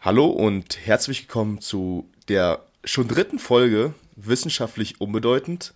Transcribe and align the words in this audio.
Hallo 0.00 0.26
und 0.26 0.86
herzlich 0.86 1.22
willkommen 1.22 1.60
zu 1.60 2.08
der 2.28 2.64
schon 2.84 3.08
dritten 3.08 3.40
Folge 3.40 3.94
Wissenschaftlich 4.14 5.00
Unbedeutend. 5.00 5.74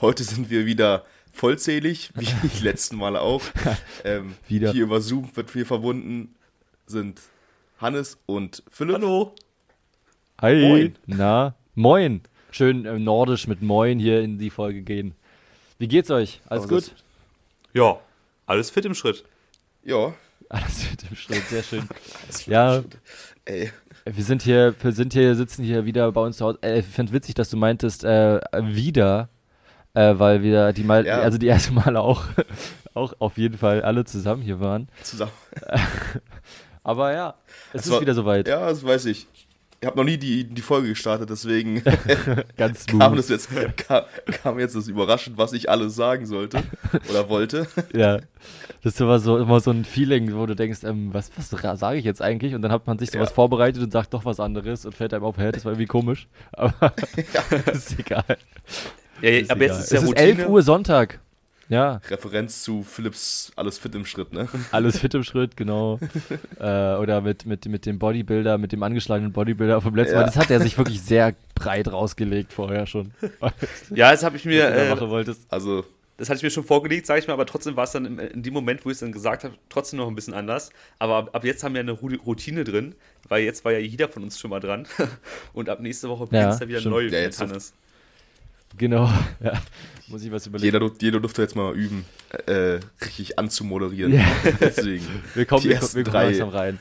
Heute 0.00 0.24
sind 0.24 0.48
wir 0.48 0.64
wieder 0.64 1.04
vollzählig, 1.30 2.10
wie 2.14 2.24
die 2.24 2.64
letzten 2.64 2.96
Male 2.96 3.20
auch. 3.20 3.42
Ähm, 4.04 4.34
Wieder. 4.48 4.72
Hier 4.72 4.84
über 4.84 5.02
Zoom 5.02 5.36
wird 5.36 5.54
wir 5.54 5.66
verbunden 5.66 6.34
sind 6.86 7.20
Hannes 7.78 8.16
und 8.24 8.62
Philipp. 8.70 8.94
Hallo. 8.94 9.34
Hi. 10.40 10.66
Moin. 10.66 10.96
Na, 11.04 11.54
moin. 11.74 12.22
Schön 12.52 12.86
äh, 12.86 12.98
nordisch 12.98 13.46
mit 13.46 13.60
Moin 13.60 13.98
hier 13.98 14.22
in 14.22 14.38
die 14.38 14.48
Folge 14.48 14.80
gehen. 14.80 15.14
Wie 15.78 15.86
geht's 15.86 16.10
euch? 16.10 16.40
Alles 16.46 16.64
Aber 16.64 16.76
gut? 16.76 16.94
Ja, 17.74 18.00
alles 18.46 18.70
fit 18.70 18.86
im 18.86 18.94
Schritt. 18.94 19.22
Ja. 19.84 20.14
Alles 20.48 20.90
mit 20.90 21.02
dem 21.08 21.16
Schritt, 21.16 21.46
sehr 21.48 21.62
schön. 21.62 21.88
ja, 22.46 22.82
Ey, 23.50 23.72
wir 24.04 24.22
sind 24.22 24.42
hier, 24.42 24.74
wir 24.80 24.92
sind 24.92 25.12
hier, 25.12 25.34
sitzen 25.34 25.64
hier 25.64 25.84
wieder 25.84 26.12
bei 26.12 26.20
uns 26.20 26.36
zu 26.36 26.44
Hause. 26.46 26.58
Äh, 26.62 26.78
ich 26.78 26.86
finde 26.86 27.12
witzig, 27.12 27.34
dass 27.34 27.50
du 27.50 27.56
meintest, 27.56 28.04
äh, 28.04 28.38
wieder, 28.62 29.28
äh, 29.92 30.14
weil 30.18 30.42
wir 30.44 30.72
die 30.72 30.84
mal, 30.84 31.04
Ja. 31.04 31.18
also 31.18 31.36
die 31.36 31.48
erste 31.48 31.72
Male 31.72 32.00
auch, 32.00 32.22
auch 32.94 33.12
auf 33.18 33.38
jeden 33.38 33.58
Fall 33.58 33.82
alle 33.82 34.04
zusammen 34.04 34.40
hier 34.42 34.60
waren. 34.60 34.88
zusammen. 35.02 35.32
Aber 36.84 37.12
ja, 37.12 37.34
es 37.72 37.80
Es 37.82 37.86
ist 37.86 37.92
war- 37.92 38.00
wieder 38.00 38.14
soweit. 38.14 38.46
Ja, 38.46 38.68
das 38.68 38.84
weiß 38.84 39.06
ich. 39.06 39.26
Ich 39.82 39.86
habe 39.86 39.96
noch 39.96 40.04
nie 40.04 40.18
die, 40.18 40.44
die 40.44 40.60
Folge 40.60 40.88
gestartet, 40.90 41.30
deswegen 41.30 41.82
Ganz 42.58 42.84
kam, 42.98 43.16
das 43.16 43.30
jetzt, 43.30 43.48
kam, 43.78 44.04
kam 44.42 44.58
jetzt 44.58 44.76
das 44.76 44.88
überraschend, 44.88 45.38
was 45.38 45.54
ich 45.54 45.70
alles 45.70 45.94
sagen 45.94 46.26
sollte 46.26 46.62
oder 47.08 47.30
wollte. 47.30 47.66
Ja, 47.94 48.18
das 48.82 48.94
ist 48.94 49.00
immer 49.00 49.18
so, 49.18 49.38
immer 49.38 49.58
so 49.60 49.70
ein 49.70 49.86
Feeling, 49.86 50.34
wo 50.34 50.44
du 50.44 50.54
denkst, 50.54 50.84
ähm, 50.84 51.14
was, 51.14 51.30
was 51.34 51.48
sage 51.80 51.98
ich 51.98 52.04
jetzt 52.04 52.20
eigentlich? 52.20 52.54
Und 52.54 52.60
dann 52.60 52.72
hat 52.72 52.86
man 52.86 52.98
sich 52.98 53.10
sowas 53.10 53.30
Ja. 53.30 53.34
vorbereitet 53.34 53.82
und 53.82 53.90
sagt 53.90 54.12
doch 54.12 54.26
was 54.26 54.38
anderes 54.38 54.84
und 54.84 54.94
fällt 54.94 55.14
einem 55.14 55.24
auf, 55.24 55.38
hä, 55.38 55.50
das 55.50 55.64
war 55.64 55.72
irgendwie 55.72 55.86
komisch. 55.86 56.28
Aber 56.52 56.92
ist 57.72 57.98
egal. 57.98 58.24
Ja, 59.22 59.30
Ist 59.30 59.50
aber 59.50 59.62
egal. 59.62 59.76
jetzt 59.78 59.84
ist 59.84 59.92
ja 59.92 59.98
es 59.98 60.02
ist 60.04 60.10
Routine. 60.10 60.28
11 60.42 60.48
Uhr 60.48 60.62
Sonntag. 60.62 61.20
Ja, 61.70 62.00
Referenz 62.08 62.62
zu 62.62 62.82
Philips 62.82 63.52
Alles 63.56 63.78
fit 63.78 63.94
im 63.94 64.04
Schritt, 64.04 64.32
ne? 64.32 64.48
alles 64.72 64.98
fit 64.98 65.14
im 65.14 65.22
Schritt, 65.24 65.56
genau. 65.56 65.98
äh, 66.60 66.96
oder 66.96 67.20
mit, 67.22 67.46
mit, 67.46 67.64
mit 67.66 67.86
dem 67.86 67.98
Bodybuilder, 67.98 68.58
mit 68.58 68.72
dem 68.72 68.82
angeschlagenen 68.82 69.32
Bodybuilder 69.32 69.80
vom 69.80 69.94
letzten 69.94 70.14
Ja. 70.14 70.20
Mal. 70.20 70.26
Das 70.26 70.36
hat 70.36 70.50
er 70.50 70.60
sich 70.60 70.76
wirklich 70.76 71.00
sehr 71.00 71.34
breit 71.54 71.90
rausgelegt 71.90 72.52
vorher 72.52 72.86
schon. 72.86 73.12
Was 73.38 73.52
Ja, 73.94 74.10
das 74.10 74.22
habe 74.24 74.36
ich 74.36 74.44
mir, 74.44 74.68
du 74.68 74.76
da 74.76 74.82
äh, 74.82 74.90
machen 74.90 75.08
wolltest. 75.10 75.42
Also, 75.48 75.84
das 76.16 76.28
hatte 76.28 76.38
ich 76.38 76.42
mir 76.42 76.50
schon 76.50 76.64
vorgelegt, 76.64 77.06
sage 77.06 77.20
ich 77.20 77.28
mal, 77.28 77.32
aber 77.34 77.46
trotzdem 77.46 77.76
war 77.76 77.84
es 77.84 77.92
dann 77.92 78.18
in 78.18 78.42
dem 78.42 78.52
Moment, 78.52 78.84
wo 78.84 78.90
ich 78.90 78.94
es 78.94 79.00
dann 79.00 79.12
gesagt 79.12 79.44
habe, 79.44 79.54
trotzdem 79.68 79.98
noch 80.00 80.08
ein 80.08 80.14
bisschen 80.16 80.34
anders. 80.34 80.70
Aber 80.98 81.16
ab, 81.16 81.30
ab 81.34 81.44
jetzt 81.44 81.62
haben 81.64 81.72
wir 81.74 81.80
eine 81.80 81.92
Routine 81.92 82.64
drin, 82.64 82.94
weil 83.28 83.44
jetzt 83.44 83.64
war 83.64 83.72
ja 83.72 83.78
jeder 83.78 84.08
von 84.08 84.24
uns 84.24 84.38
schon 84.40 84.50
mal 84.50 84.60
dran. 84.60 84.86
Und 85.54 85.68
ab 85.70 85.80
nächste 85.80 86.08
Woche 86.08 86.24
Ja, 86.24 86.26
beginnt 86.30 86.52
es 86.52 86.58
dann 86.58 86.68
wieder 86.68 86.80
stimmt. 86.80 86.94
neu 86.96 87.06
Ja, 87.06 87.20
jetzt- 87.20 87.40
Hannes. 87.40 87.72
Genau, 88.80 89.10
ja. 89.44 89.52
Muss 90.08 90.22
ich 90.24 90.32
was 90.32 90.46
überlegen. 90.46 90.72
jeder, 90.74 90.90
jeder 91.02 91.20
durfte 91.20 91.42
jetzt 91.42 91.54
mal 91.54 91.74
üben, 91.74 92.06
äh, 92.46 92.80
richtig 93.04 93.38
anzumoderieren. 93.38 94.14
Ja. 94.14 94.24
Deswegen, 94.60 95.04
wir 95.34 95.44
kommen, 95.44 95.62
die 95.62 95.68
wir, 95.68 95.76
kommen- 95.76 95.82
ersten 95.82 95.96
wir 95.98 96.04
kommen 96.04 96.12
drei- 96.14 96.24
langsam 96.30 96.48
rein. 96.48 96.78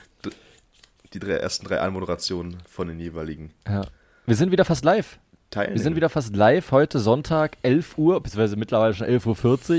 die 1.14 1.20
drei, 1.20 1.34
ersten 1.34 1.66
drei 1.68 1.80
Anmoderationen 1.82 2.56
von 2.70 2.88
den 2.88 3.00
jeweiligen 3.00 3.52
Ja. 3.68 3.82
Wir 4.26 4.36
sind 4.36 4.52
wieder 4.52 4.64
fast 4.64 4.86
live. 4.86 5.20
Teilen. 5.52 5.74
Wir 5.74 5.82
sind 5.82 5.96
wieder 5.98 6.10
fast 6.10 6.36
live 6.36 6.72
heute 6.72 7.00
Sonntag, 7.00 7.58
11 7.64 7.98
Uhr, 7.98 8.22
beziehungsweise 8.22 8.56
mittlerweile 8.56 8.94
schon 8.94 9.08
11.40 9.08 9.76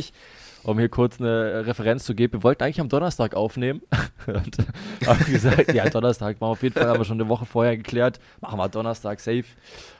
Uhr, 0.64 0.70
um 0.70 0.78
hier 0.78 0.88
kurz 0.90 1.20
eine 1.20 1.64
Referenz 1.64 2.04
zu 2.04 2.14
geben. 2.14 2.34
Wir 2.34 2.42
wollten 2.42 2.64
eigentlich 2.64 2.80
am 2.80 2.88
Donnerstag 2.88 3.34
aufnehmen 3.34 3.80
und 4.26 4.58
haben 5.06 5.24
gesagt, 5.32 5.72
ja, 5.72 5.88
Donnerstag 5.88 6.40
machen 6.40 6.48
wir 6.50 6.52
auf 6.52 6.62
jeden 6.64 6.74
Fall, 6.74 6.88
haben 6.88 6.98
wir 6.98 7.04
schon 7.04 7.20
eine 7.20 7.28
Woche 7.30 7.46
vorher 7.46 7.76
geklärt, 7.76 8.18
machen 8.40 8.58
wir 8.58 8.68
Donnerstag 8.68 9.20
safe. 9.20 9.44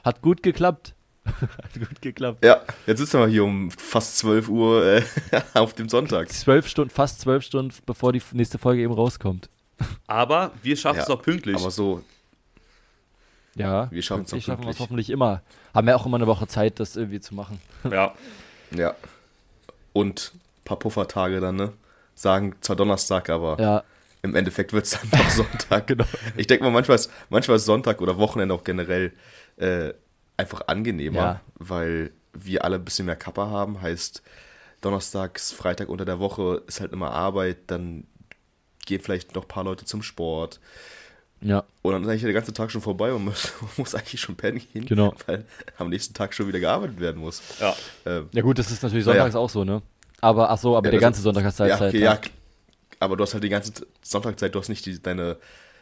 Hat 0.03 0.21
gut 0.21 0.43
geklappt. 0.43 0.93
Hat 1.25 1.73
gut 1.75 2.01
geklappt. 2.01 2.43
Ja, 2.43 2.61
jetzt 2.87 2.99
sitzen 2.99 3.19
wir 3.19 3.27
hier 3.27 3.43
um 3.43 3.69
fast 3.71 4.17
12 4.19 4.49
Uhr 4.49 4.85
äh, 4.85 5.03
auf 5.53 5.73
dem 5.73 5.87
Sonntag. 5.89 6.29
Zwölf 6.29 6.67
Stunden, 6.67 6.89
fast 6.89 7.21
zwölf 7.21 7.43
Stunden, 7.43 7.73
bevor 7.85 8.11
die 8.13 8.21
nächste 8.33 8.57
Folge 8.57 8.81
eben 8.81 8.93
rauskommt. 8.93 9.49
Aber 10.07 10.51
wir 10.63 10.75
schaffen 10.75 10.97
Ja, 10.97 11.03
es 11.03 11.09
auch 11.09 11.21
pünktlich. 11.21 11.55
Aber 11.57 11.69
so, 11.71 12.03
Ja, 13.55 13.89
Wir 13.91 14.01
schaffen 14.01 14.23
es 14.23 14.29
auch 14.29 14.31
pünktlich 14.31 14.45
schaffen 14.45 14.63
wir 14.63 14.69
es 14.69 14.77
pünktlich. 14.77 14.79
hoffentlich 14.79 15.09
immer. 15.09 15.41
Haben 15.73 15.87
wir 15.87 15.95
auch 15.95 16.05
immer 16.05 16.17
eine 16.17 16.27
Woche 16.27 16.47
Zeit, 16.47 16.79
das 16.79 16.95
irgendwie 16.95 17.19
zu 17.19 17.35
machen. 17.35 17.61
ja. 17.89 18.13
ja. 18.75 18.95
Und 19.93 20.31
ein 20.33 20.39
paar 20.65 20.79
Puffertage 20.79 21.39
dann, 21.41 21.55
ne? 21.57 21.73
Sagen 22.15 22.55
zwar 22.61 22.75
Donnerstag, 22.75 23.29
aber 23.29 23.59
Ja, 23.59 23.83
im 24.21 24.35
Endeffekt 24.35 24.71
wird 24.73 24.85
es 24.85 24.91
dann 24.91 25.09
doch 25.11 25.29
Sonntag. 25.29 25.87
genau. 25.87 26.05
Ich 26.37 26.47
denke 26.47 26.63
mal, 26.63 26.69
manchmal 26.71 26.95
ist, 26.95 27.11
manchmal 27.29 27.57
ist 27.57 27.65
Sonntag 27.65 27.99
oder 28.01 28.17
Wochenende 28.17 28.53
auch 28.55 28.63
generell 28.63 29.11
äh, 29.57 29.93
einfach 30.41 30.67
angenehmer, 30.67 31.17
Ja. 31.19 31.41
weil 31.55 32.11
wir 32.33 32.63
alle 32.65 32.75
ein 32.77 32.85
bisschen 32.85 33.05
mehr 33.05 33.15
Kappa 33.15 33.47
haben. 33.49 33.81
Heißt, 33.81 34.21
Donnerstags, 34.81 35.51
Freitag 35.51 35.89
unter 35.89 36.05
der 36.05 36.19
Woche 36.19 36.63
ist 36.67 36.81
halt 36.81 36.91
immer 36.91 37.11
Arbeit, 37.11 37.57
dann 37.67 38.05
gehen 38.85 39.01
vielleicht 39.01 39.35
noch 39.35 39.43
ein 39.43 39.47
paar 39.47 39.63
Leute 39.63 39.85
zum 39.85 40.01
Sport. 40.01 40.59
Ja, 41.43 41.63
Und 41.81 41.93
dann 41.93 42.03
ist 42.03 42.09
eigentlich 42.09 42.21
der 42.21 42.33
ganze 42.33 42.53
Tag 42.53 42.71
schon 42.71 42.81
vorbei 42.81 43.11
und 43.13 43.25
muss, 43.25 43.51
muss 43.77 43.95
eigentlich 43.95 44.21
schon 44.21 44.35
pennen 44.35 44.61
gehen, 44.73 44.85
Genau. 44.85 45.13
weil 45.27 45.45
am 45.77 45.89
nächsten 45.89 46.13
Tag 46.13 46.33
schon 46.33 46.47
wieder 46.47 46.59
gearbeitet 46.59 46.99
werden 46.99 47.19
muss. 47.21 47.41
ja. 47.59 47.75
Ähm, 48.05 48.29
ja 48.31 48.41
gut, 48.41 48.59
das 48.59 48.69
ist 48.71 48.83
natürlich 48.83 49.05
sonntags 49.05 49.35
auch 49.35 49.49
so, 49.49 49.63
ne? 49.63 49.81
Aber, 50.19 50.51
ach 50.51 50.57
so, 50.59 50.77
aber 50.77 50.87
Ja, 50.87 50.91
der 50.91 50.99
ganze 50.99 51.21
Sonntag 51.21 51.43
hast 51.45 51.59
du 51.59 51.63
halt 51.63 51.71
ja, 51.71 51.77
Zeit. 51.79 51.89
okay, 51.89 51.99
ja. 51.99 52.13
ja, 52.13 52.19
aber 52.99 53.17
du 53.17 53.23
hast 53.23 53.33
halt 53.33 53.43
die 53.43 53.49
ganze 53.49 53.71
Sonntagzeit, 54.03 54.53
du 54.53 54.59
hast 54.59 54.69
nicht 54.69 54.85
die, 54.85 55.01
deine, 55.01 55.37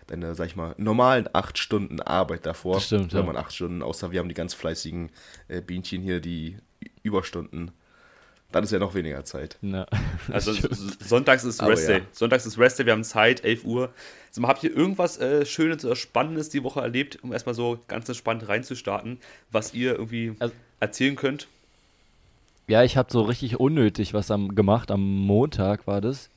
deine, 0.10 0.36
sag 0.36 0.48
ich 0.48 0.56
mal, 0.56 0.76
normalen 0.78 1.28
acht 1.34 1.58
Stunden 1.58 2.02
Arbeit 2.02 2.46
davor. 2.46 2.76
Das 2.76 2.86
stimmt, 2.86 3.14
Wenn 3.14 3.22
ja. 3.22 3.26
man 3.26 3.38
acht 3.38 3.54
Stunden, 3.54 3.82
außer 3.82 4.12
wir 4.12 4.20
haben 4.20 4.30
die 4.30 4.36
ganz 4.36 4.54
fleißigen 4.54 5.10
äh, 5.48 5.62
Bienchen 5.62 6.02
hier, 6.02 6.20
die 6.20 6.58
Überstunden. 7.04 7.72
Dann 8.52 8.64
ist 8.64 8.72
ja 8.72 8.80
noch 8.80 8.96
weniger 8.96 9.24
Zeit. 9.26 9.58
Ja. 9.62 9.86
Also 10.32 10.54
sonntags 11.00 11.44
ist 11.44 11.62
Aber 11.62 11.72
Rest 11.72 11.88
ja. 11.90 12.00
Day. 12.00 12.08
Sonntags 12.12 12.46
ist 12.46 12.58
Rest 12.58 12.80
Day, 12.80 12.86
wir 12.86 12.94
haben 12.94 13.04
Zeit, 13.04 13.44
11 13.44 13.64
Uhr. 13.64 13.92
Also, 14.30 14.48
habt 14.48 14.64
ihr 14.64 14.76
irgendwas 14.76 15.20
äh, 15.20 15.46
Schönes 15.46 15.86
oder 15.86 15.96
Spannendes 15.96 16.50
die 16.50 16.64
Woche 16.64 16.82
erlebt, 16.82 17.20
um 17.24 17.32
erstmal 17.32 17.56
so 17.56 17.80
ganz 17.88 18.08
entspannt 18.10 18.48
reinzustarten, 18.48 19.20
was 19.52 19.74
ihr 19.74 19.94
irgendwie 19.94 20.34
Also- 20.40 20.54
erzählen 20.80 21.16
könnt? 21.16 21.48
Ja, 22.68 22.84
ich 22.84 22.98
habe 22.98 23.12
so 23.12 23.22
richtig 23.24 23.60
unnötig 23.60 24.14
was 24.14 24.30
am, 24.30 24.54
gemacht. 24.54 24.92
Am 24.92 25.02
Montag 25.02 25.88
war 25.88 26.02
das. 26.02 26.30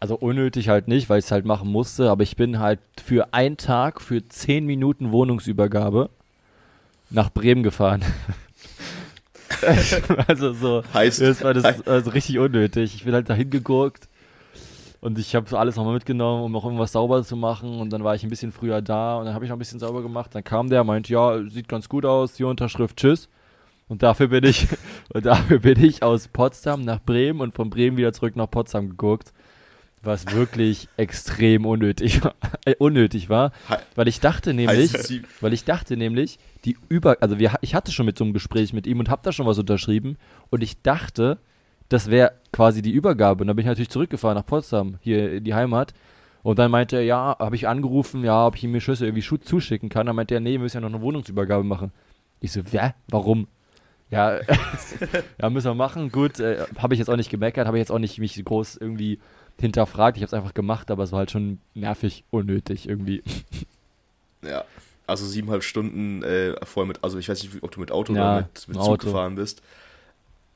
Also 0.00 0.16
unnötig 0.16 0.68
halt 0.70 0.88
nicht, 0.88 1.08
weil 1.10 1.18
ich 1.18 1.26
es 1.26 1.30
halt 1.30 1.44
machen 1.44 1.70
musste. 1.70 2.10
Aber 2.10 2.22
ich 2.22 2.34
bin 2.36 2.58
halt 2.58 2.80
für 3.04 3.32
einen 3.34 3.56
Tag, 3.58 4.00
für 4.00 4.26
10 4.26 4.64
Minuten 4.66 5.12
Wohnungsübergabe 5.12 6.08
nach 7.10 7.30
Bremen 7.30 7.62
gefahren. 7.62 8.02
also 10.26 10.52
so. 10.52 10.82
Heißt- 10.94 11.20
Das 11.26 11.42
war 11.44 11.54
das 11.54 11.86
also 11.86 12.10
richtig 12.10 12.38
unnötig. 12.38 12.94
Ich 12.94 13.04
bin 13.04 13.14
halt 13.14 13.28
dahin 13.28 13.50
gegurkt. 13.50 14.08
Und 15.02 15.18
ich 15.18 15.34
habe 15.34 15.58
alles 15.58 15.76
nochmal 15.76 15.94
mitgenommen, 15.94 16.44
um 16.44 16.52
noch 16.52 16.64
irgendwas 16.64 16.92
sauber 16.92 17.22
zu 17.24 17.34
machen. 17.36 17.80
Und 17.80 17.90
dann 17.90 18.04
war 18.04 18.14
ich 18.14 18.22
ein 18.22 18.28
bisschen 18.28 18.52
früher 18.52 18.82
da 18.82 19.16
und 19.18 19.24
dann 19.24 19.34
habe 19.34 19.44
ich 19.44 19.48
noch 19.48 19.56
ein 19.56 19.60
bisschen 19.60 19.80
sauber 19.80 20.02
gemacht. 20.02 20.34
Dann 20.34 20.44
kam 20.44 20.68
der, 20.68 20.84
meint, 20.84 21.08
ja, 21.08 21.42
sieht 21.48 21.68
ganz 21.68 21.88
gut 21.88 22.04
aus, 22.04 22.34
die 22.34 22.44
Unterschrift, 22.44 22.98
tschüss. 22.98 23.28
Und 23.88 24.02
dafür 24.02 24.28
bin 24.28 24.44
ich, 24.44 24.68
und 25.14 25.24
dafür 25.24 25.58
bin 25.60 25.82
ich 25.82 26.02
aus 26.02 26.28
Potsdam 26.28 26.82
nach 26.82 27.00
Bremen 27.02 27.40
und 27.40 27.54
von 27.54 27.70
Bremen 27.70 27.96
wieder 27.96 28.12
zurück 28.12 28.36
nach 28.36 28.50
Potsdam 28.50 28.90
geguckt. 28.90 29.32
Was 30.02 30.32
wirklich 30.32 30.88
extrem 30.96 31.66
unnötig 31.66 32.24
war, 32.24 32.34
äh, 32.64 32.74
unnötig 32.78 33.28
war. 33.28 33.52
Weil 33.94 34.08
ich 34.08 34.20
dachte 34.20 34.54
nämlich, 34.54 35.22
weil 35.40 35.52
ich 35.52 35.64
dachte 35.64 35.96
nämlich, 35.96 36.38
die 36.64 36.76
über, 36.88 37.18
also 37.20 37.38
wir, 37.38 37.52
ich 37.60 37.74
hatte 37.74 37.92
schon 37.92 38.06
mit 38.06 38.16
so 38.16 38.24
einem 38.24 38.32
Gespräch 38.32 38.72
mit 38.72 38.86
ihm 38.86 38.98
und 38.98 39.10
habe 39.10 39.20
da 39.22 39.30
schon 39.30 39.46
was 39.46 39.58
unterschrieben 39.58 40.16
und 40.48 40.62
ich 40.62 40.80
dachte, 40.80 41.38
das 41.90 42.08
wäre 42.10 42.32
quasi 42.52 42.82
die 42.82 42.92
Übergabe. 42.92 43.42
Und 43.42 43.48
dann 43.48 43.56
bin 43.56 43.64
ich 43.64 43.68
natürlich 43.68 43.90
zurückgefahren 43.90 44.36
nach 44.36 44.46
Potsdam, 44.46 44.98
hier 45.02 45.32
in 45.34 45.44
die 45.44 45.54
Heimat. 45.54 45.92
Und 46.42 46.58
dann 46.58 46.70
meinte 46.70 46.96
er, 46.96 47.02
ja, 47.02 47.36
habe 47.38 47.56
ich 47.56 47.68
angerufen, 47.68 48.24
ja, 48.24 48.46
ob 48.46 48.56
ich 48.56 48.64
ihm 48.64 48.70
mir 48.70 48.80
Schüsse 48.80 49.06
irgendwie 49.06 49.40
zuschicken 49.40 49.90
kann. 49.90 50.06
Dann 50.06 50.16
meinte 50.16 50.34
er, 50.34 50.40
nee, 50.40 50.52
wir 50.52 50.60
müssen 50.60 50.78
ja 50.78 50.80
noch 50.80 50.94
eine 50.94 51.02
Wohnungsübergabe 51.02 51.64
machen. 51.64 51.92
Ich 52.40 52.52
so, 52.52 52.62
wer? 52.70 52.94
Warum? 53.08 53.48
Ja, 54.08 54.38
ja, 55.40 55.50
müssen 55.50 55.68
wir 55.68 55.74
machen. 55.74 56.10
Gut, 56.10 56.40
äh, 56.40 56.64
habe 56.78 56.94
ich 56.94 56.98
jetzt 56.98 57.08
auch 57.10 57.16
nicht 57.16 57.30
gemeckert, 57.30 57.66
habe 57.66 57.76
ich 57.76 57.82
jetzt 57.82 57.92
auch 57.92 57.98
nicht 57.98 58.18
mich 58.18 58.42
groß 58.42 58.76
irgendwie 58.76 59.18
hinterfragt. 59.60 60.16
Ich 60.16 60.22
habe 60.22 60.28
es 60.28 60.34
einfach 60.34 60.54
gemacht, 60.54 60.90
aber 60.90 61.04
es 61.04 61.12
war 61.12 61.20
halt 61.20 61.30
schon 61.30 61.58
nervig, 61.74 62.24
unnötig 62.30 62.88
irgendwie. 62.88 63.22
ja, 64.42 64.64
also 65.06 65.26
siebeneinhalb 65.26 65.62
Stunden 65.64 66.22
äh, 66.22 66.54
vorher 66.64 66.86
mit, 66.88 67.02
also 67.02 67.18
ich 67.18 67.28
weiß 67.28 67.42
nicht, 67.42 67.62
ob 67.62 67.70
du 67.72 67.80
mit 67.80 67.90
Auto 67.92 68.14
Ja, 68.14 68.20
oder 68.36 68.36
mit, 68.42 68.68
mit 68.68 68.76
Zug 68.76 68.86
Auto. 68.88 69.06
gefahren 69.06 69.34
bist. 69.34 69.62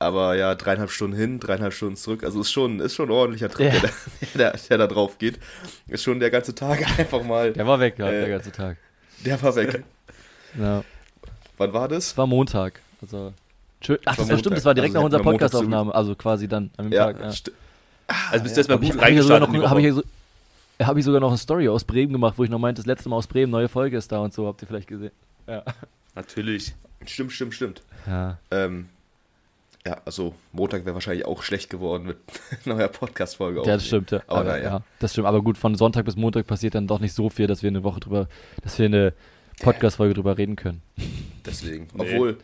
Aber 0.01 0.37
ja, 0.37 0.55
dreieinhalb 0.55 0.91
Stunden 0.91 1.17
hin, 1.17 1.41
dreieinhalb 1.41 1.73
Stunden 1.73 1.97
zurück. 1.97 2.25
Also 2.25 2.41
ist 2.41 2.51
schon, 2.51 2.81
ist 2.81 2.95
schon 2.95 3.09
ein 3.09 3.13
ordentlicher 3.13 3.49
Trip, 3.49 3.73
Ja. 3.73 3.81
der, 3.81 3.91
da- 3.91 3.91
der, 4.35 4.53
der 4.69 4.79
da 4.79 4.87
drauf 4.87 5.19
geht. 5.19 5.39
Ist 5.87 6.03
schon 6.03 6.21
der 6.21 6.31
ganze 6.31 6.55
Tag 6.55 6.83
einfach 6.99 7.23
mal. 7.23 7.53
Der 7.53 7.67
war 7.67 7.79
weg, 7.81 7.95
ja, 7.99 8.09
Äh, 8.09 8.21
der 8.21 8.29
ganze 8.29 8.53
Tag. 8.53 8.77
Der 9.25 9.41
war 9.43 9.55
weg. 9.55 9.83
Ja. 10.59 10.85
Wann 11.57 11.73
war 11.73 11.89
das? 11.89 12.17
war 12.19 12.27
Montag. 12.27 12.81
Also, 13.01 13.33
schön. 13.81 13.99
Ach, 14.05 14.17
das 14.17 14.29
war 14.29 14.39
stimmt, 14.39 14.57
das 14.57 14.65
war 14.65 14.75
direkt 14.75 14.95
Also 14.97 14.99
nach 15.01 15.05
unserer 15.07 15.23
Podcastaufnahme. 15.23 15.95
Also 15.95 16.15
quasi 16.17 16.49
dann 16.49 16.71
an 16.77 16.87
dem 16.87 16.93
Ja, 16.93 17.07
Tag. 17.13 17.21
Ja. 17.21 17.29
st- 17.29 17.53
Also 18.31 18.43
bist 18.43 18.57
du 18.57 18.61
erstmal 18.61 18.79
gut 18.79 18.95
ja 18.95 19.01
reingestartet. 19.01 19.49
hab 19.69 19.79
ich 19.79 19.85
ja 19.85 20.03
habe 20.83 20.99
ich 20.99 21.05
sogar 21.05 21.21
noch 21.21 21.29
eine 21.29 21.39
Story 21.39 21.69
aus 21.69 21.85
Bremen 21.85 22.13
gemacht, 22.13 22.35
wo 22.37 22.45
ich 22.45 22.51
noch 22.51 22.59
meinte, 22.59 22.81
das 22.81 22.87
letzte 22.87 23.09
Mal 23.09 23.17
aus 23.17 23.27
Bremen, 23.27 23.51
neue 23.51 23.69
Folge 23.69 23.97
ist 23.97 24.11
da 24.11 24.19
und 24.19 24.33
so, 24.33 24.47
habt 24.47 24.61
ihr 24.63 24.69
vielleicht 24.69 24.89
gesehen. 24.89 25.13
Ja. 25.47 25.63
Natürlich. 26.15 26.75
Stimmt, 27.07 27.33
stimmt, 27.33 27.55
stimmt. 27.55 27.83
Ja. 28.07 28.39
Ähm, 28.51 28.89
ja, 29.87 29.99
also 30.05 30.35
Montag 30.53 30.85
wäre 30.87 30.95
wahrscheinlich 30.95 31.27
auch 31.27 31.43
schlecht 31.43 31.69
geworden 31.69 32.07
mit 32.07 32.17
neuer 32.65 32.89
Podcast-Folge. 32.89 33.61
Ja, 33.61 33.75
das 33.75 33.87
stimmt, 33.87 34.11
ja. 34.11 34.23
Aber 34.27 34.41
Aber, 34.41 34.51
naja. 34.51 34.65
ja. 34.65 34.83
Das 34.99 35.13
stimmt, 35.13 35.27
aber 35.27 35.43
gut, 35.43 35.59
von 35.59 35.75
Sonntag 35.75 36.07
bis 36.07 36.17
Montag 36.17 36.47
passiert 36.47 36.75
dann 36.75 36.87
doch 36.87 37.01
nicht 37.01 37.13
so 37.13 37.29
viel, 37.29 37.47
dass 37.47 37.63
wir 37.63 37.69
eine 37.69 37.85
Woche 37.85 38.01
drüber, 38.01 38.29
dass 38.63 38.79
wir 38.79 38.87
eine 38.87 39.13
Podcast-Folge 39.61 40.15
drüber 40.15 40.39
reden 40.39 40.57
können. 40.57 40.83
Deswegen. 41.45 41.89
Nee. 41.95 42.35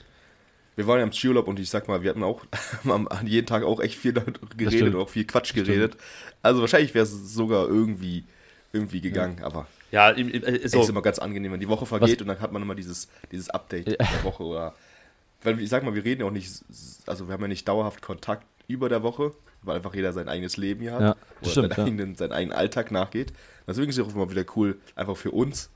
Wir 0.77 0.87
waren 0.87 0.99
ja 0.99 1.05
im 1.05 1.13
Skiurlaub 1.13 1.49
und 1.49 1.59
ich 1.59 1.69
sag 1.69 1.89
mal, 1.89 2.03
wir 2.03 2.11
hatten 2.11 2.23
auch 2.23 2.45
an 2.85 3.27
jeden 3.27 3.47
Tag 3.47 3.65
auch 3.65 3.81
echt 3.81 3.97
viel 3.99 4.13
darüber 4.13 4.39
geredet 4.57 4.95
auch 4.95 5.09
viel 5.09 5.25
Quatsch 5.25 5.55
geredet. 5.55 5.97
Also 6.43 6.61
wahrscheinlich 6.61 6.95
wäre 6.95 7.05
es 7.05 7.35
sogar 7.35 7.69
irgendwie, 7.69 8.25
irgendwie 8.73 9.01
gegangen, 9.01 9.43
aber 9.43 9.67
Ja, 9.91 10.11
im, 10.11 10.29
im, 10.29 10.43
äh, 10.43 10.57
ist 10.57 10.75
immer 10.75 11.03
ganz 11.03 11.19
angenehm, 11.19 11.53
wenn 11.53 11.61
die 11.61 11.69
Woche 11.69 11.87
vergeht 11.87 12.23
und 12.23 12.29
dann 12.29 12.41
hat 12.41 12.53
man 12.53 12.63
immer 12.63 12.75
dieses, 12.75 13.09
dieses 13.33 13.51
Update 13.51 13.89
Ja. 13.89 13.97
der 13.97 14.25
Woche 14.25 14.43
oder 14.45 14.75
weil 15.43 15.59
ich 15.61 15.71
sag 15.71 15.83
mal, 15.85 15.95
wir 15.95 16.05
reden 16.05 16.21
ja 16.21 16.27
auch 16.27 16.31
nicht, 16.33 16.51
also 17.07 17.27
wir 17.29 17.33
haben 17.33 17.43
ja 17.43 17.49
nicht 17.49 17.67
dauerhaft 17.67 18.03
Kontakt 18.03 18.47
über 18.69 18.89
der 18.89 19.03
Woche, 19.03 19.33
weil 19.63 19.77
einfach 19.77 19.95
jeder 19.95 20.13
sein 20.13 20.29
eigenes 20.29 20.57
Leben 20.57 20.81
hier 20.83 20.93
hat 20.93 21.01
Ja, 21.01 21.17
oder 21.41 21.51
stimmt, 21.51 21.75
seinen, 21.75 21.79
ja. 21.79 21.85
eigenen, 21.85 22.15
seinen 22.15 22.33
eigenen 22.33 22.57
Alltag 22.57 22.91
nachgeht. 22.91 23.33
Deswegen 23.67 23.89
ist 23.89 23.99
es 23.99 24.05
auch 24.07 24.15
immer 24.15 24.31
wieder 24.31 24.45
cool, 24.57 24.79
einfach 24.97 25.17
für 25.17 25.31
uns 25.31 25.71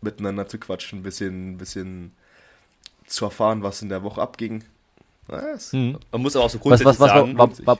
miteinander 0.00 0.46
zu 0.46 0.58
quatschen, 0.58 1.00
ein 1.00 1.02
bisschen, 1.02 1.52
ein 1.52 1.58
bisschen 1.58 2.12
zu 3.08 3.24
erfahren, 3.24 3.62
was 3.62 3.82
in 3.82 3.88
der 3.88 4.02
Woche 4.02 4.20
abging. 4.20 4.64
Was? 5.26 5.72
Mhm. 5.72 5.98
man 6.10 6.22
muss 6.22 6.36
aber 6.36 6.46
auch 6.46 6.50
so 6.50 6.56
Was, 6.58 6.62
grundsätzlich 6.62 6.86
was, 6.86 7.00
was, 7.00 7.10
sagen. 7.10 7.36
war, 7.38 7.50
war, 7.58 7.66
war, 7.66 7.78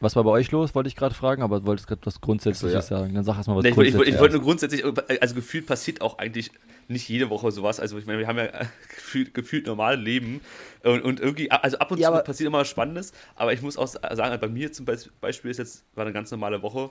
was 0.00 0.16
war 0.16 0.24
bei 0.24 0.30
euch 0.30 0.50
los, 0.50 0.74
wollte 0.74 0.88
ich 0.88 0.96
gerade 0.96 1.14
fragen, 1.14 1.42
aber 1.42 1.60
du 1.60 1.66
wolltest 1.66 1.86
gerade 1.86 2.00
was 2.04 2.20
Grundsätzliches 2.20 2.76
Ach 2.76 2.82
so, 2.88 2.94
ja. 2.94 3.00
sagen. 3.02 3.14
Dann 3.14 3.22
sag 3.24 3.36
erst 3.36 3.48
mal 3.48 3.56
was 3.56 3.62
Nee, 3.64 3.70
ich 3.70 3.76
wollte 3.76 3.90
ich, 3.90 3.96
wollte- 3.96 4.10
ich 4.10 4.18
wollte 4.18 4.40
Grundsätzliches. 4.40 4.84
nur 4.86 4.94
grundsätzlich, 4.94 5.22
also 5.22 5.34
gefühlt 5.36 5.66
passiert 5.66 6.00
auch 6.00 6.18
eigentlich 6.18 6.50
nicht 6.88 7.08
jede 7.08 7.30
Woche 7.30 7.52
sowas. 7.52 7.78
Also 7.78 7.98
ich 7.98 8.06
meine, 8.06 8.18
wir 8.18 8.26
haben 8.26 8.38
ja 8.38 8.46
gefühlt, 8.96 9.34
gefühlt 9.34 9.66
normal 9.66 10.00
Leben 10.00 10.40
und, 10.82 11.02
und 11.02 11.20
irgendwie, 11.20 11.50
also 11.50 11.78
ab 11.78 11.90
und 11.92 11.98
Ja, 12.00 12.08
zu 12.08 12.14
aber- 12.14 12.24
passiert 12.24 12.48
immer 12.48 12.58
was 12.58 12.68
Spannendes, 12.68 13.12
aber 13.36 13.52
ich 13.52 13.62
muss 13.62 13.76
auch 13.76 13.86
sagen, 13.86 14.40
bei 14.40 14.48
mir 14.48 14.72
zum 14.72 14.86
Beis- 14.86 15.10
Beispiel 15.20 15.50
ist 15.52 15.58
jetzt, 15.58 15.84
war 15.94 16.04
eine 16.04 16.12
ganz 16.14 16.30
normale 16.32 16.62
Woche, 16.62 16.90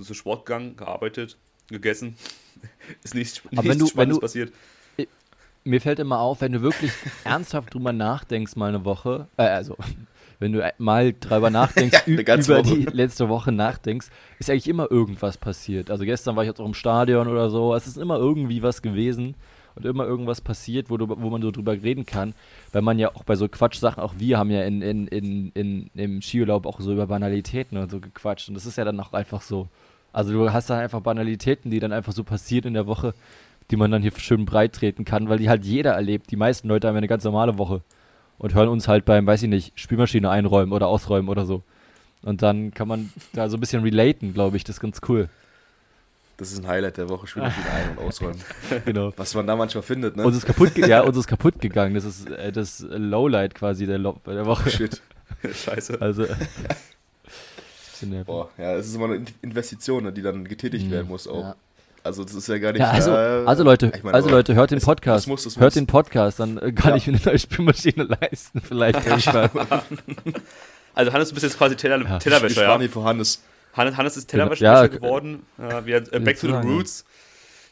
zu 0.00 0.14
Sport 0.14 0.46
gegangen, 0.46 0.76
gearbeitet, 0.76 1.36
gegessen, 1.68 2.16
ist 3.02 3.14
nichts, 3.14 3.42
Aber 3.52 3.62
nichts 3.62 3.68
wenn 3.68 3.78
du- 3.78 3.84
wenn 3.84 3.88
Spannendes 3.90 4.16
du- 4.16 4.20
passiert. 4.20 4.52
Mir 5.64 5.80
fällt 5.80 5.98
immer 5.98 6.20
auf, 6.20 6.40
wenn 6.40 6.52
du 6.52 6.62
wirklich 6.62 6.92
ernsthaft 7.24 7.74
drüber 7.74 7.92
nachdenkst, 7.92 8.56
mal 8.56 8.68
eine 8.68 8.84
Woche, 8.84 9.28
äh, 9.36 9.42
also, 9.42 9.76
wenn 10.38 10.52
du 10.52 10.72
mal 10.78 11.12
drüber 11.18 11.50
nachdenkst, 11.50 12.02
Ja, 12.06 12.36
über 12.36 12.58
Woche. 12.58 12.62
die 12.62 12.84
letzte 12.84 13.28
Woche 13.28 13.52
nachdenkst, 13.52 14.08
ist 14.38 14.50
eigentlich 14.50 14.68
immer 14.68 14.90
irgendwas 14.90 15.36
passiert. 15.36 15.90
Also 15.90 16.04
gestern 16.04 16.36
war 16.36 16.44
ich 16.44 16.48
jetzt 16.48 16.60
auch 16.60 16.66
im 16.66 16.74
Stadion 16.74 17.28
oder 17.28 17.50
so, 17.50 17.74
es 17.74 17.86
ist 17.86 17.98
immer 17.98 18.16
irgendwie 18.16 18.62
was 18.62 18.80
gewesen 18.82 19.34
und 19.74 19.84
immer 19.84 20.04
irgendwas 20.06 20.40
passiert, 20.40 20.90
wo, 20.90 20.96
du, 20.96 21.08
wo 21.08 21.30
man 21.30 21.42
so 21.42 21.50
drüber 21.50 21.72
reden 21.72 22.06
kann, 22.06 22.34
weil 22.72 22.82
man 22.82 22.98
ja 22.98 23.14
auch 23.14 23.24
bei 23.24 23.36
so 23.36 23.48
Quatschsachen, 23.48 24.02
auch 24.02 24.14
wir 24.18 24.38
haben 24.38 24.50
ja 24.50 24.62
in, 24.62 24.82
in, 24.82 25.06
in, 25.08 25.52
in, 25.54 25.90
im 25.94 26.22
Skiurlaub 26.22 26.66
auch 26.66 26.80
so 26.80 26.92
über 26.92 27.06
Banalitäten 27.06 27.76
und 27.78 27.90
so 27.90 28.00
gequatscht 28.00 28.48
und 28.48 28.54
das 28.54 28.66
ist 28.66 28.76
ja 28.78 28.84
dann 28.84 28.98
auch 29.00 29.12
einfach 29.12 29.42
so. 29.42 29.68
Also 30.12 30.32
du 30.32 30.52
hast 30.52 30.70
dann 30.70 30.78
einfach 30.80 31.00
Banalitäten, 31.00 31.70
die 31.70 31.80
dann 31.80 31.92
einfach 31.92 32.12
so 32.12 32.24
passiert 32.24 32.64
in 32.64 32.74
der 32.74 32.86
Woche, 32.86 33.14
die 33.70 33.76
man 33.76 33.90
dann 33.90 34.02
hier 34.02 34.12
schön 34.16 34.44
breit 34.46 34.74
treten 34.74 35.04
kann, 35.04 35.28
weil 35.28 35.38
die 35.38 35.48
halt 35.48 35.64
jeder 35.64 35.92
erlebt. 35.92 36.30
Die 36.30 36.36
meisten 36.36 36.68
Leute 36.68 36.88
haben 36.88 36.94
ja 36.94 36.98
eine 36.98 37.08
ganz 37.08 37.24
normale 37.24 37.58
Woche 37.58 37.82
und 38.38 38.54
hören 38.54 38.68
uns 38.68 38.88
halt 38.88 39.04
beim, 39.04 39.26
weiß 39.26 39.42
ich 39.42 39.48
nicht, 39.48 39.78
Spülmaschine 39.78 40.30
einräumen 40.30 40.72
oder 40.72 40.86
ausräumen 40.86 41.28
oder 41.28 41.44
so. 41.44 41.62
Und 42.22 42.42
dann 42.42 42.72
kann 42.72 42.88
man 42.88 43.12
da 43.32 43.48
so 43.48 43.56
ein 43.56 43.60
bisschen 43.60 43.82
relaten, 43.82 44.32
glaube 44.34 44.56
ich. 44.56 44.64
Das 44.64 44.76
ist 44.76 44.80
ganz 44.80 45.00
cool. 45.08 45.28
Das 46.36 46.52
ist 46.52 46.58
ein 46.60 46.66
Highlight 46.68 46.96
der 46.96 47.08
Woche, 47.08 47.26
Spülmaschine 47.26 47.66
ein- 47.70 47.98
und 47.98 48.04
ausräumen. 48.06 48.40
Genau. 48.84 49.12
Was 49.16 49.34
man 49.34 49.46
da 49.46 49.56
manchmal 49.56 49.82
findet, 49.82 50.16
ne? 50.16 50.24
Uns 50.24 50.36
ist 50.36 50.46
kaputt, 50.46 50.74
ge 50.74 50.88
ja, 50.88 51.00
uns 51.02 51.16
ist 51.16 51.26
kaputt 51.26 51.60
gegangen. 51.60 51.94
Das 51.94 52.04
ist 52.04 52.28
äh, 52.30 52.52
das 52.52 52.80
Lowlight 52.88 53.54
quasi 53.54 53.86
der, 53.86 53.98
Lo 53.98 54.20
der 54.26 54.46
Woche. 54.46 54.70
Shit. 54.70 55.02
Scheiße. 55.52 56.00
Also. 56.00 56.22
nervig. 58.02 58.26
Boah, 58.26 58.48
ja, 58.56 58.74
es 58.76 58.86
ist 58.86 58.94
immer 58.94 59.06
eine 59.06 59.16
In- 59.16 59.26
Investition, 59.42 60.04
ne, 60.04 60.12
die 60.12 60.22
dann 60.22 60.44
getätigt 60.44 60.86
Mhm, 60.86 60.90
werden 60.92 61.08
muss 61.08 61.26
auch. 61.26 61.42
ja. 61.42 61.56
Also 62.08 62.24
das 62.24 62.34
ist 62.34 62.48
ja 62.48 62.58
gar 62.58 62.72
nicht. 62.72 62.80
Ja, 62.80 62.90
also, 62.90 63.10
äh, 63.12 63.44
also 63.46 63.62
Leute, 63.64 63.92
ich 63.94 64.02
meine, 64.02 64.14
also 64.14 64.28
Leute, 64.30 64.54
hört 64.54 64.70
den 64.70 64.78
es- 64.78 64.84
Podcast. 64.84 65.24
es 65.24 65.26
muss, 65.28 65.46
es 65.46 65.56
hört 65.56 65.66
muss. 65.66 65.74
den 65.74 65.86
Podcast, 65.86 66.40
dann 66.40 66.58
äh, 66.58 66.72
kann 66.72 66.90
Ja. 66.90 66.96
ich 66.96 67.06
mir 67.06 67.14
eine 67.14 67.22
neue 67.24 67.38
Spülmaschine 67.38 68.04
leisten, 68.20 68.60
vielleicht. 68.60 68.98
Also 70.94 71.12
Hannes, 71.12 71.28
du 71.28 71.34
bist 71.34 71.44
jetzt 71.44 71.56
quasi 71.58 71.76
Teller, 71.76 72.02
Ja. 72.02 72.18
Tellerwäscher, 72.18 72.62
ja? 72.62 72.78
hier 72.78 72.90
für 72.90 73.04
Hannes. 73.04 73.42
Hannes, 73.74 73.96
Hannes 73.96 74.16
ist 74.16 74.26
Tellerwäscher 74.26 74.64
Ja, 74.64 74.86
geworden. 74.88 75.46
Äh, 75.58 75.84
wir, 75.84 75.96
äh, 76.12 76.18
back 76.18 76.40
to 76.40 76.48
the 76.48 76.52
roots. 76.54 77.04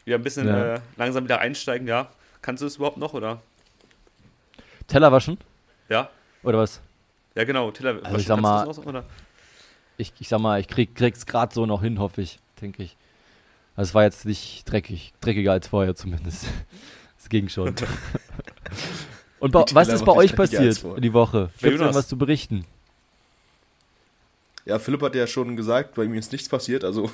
Wir 0.05 0.15
ein 0.15 0.23
bisschen 0.23 0.47
Ja. 0.47 0.75
äh, 0.75 0.79
langsam 0.95 1.25
wieder 1.25 1.39
einsteigen, 1.39 1.87
ja. 1.87 2.07
Kannst 2.41 2.61
du 2.61 2.65
das 2.65 2.77
überhaupt 2.77 2.95
noch, 2.97 3.13
oder? 3.13 3.41
Teller 4.87 5.11
waschen? 5.11 5.37
Ja? 5.89 6.09
Oder 6.43 6.59
was? 6.59 6.79
Ja, 7.35 7.43
genau, 7.43 7.69
Teller. 7.71 7.99
Also 8.03 8.17
ich 8.17 8.25
sag 8.27 8.39
mal- 8.39 8.65
noch? 8.65 9.03
Ich, 9.97 10.13
ich 10.19 10.29
sag 10.29 10.39
mal, 10.39 10.59
ich 10.61 10.67
krieg, 10.69 10.95
krieg's 10.95 11.25
gerade 11.25 11.53
so 11.53 11.65
noch 11.65 11.81
hin, 11.81 11.99
hoffe 11.99 12.21
ich, 12.21 12.39
denke 12.61 12.83
ich. 12.83 12.95
Also 13.77 13.91
es 13.91 13.95
war 13.95 14.03
jetzt 14.03 14.25
nicht 14.25 14.63
dreckig, 14.65 15.13
dreckiger 15.21 15.53
als 15.53 15.67
vorher 15.67 15.95
zumindest. 15.95 16.45
Es 17.19 17.29
ging 17.29 17.49
schon. 17.49 17.73
Und 19.39 19.51
bei, 19.51 19.65
was 19.73 19.87
ist 19.87 20.05
bei 20.05 20.11
euch 20.11 20.35
passiert 20.35 20.77
vorher. 20.77 21.01
die 21.01 21.13
Woche? 21.13 21.49
Gibt 21.59 21.73
es 21.73 21.81
irgendwas 21.81 22.07
zu 22.07 22.15
berichten? 22.15 22.63
Ja, 24.65 24.77
Philipp 24.77 25.01
hat 25.01 25.15
ja 25.15 25.25
schon 25.25 25.55
gesagt, 25.55 25.95
bei 25.95 26.03
ihm 26.03 26.13
ist 26.13 26.31
nichts 26.31 26.47
passiert, 26.47 26.83
also 26.83 27.09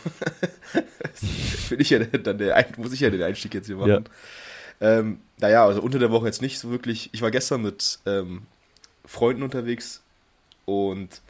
bin 1.69 1.80
ich 1.80 1.89
ja 1.89 2.00
dann 2.00 2.38
der 2.38 2.65
muss 2.75 2.92
ich 2.92 3.00
ja 3.00 3.10
den 3.10 3.24
Einstieg 3.24 3.54
jetzt 3.54 3.68
hier 3.68 3.77
machen. 3.77 4.06
Ja. 4.81 5.00
Ähm, 5.00 5.19
naja, 5.38 5.65
also 5.65 5.81
unter 5.81 6.00
der 6.00 6.12
Woche 6.12 6.25
jetzt 6.25 6.42
nicht 6.42 6.60
so 6.60 6.69
wirklich. 6.69 7.10
Ich 7.13 7.21
war 7.21 7.31
gestern 7.31 7.62
mit 7.62 8.00
ähm, 8.06 8.42
Freunden 9.06 9.42
unterwegs 9.42 10.01
und 10.65 11.21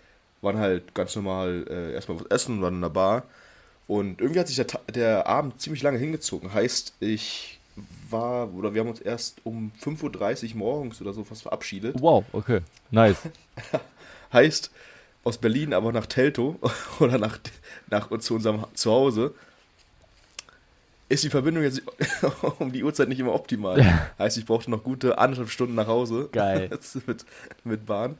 waren 0.42 0.58
halt 0.58 0.96
ganz 0.96 1.16
normal 1.16 1.68
äh, 1.70 1.94
erstmal 1.94 2.20
was 2.20 2.26
essen 2.32 2.56
und 2.56 2.62
waren 2.64 2.74
in 2.74 2.82
der 2.82 2.90
Bar. 2.90 3.24
Und 3.88 4.22
irgendwie 4.22 4.40
hat 4.40 4.48
sich 4.48 4.56
der, 4.56 4.68
der 4.94 5.28
Abend 5.28 5.62
ziemlich 5.62 5.84
lange 5.84 5.98
hingezogen. 5.98 6.54
Heißt, 6.54 6.94
ich 7.00 7.60
war, 8.10 8.54
oder 8.54 8.74
wir 8.74 8.82
haben 8.82 8.90
uns 8.90 9.02
erst 9.02 9.42
um 9.44 9.72
5.30 9.84 10.52
Uhr 10.52 10.58
morgens 10.58 11.02
oder 11.02 11.14
so 11.14 11.24
fast 11.24 11.42
verabschiedet. 11.42 11.96
Wow, 12.00 12.24
okay. 12.32 12.62
Nice. 12.92 13.18
Heißt, 14.34 14.72
aus 15.24 15.38
Berlin 15.38 15.74
aber 15.74 15.92
nach 15.92 16.06
Teltow 16.06 16.56
oder 17.00 17.18
nach, 17.18 17.40
nach 17.90 18.18
zu 18.20 18.36
unserem 18.36 18.66
Zuhause 18.74 19.34
ist 21.10 21.24
die 21.24 21.30
Verbindung 21.30 21.64
jetzt 21.64 21.82
um 22.60 22.72
die 22.72 22.84
Uhrzeit 22.84 23.10
nicht 23.10 23.20
immer 23.20 23.34
optimal. 23.34 23.80
Ja. 23.80 24.10
Heißt, 24.18 24.38
ich 24.38 24.46
brauchte 24.46 24.72
noch 24.72 24.84
gute 24.84 25.18
anderthalb 25.18 25.50
Stunden 25.50 25.76
nach 25.76 25.88
Hause. 25.88 26.30
Geil. 26.32 26.70
mit, 27.06 27.26
mit 27.64 27.86
Bahn. 27.86 28.18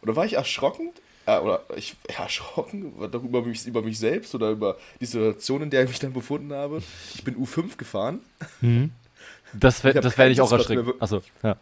Und 0.00 0.08
da 0.08 0.16
war 0.16 0.26
ich 0.26 0.34
erschrocken, 0.34 0.90
äh, 1.26 1.38
oder 1.38 1.60
ich 1.76 1.96
ja, 2.08 2.24
erschrocken 2.24 2.92
darüber 3.12 3.42
mich, 3.42 3.66
über 3.66 3.82
mich 3.82 3.98
selbst 3.98 4.34
oder 4.34 4.50
über 4.50 4.76
die 5.00 5.06
Situation, 5.06 5.62
in 5.62 5.70
der 5.70 5.82
ich 5.82 5.88
mich 5.90 5.98
dann 5.98 6.12
befunden 6.12 6.52
habe. 6.52 6.82
Ich 7.14 7.24
bin 7.24 7.36
U5 7.36 7.76
gefahren. 7.76 8.20
Das, 9.52 9.84
wär, 9.84 9.94
das 9.94 10.16
werde 10.16 10.32
ich 10.32 10.40
auch 10.40 10.50
erschrecken. 10.52 10.92
Achso, 11.00 11.22
ja. 11.42 11.56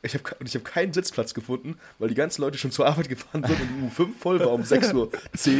Ich 0.00 0.14
habe 0.14 0.22
und 0.38 0.48
ich 0.48 0.54
hab 0.54 0.64
keinen 0.64 0.92
Sitzplatz 0.92 1.34
gefunden, 1.34 1.76
weil 1.98 2.08
die 2.08 2.14
ganzen 2.14 2.40
Leute 2.42 2.56
schon 2.56 2.70
zur 2.70 2.86
Arbeit 2.86 3.08
gefahren 3.08 3.42
sind 3.44 3.60
und 3.60 3.68
die 3.68 4.02
U5 4.02 4.14
voll 4.16 4.38
war 4.38 4.52
um 4.52 4.62
6.10 4.62 4.94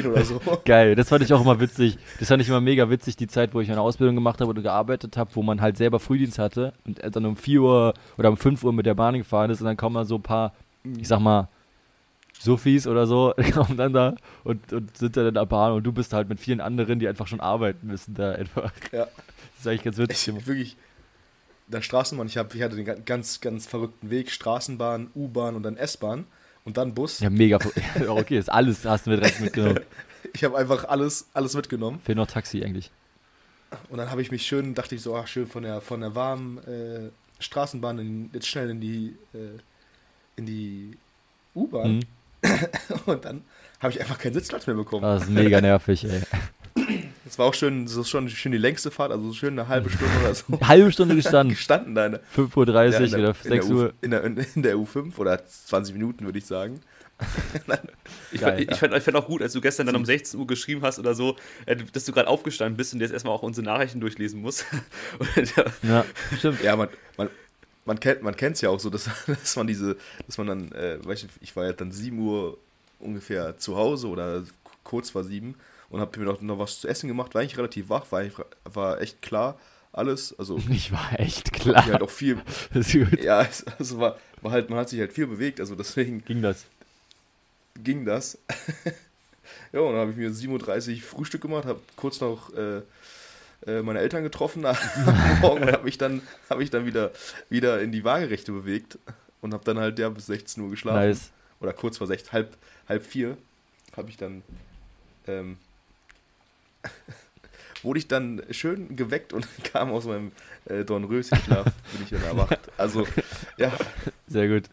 Uhr 0.05 0.13
oder 0.13 0.25
so. 0.25 0.41
Geil, 0.65 0.95
das 0.95 1.09
fand 1.09 1.25
ich 1.25 1.33
auch 1.33 1.41
immer 1.41 1.59
witzig. 1.59 1.99
Das 2.21 2.29
fand 2.29 2.41
ich 2.41 2.49
immer 2.49 2.61
mega 2.61 2.89
witzig, 2.89 3.17
die 3.17 3.27
Zeit, 3.27 3.53
wo 3.53 3.61
ich 3.61 3.69
meine 3.69 3.81
Ausbildung 3.81 4.15
gemacht 4.15 4.41
habe 4.41 4.51
oder 4.51 4.63
gearbeitet 4.63 5.17
habe, 5.17 5.31
wo 5.35 5.43
man 5.43 5.61
halt 5.61 5.77
selber 5.77 5.99
Frühdienst 5.99 6.39
hatte 6.39 6.73
und 6.85 7.01
dann 7.03 7.27
um 7.27 7.37
4 7.37 7.61
Uhr 7.61 7.95
oder 8.17 8.29
um 8.29 8.37
5 8.37 8.63
Uhr 8.63 8.73
mit 8.73 8.87
der 8.87 8.95
Bahn 8.95 9.19
gefahren 9.19 9.51
ist 9.51 9.61
und 9.61 9.67
dann 9.67 9.77
kommen 9.77 9.95
mal 9.95 10.05
so 10.05 10.15
ein 10.15 10.23
paar, 10.23 10.55
ich 10.85 11.09
sag 11.09 11.19
mal, 11.19 11.49
Sophies 12.39 12.87
oder 12.87 13.07
so, 13.07 13.35
kommen 13.53 13.77
dann 13.77 13.93
da 13.93 14.15
und, 14.45 14.73
und 14.73 14.97
sind 14.97 15.17
dann 15.17 15.27
in 15.29 15.35
der 15.35 15.47
Bahn 15.47 15.73
und 15.73 15.83
du 15.85 15.93
bist 15.93 16.13
halt 16.13 16.29
mit 16.29 16.39
vielen 16.41 16.61
anderen, 16.61 16.99
die 17.01 17.09
einfach 17.09 17.27
schon 17.27 17.41
arbeiten 17.41 17.87
müssen 17.87 18.15
da 18.15 18.33
einfach. 18.33 18.73
Ja. 18.93 19.07
Das 19.61 19.65
ist 19.65 19.67
eigentlich 19.67 19.83
ganz 19.85 19.99
witzig. 19.99 20.29
Ich, 20.37 20.47
wirklich, 20.47 20.77
der 21.67 21.83
Straßenbahn, 21.83 22.29
ich, 22.29 22.39
hab, 22.39 22.55
ich 22.55 22.63
hatte 22.63 22.77
den 22.77 22.85
ga- 22.85 22.95
ganz, 23.05 23.41
ganz 23.41 23.67
verrückten 23.67 24.09
Weg, 24.09 24.31
Straßenbahn, 24.31 25.11
U-Bahn 25.17 25.57
und 25.57 25.65
dann 25.65 25.77
S-Bahn 25.77 26.27
und 26.65 26.77
dann 26.77 26.95
Bus. 26.95 27.19
Ja, 27.19 27.29
mega. 27.29 27.59
Okay, 28.09 28.39
ist 28.39 28.53
alles 28.53 28.85
hast 28.85 29.07
du 29.07 29.11
mir 29.11 29.17
direkt 29.17 29.41
mitgenommen. 29.41 29.81
Ich 30.33 30.45
habe 30.45 30.57
einfach 30.57 30.85
alles, 30.85 31.27
alles 31.35 31.55
mitgenommen 31.55 31.99
Fehlt 32.05 32.17
noch 32.19 32.29
Taxi 32.29 32.63
eigentlich. 32.63 32.93
und 33.89 33.99
dann 33.99 34.13
habe 34.13 34.23
ich 34.23 34.31
mich 34.31 34.47
schön, 34.47 34.75
dachte 34.75 34.95
ich 34.95 35.03
so, 35.03 35.17
ach 35.17 35.27
schön, 35.27 35.49
von 35.49 35.65
der, 35.65 35.81
von 35.81 36.03
der 36.03 36.15
warmen 36.15 36.59
äh, 36.59 37.11
Straßenbahn 37.41 37.99
in, 37.99 38.31
jetzt 38.33 38.47
schnell 38.47 38.71
in 38.71 38.81
die, 38.81 39.17
äh, 39.35 39.59
in 40.37 40.47
die 40.47 40.97
U-Bahn 41.57 41.97
Mhm. 41.97 42.01
und 43.07 43.25
dann 43.25 43.43
habe 43.81 43.93
ich 43.93 44.01
einfach 44.01 44.19
keinen 44.19 44.35
Sitzplatz 44.35 44.67
mehr 44.67 44.77
bekommen. 44.77 45.03
Das 45.03 45.25
ist 45.25 45.31
mega 45.31 45.61
nervig, 45.61 46.05
ey. 46.05 46.23
Das 47.25 47.39
war 47.39 47.45
auch 47.45 47.53
schön, 47.53 47.85
das 47.85 47.95
ist 47.95 48.09
schon 48.09 48.27
schön 48.31 48.53
die 48.53 48.59
längste 48.59 48.91
Fahrt, 48.91 49.13
also 49.13 49.27
so 49.27 49.35
schön 49.35 49.59
eine 49.59 49.69
halbe 49.69 49.91
Stunde 49.91 50.15
oder 50.23 50.35
so. 50.35 50.45
Eine 50.49 50.67
halbe 50.69 50.93
Stunde 50.93 51.15
gestanden. 51.15 51.51
Gestanden 51.55 51.95
da 51.95 52.07
in 52.07 52.13
der, 52.13 52.21
5.30 52.35 52.57
Uhr 52.57 52.65
Ja, 52.67 52.91
der- 52.91 53.01
oder 53.01 53.05
in 53.05 53.11
der 53.23 53.35
6 53.35 53.67
U- 53.67 53.75
Uhr. 53.75 53.93
In 54.01 54.11
der, 54.13 54.25
in, 54.25 54.63
der 54.63 54.77
U5 54.77 55.19
oder 55.19 55.45
20 55.45 55.93
Minuten, 55.93 56.25
würde 56.25 56.39
ich 56.39 56.47
sagen. 56.47 56.81
Ich, 58.33 58.41
Geil, 58.41 58.57
fand, 58.57 58.71
ich, 58.71 58.79
fand, 58.79 58.95
ich 58.97 59.03
fand 59.03 59.17
auch 59.19 59.27
gut, 59.27 59.43
als 59.43 59.53
du 59.53 59.61
gestern 59.61 59.87
dann 59.89 59.97
um 59.97 60.07
16 60.07 60.41
Uhr 60.41 60.47
geschrieben 60.47 60.81
hast 60.83 60.99
oder 60.99 61.15
so, 61.15 61.37
äh, 61.67 61.77
dass 61.93 62.07
du 62.07 62.13
gerade 62.13 62.29
aufgestanden 62.29 62.79
bist 62.79 62.95
und 62.95 63.01
jetzt 63.01 63.13
erstmal 63.13 63.35
auch 63.35 63.43
unsere 63.43 63.67
Nachrichten 63.67 64.01
durchlesen 64.01 64.41
musst. 64.41 64.65
Ja, 65.83 66.05
stimmt. 66.39 66.63
Ja, 66.63 66.77
man, 66.77 66.89
man, 67.19 67.29
man 67.89 67.99
kennt 67.99 68.23
man 68.23 68.37
kennt's 68.37 68.61
ja 68.61 68.69
auch 68.69 68.79
so, 68.79 68.91
dass, 68.91 69.09
dass 69.27 69.57
man 69.57 69.67
diese, 69.67 69.97
dass 70.27 70.39
man 70.39 70.47
dann, 70.47 70.73
äh, 70.73 70.99
ich, 71.13 71.27
ich 71.41 71.57
war 71.57 71.65
ja 71.65 71.73
dann 71.73 71.91
7 71.91 72.19
Uhr 72.19 72.59
ungefähr 73.01 73.57
zu 73.57 73.77
Hause 73.77 74.09
oder 74.09 74.45
kurz 74.85 75.11
vor 75.11 75.25
7 75.25 75.55
und 75.89 76.01
habe 76.01 76.19
mir 76.21 76.27
noch, 76.27 76.41
noch 76.43 76.59
was 76.59 76.81
zu 76.81 76.89
essen 76.89 77.09
gemacht, 77.09 77.35
war 77.35 77.41
eigentlich 77.41 77.57
relativ 77.57 77.89
wach, 77.89 78.05
war, 78.13 78.23
war 78.65 79.01
echt 79.01 79.23
klar 79.23 79.59
alles, 79.93 80.39
also 80.39 80.59
Ich 80.71 80.93
war 80.93 81.19
echt 81.19 81.51
hab 81.51 81.57
ich 81.57 81.63
klar. 81.63 81.87
halt 81.87 82.03
auch 82.03 82.11
viel, 82.11 82.41
ja, 83.23 83.49
also 83.79 83.99
war, 83.99 84.19
war 84.43 84.53
halt, 84.53 84.69
man 84.69 84.79
hat 84.79 84.91
sich 84.91 85.01
halt 85.01 85.13
viel 85.15 85.27
bewegt, 85.27 85.59
also 85.59 85.75
deswegen 85.75 86.23
Ging 86.27 86.43
das? 86.43 86.67
ging 87.83 88.05
das. 88.05 88.37
ja, 89.73 89.81
und 89.81 89.93
dann 89.93 90.01
habe 90.01 90.11
ich 90.11 90.17
mir 90.17 90.31
7.30 90.31 90.97
Uhr 90.97 91.03
Frühstück 91.03 91.41
gemacht, 91.41 91.65
habe 91.65 91.81
kurz 91.97 92.21
noch 92.21 92.53
äh, 92.55 92.83
äh, 93.67 93.83
meine 93.83 93.99
Eltern 94.01 94.23
getroffen 94.23 94.65
am 94.67 94.77
Morgen 95.41 95.63
und 95.63 95.73
habe 95.73 95.85
mich 95.85 95.99
dann, 95.99 96.23
hab 96.49 96.59
mich 96.59 96.71
dann 96.71 96.87
wieder, 96.87 97.11
wieder 97.49 97.81
in 97.81 97.93
die 97.93 98.05
Waagerechte 98.05 98.53
bewegt 98.53 98.99
und 99.41 99.53
habe 99.55 99.65
dann 99.65 99.79
halt 99.79 99.99
ja 99.99 100.09
bis 100.09 100.27
16 100.27 100.63
Uhr 100.63 100.71
geschlafen. 100.71 101.09
Nice. 101.09 101.31
Oder 101.61 101.73
kurz 101.73 101.99
vor 101.99 102.07
16, 102.07 102.33
halb, 102.33 102.57
halb 102.89 103.05
vier 103.05 103.37
habe 103.97 104.11
ich 104.11 104.17
dann, 104.17 104.43
ähm, 105.27 105.59
wurde 107.83 107.99
ich 107.99 108.07
dann 108.07 108.43
schön 108.51 108.97
geweckt 108.97 109.33
und 109.33 109.47
kam 109.65 109.91
aus 109.91 110.05
meinem 110.05 110.33
äh, 110.67 110.85
Dornröschenschlaf, 110.85 111.65
bin 111.65 112.03
ich 112.05 112.11
dann 112.11 112.23
erwacht. 112.23 112.61
Also, 112.77 113.07
ja, 113.57 113.73
Sehr 114.29 114.49
gut. 114.49 114.71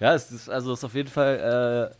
Ja, 0.00 0.14
es 0.14 0.30
ist 0.30 0.48
also 0.48 0.72
es 0.72 0.78
ist 0.78 0.84
auf 0.84 0.94
jeden 0.94 1.08
Fall, 1.08 1.92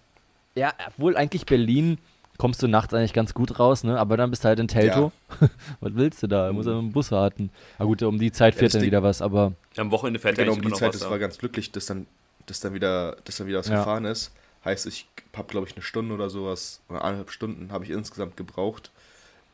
äh, 0.54 0.60
ja, 0.60 0.72
obwohl 0.86 1.16
eigentlich 1.16 1.46
Berlin 1.46 1.98
kommst 2.38 2.62
du 2.62 2.68
nachts 2.68 2.94
eigentlich 2.94 3.12
ganz 3.12 3.34
gut 3.34 3.58
raus, 3.58 3.84
ne? 3.84 3.98
Aber 3.98 4.16
dann 4.16 4.30
bist 4.30 4.44
du 4.44 4.48
halt 4.48 4.60
in 4.60 4.68
Telto. 4.68 5.12
was 5.80 5.94
willst 5.94 6.22
du 6.22 6.28
da? 6.28 6.48
Du 6.48 6.54
musst 6.54 6.68
ja 6.68 6.74
mit 6.74 6.82
dem 6.84 6.92
Bus 6.92 7.10
warten. 7.10 7.50
Na 7.78 7.84
gut, 7.84 8.02
um 8.02 8.18
die 8.18 8.32
Zeit 8.32 8.54
Ja, 8.54 8.60
fährt 8.60 8.74
das 8.74 8.80
dann 8.80 8.86
wieder 8.86 9.02
was, 9.02 9.20
aber 9.20 9.52
am 9.76 9.90
Wochenende 9.90 10.20
fährt 10.20 10.36
genau 10.36 10.52
ja 10.52 10.56
um 10.56 10.60
eigentlich 10.60 10.72
die 10.74 10.78
Zeit, 10.78 10.88
was. 10.88 10.96
das 10.96 11.02
ja. 11.02 11.10
war 11.10 11.18
ganz 11.18 11.38
glücklich, 11.38 11.72
dass 11.72 11.86
dann, 11.86 12.06
dass 12.46 12.60
dann 12.60 12.74
wieder, 12.74 13.16
dass 13.24 13.36
dann 13.36 13.48
wieder 13.48 13.58
was 13.58 13.68
Ja. 13.68 13.78
gefahren 13.78 14.04
ist. 14.04 14.32
Heißt, 14.64 14.86
ich 14.86 15.06
habe, 15.36 15.48
glaube 15.48 15.66
ich, 15.68 15.74
eine 15.74 15.82
Stunde 15.82 16.14
oder 16.14 16.30
sowas, 16.30 16.80
oder 16.88 17.04
eineinhalb 17.04 17.30
Stunden 17.30 17.70
habe 17.72 17.84
ich 17.84 17.90
insgesamt 17.90 18.36
gebraucht. 18.36 18.90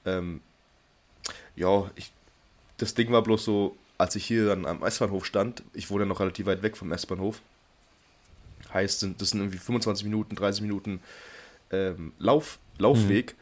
Ähm, 0.05 0.41
ja, 1.57 1.91
ich, 1.97 2.13
das 2.77 2.95
Ding 2.95 3.13
war 3.13 3.23
bloß 3.23 3.45
so, 3.45 3.77
als 3.97 4.17
ich 4.17 4.27
hier 4.27 4.47
dann 4.47 4.67
am 4.67 4.83
S-Bahnhof 4.83 5.25
stand, 5.25 5.63
ich 5.73 5.91
wohne 5.91 6.05
ja 6.05 6.09
noch 6.09 6.21
relativ 6.21 6.47
weit 6.47 6.63
weg 6.63 6.77
vom 6.77 6.93
S-Bahnhof. 6.93 7.41
Heißt, 8.73 9.01
sind, 9.01 9.21
das 9.21 9.31
sind 9.31 9.41
irgendwie 9.41 9.59
25 9.59 10.05
Minuten, 10.05 10.35
30 10.35 10.63
Minuten 10.63 11.01
ähm, 11.75 12.13
Lauf, 12.19 12.59
Laufweg. 12.79 13.35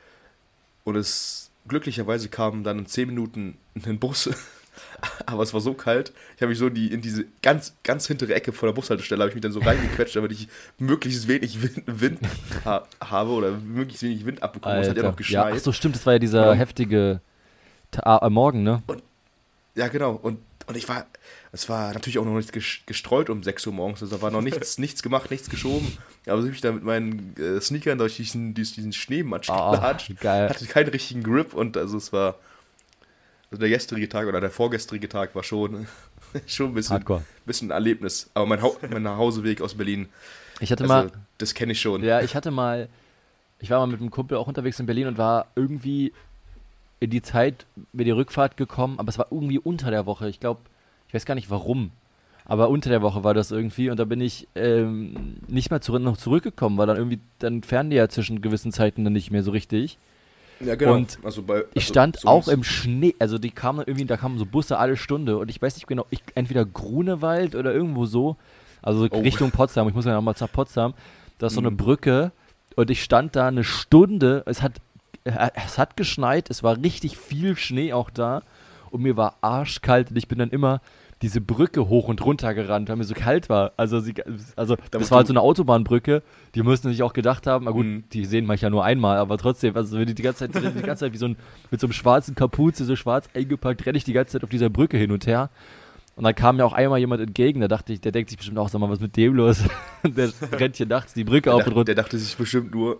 Und 0.85 0.97
es 0.97 1.51
glücklicherweise 1.69 2.29
kam 2.29 2.65
dann 2.65 2.81
in 2.81 2.87
10 2.87 3.09
Minuten 3.09 3.57
ein 3.85 3.99
Bus. 3.99 4.31
Aber 5.27 5.43
es 5.43 5.53
war 5.53 5.61
so 5.61 5.75
kalt, 5.75 6.13
ich 6.35 6.43
habe 6.43 6.49
mich 6.49 6.59
so 6.59 6.67
in, 6.67 6.75
die, 6.75 6.93
in 6.93 7.03
diese 7.03 7.27
ganz, 7.43 7.75
ganz 7.83 8.07
hintere 8.07 8.35
Ecke 8.35 8.53
vor 8.53 8.69
der 8.69 8.75
Bushaltestelle, 8.75 9.21
habe 9.21 9.29
ich 9.29 9.35
mich 9.35 9.43
dann 9.43 9.53
so 9.53 9.61
reingequetscht, 9.61 10.17
damit 10.17 10.33
ich 10.33 10.49
möglichst 10.79 11.29
wenig 11.29 11.61
Wind, 11.63 11.83
Wind 11.87 12.21
ha 12.65 12.87
habe 13.01 13.31
oder 13.33 13.51
möglichst 13.53 14.03
wenig 14.03 14.25
Wind 14.25 14.43
abbekomme. 14.43 14.81
Es 14.81 14.89
hat 14.89 14.97
ja 14.97 15.03
noch 15.03 15.11
ja, 15.11 15.17
geschneit. 15.17 15.55
ach 15.57 15.61
so 15.61 15.73
stimmt, 15.73 15.95
das 15.97 16.07
war 16.07 16.15
ja 16.15 16.19
dieser 16.19 16.47
Ja. 16.47 16.53
heftige 16.55 17.21
Ta 17.91 18.19
äh, 18.19 18.31
Morgen, 18.31 18.63
ne? 18.63 18.83
Ja, 19.75 19.89
genau. 19.89 20.13
Und, 20.23 20.39
und 20.73 20.79
ich 20.79 20.89
war, 20.89 21.07
es 21.53 21.69
war 21.69 21.93
natürlich 21.93 22.19
auch 22.19 22.25
noch 22.25 22.35
nicht 22.37 22.51
ges- 22.55 22.81
gestreut 22.87 23.31
um 23.31 23.43
6 23.43 23.67
Uhr 23.67 23.73
morgens. 23.73 24.03
Also 24.03 24.17
da 24.17 24.23
war 24.23 24.31
noch 24.31 24.41
nichts, 24.43 24.79
nichts 24.85 25.03
gemacht, 25.03 25.31
nichts 25.31 25.49
geschoben. 25.51 25.97
Aber 26.27 26.39
so 26.41 26.47
bin 26.47 26.55
ich 26.55 26.61
da 26.61 26.73
mit 26.73 26.83
meinen 26.85 27.35
äh, 27.39 27.61
Sneakern 27.61 27.99
durch 27.99 28.17
diesen, 28.17 28.55
durch 28.55 28.73
diesen 28.75 28.93
Schneematsch 28.93 29.51
Ah, 29.51 29.71
gelatscht. 29.77 30.19
geil. 30.21 30.49
Hatte 30.49 30.67
keinen 30.67 30.89
richtigen 30.89 31.23
Grip 31.23 31.55
und 31.55 31.77
also 31.77 31.97
es 31.97 32.13
war. 32.13 32.37
Also 33.51 33.61
der 33.61 33.69
gestrige 33.69 34.09
Tag 34.09 34.27
oder 34.29 34.41
der 34.41 34.51
vorgestrige 34.51 35.09
Tag 35.11 35.35
war 35.35 35.43
schon, 35.43 35.87
schon 36.47 36.71
ein 36.71 36.75
bisschen, 36.75 36.95
Hardcore. 36.95 37.23
bisschen 37.45 37.69
ein 37.69 37.73
Erlebnis. 37.73 38.31
Aber 38.33 38.47
mein, 38.47 38.63
Hau 38.63 38.77
mein 38.91 39.03
Nachhauseweg 39.03 39.61
aus 39.61 39.75
Berlin, 39.75 40.09
Ich 40.61 40.73
hatte 40.73 40.85
also, 40.85 40.95
mal 40.95 41.11
das 41.39 41.53
kenne 41.53 41.73
ich 41.73 41.81
schon. 41.81 42.03
Ja, 42.03 42.23
ich 42.23 42.35
hatte 42.35 42.51
mal, 42.51 42.89
ich 43.59 43.69
war 43.69 43.81
mal 43.81 43.89
mit 43.93 44.01
einem 44.01 44.11
Kumpel 44.11 44.39
auch 44.39 44.47
unterwegs 44.47 44.81
in 44.81 44.87
Berlin 44.87 45.07
und 45.09 45.19
war 45.19 45.49
irgendwie 45.55 46.15
in 47.03 47.11
die 47.11 47.23
Zeit 47.23 47.67
mit 47.93 48.07
der 48.07 48.17
Rückfahrt 48.17 48.57
gekommen, 48.57 48.99
aber 48.99 49.09
es 49.09 49.19
war 49.19 49.27
irgendwie 49.31 49.59
unter 49.59 49.91
der 49.91 50.07
Woche. 50.07 50.29
Ich 50.29 50.39
glaube, 50.41 50.61
ich 51.09 51.15
weiß 51.15 51.25
gar 51.27 51.35
nicht 51.35 51.51
warum, 51.51 51.91
aber 52.45 52.69
unter 52.69 52.91
der 52.91 53.03
Woche 53.03 53.25
war 53.25 53.35
das 53.35 53.51
irgendwie 53.51 53.91
und 53.91 53.99
da 53.99 54.05
bin 54.05 54.21
ich 54.21 54.47
ähm, 54.55 55.37
nicht 55.49 55.71
mal 55.71 55.81
zurück, 55.81 56.03
noch 56.03 56.17
zurückgekommen, 56.17 56.79
weil 56.79 56.87
dann 56.87 56.97
irgendwie, 56.97 57.21
dann 57.39 57.63
fähren 57.63 57.91
die 57.91 57.97
ja 57.97 58.09
zwischen 58.09 58.41
gewissen 58.41 58.73
Zeiten 58.73 59.05
dann 59.05 59.13
nicht 59.13 59.31
mehr 59.31 59.43
so 59.43 59.51
richtig. 59.51 59.99
Ja, 60.61 60.77
genau. 60.77 60.95
Und 60.95 61.19
also 61.25 61.43
bei, 61.43 61.65
Ich 61.75 61.83
also 61.85 61.93
stand 61.93 62.17
so 62.21 62.29
auch 62.29 62.47
im 62.47 62.63
Schnee, 62.63 63.17
also 63.19 63.37
die 63.39 63.51
kamen 63.51 63.81
irgendwie, 63.85 64.05
da 64.05 64.17
kamen 64.17 64.39
so 64.39 64.47
Busse 64.47 64.79
alle 64.79 64.97
Stunde 64.97 65.39
und 65.39 65.51
ich 65.51 65.61
weiß 65.61 65.75
nicht 65.75 65.89
genau, 65.89 66.07
ich, 66.11 66.23
entweder 66.37 66.65
Grunewald 66.65 67.57
oder 67.57 67.73
irgendwo 67.75 68.07
so, 68.07 68.37
also 68.81 69.09
Oh. 69.11 69.21
Richtung 69.21 69.51
Potsdam, 69.51 69.89
ich 69.89 69.95
muss 69.95 70.05
ja 70.05 70.15
nochmal 70.15 70.35
nach 70.39 70.53
Potsdam, 70.53 70.95
da 71.39 71.49
ist 71.49 71.55
so 71.55 71.61
eine 71.61 71.73
Mhm. 71.73 71.77
Brücke 71.79 72.31
und 72.77 72.91
ich 72.91 73.03
stand 73.03 73.35
da 73.35 73.49
eine 73.49 73.65
Stunde, 73.65 74.45
es 74.47 74.63
hat, 74.63 74.75
es 75.25 75.79
hat 75.79 75.97
geschneit, 75.97 76.51
es 76.51 76.63
war 76.63 76.77
richtig 76.83 77.17
viel 77.17 77.57
Schnee 77.57 77.93
auch 77.93 78.11
da 78.11 78.43
und 78.91 79.03
mir 79.03 79.17
war 79.17 79.37
arschkalt 79.41 80.11
und 80.11 80.17
ich 80.17 80.29
bin 80.29 80.39
dann 80.39 80.51
immer 80.51 80.81
diese 81.23 81.41
Brücke 81.41 81.89
hoch 81.89 82.09
und 82.09 82.25
runter 82.25 82.53
gerannt, 82.53 82.89
weil 82.89 82.97
mir 82.97 83.05
so 83.05 83.15
kalt 83.15 83.49
war. 83.49 83.71
Also, 83.77 84.01
sie, 84.01 84.13
also 84.57 84.75
das 84.91 84.99
musst 84.99 85.11
war 85.13 85.19
halt 85.19 85.29
so 85.29 85.33
eine 85.33 85.41
Autobahnbrücke. 85.41 86.21
Die 86.57 86.63
müssen 86.65 86.89
sich 86.91 87.05
auch 87.05 87.13
gedacht 87.13 87.47
haben, 87.47 87.67
na 87.67 87.71
gut, 87.71 87.87
Mhm. 87.87 88.05
die 88.13 88.25
sehen 88.25 88.45
mich 88.45 88.61
ja 88.63 88.71
nur 88.71 88.85
einmal, 88.85 89.19
aber 89.19 89.39
trotzdem, 89.39 89.77
also 89.77 89.97
wenn 89.97 90.07
die 90.07 90.15
die 90.17 90.23
ganze 90.23 90.51
Zeit, 90.51 90.57
die 90.77 90.83
ganze 90.83 91.05
Zeit 91.05 91.13
wie 91.13 91.19
so 91.19 91.27
ein, 91.27 91.37
mit 91.71 91.81
so 91.81 91.87
einem 91.87 91.93
schwarzen 91.93 92.35
Kapuze, 92.35 92.85
so 92.85 92.97
schwarz 92.97 93.29
eingepackt, 93.35 93.87
renne 93.87 93.99
ich 93.99 94.05
die 94.05 94.13
ganze 94.15 94.33
Zeit 94.33 94.43
auf 94.43 94.51
dieser 94.51 94.69
Brücke 94.69 94.97
hin 94.97 95.13
und 95.13 95.25
her. 95.29 95.51
Und 96.17 96.25
dann 96.25 96.35
kam 96.35 96.57
mir 96.57 96.67
auch 96.67 96.73
einmal 96.73 96.99
jemand 96.99 97.23
entgegen, 97.23 97.61
da 97.61 97.69
dachte 97.69 97.93
ich, 97.93 98.01
der 98.01 98.11
denkt 98.11 98.29
sich 98.31 98.37
bestimmt 98.39 98.59
auch, 98.59 98.69
sag 98.69 98.81
mal, 98.81 98.91
was 98.91 98.99
mit 99.01 99.17
dem 99.17 99.35
los? 99.37 99.63
der 100.03 100.31
rennt 100.51 100.75
hier 100.75 100.87
nachts 100.87 101.15
die 101.15 101.23
Brücke 101.23 101.51
der, 101.51 101.55
auf 101.55 101.61
dachte, 101.61 101.71
und 101.71 101.77
runter. 101.77 101.95
der 101.95 102.03
dachte 102.03 102.19
sich 102.19 102.37
bestimmt 102.37 102.75
nur, 102.75 102.99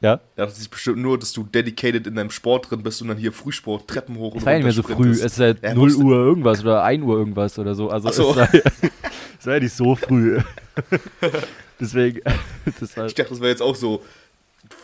Ja? 0.00 0.20
der 0.36 0.44
dachte 0.46 0.58
sich 0.58 0.68
bestimmt 0.68 0.98
nur, 0.98 1.18
dass 1.18 1.32
du 1.32 1.42
dedicated 1.44 2.06
in 2.06 2.14
deinem 2.16 2.30
Sport 2.30 2.70
drin 2.70 2.82
bist 2.82 3.00
und 3.00 3.08
dann 3.08 3.16
hier 3.16 3.32
Frühsport, 3.32 3.88
Treppen 3.88 4.16
hoch 4.18 4.32
und 4.32 4.38
Es 4.40 4.44
war 4.46 4.52
ja 4.52 4.58
nicht 4.58 4.64
mehr 4.64 4.72
so 4.74 4.82
runter 4.82 4.96
früh, 4.96 5.10
es 5.12 5.20
ist 5.20 5.38
ja 5.38 5.54
Er 5.62 5.74
0 5.74 5.88
musste- 5.88 6.02
Uhr 6.04 6.16
irgendwas 6.16 6.60
oder 6.62 6.82
1 6.84 7.02
Uhr 7.02 7.16
irgendwas 7.18 7.58
oder 7.58 7.74
so. 7.74 7.88
Also 7.90 8.08
Ach 8.08 8.12
so. 8.12 8.30
es, 8.30 8.36
war, 8.36 8.48
es 9.40 9.46
war 9.46 9.54
ja 9.54 9.60
nicht 9.60 9.72
so 9.72 9.96
früh. 9.96 10.38
Deswegen, 11.80 12.20
das 12.80 12.96
war. 12.96 13.06
Ich 13.06 13.14
dachte, 13.14 13.30
das 13.30 13.40
wäre 13.40 13.50
jetzt 13.50 13.62
auch 13.62 13.74
so 13.76 14.02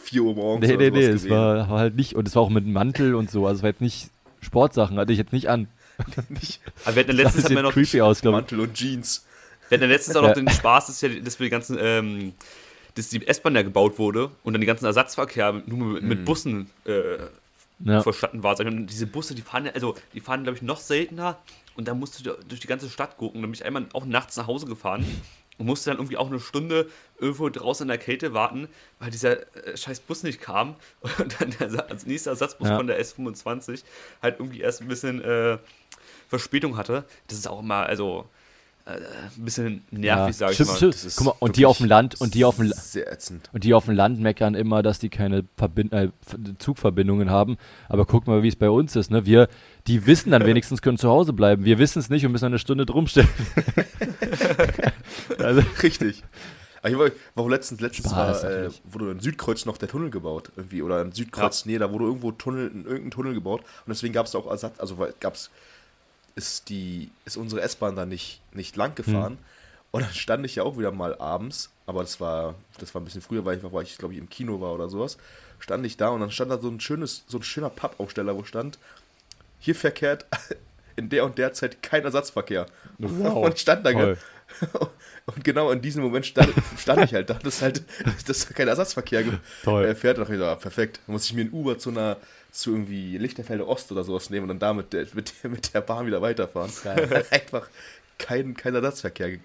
4 0.05 0.23
Uhr 0.23 0.35
morgens 0.35 0.67
Nee, 0.69 0.77
nee, 0.77 0.91
nee, 0.91 1.03
sowas 1.03 1.15
es 1.17 1.23
gewesen. 1.23 1.31
war, 1.31 1.71
war 1.71 1.79
halt 1.79 1.97
nicht, 1.97 2.15
und 2.15 2.29
es 2.29 2.35
war 2.35 2.43
auch 2.43 2.51
mit 2.51 2.67
Mantel 2.67 3.15
und 3.15 3.31
so, 3.31 3.47
also 3.47 3.59
es 3.59 3.63
war 3.63 3.71
jetzt 3.71 3.81
nicht 3.81 4.11
Sportsachen, 4.41 4.99
hatte 4.99 5.13
ich 5.13 5.19
jetzt 5.19 5.33
nicht 5.33 5.49
an. 5.49 5.69
Nicht 6.31 6.61
Aber 6.85 6.97
wir 6.97 7.01
hatten 7.05 7.17
Das 7.17 7.35
letztens 7.35 7.51
wir 7.51 7.63
noch, 7.63 7.73
creepy 7.73 8.01
aus, 8.01 8.21
glaube 8.23 8.39
ich. 8.39 8.43
Mantel 8.43 8.61
und 8.61 8.75
Jeans. 8.75 9.25
wir 9.69 9.79
hatten 9.79 9.89
letztens 9.89 10.17
auch 10.17 10.23
noch 10.23 10.29
Ja. 10.31 10.35
den 10.35 10.49
Spaß, 10.51 10.87
dass, 10.87 11.01
ja, 11.01 11.09
dass 11.11 11.39
wir 11.39 11.45
die 11.47 11.51
ganzen, 11.51 11.77
ähm, 11.81 12.33
dass 12.95 13.09
die 13.09 13.27
S-Bahn 13.27 13.55
ja 13.55 13.63
gebaut 13.63 13.99
wurde 13.99 14.31
und 14.45 14.53
dann 14.53 14.61
die 14.61 14.67
ganzen 14.67 14.85
Ersatzverkehr 14.85 15.63
nur 15.67 15.95
mit, 15.95 16.03
mit 16.03 16.25
Bussen 16.25 16.71
äh, 16.85 17.19
Ja. 17.85 18.03
verstanden 18.03 18.43
war. 18.43 18.59
Und 18.61 18.87
diese 18.87 19.07
Busse, 19.07 19.35
die 19.35 19.43
fahren 19.43 19.67
ja, 19.67 19.73
also 19.73 19.95
die 20.15 20.21
fahren, 20.21 20.43
glaube 20.45 20.57
ich, 20.57 20.63
noch 20.63 20.79
seltener 20.79 21.39
und 21.75 21.89
da 21.89 21.95
musst 21.95 22.21
du 22.25 22.37
durch 22.49 22.61
die 22.61 22.67
ganze 22.67 22.89
Stadt 22.91 23.17
gucken. 23.17 23.41
Da 23.41 23.47
bin 23.47 23.55
ich 23.55 23.65
einmal 23.65 23.87
auch 23.93 24.05
nachts 24.05 24.37
nach 24.37 24.47
Hause 24.47 24.67
gefahren 24.67 25.05
und 25.59 25.67
musste 25.67 25.91
dann 25.91 25.99
irgendwie 25.99 26.17
auch 26.17 26.29
eine 26.29 26.39
Stunde 26.41 26.89
irgendwo 27.19 27.49
draußen 27.49 27.85
in 27.85 27.89
der 27.89 27.99
Kälte 27.99 28.35
warten, 28.35 28.69
weil 28.99 29.11
dieser 29.11 29.41
äh, 29.67 29.77
scheiß 29.77 30.01
Bus 30.01 30.23
nicht 30.23 30.41
kam. 30.41 30.77
Und 31.19 31.41
dann 31.41 31.51
der 31.59 31.91
als 31.91 32.07
nächster 32.07 32.31
Ersatzbus 32.31 32.69
Ja. 32.69 32.77
von 32.77 32.87
der 32.87 33.01
S25 33.03 33.83
halt 34.23 34.39
irgendwie 34.39 34.61
erst 34.61 34.81
ein 34.81 34.89
bisschen 34.89 35.23
äh, 35.23 35.59
Verspätung 36.29 36.77
hatte. 36.77 37.05
Das 37.29 37.39
ist 37.39 37.47
auch 37.49 37.61
immer, 37.61 37.87
also 37.87 38.29
ein 38.85 39.45
bisschen 39.45 39.85
nervig, 39.91 40.37
sage 40.37 40.53
ich 40.53 40.59
mal. 40.59 40.81
Das 40.81 41.05
ist 41.05 41.17
Guck 41.17 41.27
mal, 41.27 41.35
und 41.39 41.57
die 41.57 41.67
auf 41.67 41.79
dem 41.79 41.87
Land, 41.87 42.21
und 42.21 42.35
die 42.35 42.45
auf 42.45 42.57
dem, 42.57 42.73
Sehr 42.73 43.13
ätzend. 43.13 43.49
und 43.53 43.65
die 43.65 43.75
auf 43.75 43.85
dem 43.85 43.95
Land 43.95 44.21
meckern 44.21 44.55
immer, 44.55 44.83
dass 44.83 44.99
die 44.99 45.09
keine 45.09 45.45
Verbin 45.57 45.93
äh, 45.93 46.09
Zugverbindungen 46.59 47.31
haben. 47.31 47.59
Aber 47.89 48.07
guck 48.07 48.27
mal, 48.27 48.43
wie 48.43 48.49
es 48.49 48.57
bei 48.57 48.71
uns 48.71 48.97
ist, 48.97 49.11
ne? 49.11 49.25
Wir, 49.25 49.49
die 49.87 50.07
wissen 50.07 50.33
dann 50.33 50.45
wenigstens, 50.45 50.83
können 50.83 50.99
zu 50.99 51.09
Hause 51.09 51.33
bleiben. 51.33 51.65
Wir 51.65 51.79
wissen 51.79 52.01
es 52.01 52.11
nicht 52.11 52.27
und 52.27 52.33
müssen 52.33 52.47
eine 52.47 52.59
Stunde 52.59 52.85
drumstellen. 52.87 53.29
also, 55.39 55.63
Richtig. 55.83 56.23
Ich 56.85 56.99
war, 56.99 57.11
war 57.37 57.49
letztens, 57.49 57.81
letztens 57.81 58.11
Spaß, 58.11 58.43
war, 58.43 58.51
äh, 58.51 58.71
wurde 58.85 59.13
in 59.13 59.21
Südkreuz 59.21 59.67
noch 59.67 59.79
der 59.79 59.89
Tunnel 59.89 60.11
gebaut. 60.11 60.51
Irgendwie. 60.57 60.83
Oder 60.83 61.03
in 61.03 61.13
Südkreuz, 61.13 61.65
nee, 61.65 61.79
da 61.79 61.93
wurde 61.93 62.07
irgendwo 62.07 62.33
Tunnel, 62.33 62.65
irgendein 62.65 63.11
Tunnel 63.13 63.35
gebaut. 63.35 63.61
Und 63.61 63.91
deswegen 63.91 64.13
gab 64.13 64.27
es 64.27 64.35
auch 64.35 64.49
Ersatz, 64.49 64.81
also 64.81 64.99
weil 64.99 65.15
gab's, 65.21 65.51
ist 66.35 66.69
die, 66.69 67.11
ist 67.25 67.37
unsere 67.37 67.61
S-Bahn 67.63 67.97
da 67.97 68.07
nicht, 68.07 68.41
nicht 68.53 68.77
lang 68.77 68.95
gefahren. 68.95 69.39
Und 69.91 70.03
dann 70.03 70.15
stand 70.15 70.47
ich 70.47 70.57
ja 70.57 70.63
auch 70.63 70.79
wieder 70.79 70.91
mal 70.91 71.15
abends, 71.19 71.71
aber 71.87 72.01
das 72.01 72.19
war, 72.19 72.55
das 72.79 72.95
war 72.95 73.03
ein 73.03 73.05
bisschen 73.05 73.21
früher, 73.21 73.45
weil 73.45 73.59
ich, 73.59 73.63
weil 73.63 73.83
ich 73.83 73.99
glaube 73.99 74.15
ich, 74.15 74.21
im 74.21 74.29
Kino 74.29 74.61
war 74.61 74.73
oder 74.73 74.89
sowas. 74.89 75.19
Stand 75.59 75.85
ich 75.85 75.97
da 75.97 76.09
und 76.09 76.21
dann 76.21 76.31
stand 76.31 76.51
da 76.51 76.59
so 76.59 76.69
ein 76.69 76.81
schönes, 76.81 77.25
so 77.29 77.39
ein 77.39 77.43
schöner 77.43 77.69
Pappaufsteller, 77.69 78.35
wo 78.35 78.43
stand, 78.43 78.79
hier 79.61 79.75
verkehrt 79.75 80.27
in 80.97 81.11
der 81.11 81.25
und 81.25 81.37
der 81.39 81.53
Zeit 81.53 81.83
kein 81.83 82.05
Ersatzverkehr. 82.05 82.67
Wow. 82.99 83.45
Und 83.47 83.59
stand 83.59 83.87
da, 83.87 83.93
Toll. 83.93 84.19
Und 85.27 85.45
genau 85.45 85.71
in 85.71 85.81
diesem 85.81 86.03
Moment 86.03 86.27
stand, 86.27 86.53
stand 86.77 87.05
ich 87.05 87.15
halt 87.15 87.31
da, 87.31 87.35
dass 87.35 87.63
halt 87.63 87.85
dass 88.27 88.49
kein 88.49 88.69
Ersatzverkehr 88.69 89.25
Toll. 89.63 89.85
äh, 89.85 89.95
fährt. 89.95 90.19
Und 90.19 90.25
dachte 90.25 90.35
ich, 90.35 90.41
ja, 90.41 90.55
perfekt. 90.57 91.01
Dann 91.07 91.15
muss 91.15 91.25
ich 91.27 91.35
mir 91.35 91.43
ein 91.43 91.53
Uber 91.53 91.79
zu 91.79 91.91
einer 91.91 92.17
zu 92.53 92.73
irgendwie 92.73 93.19
Lichterfelde 93.19 93.67
Ost 93.67 93.91
oder 93.91 94.05
sowas 94.05 94.31
nehmen 94.31 94.45
und 94.45 94.49
dann 94.49 94.59
da 94.59 94.75
mit 94.75 94.93
der, 94.93 95.07
mit 95.15 95.33
der, 95.43 95.51
mit 95.51 95.75
der 95.75 95.81
Bahn 95.81 96.07
wieder 96.07 96.23
weiterfahren. 96.23 96.71
Geil. 96.85 97.25
Einfach 97.31 97.69
kein, 98.19 98.55
kein 98.55 98.75
Ersatzverkehr. 98.75 99.39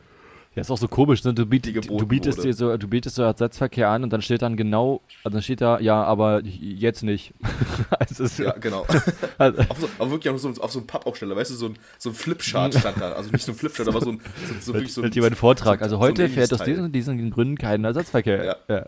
Ja, 0.55 0.61
ist 0.61 0.71
auch 0.71 0.77
so 0.77 0.87
komisch, 0.87 1.23
ne? 1.23 1.35
Du, 1.35 1.45
biet, 1.45 1.67
du 1.67 2.07
bietest 2.07 2.39
wurde. 2.39 2.47
dir 2.47 2.53
so, 2.53 2.77
du 2.77 2.87
bietest 2.87 3.15
so 3.15 3.21
Ersatzverkehr 3.21 3.89
an 3.89 4.03
und 4.03 4.11
dann 4.11 4.23
steht 4.23 4.41
dann 4.41 4.57
genau, 4.57 5.01
also 5.23 5.35
dann 5.35 5.43
steht 5.43 5.61
da, 5.61 5.79
ja, 5.79 6.03
aber 6.03 6.41
jetzt 6.43 7.03
nicht. 7.03 7.33
also, 7.99 8.23
es 8.23 8.31
ist, 8.31 8.39
Ja, 8.39 8.53
genau. 8.53 8.85
also, 9.37 9.61
auf 9.69 9.79
so, 9.79 9.89
aber 9.99 10.11
wirklich 10.11 10.33
auf 10.33 10.41
so, 10.41 10.49
auf 10.49 10.71
so 10.71 10.79
einem 10.79 10.87
Pappaufsteller, 10.87 11.35
weißt 11.35 11.51
du, 11.51 11.55
so 11.55 11.67
ein, 11.67 11.77
so 11.99 12.09
ein 12.09 12.15
Flipchart 12.15 12.73
stand 12.73 12.99
da. 12.99 13.11
Also 13.11 13.29
nicht 13.29 13.45
so 13.45 13.51
ein 13.51 13.55
Flipchart, 13.55 13.87
aber 13.87 14.01
so 14.01 14.09
ein, 14.09 14.21
so, 14.47 14.53
so 14.59 14.73
wirklich 14.73 14.93
so 14.93 15.01
ein. 15.01 15.03
halt 15.03 15.15
jemand 15.15 15.33
einen 15.33 15.39
Vortrag. 15.39 15.81
Also 15.83 15.99
heute 15.99 16.27
fährt 16.27 16.51
aus 16.51 16.63
diesen 16.63 16.85
und 16.85 16.91
diesen 16.91 17.29
Gründen 17.29 17.57
kein 17.57 17.83
Ersatzverkehr. 17.83 18.43
Ja. 18.43 18.55
ja. 18.67 18.85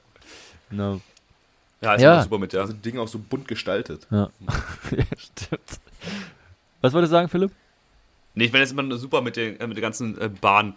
No. 0.71 1.01
Ja, 1.81 1.93
ist 1.95 2.01
Ja. 2.01 2.15
ja. 2.15 2.23
super 2.23 2.37
mit, 2.37 2.53
ja. 2.53 2.61
Also 2.61 2.73
Ding 2.73 2.97
auch 2.97 3.07
so 3.07 3.19
bunt 3.19 3.47
gestaltet. 3.47 4.07
Ja. 4.11 4.29
ja, 4.91 5.03
stimmt. 5.17 5.61
Was 6.81 6.93
wolltest 6.93 7.11
du 7.11 7.15
sagen, 7.17 7.29
Philipp? 7.29 7.51
Nee, 8.35 8.45
ich 8.45 8.51
meine, 8.51 8.63
das 8.63 8.71
ist 8.71 8.77
immer 8.79 8.97
super 8.97 9.21
mit, 9.21 9.35
den, 9.35 9.59
äh, 9.59 9.67
mit 9.67 9.75
der 9.77 9.81
ganzen 9.81 10.19
äh, 10.19 10.29
Bahn. 10.29 10.75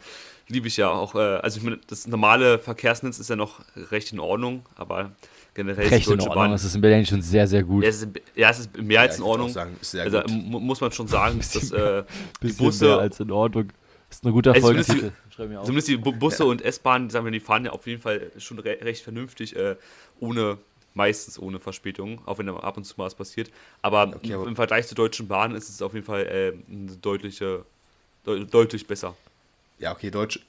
Liebe 0.49 0.67
ich 0.69 0.77
ja 0.77 0.89
auch. 0.91 1.15
Äh, 1.15 1.19
also, 1.19 1.59
ich 1.59 1.65
meine, 1.65 1.79
das 1.87 2.07
normale 2.07 2.59
Verkehrsnetz 2.59 3.19
ist 3.19 3.31
ja 3.31 3.37
noch 3.37 3.61
recht 3.91 4.13
in 4.13 4.19
Ordnung, 4.19 4.67
aber 4.77 5.13
generell 5.55 5.85
ist 5.87 5.93
Recht 5.93 6.07
die 6.07 6.13
in 6.13 6.19
Deutsche 6.19 6.31
Ordnung. 6.31 6.45
Bahn. 6.45 6.51
Das 6.53 6.65
ist 6.65 6.75
in 6.75 6.81
Berlin 6.81 7.07
schon 7.07 7.23
sehr, 7.23 7.47
sehr 7.47 7.63
gut. 7.63 7.85
Ja, 7.85 7.91
es 7.91 8.03
ist, 8.03 8.09
ja, 8.35 8.51
es 8.51 8.59
ist 8.61 8.77
mehr 8.77 9.01
als 9.03 9.19
Ja, 9.19 9.25
in 9.25 9.31
Ordnung. 9.31 9.49
Sagen, 9.51 9.77
ist 9.81 9.91
sehr 9.93 10.03
Also 10.05 10.21
gut. 10.23 10.31
mu- 10.31 10.61
muss 10.61 10.81
man 10.81 10.91
schon 10.93 11.07
sagen, 11.09 11.39
dass 11.39 11.71
äh, 11.71 12.03
die 12.43 12.47
Bisschen 12.47 12.65
Busse, 12.65 12.85
mehr 12.87 12.99
als 12.99 13.21
in 13.21 13.31
Ordnung. 13.31 13.69
ist 14.11 14.25
ein 14.25 14.33
guter 14.33 14.53
Also 14.55 14.67
Folge. 14.67 14.83
zumindest 14.85 15.15
zumindest 15.65 15.89
die 15.89 15.97
Bu- 15.97 16.13
Busse 16.13 16.45
und 16.45 16.63
S-Bahnen, 16.63 17.11
sagen 17.11 17.25
wir, 17.25 17.33
die 17.33 17.41
fahren 17.41 17.65
ja 17.65 17.71
auf 17.73 17.87
jeden 17.87 18.03
Fall 18.03 18.31
schon 18.39 18.59
re 18.59 18.79
recht 18.83 19.03
vernünftig, 19.05 19.55
äh, 19.57 19.77
ohne 20.21 20.59
meistens 20.95 21.39
ohne 21.39 21.59
Verspätung, 21.61 22.21
auch 22.27 22.39
wenn 22.39 22.47
da 22.47 22.57
ab 22.57 22.77
und 22.77 22.85
zu 22.85 22.95
mal 22.99 23.05
was 23.07 23.15
passiert. 23.15 23.51
Aber, 23.83 24.13
Okay, 24.17 24.35
aber- 24.35 24.47
im 24.47 24.57
Vergleich 24.57 24.87
zur 24.87 24.97
Deutschen 24.97 25.29
Bahn 25.29 25.55
ist 25.55 25.69
es 25.69 25.81
auf 25.83 25.95
jeden 25.95 26.07
Fall 26.07 26.27
äh, 26.27 26.53
eine 26.73 26.97
deutliche, 26.97 27.65
deut 28.27 28.53
deutlich 28.53 28.87
besser. 28.87 29.15
Ja, 29.79 29.93
okay, 29.93 30.11
Deutsche, 30.11 30.41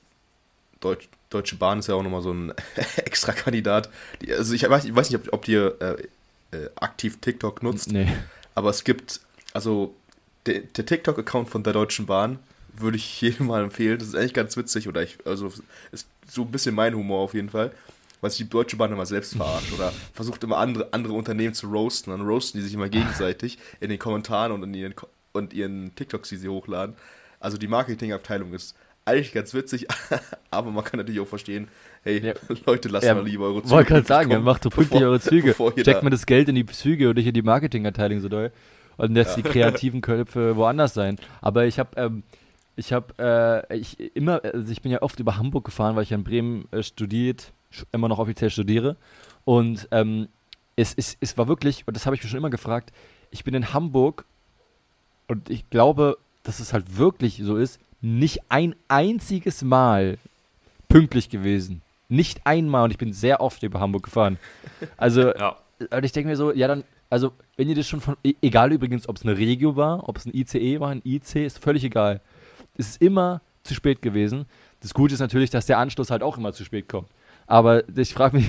Deutsch, 0.80 1.08
Deutsche 1.30 1.56
Bahn 1.56 1.80
ist 1.80 1.88
ja 1.88 1.96
auch 1.96 2.04
nochmal 2.04 2.22
so 2.22 2.32
ein 2.34 2.54
extra 2.98 3.32
Kandidat. 3.32 3.90
Die, 4.22 4.34
also 4.34 4.54
ich 4.54 4.70
weiß, 4.70 4.86
ich 4.86 4.96
weiß 4.96 5.10
nicht, 5.10 5.28
ob, 5.28 5.34
ob 5.34 5.48
ihr 5.48 5.76
äh, 6.52 6.58
äh, 6.58 6.70
aktiv 6.76 7.18
TikTok 7.22 7.64
nutzt, 7.64 7.92
Nee. 7.92 8.08
aber 8.54 8.70
es 8.70 8.84
gibt, 8.84 9.22
also 9.54 9.96
der, 10.46 10.60
der 10.60 10.86
TikTok-Account 10.86 11.50
von 11.50 11.64
der 11.64 11.74
Deutschen 11.74 12.06
Bahn 12.06 12.38
würde 12.76 12.98
ich 12.98 13.22
jedem 13.22 13.48
mal 13.48 13.64
empfehlen. 13.64 13.98
Das 13.98 14.10
ist 14.10 14.16
eigentlich 14.16 14.34
ganz 14.34 14.58
witzig 14.58 14.88
oder 14.88 15.02
ich, 15.02 15.18
also 15.26 15.52
ist 15.92 16.08
so 16.30 16.42
ein 16.44 16.52
bisschen 16.52 16.76
mein 16.76 16.94
Humor 16.96 17.20
auf 17.22 17.34
jeden 17.34 17.50
Fall. 17.50 17.72
Weil 18.24 18.30
sich 18.32 18.46
die 18.46 18.50
Deutsche 18.50 18.78
Bahn 18.78 18.92
immer 18.94 19.06
selbst 19.06 19.36
verarscht 19.36 19.74
oder 19.74 19.92
versucht 20.14 20.44
immer 20.46 20.58
andere, 20.58 20.88
andere 20.94 21.12
Unternehmen 21.14 21.54
zu 21.54 21.68
roasten. 21.68 22.12
Dann 22.12 22.22
roasten 22.26 22.58
die 22.62 22.64
sich 22.66 22.74
immer 22.74 22.88
gegenseitig 22.88 23.58
in 23.82 23.90
den 23.90 24.00
Kommentaren 24.00 24.54
und 24.54 24.64
in 24.64 24.74
ihren, 24.74 24.94
und 25.34 25.54
ihren 25.54 25.94
TikToks, 25.94 26.30
die 26.30 26.38
sie 26.38 26.48
hochladen. 26.48 26.96
Also 27.42 27.58
die 27.58 27.68
Marketingabteilung 27.68 28.54
ist 28.54 28.76
eigentlich 29.04 29.34
ganz 29.34 29.54
witzig, 29.54 29.88
aber 30.52 30.72
man 30.72 30.86
kann 30.86 31.00
natürlich 31.00 31.20
auch 31.20 31.28
verstehen, 31.28 31.68
hey, 32.04 32.26
Ja. 32.28 32.34
Leute, 32.66 32.88
lasst 32.88 33.06
Ja, 33.06 33.14
mal 33.16 33.26
lieber 33.26 33.44
eure 33.44 33.70
Wollte 33.70 33.90
gerade 33.90 34.08
sagen, 34.08 34.30
kommen, 34.30 34.46
macht 34.46 34.66
doch 34.66 34.72
pünktlich 34.72 35.04
eure 35.04 35.20
Züge. 35.20 35.54
Steckt 35.54 35.88
da- 35.88 36.02
mir 36.02 36.10
das 36.10 36.26
Geld 36.26 36.48
in 36.48 36.56
die 36.56 36.66
Züge 36.66 37.10
und 37.10 37.18
nicht 37.18 37.28
in 37.28 37.34
die 37.34 37.42
Marketingabteilung 37.42 38.22
so 38.22 38.30
doll. 38.30 38.54
Und 38.96 39.14
lässt 39.16 39.36
die 39.36 39.44
kreativen 39.44 40.00
Köpfe 40.00 40.56
woanders 40.56 40.94
sein. 40.94 41.18
Aber 41.42 41.66
ich 41.66 41.78
habe, 41.80 41.90
ähm, 41.98 42.24
ich 42.78 42.94
habe, 42.94 43.66
äh, 43.70 43.78
ich 43.78 44.00
immer, 44.16 44.42
also 44.46 44.72
ich 44.72 44.82
bin 44.82 44.92
ja 44.94 45.02
oft 45.02 45.20
über 45.20 45.36
Hamburg 45.36 45.66
gefahren, 45.66 45.98
weil 45.98 46.04
ich 46.04 46.12
in 46.14 46.24
Bremen 46.24 46.66
äh, 46.72 46.84
studiert, 46.84 47.52
immer 47.92 48.08
noch 48.08 48.20
offiziell 48.20 48.50
studiere. 48.50 48.96
Und 49.46 49.88
ähm, 49.92 50.28
es, 50.76 50.94
es, 50.96 51.18
es 51.20 51.38
war 51.38 51.48
wirklich, 51.48 51.84
und 51.88 51.96
das 51.96 52.06
habe 52.06 52.16
ich 52.16 52.24
mir 52.24 52.30
schon 52.30 52.38
immer 52.40 52.50
gefragt, 52.50 52.92
ich 53.32 53.44
bin 53.44 53.54
in 53.54 53.74
Hamburg 53.74 54.26
und 55.28 55.50
ich 55.50 55.70
glaube, 55.70 56.18
dass 56.44 56.60
es 56.60 56.74
halt 56.74 56.98
wirklich 56.98 57.40
so 57.44 57.58
ist, 57.58 57.80
nicht 58.02 58.40
ein 58.50 58.76
einziges 58.88 59.62
Mal 59.64 60.18
pünktlich 60.90 61.30
gewesen. 61.30 61.82
Nicht 62.10 62.46
einmal 62.46 62.84
und 62.84 62.92
ich 62.92 62.98
bin 62.98 63.14
sehr 63.14 63.42
oft 63.42 63.64
über 63.64 63.80
Hamburg 63.80 64.04
gefahren. 64.04 64.38
Also, 64.98 65.34
Ja. 65.38 65.56
und 65.80 66.04
ich 66.04 66.12
denke 66.12 66.30
mir 66.30 66.36
so, 66.36 66.52
ja 66.54 66.68
dann, 66.68 66.84
also 67.10 67.32
wenn 67.56 67.70
ihr 67.70 67.76
das 67.76 67.88
schon 67.88 68.02
von, 68.02 68.18
e- 68.24 68.34
egal 68.42 68.72
übrigens, 68.72 69.08
ob 69.08 69.18
es 69.18 69.24
eine 69.24 69.38
Regio 69.38 69.76
war, 69.76 70.08
ob 70.10 70.18
es 70.18 70.26
ein 70.26 70.34
ICE 70.36 70.80
war, 70.80 70.90
ein 70.90 71.02
IC, 71.06 71.36
ist 71.38 71.60
völlig 71.60 71.84
egal. 71.84 72.22
Es 72.78 72.90
ist 72.90 73.02
immer 73.02 73.42
zu 73.64 73.74
spät 73.74 74.02
gewesen. 74.02 74.46
Das 74.82 74.94
Gute 74.94 75.14
ist 75.14 75.22
natürlich, 75.22 75.50
dass 75.50 75.66
der 75.66 75.78
Anschluss 75.78 76.12
halt 76.12 76.22
auch 76.24 76.38
immer 76.38 76.52
zu 76.54 76.66
spät 76.66 76.90
kommt. 76.90 77.08
Aber 77.48 77.84
ich 77.98 78.14
frage 78.14 78.38
mich, 78.38 78.48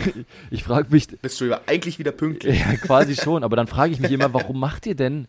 ich 0.51 0.65
frage 0.65 0.89
mich, 0.91 1.09
Bist 1.21 1.41
du 1.41 1.47
ja 1.47 1.61
eigentlich 1.67 1.99
wieder 1.99 2.13
pünktlich? 2.13 2.59
ja, 2.61 2.77
quasi 2.77 3.17
schon, 3.17 3.43
aber 3.45 3.57
dann 3.57 3.67
frage 3.67 3.93
ich 3.93 4.01
mich 4.01 4.13
immer, 4.13 4.33
warum 4.33 4.59
macht 4.61 4.87
ihr 4.87 4.95
denn? 4.95 5.27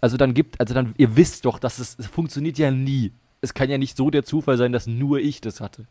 Also 0.00 0.16
dann 0.16 0.34
gibt, 0.34 0.58
also 0.60 0.74
dann, 0.74 0.94
ihr 0.96 1.16
wisst 1.16 1.44
doch, 1.44 1.58
dass 1.58 1.78
es, 1.78 1.96
es 1.98 2.06
funktioniert 2.06 2.58
ja 2.58 2.70
nie. 2.70 3.12
Es 3.42 3.54
kann 3.54 3.70
ja 3.70 3.78
nicht 3.78 3.96
so 3.96 4.10
der 4.10 4.24
Zufall 4.24 4.56
sein, 4.56 4.72
dass 4.72 4.86
nur 4.86 5.18
ich 5.18 5.40
das 5.40 5.60
hatte. 5.60 5.86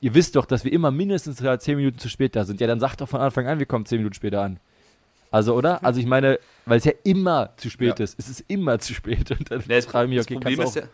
Ihr 0.00 0.14
wisst 0.14 0.36
doch, 0.36 0.46
dass 0.46 0.64
wir 0.64 0.72
immer 0.72 0.90
mindestens 0.90 1.38
ja, 1.40 1.58
10 1.58 1.76
Minuten 1.76 1.98
zu 1.98 2.08
spät 2.08 2.34
da 2.34 2.44
sind. 2.44 2.60
Ja, 2.60 2.66
dann 2.66 2.80
sagt 2.80 3.00
doch 3.00 3.08
von 3.08 3.20
Anfang 3.20 3.46
an, 3.46 3.58
wir 3.58 3.66
kommen 3.66 3.86
10 3.86 3.98
Minuten 3.98 4.14
später 4.14 4.42
an. 4.42 4.58
Also, 5.30 5.54
oder? 5.54 5.82
Also 5.84 6.00
ich 6.00 6.06
meine, 6.06 6.38
weil 6.66 6.78
es 6.78 6.84
ja 6.84 6.92
immer 7.04 7.50
zu 7.56 7.70
spät 7.70 7.98
Ja. 7.98 8.04
ist. 8.04 8.18
Es 8.18 8.28
ist 8.28 8.44
immer 8.48 8.78
zu 8.80 8.94
spät. 8.94 9.30
Und 9.30 9.50
dann 9.50 9.60
Ja, 9.60 9.76
das, 9.76 9.86
frage 9.86 10.06
ich 10.06 10.16
mich, 10.16 10.20
okay, 10.20 10.34
Problem 10.34 10.58
kannst 10.58 10.76
ist 10.76 10.76
du 10.76 10.80
auch, 10.80 10.84
ja, 10.86 10.92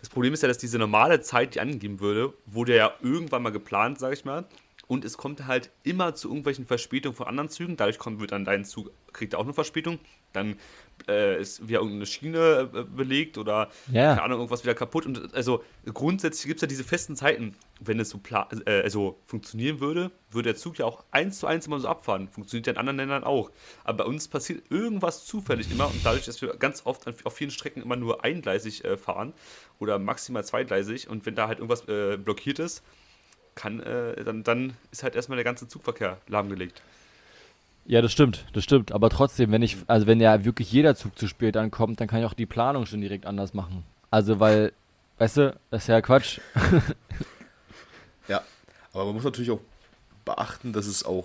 das 0.00 0.08
Problem 0.10 0.32
ist 0.34 0.42
ja, 0.42 0.48
dass 0.48 0.58
diese 0.58 0.78
normale 0.78 1.20
Zeit, 1.20 1.54
die 1.54 1.60
angegeben 1.60 2.00
würde, 2.00 2.32
wurde 2.46 2.76
ja 2.76 2.92
irgendwann 3.02 3.42
mal 3.42 3.50
geplant, 3.52 3.98
sag 3.98 4.12
ich 4.12 4.24
mal. 4.24 4.44
Und 4.88 5.04
es 5.04 5.18
kommt 5.18 5.46
halt 5.46 5.70
immer 5.82 6.14
zu 6.14 6.28
irgendwelchen 6.28 6.64
Verspätungen 6.64 7.14
von 7.14 7.26
anderen 7.26 7.50
Zügen. 7.50 7.76
Dadurch 7.76 7.98
kommt, 7.98 8.20
wird 8.20 8.32
dann 8.32 8.46
dein 8.46 8.64
Zug, 8.64 8.90
kriegt 9.12 9.34
auch 9.34 9.44
eine 9.44 9.52
Verspätung. 9.52 9.98
Dann 10.32 10.56
äh, 11.06 11.38
ist 11.40 11.68
wieder 11.68 11.80
irgendeine 11.80 12.06
Schiene 12.06 12.70
äh, 12.74 12.84
belegt 12.84 13.36
oder 13.36 13.68
Ja. 13.92 14.10
keine 14.14 14.22
Ahnung, 14.22 14.38
irgendwas 14.38 14.64
wieder 14.64 14.74
kaputt. 14.74 15.04
Und 15.04 15.34
also 15.34 15.62
grundsätzlich 15.92 16.46
gibt 16.46 16.58
es 16.58 16.62
ja 16.62 16.68
diese 16.68 16.84
festen 16.84 17.16
Zeiten. 17.16 17.54
Wenn 17.80 18.00
es 18.00 18.08
so 18.08 18.18
äh, 18.64 18.80
also 18.82 19.20
funktionieren 19.26 19.80
würde, 19.80 20.10
würde 20.30 20.48
der 20.48 20.56
Zug 20.56 20.78
ja 20.78 20.86
auch 20.86 21.04
eins 21.10 21.38
zu 21.38 21.46
eins 21.46 21.66
immer 21.66 21.80
so 21.80 21.88
abfahren. 21.88 22.28
Funktioniert 22.28 22.66
ja 22.66 22.72
in 22.72 22.78
anderen 22.78 22.96
Ländern 22.96 23.24
auch. 23.24 23.50
Aber 23.84 24.04
bei 24.04 24.10
uns 24.10 24.26
passiert 24.26 24.70
irgendwas 24.70 25.26
zufällig 25.26 25.70
immer 25.70 25.88
und 25.88 26.00
dadurch, 26.02 26.24
dass 26.24 26.40
wir 26.40 26.56
ganz 26.56 26.86
oft 26.86 27.06
an, 27.06 27.14
auf 27.24 27.34
vielen 27.34 27.50
Strecken 27.50 27.82
immer 27.82 27.96
nur 27.96 28.24
eingleisig 28.24 28.86
äh, 28.86 28.96
fahren 28.96 29.34
oder 29.78 29.98
maximal 29.98 30.44
zweigleisig 30.44 31.08
und 31.08 31.26
wenn 31.26 31.34
da 31.34 31.46
halt 31.46 31.58
irgendwas 31.58 31.86
äh, 31.88 32.16
blockiert 32.16 32.58
ist, 32.58 32.82
kann, 33.58 33.80
äh, 33.80 34.24
dann, 34.24 34.44
dann 34.44 34.72
ist 34.92 35.02
halt 35.02 35.16
erstmal 35.16 35.36
der 35.36 35.44
ganze 35.44 35.66
Zugverkehr 35.66 36.18
lahmgelegt. 36.28 36.80
Ja, 37.86 38.02
das 38.02 38.12
stimmt, 38.12 38.44
das 38.52 38.64
stimmt. 38.64 38.92
Aber 38.92 39.10
trotzdem, 39.10 39.50
wenn 39.50 39.62
ich, 39.62 39.78
also 39.86 40.06
wenn 40.06 40.20
ja 40.20 40.44
wirklich 40.44 40.70
jeder 40.70 40.94
Zug 40.94 41.18
zu 41.18 41.26
spät 41.26 41.56
ankommt, 41.56 42.00
dann 42.00 42.06
kann 42.06 42.20
ich 42.20 42.26
auch 42.26 42.34
die 42.34 42.46
Planung 42.46 42.86
schon 42.86 43.00
direkt 43.00 43.26
anders 43.26 43.54
machen. 43.54 43.82
Also 44.10 44.40
weil, 44.40 44.72
weißt 45.18 45.36
du, 45.38 45.60
das 45.70 45.82
ist 45.82 45.88
ja 45.88 46.00
Quatsch. 46.00 46.40
Ja, 48.28 48.42
aber 48.92 49.06
man 49.06 49.14
muss 49.14 49.24
natürlich 49.24 49.50
auch 49.50 49.60
beachten, 50.26 50.74
dass 50.74 50.86
es 50.86 51.02
auch 51.02 51.24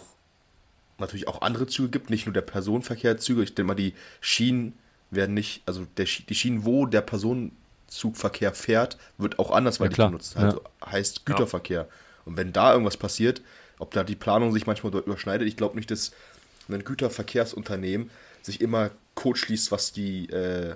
natürlich 1.00 1.28
auch 1.28 1.42
andere 1.42 1.68
Züge 1.68 1.90
gibt, 1.90 2.10
nicht 2.10 2.26
nur 2.26 2.34
der 2.34 2.42
Personenverkehrszüge. 2.42 3.44
Ich 3.44 3.56
denke 3.56 3.68
mal, 3.68 3.76
die 3.76 3.94
Schienen 4.22 4.74
werden 5.12 5.34
nicht, 5.34 5.64
also 5.66 5.86
der, 5.98 6.06
die 6.06 6.36
Schienen, 6.36 6.64
wo 6.64 6.86
der 6.86 7.02
Personenzugverkehr 7.02 8.54
fährt, 8.54 8.98
wird 9.18 9.38
auch 9.38 9.52
andersweitig 9.52 9.96
klar, 9.96 10.08
benutzt. 10.08 10.38
Also 10.38 10.62
heißt 10.86 11.26
Güterverkehr. 11.26 11.90
Und 12.26 12.38
wenn 12.38 12.54
da 12.54 12.72
irgendwas 12.72 12.98
passiert, 12.98 13.42
ob 13.80 13.92
da 13.92 14.04
die 14.04 14.16
Planung 14.16 14.54
sich 14.54 14.66
manchmal 14.68 14.92
dort 14.92 15.08
überschneidet, 15.08 15.48
ich 15.48 15.58
glaube 15.58 15.76
nicht, 15.76 15.92
dass 15.92 16.12
ein 16.70 16.84
Güterverkehrsunternehmen 16.84 18.10
sich 18.42 18.62
immer 18.62 18.92
Code 19.16 19.38
schließt, 19.38 19.72
was 19.72 19.92
die 19.94 20.30
äh, 20.30 20.76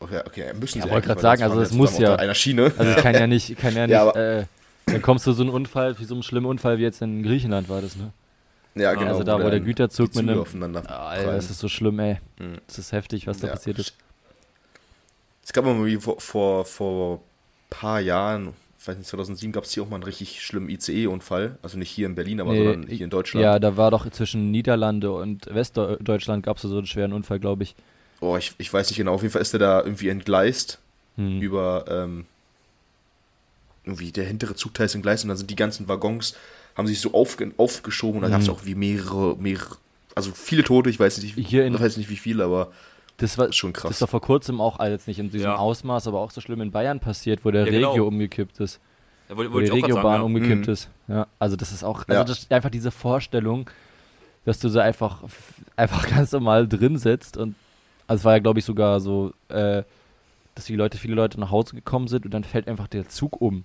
okay, 0.00 0.20
okay, 0.26 0.52
müssen 0.58 0.78
Ja, 0.78 0.84
sie 0.84 0.90
wollte 0.90 1.08
eigentlich, 1.10 1.22
grad 1.22 1.38
sagen, 1.38 1.42
also 1.42 1.62
ja 1.62 1.76
muss 1.76 1.98
ja. 1.98 2.16
einer 2.16 2.34
Schiene. 2.34 2.72
Also 2.76 2.92
ich 2.92 2.96
kann 2.98 3.14
ja 3.14 3.26
nicht, 3.26 3.56
kann 3.58 3.74
ja 3.74 3.82
nicht, 3.86 3.92
Ja, 3.92 4.02
aber- 4.08 4.16
äh, 4.16 4.44
dann 4.86 5.02
kommst 5.02 5.26
du 5.26 5.32
so 5.32 5.42
einen 5.42 5.50
Unfall, 5.50 5.98
wie 5.98 6.04
so 6.04 6.14
einen 6.14 6.22
schlimmen 6.22 6.46
Unfall 6.46 6.78
wie 6.78 6.82
jetzt 6.82 7.02
in 7.02 7.22
Griechenland 7.24 7.68
war 7.68 7.80
das, 7.82 7.96
ne? 7.96 8.12
Ja, 8.76 8.92
genau. 8.94 9.12
also 9.12 9.24
da, 9.24 9.42
wo 9.42 9.48
der 9.50 9.60
Güterzug 9.60 10.14
mit 10.14 10.28
einem- 10.28 10.40
aufeinander 10.40 10.82
Ah, 10.86 11.08
Alter, 11.08 11.32
das 11.32 11.50
ist 11.50 11.58
so 11.58 11.68
schlimm, 11.68 11.98
ey. 11.98 12.18
Mhm. 12.38 12.58
Das 12.66 12.78
ist 12.78 12.92
heftig, 12.92 13.26
was 13.26 13.38
da 13.38 13.48
Ja. 13.48 13.54
passiert 13.54 13.78
ist. 13.78 13.94
Es 15.44 15.52
gab 15.52 15.64
mal 15.64 16.00
vor, 16.00 16.20
vor, 16.20 16.64
vor 16.64 17.20
paar 17.70 18.00
Jahren, 18.00 18.48
ich 18.48 18.65
weiß 18.86 18.96
nicht, 18.98 19.08
2007 19.08 19.52
gab 19.52 19.64
es 19.64 19.72
hier 19.72 19.82
auch 19.82 19.88
mal 19.88 19.96
einen 19.96 20.04
richtig 20.04 20.42
schlimmen 20.42 20.68
ICE-Unfall. 20.68 21.58
Also 21.62 21.78
nicht 21.78 21.90
hier 21.90 22.06
in 22.06 22.14
Berlin, 22.14 22.40
aber 22.40 22.52
Nee, 22.52 22.58
sondern 22.64 22.88
hier 22.88 23.04
in 23.04 23.10
Deutschland. 23.10 23.42
Ja, 23.42 23.58
da 23.58 23.76
war 23.76 23.90
doch 23.90 24.08
zwischen 24.10 24.50
Niederlande 24.50 25.12
und 25.12 25.46
Westdeutschland 25.52 26.44
gab 26.44 26.56
es 26.56 26.62
so 26.62 26.76
einen 26.76 26.86
schweren 26.86 27.12
Unfall, 27.12 27.38
glaube 27.40 27.62
ich. 27.64 27.74
Oh, 28.20 28.36
ich, 28.36 28.54
ich 28.58 28.72
weiß 28.72 28.88
nicht 28.90 28.96
genau. 28.98 29.14
Auf 29.14 29.22
jeden 29.22 29.32
Fall 29.32 29.42
ist 29.42 29.52
der 29.52 29.60
da 29.60 29.82
irgendwie 29.82 30.08
entgleist 30.08 30.78
Hm. 31.16 31.40
über 31.40 31.84
ähm, 31.88 32.26
irgendwie 33.84 34.10
der 34.12 34.24
hintere 34.24 34.54
Zugteil 34.54 34.86
ist 34.86 34.94
entgleist 34.94 35.24
und 35.24 35.28
dann 35.28 35.36
sind 35.36 35.50
die 35.50 35.56
ganzen 35.56 35.88
Waggons, 35.88 36.34
haben 36.76 36.86
sich 36.86 37.00
so 37.00 37.14
aufge, 37.14 37.52
aufgeschoben 37.56 38.16
und 38.16 38.22
da 38.22 38.28
gab 38.28 38.40
es 38.42 38.48
auch 38.48 38.64
wie 38.64 38.74
mehrere, 38.74 39.36
mehrere, 39.36 39.76
also 40.14 40.32
viele 40.32 40.64
Tote, 40.64 40.90
ich 40.90 40.98
weiß 40.98 41.18
nicht, 41.22 41.36
Hier 41.36 41.64
in- 41.64 41.74
ich 41.74 41.80
weiß 41.80 41.96
nicht 41.96 42.10
wie 42.10 42.16
viele, 42.16 42.44
aber 42.44 42.72
Das 43.18 43.38
war 43.38 43.50
schon 43.52 43.72
krass. 43.72 43.84
Das 43.84 43.92
ist 43.92 44.02
doch 44.02 44.08
vor 44.10 44.20
kurzem 44.20 44.60
auch, 44.60 44.78
also 44.78 44.92
jetzt 44.92 45.08
nicht 45.08 45.18
in 45.18 45.30
diesem 45.30 45.48
Ja. 45.50 45.56
Ausmaß, 45.56 46.06
aber 46.06 46.20
auch 46.20 46.30
so 46.30 46.40
schlimm 46.40 46.60
in 46.60 46.70
Bayern 46.70 47.00
passiert, 47.00 47.44
wo 47.44 47.50
der 47.50 47.64
Ja, 47.64 47.70
genau. 47.70 47.90
Regio 47.90 48.06
umgekippt 48.08 48.60
ist. 48.60 48.80
Ja, 49.28 49.36
wollte, 49.36 49.52
wo 49.52 49.60
die 49.60 49.66
Regiobahn 49.68 50.20
umgekippt 50.20 50.66
Mhm. 50.66 50.72
ist. 50.72 50.90
Ja, 51.08 51.26
also 51.38 51.56
das 51.56 51.72
ist 51.72 51.82
auch, 51.82 52.06
also 52.08 52.24
das 52.24 52.40
ist 52.40 52.52
einfach 52.52 52.70
diese 52.70 52.90
Vorstellung, 52.90 53.70
dass 54.44 54.58
du 54.60 54.68
so 54.68 54.78
einfach, 54.80 55.22
einfach 55.76 56.06
ganz 56.10 56.30
normal 56.32 56.68
drin 56.68 56.98
sitzt 56.98 57.36
und, 57.36 57.54
also 58.06 58.20
es 58.20 58.24
war 58.24 58.34
ja 58.34 58.38
glaube 58.38 58.58
ich 58.60 58.64
sogar 58.64 59.00
so, 59.00 59.32
äh, 59.48 59.82
dass 60.54 60.66
die 60.66 60.76
Leute, 60.76 60.96
viele 60.98 61.14
Leute 61.14 61.40
nach 61.40 61.50
Hause 61.50 61.74
gekommen 61.74 62.08
sind 62.08 62.24
und 62.24 62.32
dann 62.34 62.44
fällt 62.44 62.68
einfach 62.68 62.86
der 62.88 63.08
Zug 63.08 63.40
um. 63.40 63.64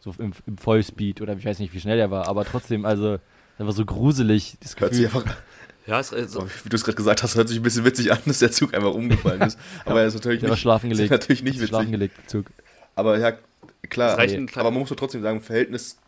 So 0.00 0.14
im, 0.18 0.32
im 0.46 0.56
Vollspeed 0.58 1.20
oder 1.20 1.34
ich 1.36 1.44
weiß 1.44 1.58
nicht, 1.58 1.72
wie 1.74 1.80
schnell 1.80 1.96
der 1.96 2.10
war, 2.10 2.26
aber 2.28 2.44
trotzdem, 2.44 2.84
also, 2.86 3.18
das 3.58 3.66
war 3.66 3.72
so 3.72 3.84
gruselig, 3.84 4.56
das 4.60 4.74
Hört 4.80 4.94
sich 4.94 5.04
Gefühl. 5.04 5.20
einfach, 5.22 5.36
Ja, 5.86 5.98
es, 5.98 6.12
es, 6.12 6.34
wie 6.64 6.68
du 6.68 6.76
es 6.76 6.84
gerade 6.84 6.96
gesagt 6.96 7.22
hast, 7.22 7.34
hört 7.34 7.48
sich 7.48 7.58
ein 7.58 7.62
bisschen 7.62 7.84
witzig 7.84 8.12
an, 8.12 8.18
dass 8.26 8.38
der 8.38 8.52
Zug 8.52 8.74
einfach 8.74 8.92
umgefallen 8.92 9.40
ist. 9.42 9.58
Aber 9.84 10.00
er 10.00 10.06
ist 10.06 10.14
natürlich 10.14 10.42
nicht, 10.42 10.58
schlafen 10.58 10.90
ist 10.90 10.98
gelegt. 10.98 11.10
natürlich 11.10 11.42
nicht 11.42 11.58
Ist 11.60 11.68
schlafen 11.68 11.86
witzig. 11.86 11.92
gelegt, 11.92 12.18
der 12.18 12.26
Zug. 12.28 12.46
Aber 12.94 13.18
ja, 13.18 13.32
klar. 13.88 14.18
Aber 14.18 14.70
man 14.70 14.80
muss 14.80 14.88
doch 14.90 14.96
trotzdem 14.96 15.22
sagen, 15.22 15.40
Verhältnis. 15.40 15.98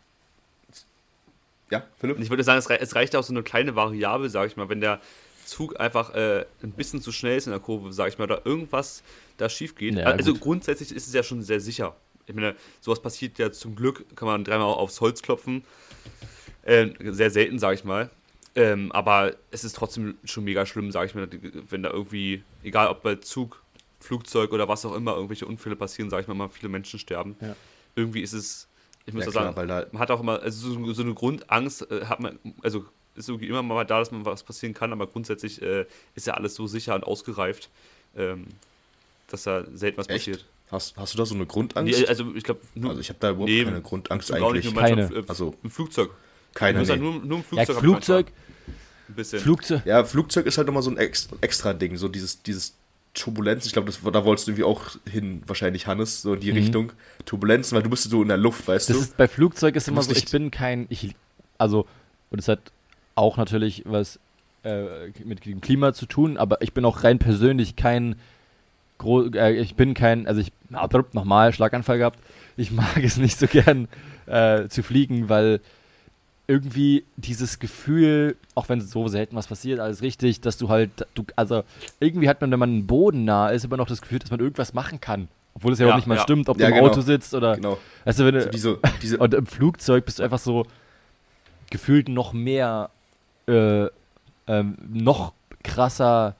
Ja, 1.69 1.83
Philipp? 1.97 2.19
ich 2.19 2.29
würde 2.29 2.43
sagen, 2.43 2.59
es, 2.59 2.69
rei 2.69 2.75
es 2.75 2.95
reicht 2.95 3.15
auch 3.15 3.23
so 3.23 3.33
eine 3.33 3.41
kleine 3.41 3.75
Variable, 3.75 4.29
sage 4.29 4.47
ich 4.47 4.57
mal, 4.57 4.69
wenn 4.69 4.79
der 4.79 4.99
Zug 5.45 5.79
einfach 5.79 6.13
äh, 6.13 6.45
ein 6.61 6.71
bisschen 6.71 7.01
zu 7.01 7.11
schnell 7.11 7.37
ist 7.37 7.47
in 7.47 7.51
der 7.51 7.59
Kurve, 7.59 7.91
sage 7.91 8.09
ich 8.11 8.17
mal, 8.17 8.25
oder 8.25 8.45
irgendwas 8.45 9.01
da 9.37 9.49
schief 9.49 9.75
geht. 9.75 9.95
Ja, 9.95 10.05
also 10.05 10.33
gut. 10.33 10.41
grundsätzlich 10.41 10.91
ist 10.91 11.07
es 11.07 11.13
ja 11.13 11.23
schon 11.23 11.41
sehr 11.41 11.59
sicher. 11.59 11.95
Ich 12.27 12.35
meine, 12.35 12.55
sowas 12.79 13.01
passiert 13.01 13.39
ja 13.39 13.51
zum 13.51 13.75
Glück, 13.75 14.05
kann 14.15 14.27
man 14.27 14.43
dreimal 14.43 14.67
aufs 14.67 15.01
Holz 15.01 15.21
klopfen. 15.21 15.63
Äh, 16.61 16.89
sehr 17.11 17.29
selten, 17.31 17.59
sage 17.59 17.75
ich 17.75 17.83
mal. 17.83 18.09
Ähm, 18.55 18.91
aber 18.91 19.35
es 19.51 19.63
ist 19.63 19.75
trotzdem 19.75 20.15
schon 20.25 20.43
mega 20.43 20.65
schlimm, 20.65 20.91
sage 20.91 21.07
ich 21.07 21.15
mal, 21.15 21.27
wenn 21.69 21.81
da 21.83 21.89
irgendwie, 21.89 22.43
egal 22.63 22.87
ob 22.87 23.01
bei 23.01 23.15
Zug, 23.15 23.61
Flugzeug 23.99 24.51
oder 24.51 24.67
was 24.67 24.85
auch 24.85 24.93
immer, 24.95 25.15
irgendwelche 25.15 25.45
Unfälle 25.47 25.75
passieren, 25.75 26.09
sage 26.09 26.21
ich 26.23 26.27
mal, 26.27 26.33
mal 26.35 26.49
viele 26.49 26.69
Menschen 26.69 26.99
sterben. 26.99 27.35
Ja. 27.41 27.55
Irgendwie 27.95 28.21
ist 28.21 28.33
es, 28.33 28.67
ich 29.05 29.13
muss 29.13 29.25
Ja, 29.25 29.31
klar, 29.31 29.43
sagen, 29.45 29.55
weil 29.55 29.67
da- 29.67 29.87
man 29.91 29.99
hat 30.01 30.11
auch 30.11 30.19
immer, 30.19 30.39
also 30.41 30.71
so, 30.73 30.93
so 30.93 31.01
eine 31.01 31.13
Grundangst 31.13 31.89
äh, 31.89 32.05
hat 32.05 32.19
man, 32.19 32.37
also 32.61 32.85
ist 33.15 33.29
irgendwie 33.29 33.47
immer 33.47 33.63
mal 33.63 33.85
da, 33.85 33.99
dass 33.99 34.11
man 34.11 34.25
was 34.25 34.43
passieren 34.43 34.73
kann, 34.73 34.91
aber 34.91 35.07
grundsätzlich 35.07 35.61
äh, 35.61 35.85
ist 36.15 36.27
ja 36.27 36.33
alles 36.33 36.53
so 36.55 36.67
sicher 36.67 36.93
und 36.95 37.03
ausgereift, 37.05 37.69
ähm, 38.17 38.45
dass 39.27 39.43
da 39.43 39.63
selten 39.73 39.97
was 39.97 40.09
Echt? 40.09 40.25
passiert. 40.27 40.45
Hast, 40.69 40.97
hast 40.97 41.13
du 41.13 41.17
da 41.19 41.25
so 41.25 41.35
eine 41.35 41.45
Grundangst? 41.45 41.99
Nee, 41.99 42.07
also 42.07 42.33
ich 42.35 42.43
glaube, 42.43 42.61
also 42.83 42.99
ich 42.99 43.09
habe 43.09 43.19
da 43.19 43.29
überhaupt 43.31 43.49
nee, 43.49 43.63
keine 43.63 43.81
Grundangst 43.81 44.31
auch 44.31 44.35
nicht, 44.35 44.45
eigentlich. 44.45 44.65
nur 44.65 44.73
manchmal 44.73 45.07
Keine. 45.07 45.19
im- 45.19 45.29
Also 45.29 45.55
im 45.63 45.69
Flugzeug. 45.71 46.09
Keine. 46.53 46.83
Nur, 46.83 46.95
Nee. 46.95 47.01
nur, 47.01 47.13
nur 47.13 47.37
im 47.51 47.57
Ja, 47.57 47.65
Flugzeug. 47.65 47.69
ich 47.69 47.77
Flugzeug, 47.79 48.27
Ein 49.09 49.15
bisschen. 49.15 49.39
Flugzeug, 49.39 49.85
Ja, 49.85 50.03
Flugzeug 50.03 50.45
ist 50.45 50.57
halt 50.57 50.67
nochmal 50.67 50.83
so 50.83 50.91
ein 50.91 50.97
extra, 50.97 51.73
Ding, 51.73 51.97
so 51.97 52.07
dieses, 52.07 52.41
dieses 52.43 52.73
Turbulenz. 53.13 53.65
Ich 53.65 53.73
glaube, 53.73 53.87
das- 53.87 53.99
da 54.01 54.25
wolltest 54.25 54.47
du 54.47 54.51
irgendwie 54.51 54.63
auch 54.63 54.81
hin, 55.09 55.43
wahrscheinlich, 55.45 55.85
Hannes, 55.87 56.21
so 56.23 56.33
in 56.33 56.39
die 56.39 56.51
Mhm. 56.51 56.57
Richtung. 56.57 56.91
Turbulenzen, 57.25 57.75
weil 57.75 57.83
du 57.83 57.89
bist 57.89 58.09
so 58.09 58.21
in 58.21 58.27
der 58.29 58.37
Luft, 58.37 58.67
weißt 58.67 58.89
Das 58.89 58.97
du? 58.97 59.03
ist 59.03 59.17
bei 59.17 59.27
Flugzeug 59.27 59.75
ist 59.75 59.87
Du 59.87 59.91
immer 59.91 60.01
so, 60.01 60.11
ich 60.11 60.31
bin 60.31 60.49
kein, 60.51 60.87
ich, 60.89 61.15
also, 61.57 61.85
und 62.31 62.39
es 62.39 62.47
hat 62.47 62.59
auch 63.15 63.37
natürlich 63.37 63.83
was 63.85 64.19
äh, 64.63 65.09
mit 65.25 65.45
dem 65.45 65.59
Klima 65.61 65.93
zu 65.93 66.05
tun, 66.05 66.37
aber 66.37 66.61
ich 66.61 66.73
bin 66.73 66.85
auch 66.85 67.03
rein 67.03 67.19
persönlich 67.19 67.75
kein, 67.75 68.15
gro 68.97 69.25
äh, 69.33 69.51
ich 69.59 69.75
bin 69.75 69.93
kein, 69.93 70.25
also 70.25 70.39
ich, 70.39 70.51
nochmal, 70.69 71.51
Schlaganfall 71.53 71.97
gehabt, 71.97 72.19
ich 72.55 72.71
mag 72.71 72.97
es 73.03 73.17
nicht 73.17 73.37
so 73.37 73.45
gern 73.47 73.87
äh, 74.25 74.67
zu 74.69 74.81
fliegen, 74.81 75.27
weil 75.29 75.59
irgendwie 76.47 77.05
dieses 77.15 77.59
Gefühl, 77.59 78.35
auch 78.53 78.67
wenn 78.69 78.81
so 78.81 79.07
selten 79.07 79.35
was 79.35 79.47
passiert, 79.47 79.79
alles 79.79 80.01
richtig, 80.01 80.41
dass 80.41 80.57
du 80.57 80.69
halt, 80.69 80.91
du, 81.15 81.23
also 81.35 81.63
irgendwie 81.99 82.27
hat 82.27 82.41
man, 82.41 82.51
wenn 82.51 82.59
man 82.59 82.85
Boden 82.85 83.23
nah 83.23 83.49
ist, 83.49 83.63
immer 83.63 83.77
noch 83.77 83.87
das 83.87 84.01
Gefühl, 84.01 84.19
dass 84.19 84.29
man 84.31 84.39
irgendwas 84.39 84.73
machen 84.73 84.99
kann. 84.99 85.29
Obwohl 85.55 85.71
es 85.73 85.79
ja, 85.79 85.87
Ja, 85.87 85.93
auch 85.93 85.97
nicht 85.97 86.07
mal 86.07 86.15
ja. 86.15 86.21
stimmt, 86.21 86.49
ob 86.49 86.59
Ja, 86.59 86.67
du 86.67 86.73
im 86.73 86.79
genau. 86.79 86.91
Auto 86.91 87.01
sitzt 87.01 87.33
oder. 87.33 87.55
genau. 87.55 87.77
Du, 88.05 88.25
wenn 88.25 88.33
du, 88.35 88.41
So 88.43 88.49
diese, 88.49 88.79
diese, 89.01 89.17
und 89.19 89.33
im 89.33 89.45
Flugzeug 89.45 90.05
bist 90.05 90.19
du 90.19 90.23
einfach 90.23 90.39
so 90.39 90.65
gefühlt 91.69 92.09
noch 92.09 92.33
mehr, 92.33 92.89
äh, 93.47 93.85
ähm, 94.47 94.77
noch 94.91 95.33
krasser 95.63 96.35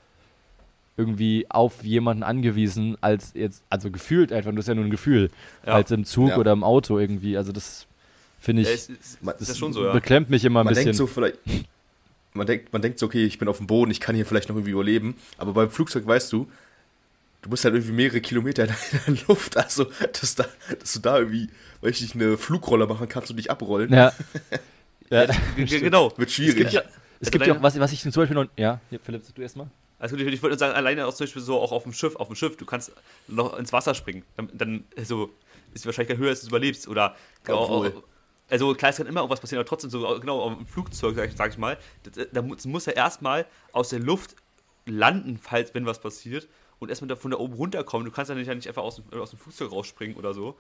irgendwie 0.98 1.46
auf 1.50 1.84
jemanden 1.84 2.24
angewiesen, 2.24 2.98
als 3.02 3.32
jetzt, 3.34 3.64
also 3.70 3.90
gefühlt 3.90 4.32
einfach, 4.32 4.52
du 4.52 4.58
hast 4.58 4.68
ja 4.68 4.76
nur 4.76 4.86
ein 4.86 4.92
Gefühl, 4.92 5.32
als 5.66 5.90
im 5.92 6.06
Zug 6.06 6.38
oder 6.38 6.52
im 6.52 6.64
Auto 6.64 7.00
irgendwie. 7.00 7.38
Also 7.38 7.52
das 7.52 7.88
finde 8.44 8.62
ich, 8.64 8.68
Ja, 8.68 8.74
es, 8.74 8.90
es, 8.90 9.18
Man- 9.22 9.34
ist 9.36 9.42
ja 9.42 9.48
das- 9.48 9.58
schon 9.58 9.74
so, 9.74 9.86
ja. 9.86 9.94
beklemmt 9.94 10.30
mich 10.30 10.44
immer 10.46 10.60
ein 10.62 10.66
man 10.66 10.74
bisschen. 10.74 10.86
denkt 10.88 10.98
so 10.98 11.08
vielleicht, 11.08 11.40
man 12.34 12.46
denkt, 12.48 12.74
man 12.74 12.82
denkt 12.82 13.00
so, 13.00 13.06
okay, 13.06 13.26
ich 13.26 13.38
bin 13.40 13.48
auf 13.48 13.58
dem 13.58 13.68
Boden, 13.68 13.90
ich 13.92 14.00
kann 14.00 14.16
hier 14.16 14.26
vielleicht 14.26 14.50
noch 14.50 14.56
irgendwie 14.56 14.72
überleben. 14.72 15.16
Aber 15.38 15.54
beim 15.54 15.70
Flugzeug 15.72 16.06
weißt 16.06 16.32
du, 16.34 16.50
du 17.42 17.50
bist 17.50 17.64
halt 17.66 17.76
irgendwie 17.76 17.94
mehrere 17.94 18.22
Kilometer 18.22 18.64
in 19.08 19.16
der 19.16 19.24
Luft, 19.28 19.56
also 19.58 19.86
dass, 20.20 20.36
da, 20.36 20.46
dass 20.80 20.94
du 20.94 21.00
da 21.00 21.20
irgendwie, 21.20 21.50
weiß 21.82 21.96
ich 21.96 22.02
nicht, 22.02 22.16
eine 22.16 22.38
Flugrolle 22.38 22.88
machen 22.88 23.08
kannst 23.10 23.30
und 23.32 23.38
dich 23.38 23.50
abrollen. 23.52 23.92
ja. 23.94 24.12
ja. 25.10 25.28
Genau. 25.56 26.12
Wird 26.18 26.30
Es 26.30 26.36
schwierig. 26.36 26.56
gibt 26.58 26.74
ja, 26.74 26.82
Es 27.20 27.30
gibt 27.32 27.46
ja 27.46 27.56
auch, 27.56 27.62
was, 27.62 27.80
was 27.80 27.92
ich 27.92 28.02
zum 28.02 28.12
Beispiel 28.12 28.36
noch, 28.36 28.48
ja, 28.58 28.80
hier, 28.90 29.00
Philipp, 29.00 29.24
du 29.36 29.42
erstmal. 29.42 29.68
Also 30.00 30.18
ich, 30.18 30.26
ich 30.28 30.42
wollte 30.44 30.58
sagen, 30.58 30.74
alleine 30.74 31.06
auch 31.08 31.14
zum 31.14 31.26
Beispiel 31.26 31.42
so 31.42 31.60
auch 31.62 31.72
auf 31.72 31.84
dem 31.84 31.94
Schiff, 31.94 32.16
auf 32.18 32.28
dem 32.28 32.36
Schiff, 32.36 32.58
du 32.58 32.66
kannst 32.66 32.92
noch 33.28 33.58
ins 33.58 33.72
Wasser 33.72 33.94
springen. 33.96 34.24
Dann, 34.36 34.50
dann 34.54 34.84
also, 34.98 35.30
ist 35.74 35.84
die 35.84 35.88
Wahrscheinlichkeit 35.88 36.18
höher, 36.18 36.32
dass 36.32 36.42
du 36.42 36.48
überlebst. 36.48 36.88
Oder 36.90 37.16
Obwohl. 37.48 38.04
Also 38.50 38.74
klar, 38.74 38.92
es 38.92 38.98
kann 38.98 39.08
immer 39.08 39.22
irgendwas 39.22 39.40
passieren, 39.40 39.60
aber 39.60 39.68
trotzdem 39.68 39.90
so, 39.90 40.20
genau, 40.20 40.42
auf 40.42 40.56
dem 40.56 40.68
Flugzeug, 40.68 41.16
sag 41.16 41.30
ich, 41.30 41.36
sag 41.36 41.52
ich 41.52 41.58
mal, 41.58 41.78
das, 42.04 42.28
da 42.32 42.42
muss, 42.42 42.66
muss 42.66 42.88
er 42.88 42.96
erstmal 42.96 43.46
aus 43.72 43.90
der 43.90 44.00
Luft 44.00 44.36
landen, 44.86 45.40
falls 45.42 45.74
wenn 45.74 45.86
was 45.86 46.00
passiert, 46.00 46.48
und 46.80 46.90
erstmal 46.90 47.08
da 47.08 47.16
von 47.16 47.32
da 47.32 47.38
oben 47.38 47.54
runterkommen. 47.54 48.06
Du 48.06 48.12
kannst 48.12 48.30
ja 48.30 48.36
nicht, 48.36 48.48
ja 48.48 48.56
nicht 48.56 48.68
einfach 48.68 48.84
aus 48.84 48.98
dem, 48.98 49.20
aus 49.20 49.30
dem 49.30 49.40
Flugzeug 49.40 49.72
rausspringen 49.72 50.18
oder 50.18 50.34
so. 50.34 50.58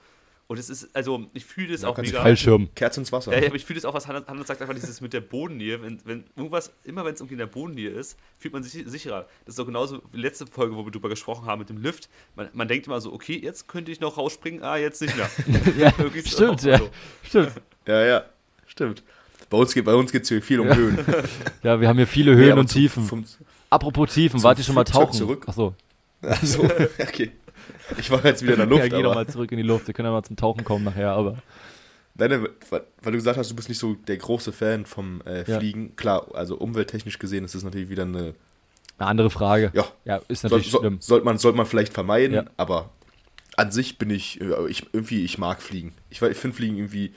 Und 0.47 0.59
es 0.59 0.69
ist, 0.69 0.93
also 0.93 1.25
ich 1.33 1.45
fühle 1.45 1.71
das 1.71 1.83
Ja, 1.83 1.89
auch 1.89 1.97
mega. 1.97 2.21
Fallschirm. 2.21 2.69
Kerz 2.75 2.97
ins 2.97 3.11
Wasser. 3.11 3.31
Ja, 3.31 3.39
ja, 3.39 3.47
aber 3.47 3.55
ich 3.55 3.65
fühle 3.65 3.79
das 3.79 3.85
auch, 3.85 3.93
was 3.93 4.07
Hannah, 4.07 4.25
Hannah 4.27 4.43
sagt, 4.43 4.61
einfach 4.61 4.75
dieses 4.75 4.99
mit 4.99 5.13
der 5.13 5.21
Bodennähe. 5.21 5.81
Wenn, 5.81 5.99
wenn 6.05 6.25
irgendwas, 6.35 6.73
immer 6.83 7.05
wenn 7.05 7.13
es 7.13 7.21
irgendwie 7.21 7.35
in 7.35 7.39
der 7.39 7.47
Bodennähe 7.47 7.89
ist, 7.89 8.17
fühlt 8.37 8.53
man 8.53 8.61
sich 8.61 8.83
sicherer. 8.85 9.27
Das 9.45 9.53
ist 9.53 9.59
doch 9.59 9.65
genauso 9.65 10.01
wie 10.11 10.19
letzte 10.19 10.45
Folge, 10.45 10.75
wo 10.75 10.85
wir 10.85 10.91
drüber 10.91 11.09
gesprochen 11.09 11.45
haben 11.45 11.59
mit 11.59 11.69
dem 11.69 11.77
Lift. 11.77 12.09
Man, 12.35 12.49
man 12.53 12.67
denkt 12.67 12.87
immer 12.87 12.99
so, 12.99 13.13
okay, 13.13 13.39
jetzt 13.41 13.67
könnte 13.67 13.91
ich 13.91 14.01
noch 14.01 14.17
rausspringen, 14.17 14.63
ah, 14.63 14.75
jetzt 14.75 15.01
nicht 15.01 15.15
mehr. 15.15 15.29
Ja, 15.77 15.91
stimmt, 16.25 16.61
auch 16.61 16.65
ja. 16.65 16.77
so. 16.77 16.89
Stimmt. 17.23 17.53
Ja, 17.87 18.03
ja, 18.05 18.23
stimmt. 18.67 19.03
Bei 19.49 19.57
uns 19.57 19.73
geht 19.73 19.85
bei 19.85 19.93
uns 19.93 20.11
geht's 20.11 20.29
hier 20.29 20.41
viel 20.41 20.59
um 20.59 20.73
Höhen. 20.73 20.97
Ja, 21.63 21.79
wir 21.79 21.87
haben 21.87 21.97
hier 21.97 22.07
viele 22.07 22.35
Höhen 22.35 22.51
aber 22.53 22.61
und 22.61 22.67
zum- 22.69 22.81
Tiefen. 22.81 23.03
Vom, 23.05 23.25
Apropos 23.69 24.13
Tiefen, 24.13 24.39
zum 24.39 24.43
wart 24.43 24.57
ihr 24.57 24.63
schon 24.63 24.75
mal 24.75 24.83
tauchen? 24.83 25.13
zurück. 25.13 25.45
Achso. 25.47 25.75
also, 26.21 26.63
okay. 26.99 27.31
Ich 27.97 28.09
war 28.11 28.23
jetzt 28.25 28.41
wieder 28.43 28.53
in 28.53 28.59
der 28.59 28.67
Luft, 28.69 28.83
ja, 28.83 28.87
geh 28.89 28.95
aber 28.95 29.03
doch 29.03 29.15
mal 29.15 29.27
zurück 29.27 29.51
in 29.51 29.57
die 29.57 29.63
Luft. 29.63 29.87
Wir 29.87 29.93
können 29.93 30.07
ja 30.07 30.11
mal 30.11 30.23
zum 30.23 30.35
Tauchen 30.35 30.63
kommen 30.63 30.85
nachher, 30.85 31.11
aber. 31.11 31.37
Nein, 32.15 32.47
weil 32.69 32.83
weil 33.01 33.11
du 33.11 33.17
gesagt 33.17 33.37
hast, 33.37 33.49
du 33.51 33.55
bist 33.55 33.69
nicht 33.69 33.79
so 33.79 33.93
der 33.95 34.17
große 34.17 34.51
Fan 34.51 34.85
vom 34.85 35.21
äh, 35.25 35.49
Ja. 35.49 35.57
Fliegen. 35.59 35.95
Klar, 35.95 36.27
also 36.33 36.55
umwelttechnisch 36.57 37.17
gesehen 37.19 37.43
ist 37.45 37.55
das 37.55 37.63
natürlich 37.63 37.89
wieder 37.89 38.03
eine. 38.03 38.35
Eine 38.99 39.09
andere 39.09 39.29
Frage. 39.31 39.71
Ja, 39.73 39.85
Ja, 40.05 40.21
ist 40.27 40.43
natürlich 40.43 40.69
soll, 40.69 40.81
schlimm. 40.81 40.97
sollte 40.99 41.25
man, 41.25 41.37
sollte 41.39 41.57
man 41.57 41.65
vielleicht 41.65 41.93
vermeiden, 41.93 42.35
Ja. 42.35 42.43
aber 42.57 42.91
an 43.57 43.71
sich 43.71 43.97
bin 43.97 44.09
ich, 44.11 44.39
äh, 44.41 44.67
ich 44.69 44.85
irgendwie, 44.93 45.23
ich 45.23 45.37
mag 45.39 45.61
Fliegen. 45.63 45.93
Ich, 46.11 46.21
ich 46.21 46.37
finde 46.37 46.55
Fliegen 46.55 46.77
irgendwie, 46.77 47.13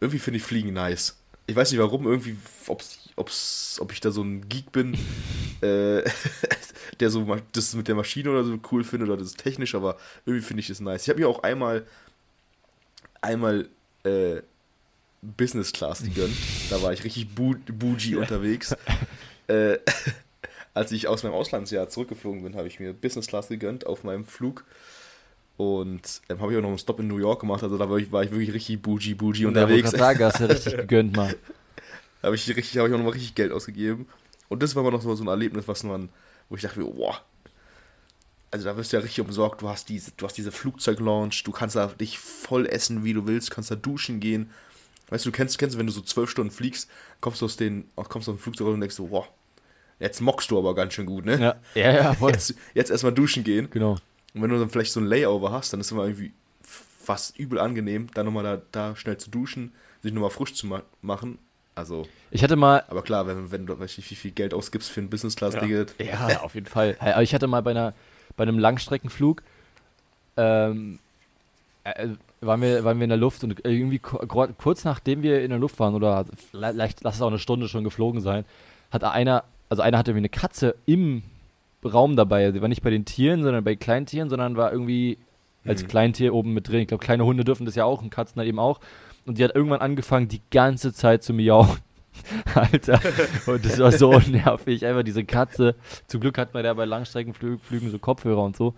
irgendwie 0.00 0.18
finde 0.18 0.38
ich 0.38 0.42
Fliegen 0.42 0.72
nice. 0.72 1.16
Ich 1.46 1.54
weiß 1.54 1.70
nicht 1.70 1.80
warum, 1.80 2.06
irgendwie, 2.06 2.36
ob's, 2.66 3.08
ob's, 3.14 3.78
ob 3.80 3.92
ich 3.92 4.00
da 4.00 4.10
so 4.10 4.22
ein 4.22 4.48
Geek 4.48 4.72
bin, 4.72 4.94
äh, 5.62 6.02
der 7.00 7.10
so 7.10 7.36
das 7.52 7.74
mit 7.74 7.88
der 7.88 7.94
Maschine 7.94 8.30
oder 8.30 8.44
so 8.44 8.58
cool 8.72 8.84
findet 8.84 9.08
oder 9.08 9.18
das 9.18 9.28
ist 9.28 9.38
technisch, 9.38 9.74
aber 9.74 9.96
irgendwie 10.24 10.44
finde 10.44 10.60
ich 10.60 10.68
das 10.68 10.80
nice. 10.80 11.02
Ich 11.02 11.08
habe 11.08 11.20
mir 11.20 11.28
auch 11.28 11.42
einmal, 11.42 11.86
einmal, 13.20 13.68
äh, 14.04 14.42
Business 15.22 15.72
Class 15.72 16.02
gegönnt. 16.02 16.36
Da 16.70 16.82
war 16.82 16.92
ich 16.92 17.04
richtig 17.04 17.34
bu 17.34 17.54
bougie 17.66 18.16
unterwegs. 18.16 18.74
Äh, 19.48 19.78
als 20.74 20.90
ich 20.90 21.06
aus 21.06 21.22
meinem 21.22 21.34
Auslandsjahr 21.34 21.88
zurückgeflogen 21.88 22.42
bin, 22.42 22.56
habe 22.56 22.66
ich 22.66 22.80
mir 22.80 22.92
Business 22.92 23.28
Class 23.28 23.46
gegönnt 23.46 23.86
auf 23.86 24.02
meinem 24.02 24.24
Flug. 24.24 24.64
Und 25.56 26.20
ähm, 26.28 26.40
habe 26.40 26.52
ich 26.52 26.58
auch 26.58 26.62
noch 26.62 26.68
einen 26.68 26.78
Stop 26.78 27.00
in 27.00 27.08
New 27.08 27.18
York 27.18 27.40
gemacht. 27.40 27.62
Also 27.62 27.78
da 27.78 27.88
war 27.88 27.96
ich, 27.98 28.12
war 28.12 28.22
ich 28.22 28.30
wirklich 28.30 28.52
richtig 28.52 28.82
bougie, 28.82 29.14
bougie 29.14 29.42
Ja, 29.42 29.48
unterwegs. 29.48 29.90
sagen, 29.90 30.22
hast 30.22 30.40
du 30.40 30.48
richtig 30.50 30.76
gegönnt 30.76 31.16
mal. 31.16 31.34
Da 32.20 32.26
habe 32.26 32.36
ich, 32.36 32.46
richtig- 32.48 32.76
habe 32.78 32.88
ich 32.88 32.94
auch 32.94 32.98
nochmal 32.98 33.14
richtig 33.14 33.34
Geld 33.34 33.52
ausgegeben. 33.52 34.06
Und 34.48 34.62
das 34.62 34.74
war 34.74 34.82
immer 34.82 34.92
noch 34.92 35.02
so 35.02 35.14
so 35.14 35.24
ein 35.24 35.28
Erlebnis, 35.28 35.66
was 35.66 35.82
man, 35.82 36.08
wo 36.48 36.56
ich 36.56 36.62
dachte, 36.62 36.80
boah, 36.80 37.20
also 38.50 38.64
da 38.64 38.76
wirst 38.76 38.92
du 38.92 38.96
ja 38.96 39.02
richtig 39.02 39.24
umsorgt. 39.24 39.62
Du 39.62 39.68
hast 39.68 39.88
diese, 39.88 40.12
du 40.16 40.24
hast 40.26 40.36
diese 40.36 40.52
Flugzeuglaunch, 40.52 41.42
du 41.44 41.52
kannst 41.52 41.76
da 41.76 41.86
dich 41.88 42.18
voll 42.18 42.66
essen, 42.66 43.04
wie 43.04 43.12
du 43.12 43.26
willst, 43.26 43.50
kannst 43.50 43.70
da 43.70 43.74
duschen 43.76 44.20
gehen. 44.20 44.50
Weißt 45.08 45.24
du, 45.24 45.30
du 45.30 45.36
kennst, 45.36 45.58
kennst 45.58 45.78
wenn 45.78 45.86
du 45.86 45.92
so 45.92 46.00
zwölf 46.00 46.30
Stunden 46.30 46.50
fliegst, 46.50 46.88
kommst 47.20 47.40
du 47.40 47.44
aus 47.46 47.56
den, 47.56 47.88
kommst 47.96 48.28
aus 48.28 48.36
dem 48.36 48.38
Flugzeug 48.38 48.66
raus 48.66 48.74
und 48.74 48.80
denkst 48.80 48.96
so, 48.96 49.06
boah, 49.06 49.26
jetzt 50.00 50.20
mockst 50.20 50.50
du 50.50 50.58
aber 50.58 50.74
ganz 50.74 50.94
schön 50.94 51.06
gut, 51.06 51.24
ne? 51.24 51.40
Ja, 51.40 51.56
ja, 51.80 51.92
ja 51.94 52.14
voll. 52.14 52.32
Jetzt, 52.32 52.54
jetzt 52.74 52.90
erstmal 52.90 53.12
duschen 53.12 53.44
gehen. 53.44 53.68
Genau. 53.70 53.96
Und 54.36 54.42
wenn 54.42 54.50
du 54.50 54.58
dann 54.58 54.68
vielleicht 54.68 54.92
so 54.92 55.00
ein 55.00 55.06
Layover 55.06 55.50
hast, 55.50 55.72
dann 55.72 55.80
ist 55.80 55.86
es 55.86 55.92
immer 55.92 56.04
irgendwie 56.04 56.32
fast 56.62 57.38
übel 57.38 57.58
angenehm, 57.58 58.08
dann 58.12 58.26
nochmal 58.26 58.44
da, 58.44 58.62
da 58.70 58.94
schnell 58.94 59.16
zu 59.16 59.30
duschen, 59.30 59.72
sich 60.02 60.12
nochmal 60.12 60.30
frisch 60.30 60.52
zu 60.52 60.66
ma 60.66 60.82
machen. 61.00 61.38
Also, 61.74 62.06
Ich 62.30 62.42
hatte 62.42 62.56
mal, 62.56 62.84
aber 62.88 63.02
klar, 63.02 63.26
wenn, 63.26 63.50
wenn 63.50 63.66
du 63.66 63.78
weiß 63.78 63.96
nicht, 63.96 64.10
wie 64.10 64.14
viel 64.14 64.30
Geld 64.32 64.52
ausgibst 64.52 64.90
für 64.90 65.00
ein 65.00 65.08
Business-Class-Ticket. 65.08 65.94
ja, 65.98 66.42
auf 66.42 66.54
jeden 66.54 66.66
Fall. 66.66 66.96
Aber 67.00 67.22
ich 67.22 67.34
hatte 67.34 67.46
mal 67.46 67.62
bei, 67.62 67.70
einer, 67.70 67.94
bei 68.36 68.42
einem 68.42 68.58
Langstreckenflug, 68.58 69.42
ähm, 70.36 70.98
äh, 71.84 72.08
waren, 72.42 72.60
wir, 72.60 72.84
waren 72.84 72.98
wir 72.98 73.04
in 73.04 73.10
der 73.10 73.18
Luft 73.18 73.42
und 73.42 73.64
irgendwie 73.64 73.98
kurz 73.98 74.84
nachdem 74.84 75.22
wir 75.22 75.42
in 75.42 75.50
der 75.50 75.58
Luft 75.58 75.78
waren, 75.78 75.94
oder 75.94 76.26
vielleicht 76.50 77.02
lass 77.04 77.16
es 77.16 77.22
auch 77.22 77.28
eine 77.28 77.38
Stunde 77.38 77.68
schon 77.68 77.84
geflogen 77.84 78.20
sein, 78.20 78.44
hat 78.90 79.02
einer, 79.02 79.44
also 79.70 79.82
einer 79.82 79.96
hatte 79.96 80.10
irgendwie 80.10 80.28
eine 80.28 80.40
Katze 80.40 80.74
im 80.84 81.22
Raum 81.84 82.16
dabei. 82.16 82.50
Die 82.50 82.60
war 82.60 82.68
nicht 82.68 82.82
bei 82.82 82.90
den 82.90 83.04
Tieren, 83.04 83.42
sondern 83.42 83.62
bei 83.64 83.76
Kleintieren, 83.76 84.28
sondern 84.28 84.56
war 84.56 84.72
irgendwie 84.72 85.18
als 85.64 85.82
Mhm. 85.82 85.88
Kleintier 85.88 86.34
oben 86.34 86.52
mit 86.54 86.68
drin. 86.68 86.80
Ich 86.80 86.88
glaube, 86.88 87.04
kleine 87.04 87.24
Hunde 87.24 87.44
dürfen 87.44 87.66
das 87.66 87.74
ja 87.74 87.84
auch 87.84 88.02
und 88.02 88.10
Katzen 88.10 88.38
halt 88.38 88.48
eben 88.48 88.58
auch. 88.58 88.80
Und 89.24 89.38
die 89.38 89.44
hat 89.44 89.54
irgendwann 89.54 89.80
angefangen, 89.80 90.28
die 90.28 90.40
ganze 90.50 90.92
Zeit 90.92 91.22
zu 91.22 91.32
miauen. 91.32 91.68
Alter. 92.54 93.00
Und 93.46 93.64
das 93.64 93.78
war 93.78 93.92
so 93.92 94.18
nervig. 94.18 94.86
Einfach 94.86 95.02
diese 95.02 95.24
Katze. 95.24 95.74
Zum 96.06 96.20
Glück 96.20 96.38
hat 96.38 96.54
man 96.54 96.64
ja 96.64 96.72
bei 96.74 96.84
Langstreckenflügen 96.84 97.90
so 97.90 97.98
Kopfhörer 97.98 98.42
und 98.42 98.56
so. 98.56 98.74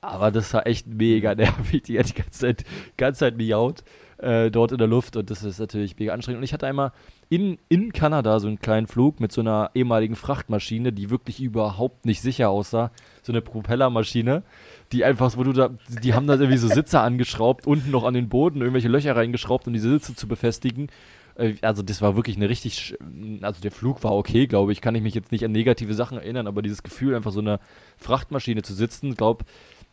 Aber 0.00 0.30
das 0.30 0.52
war 0.54 0.66
echt 0.66 0.86
mega 0.86 1.34
nervig. 1.34 1.82
Die 1.82 1.98
hat 1.98 2.08
die 2.08 2.14
ganze 2.14 2.40
Zeit, 2.40 2.64
ganze 2.96 3.20
Zeit 3.20 3.36
miaut 3.36 3.84
äh, 4.18 4.50
dort 4.50 4.72
in 4.72 4.78
der 4.78 4.88
Luft. 4.88 5.16
Und 5.16 5.30
das 5.30 5.42
ist 5.42 5.58
natürlich 5.60 5.98
mega 5.98 6.12
anstrengend. 6.14 6.38
Und 6.38 6.44
ich 6.44 6.52
hatte 6.52 6.66
einmal 6.66 6.92
in, 7.30 7.58
in 7.68 7.92
Kanada 7.92 8.40
so 8.40 8.48
einen 8.48 8.58
kleinen 8.58 8.88
Flug 8.88 9.20
mit 9.20 9.30
so 9.30 9.40
einer 9.40 9.70
ehemaligen 9.74 10.16
Frachtmaschine, 10.16 10.92
die 10.92 11.10
wirklich 11.10 11.40
überhaupt 11.40 12.04
nicht 12.04 12.20
sicher 12.20 12.50
aussah. 12.50 12.90
So 13.22 13.32
eine 13.32 13.40
Propellermaschine, 13.40 14.42
die 14.90 15.04
einfach, 15.04 15.36
wo 15.36 15.44
du 15.44 15.52
da, 15.52 15.70
die 16.02 16.12
haben 16.12 16.26
da 16.26 16.34
irgendwie 16.34 16.58
so 16.58 16.66
Sitze 16.74 16.98
angeschraubt, 17.00 17.68
unten 17.68 17.92
noch 17.92 18.02
an 18.02 18.14
den 18.14 18.28
Boden 18.28 18.60
irgendwelche 18.60 18.88
Löcher 18.88 19.14
reingeschraubt, 19.14 19.68
um 19.68 19.72
diese 19.72 19.90
Sitze 19.90 20.16
zu 20.16 20.26
befestigen. 20.26 20.88
Äh, 21.36 21.54
Also 21.62 21.82
das 21.82 22.02
war 22.02 22.16
wirklich 22.16 22.36
eine 22.36 22.48
richtig, 22.48 22.96
also 23.42 23.60
der 23.60 23.70
Flug 23.70 24.02
war 24.02 24.16
okay, 24.16 24.48
glaube 24.48 24.72
ich, 24.72 24.80
kann 24.80 24.96
ich 24.96 25.02
mich 25.02 25.14
jetzt 25.14 25.30
nicht 25.30 25.44
an 25.44 25.52
negative 25.52 25.94
Sachen 25.94 26.18
erinnern, 26.18 26.48
aber 26.48 26.62
dieses 26.62 26.82
Gefühl, 26.82 27.14
einfach 27.14 27.30
so 27.32 27.40
eine 27.40 27.60
Frachtmaschine 27.96 28.62
zu 28.62 28.74
sitzen, 28.74 29.14
glaube 29.14 29.44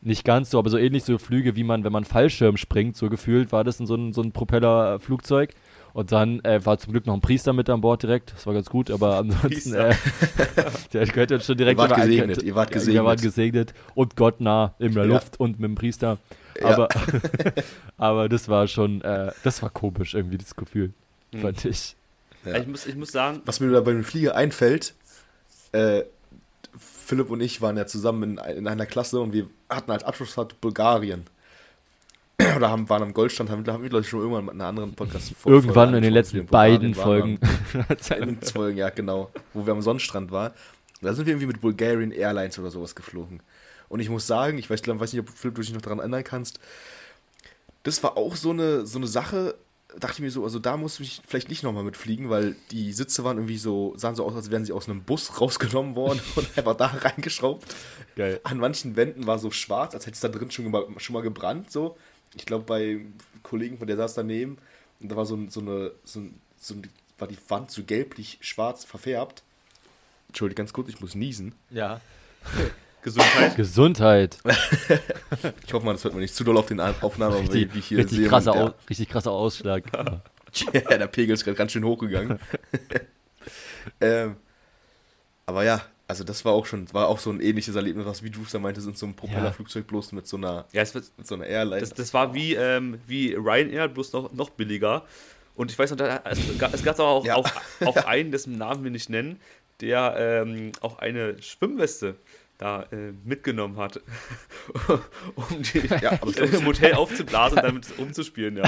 nicht 0.02 0.24
ganz 0.24 0.50
so, 0.50 0.60
aber 0.60 0.70
so 0.70 0.78
ähnlich 0.78 1.04
so 1.04 1.18
Flüge, 1.18 1.56
wie 1.56 1.64
man, 1.64 1.84
wenn 1.84 1.92
man 1.92 2.04
Fallschirm 2.04 2.58
springt, 2.58 2.96
so 2.96 3.10
gefühlt 3.10 3.52
war 3.52 3.64
das 3.64 3.80
in 3.80 3.86
so 3.86 3.96
ein, 3.96 4.14
so 4.14 4.22
ein 4.22 4.32
Propellerflugzeug. 4.32 5.54
Und 5.98 6.12
dann 6.12 6.42
äh, 6.42 6.64
war 6.64 6.78
zum 6.78 6.94
Glück 6.94 7.08
noch 7.08 7.16
ein 7.16 7.22
Priester 7.22 7.54
mit 7.54 7.72
an 7.72 7.82
Bord 7.82 8.04
direkt, 8.04 8.32
das 8.32 8.46
war 8.46 8.54
ganz 8.54 8.70
gut, 8.70 8.92
aber 8.92 9.18
ansonsten, 9.18 9.74
äh, 9.74 9.96
der 10.94 11.08
gehört 11.08 11.32
jetzt 11.32 11.48
schon 11.48 11.58
direkt 11.58 11.80
Ihr 11.82 11.90
wart 11.90 12.00
gesegnet, 12.00 12.44
ihr 12.44 12.54
wart 12.54 12.76
Ja, 12.76 12.86
Wir 12.86 13.04
waren 13.04 13.16
gesegnet. 13.16 13.70
gesegnet 13.70 13.74
und 13.96 14.16
Gott 14.16 14.40
nah 14.40 14.76
in 14.78 14.94
der 14.94 15.06
Ja. 15.06 15.14
Luft 15.14 15.40
und 15.40 15.60
mit 15.60 15.68
dem 15.72 15.74
Priester. 15.74 16.20
Ja. 16.62 16.68
Aber, 16.68 16.90
aber 17.98 18.30
das 18.30 18.48
war 18.48 18.68
schon, 18.68 19.02
äh, 19.02 19.32
das 19.44 19.64
war 19.64 19.72
komisch 19.72 20.14
irgendwie, 20.14 20.38
das 20.38 20.56
Gefühl, 20.56 20.94
Hm. 21.34 21.42
fand 21.42 21.66
ich. 21.66 21.96
Ja. 22.46 22.58
Ich, 22.58 22.68
muss, 22.68 22.86
ich 22.86 22.96
muss 22.96 23.12
sagen, 23.12 23.42
Was 23.46 23.60
mir 23.60 23.72
da 23.72 23.82
bei 23.82 23.92
dem 23.94 24.04
Flieger 24.04 24.36
einfällt, 24.36 24.94
äh, 25.72 26.04
Philipp 26.78 27.32
und 27.32 27.42
ich 27.42 27.60
waren 27.64 27.76
ja 27.76 27.88
zusammen 27.88 28.38
in, 28.38 28.56
in 28.58 28.68
einer 28.68 28.86
Klasse 28.86 29.20
und 29.20 29.34
wir 29.34 29.48
hatten 29.68 29.90
als 29.90 30.04
Abschlussfahrt 30.04 30.62
Bulgarien. 30.62 31.24
Oder 32.56 32.70
haben, 32.70 32.88
waren 32.90 33.04
am 33.04 33.14
Goldstand, 33.14 33.50
haben, 33.50 33.66
haben 33.68 33.84
wir, 33.84 33.90
glaube 33.90 34.04
ich, 34.04 34.10
schon 34.10 34.20
irgendwann 34.20 34.44
in 34.46 34.50
einer 34.50 34.66
anderen 34.66 34.94
podcast 34.94 35.34
Irgendwann 35.46 35.94
in 35.94 36.02
den 36.02 36.14
letzten 36.14 36.46
beiden 36.46 36.94
Folgen. 36.94 37.40
In 38.20 38.26
den 38.26 38.42
Folgen, 38.42 38.78
ja, 38.78 38.90
genau. 38.90 39.32
Wo 39.54 39.66
wir 39.66 39.74
am 39.74 39.82
Sonnenstrand 39.82 40.32
waren. 40.32 40.54
Da 41.02 41.14
sind 41.14 41.26
wir 41.26 41.34
irgendwie 41.34 41.48
mit 41.48 41.62
Bulgarian 41.62 42.12
Airlines 42.12 42.58
oder 42.58 42.72
sowas 42.72 42.96
geflogen. 42.96 43.42
Und 43.90 44.00
ich 44.00 44.10
muss 44.10 44.28
sagen, 44.28 44.58
ich 44.58 44.70
weiß, 44.70 44.82
ich 44.82 44.88
weiß 44.88 45.14
nicht, 45.14 45.22
ob 45.22 45.30
Philipp, 45.30 45.56
du 45.56 45.62
dich 45.62 45.74
noch 45.74 45.82
daran 45.82 46.00
erinnern 46.00 46.24
kannst, 46.24 46.60
das 47.84 48.04
war 48.04 48.18
auch 48.18 48.36
so 48.36 48.50
eine, 48.50 48.86
so 48.86 48.98
eine 48.98 49.08
Sache, 49.08 49.56
dachte 49.98 50.16
ich 50.16 50.20
mir 50.20 50.32
so, 50.32 50.44
also 50.44 50.60
da 50.60 50.76
muss 50.76 51.00
ich 51.00 51.22
vielleicht 51.26 51.50
nicht 51.50 51.64
nochmal 51.64 51.84
mitfliegen, 51.84 52.30
weil 52.30 52.56
die 52.72 52.92
Sitze 52.92 53.24
waren 53.24 53.38
irgendwie 53.38 53.58
so, 53.58 53.94
sahen 53.96 54.16
so 54.16 54.26
aus, 54.26 54.36
als 54.36 54.52
wären 54.52 54.66
sie 54.66 54.74
aus 54.74 54.90
einem 54.90 55.04
Bus 55.04 55.42
rausgenommen 55.42 55.96
worden 55.96 56.20
und 56.36 56.58
einfach 56.58 56.76
da 56.76 56.88
reingeschraubt. 56.88 57.76
Geil. 58.16 58.40
An 58.44 58.58
manchen 58.58 58.96
Wänden 58.96 59.28
war 59.28 59.40
so 59.40 59.52
schwarz, 59.52 59.94
als 59.94 60.06
hätte 60.06 60.16
es 60.16 60.20
da 60.20 60.28
drin 60.28 60.52
schon 60.52 60.70
mal, 60.70 60.86
schon 60.98 61.14
mal 61.14 61.22
gebrannt, 61.22 61.72
so. 61.72 61.98
Ich 62.38 62.46
glaube, 62.46 62.66
bei 62.66 63.00
Kollegen 63.44 63.78
von 63.78 63.88
der 63.88 63.98
saß 63.98 64.14
daneben 64.16 64.58
und 65.00 65.10
da 65.12 65.16
war 65.16 65.26
so, 65.26 65.36
ein- 65.36 65.50
so 65.50 65.60
eine, 65.62 65.92
so, 66.04 66.20
ein- 66.22 66.40
so 66.60 66.74
ein, 66.76 66.90
war 67.18 67.28
die 67.28 67.38
Wand 67.50 67.72
so 67.72 67.84
gelblich-schwarz 67.84 68.86
verfärbt. 68.86 69.44
Entschuldigung, 70.30 70.58
ganz 70.66 70.74
kurz, 70.74 70.90
ich 70.90 71.00
muss 71.02 71.16
niesen. 71.16 71.54
Ja. 71.70 72.00
Gesundheit. 73.04 73.56
Gesundheit. 73.56 74.38
Ich 75.66 75.74
hoffe 75.74 75.86
mal, 75.86 75.94
das 75.94 76.04
hört 76.04 76.14
man 76.14 76.22
nicht 76.22 76.34
zu 76.36 76.44
doll 76.44 76.58
auf 76.58 76.66
den 76.68 76.80
Aufnahmen, 76.80 77.36
Richtig, 77.38 77.74
wie 77.74 77.80
ich 77.80 77.88
hier 77.88 77.98
richtig, 78.00 78.18
sehe, 78.20 78.28
krasser 78.28 78.54
und 78.66 78.74
richtig 78.90 79.08
krasser 79.10 79.32
Ausschlag. 79.32 79.90
der, 79.92 80.22
ja, 80.74 80.98
der 80.98 81.08
Pegel 81.08 81.34
ist 81.34 81.44
gerade 81.44 81.58
ganz 81.58 81.72
schön 81.74 81.84
hochgegangen. 81.84 82.40
ähm, 84.02 84.38
aber 85.46 85.64
ja, 85.64 85.82
also 86.08 86.24
das 86.24 86.46
war 86.46 86.54
auch 86.54 86.66
schon, 86.66 86.92
war 86.94 87.08
auch 87.08 87.20
so 87.20 87.30
ein 87.32 87.42
ähnliches 87.42 87.76
Erlebnis, 87.76 88.06
was 88.06 88.24
wie 88.24 88.30
du 88.30 88.42
es 88.44 88.52
da 88.52 88.60
meintest, 88.60 88.88
in 88.88 88.96
so 88.96 89.06
einem 89.06 89.16
Propellerflugzeug 89.16 89.86
bloß 89.88 90.14
mit 90.14 90.26
so 90.28 90.38
einer, 90.38 90.66
Ja, 90.72 90.82
es 90.82 90.94
wird, 90.96 91.06
mit 91.18 91.28
so 91.28 91.36
einer 91.36 91.46
Airline. 91.46 91.82
das, 91.82 91.90
das 91.94 92.14
war 92.14 92.34
wie, 92.34 92.54
ähm, 92.56 93.00
wie 93.08 93.34
Ryanair, 93.34 93.88
bloß 93.90 94.14
noch, 94.14 94.32
noch 94.34 94.50
billiger. 94.52 95.04
Und 95.56 95.72
ich 95.72 95.78
weiß 95.78 95.90
noch, 95.92 95.98
da, 95.98 96.22
es, 96.26 96.40
es 96.74 96.84
gab 96.84 97.00
auch, 97.00 97.26
Ja. 97.26 97.36
auch, 97.36 97.50
auch 97.86 97.98
einen, 98.06 98.32
dessen 98.32 98.58
Namen 98.58 98.84
wir 98.84 98.92
nicht 98.92 99.10
nennen, 99.10 99.40
der 99.82 100.16
ähm, 100.18 100.72
auch 100.82 101.00
eine 101.00 101.42
Schwimmweste 101.42 102.16
da 102.58 102.84
äh, 102.92 103.12
mitgenommen 103.24 103.78
hat, 103.78 104.00
um 105.36 105.62
die 105.62 105.80
Ja, 106.02 106.14
im 106.52 106.66
Hotel 106.66 106.94
aufzublasen 106.96 107.58
und 107.60 107.64
damit 107.66 108.00
umzuspielen, 108.00 108.58
ja. 108.58 108.64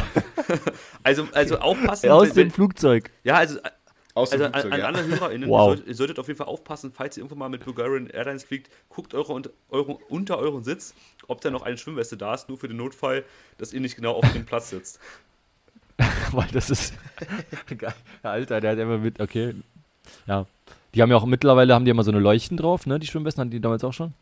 Also, 1.04 1.28
also 1.34 1.58
aufpassen. 1.60 2.10
Aus 2.12 2.30
wenn- 2.36 2.50
dem 2.50 2.52
Flugzeug. 2.52 3.10
ja, 3.24 3.36
also 3.36 3.58
aus 4.20 4.32
Also 4.32 4.46
an, 4.46 4.52
Flugzeug, 4.52 4.74
an 4.74 4.80
ja. 4.80 4.86
alle 4.86 5.06
HörerInnen, 5.06 5.50
Wow. 5.50 5.60
ihr, 5.60 5.66
solltet, 5.70 5.88
ihr 5.88 5.96
solltet 5.96 6.20
auf 6.20 6.28
jeden 6.28 6.38
Fall 6.38 6.48
aufpassen, 6.48 6.92
falls 6.94 7.18
ihr 7.18 7.22
irgendwann 7.22 7.40
mal 7.40 7.50
mit 7.50 7.66
Bulgarian 7.66 8.08
Airlines 8.08 8.44
fliegt, 8.44 8.70
guckt 8.90 9.14
eure, 9.14 9.34
und- 9.34 9.50
eure, 9.70 9.94
unter 10.10 10.38
euren 10.38 10.64
Sitz, 10.64 10.94
ob 11.28 11.42
da 11.42 11.50
noch 11.52 11.64
eine 11.64 11.78
Schwimmweste 11.78 12.18
da 12.18 12.34
ist, 12.34 12.50
nur 12.50 12.58
für 12.58 12.68
den 12.68 12.78
Notfall, 12.78 13.24
dass 13.58 13.74
ihr 13.74 13.80
nicht 13.82 13.96
genau 13.96 14.14
auf 14.14 14.32
dem 14.34 14.46
Platz 14.46 14.70
sitzt. 14.70 15.00
Weil 16.32 16.48
das 16.54 16.70
ist. 16.70 16.94
Alter, 18.24 18.62
der 18.62 18.72
hat 18.72 18.80
einfach 18.80 19.00
mit. 19.00 19.20
Okay. 19.20 19.56
Ja. 20.28 20.46
Die 20.96 21.02
haben 21.02 21.10
ja 21.12 21.18
auch 21.18 21.26
mittlerweile 21.26 21.74
haben 21.76 21.86
die 21.86 21.92
immer 21.92 22.04
so 22.04 22.12
eine 22.12 22.20
Leuchten 22.20 22.58
drauf, 22.58 22.86
ne? 22.86 23.00
Die 23.00 23.08
Schwimmwesten 23.08 23.42
hatten 23.42 23.52
die 23.52 23.60
damals 23.60 23.84
auch 23.84 23.94
schon? 23.94 24.14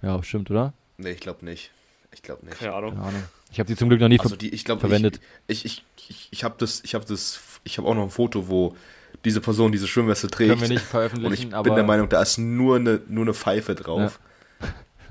Ja, 0.00 0.22
stimmt, 0.22 0.50
oder? 0.50 0.72
Nee, 0.96 1.10
ich 1.10 1.20
glaube 1.20 1.44
nicht. 1.44 1.70
Ich 2.12 2.22
glaube 2.22 2.46
nicht. 2.46 2.58
Keine 2.58 2.72
Ahnung. 2.72 2.92
Keine 2.94 3.04
Ahnung. 3.06 3.22
Ich 3.50 3.58
habe 3.58 3.66
die 3.66 3.76
zum 3.76 3.88
Glück 3.88 4.00
noch 4.00 4.08
nie 4.08 4.18
Also 4.20 4.36
die, 4.36 4.50
ich 4.54 4.64
glaube, 4.64 4.80
verwendet. 4.80 5.20
Ich, 5.48 5.64
ich, 5.64 5.84
ich, 6.08 6.28
ich 6.30 6.44
habe 6.44 6.54
das, 6.58 6.82
ich 6.84 6.94
habe 6.94 7.04
das, 7.04 7.40
ich 7.64 7.78
habe 7.78 7.88
auch 7.88 7.94
noch 7.94 8.04
ein 8.04 8.10
Foto, 8.10 8.48
wo 8.48 8.76
diese 9.24 9.40
Person 9.40 9.72
diese 9.72 9.86
Schwimmweste 9.86 10.28
trägt. 10.28 10.50
Können 10.50 10.60
wir 10.62 10.68
nicht 10.68 10.82
Und 10.82 10.88
veröffentlichen, 10.88 11.48
ich 11.48 11.54
aber. 11.54 11.62
bin 11.64 11.74
der 11.74 11.84
Meinung, 11.84 12.08
da 12.08 12.22
ist 12.22 12.38
nur 12.38 12.76
eine, 12.76 13.00
nur 13.08 13.24
eine 13.24 13.34
Pfeife 13.34 13.74
drauf. 13.74 14.20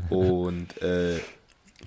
Und 0.09 0.81
äh, 0.81 1.15
das, 1.15 1.21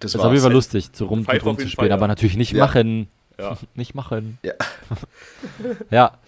das 0.01 0.15
ist 0.15 0.19
war's. 0.19 0.27
auf 0.27 0.33
jeden 0.33 0.43
Fall 0.43 0.53
lustig, 0.53 0.93
zu 0.93 1.05
rum, 1.05 1.25
Pfeife 1.25 1.31
auf 1.31 1.35
jeden 1.35 1.49
rumzuspielen, 1.49 1.89
Fall, 1.91 1.93
aber 1.93 2.03
ja. 2.05 2.09
natürlich 2.09 2.37
nicht 2.37 2.53
Ja. 2.53 2.65
machen. 2.65 3.09
Ja. 3.39 3.59
Nicht 3.75 3.95
machen. 3.95 4.39
Ja. 4.43 4.55
Ja, 5.91 6.19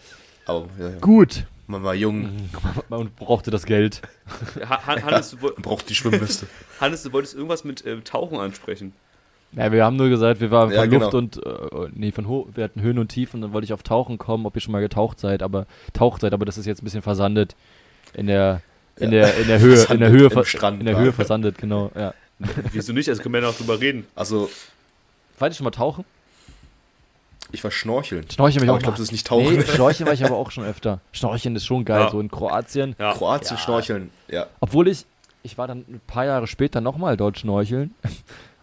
Aber 0.44 0.68
ja, 0.78 0.90
gut. 1.00 1.46
man 1.66 1.82
war 1.82 1.94
jung, 1.94 2.48
Man 2.90 3.10
brauchte 3.14 3.50
das 3.50 3.64
Geld. 3.64 4.02
Ha- 4.68 4.86
Han- 4.86 5.02
Hannes, 5.04 5.36
man 5.40 5.52
braucht 5.56 5.88
die 5.88 5.94
Schwimmweste. 5.94 6.46
Hannes, 6.80 7.02
du 7.04 7.12
wolltest 7.12 7.34
irgendwas 7.34 7.64
mit 7.64 7.84
äh, 7.86 8.00
Tauchen 8.02 8.38
ansprechen. 8.38 8.92
Ja, 9.52 9.72
wir 9.72 9.84
haben 9.84 9.96
nur 9.96 10.08
gesagt, 10.10 10.40
wir 10.40 10.50
waren 10.50 10.68
von 10.68 10.76
Ja, 10.76 10.84
genau. 10.86 11.04
Luft 11.10 11.14
und 11.14 11.36
äh, 11.46 11.88
nee, 11.94 12.12
von 12.12 12.28
Ho 12.28 12.48
wir 12.54 12.64
hatten 12.64 12.82
Höhen 12.82 12.98
und 12.98 13.08
Tiefen 13.08 13.36
und 13.36 13.42
dann 13.42 13.52
wollte 13.52 13.64
ich 13.64 13.72
auf 13.72 13.82
Tauchen 13.82 14.18
kommen, 14.18 14.44
ob 14.46 14.54
ihr 14.54 14.60
schon 14.60 14.72
mal 14.72 14.80
getaucht 14.80 15.18
seid, 15.18 15.42
aber 15.42 15.66
taucht 15.94 16.20
seid, 16.20 16.32
aber 16.34 16.44
das 16.44 16.58
ist 16.58 16.66
jetzt 16.66 16.82
ein 16.82 16.84
bisschen 16.84 17.02
versandet 17.02 17.56
in 18.14 18.26
der 18.26 18.60
in 18.96 19.10
Ja. 19.12 19.26
der 19.26 19.36
in 19.38 19.48
der 19.48 19.60
Höhe 19.60 19.72
in 19.72 19.78
der 19.78 19.86
Versandet 19.86 20.10
Höhe 20.10 20.30
ver- 20.30 20.44
Strand 20.44 20.80
in 20.80 20.86
der. 20.86 20.98
Höhe 20.98 21.12
versandet, 21.12 21.56
genau, 21.58 21.90
ja. 21.94 22.12
Wieso 22.72 22.92
nicht? 22.92 23.08
Also 23.08 23.22
können 23.22 23.34
wir 23.34 23.40
ja 23.40 23.48
noch 23.48 23.56
drüber 23.56 23.80
reden. 23.80 24.06
Also, 24.14 24.50
Wart 25.38 25.52
ihr 25.52 25.56
schon 25.56 25.64
mal 25.64 25.70
tauchen? 25.70 26.04
ich 27.50 27.64
war 27.64 27.70
schnorcheln. 27.70 28.26
Schnorcheln 28.30 28.68
Aber 28.68 28.76
ich 28.76 28.82
glaube, 28.82 28.96
das 28.98 29.04
ist 29.06 29.12
nicht 29.12 29.26
tauchen. 29.26 29.56
Nee, 29.56 29.62
Schnorcheln 29.62 30.06
war 30.06 30.12
ich 30.12 30.24
aber 30.24 30.36
auch 30.36 30.50
schon 30.50 30.64
öfter. 30.64 31.00
Schnorcheln 31.12 31.56
ist 31.56 31.64
schon 31.64 31.84
geil, 31.86 32.02
Ja. 32.02 32.10
so 32.10 32.20
in 32.20 32.30
Kroatien. 32.30 32.94
Ja. 32.98 33.12
Kroatien 33.14 33.56
Ja. 33.56 33.62
schnorcheln, 33.62 34.10
ja. 34.28 34.46
Obwohl 34.60 34.88
ich, 34.88 35.06
ich 35.42 35.56
war 35.56 35.66
dann 35.66 35.78
ein 35.88 36.00
paar 36.06 36.26
Jahre 36.26 36.46
später 36.46 36.80
nochmal 36.82 37.16
dort 37.16 37.38
schnorcheln. 37.38 37.94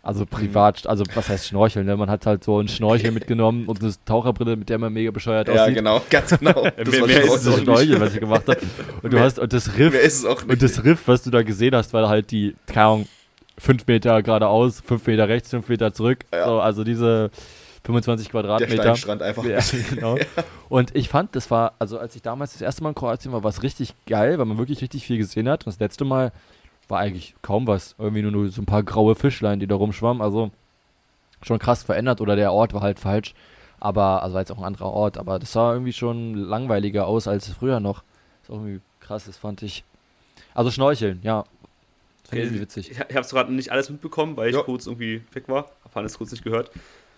Also 0.06 0.24
privat, 0.28 0.86
also 0.86 1.04
was 1.16 1.30
heißt 1.30 1.48
schnorcheln, 1.48 1.84
ne? 1.88 1.98
Man 1.98 2.12
hat 2.12 2.28
halt 2.28 2.44
so 2.44 2.60
einen 2.60 2.68
Schnorchel 2.68 3.10
mitgenommen 3.12 3.66
und 3.66 3.82
eine 3.82 3.92
Taucherbrille, 4.06 4.56
mit 4.56 4.70
der 4.70 4.78
man 4.78 4.94
mega 4.94 5.10
bescheuert 5.10 5.48
Ja, 5.48 5.64
aussieht. 5.64 5.76
genau, 5.78 6.00
ganz 6.12 6.30
genau. 6.38 6.54
Das 6.78 6.88
Mehr- 6.90 7.02
war 7.02 7.08
mehr 7.08 7.24
ist 7.24 7.48
Das. 7.48 7.60
Schnorcheln, 7.60 8.00
was 8.00 8.14
ich 8.14 8.20
gemacht 8.20 8.48
habe. 8.48 8.60
Und 9.02 9.12
du 9.12 9.18
Mehr- 9.18 9.26
hast, 9.26 9.40
und 9.40 9.52
das 9.52 9.78
Riff, 9.80 10.24
und 10.48 10.62
das 10.62 10.84
Riff, 10.84 11.08
was 11.08 11.24
du 11.24 11.32
da 11.32 11.42
gesehen 11.42 11.74
hast, 11.76 11.92
war 11.94 12.08
halt 12.08 12.30
die, 12.30 12.56
keine 12.68 12.86
Ahnung, 12.86 13.08
fünf 13.58 13.88
Meter 13.88 14.22
geradeaus, 14.22 14.80
fünf 14.86 15.08
Meter 15.08 15.28
rechts, 15.28 15.50
fünf 15.50 15.68
Meter 15.70 15.92
zurück. 15.92 16.20
Ja. 16.32 16.46
So, 16.46 16.60
also 16.60 16.84
diese 16.84 17.32
25 17.86 18.28
der 18.28 18.32
Quadratmeter. 18.32 18.82
Steinstrand 18.84 19.22
einfach. 19.24 19.44
Ja, 19.46 19.60
genau. 19.90 20.18
Und 20.70 20.96
ich 20.96 21.10
fand, 21.10 21.36
das 21.36 21.50
war, 21.50 21.74
also 21.80 21.98
als 21.98 22.16
ich 22.16 22.22
damals 22.22 22.54
das 22.54 22.62
erste 22.62 22.84
Mal 22.84 22.90
in 22.90 22.96
Kroatien 22.96 23.32
war, 23.32 23.44
war 23.44 23.50
es 23.50 23.64
richtig 23.64 23.94
geil, 24.06 24.38
weil 24.38 24.46
man 24.46 24.60
wirklich 24.60 24.82
richtig 24.82 25.04
viel 25.06 25.18
gesehen 25.18 25.50
hat. 25.50 25.66
Und 25.66 25.74
das 25.74 25.80
letzte 25.80 26.06
Mal 26.06 26.32
war 26.88 27.00
eigentlich 27.00 27.36
kaum 27.42 27.68
was. 27.68 27.96
Irgendwie 27.98 28.22
nur, 28.22 28.32
nur 28.32 28.50
so 28.50 28.62
ein 28.62 28.66
paar 28.66 28.84
graue 28.84 29.16
Fischlein, 29.16 29.60
die 29.60 29.68
da 29.68 29.76
rumschwammen. 29.76 30.22
Also 30.22 30.52
schon 31.42 31.60
krass 31.60 31.84
verändert 31.84 32.22
oder 32.22 32.36
der 32.36 32.54
Ort 32.54 32.74
war 32.74 32.82
halt 32.82 33.00
falsch. 33.00 33.34
Aber, 33.80 34.24
also 34.24 34.34
war 34.34 34.42
jetzt 34.42 34.52
auch 34.52 34.58
ein 34.58 34.64
anderer 34.64 34.92
Ort, 34.92 35.18
aber 35.18 35.38
das 35.38 35.52
sah 35.52 35.74
irgendwie 35.74 35.94
schon 35.94 36.34
langweiliger 36.36 37.06
aus 37.08 37.28
als 37.28 37.50
früher 37.50 37.80
noch. 37.80 38.04
ist 38.42 38.50
auch 38.50 38.56
irgendwie 38.56 38.80
krass, 39.00 39.26
das 39.26 39.38
fand 39.38 39.62
ich. 39.62 39.84
Also 40.54 40.72
Schnorcheln, 40.72 41.20
ja. 41.24 41.44
Finde 42.24 42.38
ich 42.46 42.48
irgendwie 42.48 42.62
witzig. 42.64 42.92
Ich, 42.92 42.98
ich 42.98 43.04
habe 43.16 43.20
es 43.20 43.30
gerade 43.30 43.54
nicht 43.54 43.72
alles 43.72 43.90
mitbekommen, 43.90 44.36
weil 44.38 44.50
ich 44.50 44.56
Ja. 44.56 44.64
kurz 44.64 44.88
irgendwie 44.88 45.22
weg 45.34 45.48
war. 45.48 45.70
Hab 45.84 45.94
Hannes 45.96 46.18
kurz 46.18 46.32
nicht 46.32 46.44
gehört. 46.44 46.72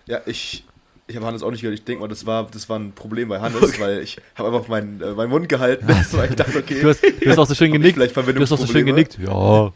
Ja, 0.07 0.19
ich, 0.25 0.65
ich 1.07 1.15
habe 1.15 1.25
Hannes 1.25 1.41
auch 1.41 1.51
nicht 1.51 1.61
gehört. 1.61 1.79
Ich 1.79 1.85
denke 1.85 2.01
mal, 2.01 2.07
das 2.07 2.25
war, 2.25 2.47
das 2.51 2.67
war 2.67 2.77
ein 2.77 2.91
Problem 2.91 3.29
bei 3.29 3.39
Hannes, 3.39 3.79
weil 3.79 4.01
ich 4.01 4.17
habe 4.35 4.49
einfach 4.49 4.67
meinen, 4.67 5.01
äh, 5.01 5.11
meinen 5.11 5.29
Mund 5.29 5.47
gehalten. 5.47 5.87
weil 5.87 6.29
ich 6.29 6.35
dachte, 6.35 6.57
okay. 6.57 6.81
Du 6.81 6.89
hast, 6.89 7.01
du 7.01 7.29
hast 7.29 7.37
auch 7.37 7.47
so 7.47 7.55
schön 7.55 7.69
hab 7.69 7.75
ich 7.75 7.93
genickt. 7.93 8.13
vielleicht 8.13 8.37
Du 8.37 8.41
hast 8.41 8.51
auch 8.51 8.57
so 8.59 8.67
schön 8.67 8.85
genickt. 8.85 9.17
Ja, 9.25 9.71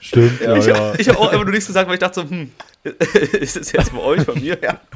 stimmt. 0.00 0.40
Ja, 0.40 0.56
Ja, 0.56 0.66
ja. 0.66 0.94
Ich 0.98 1.08
habe 1.08 1.18
auch 1.18 1.28
einfach 1.28 1.44
nur 1.44 1.52
nichts 1.52 1.66
gesagt, 1.66 1.86
weil 1.86 1.94
ich 1.94 2.00
dachte 2.00 2.20
so, 2.22 2.30
hm, 2.30 2.50
ist 3.40 3.56
es 3.56 3.72
jetzt 3.72 3.92
bei 3.92 3.98
euch, 3.98 4.24
bei 4.24 4.34
mir? 4.34 4.58
Ja. 4.62 4.80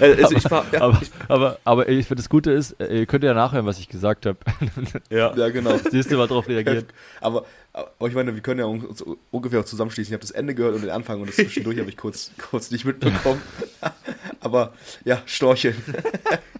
Also 0.00 0.36
ich 0.36 0.50
war, 0.50 0.64
Aber, 0.80 1.00
aber, 1.28 1.58
aber 1.64 1.88
ich 1.88 2.06
finde, 2.06 2.22
das 2.22 2.28
Gute 2.28 2.52
ist, 2.52 2.72
äh, 2.80 2.98
ihr 3.00 3.06
könnt 3.06 3.24
ja 3.24 3.34
nachhören, 3.34 3.66
was 3.66 3.78
ich 3.78 3.88
gesagt 3.88 4.26
habe. 4.26 4.38
ja. 5.10 5.34
Ja, 5.36 5.48
genau. 5.48 5.76
Siehst 5.90 6.10
du, 6.10 6.16
mal 6.16 6.26
drauf 6.28 6.48
reagiert. 6.48 6.86
Aber, 7.20 7.44
aber 7.72 8.08
ich 8.08 8.14
meine, 8.14 8.34
wir 8.34 8.42
können 8.42 8.60
ja 8.60 8.66
uns 8.66 9.02
ungefähr 9.30 9.60
auch 9.60 9.64
zusammenschließen. 9.64 10.10
Ich 10.10 10.14
habe 10.14 10.20
das 10.22 10.30
Ende 10.30 10.54
gehört 10.54 10.74
und 10.76 10.82
den 10.82 10.90
Anfang 10.90 11.20
und 11.20 11.28
das 11.28 11.36
zwischendurch 11.36 11.78
habe 11.78 11.88
ich 11.88 11.96
kurz, 11.96 12.30
kurz 12.50 12.70
nicht 12.70 12.84
mitbekommen. 12.84 13.40
aber 14.40 14.72
ja, 15.04 15.22
Storcheln. 15.26 15.76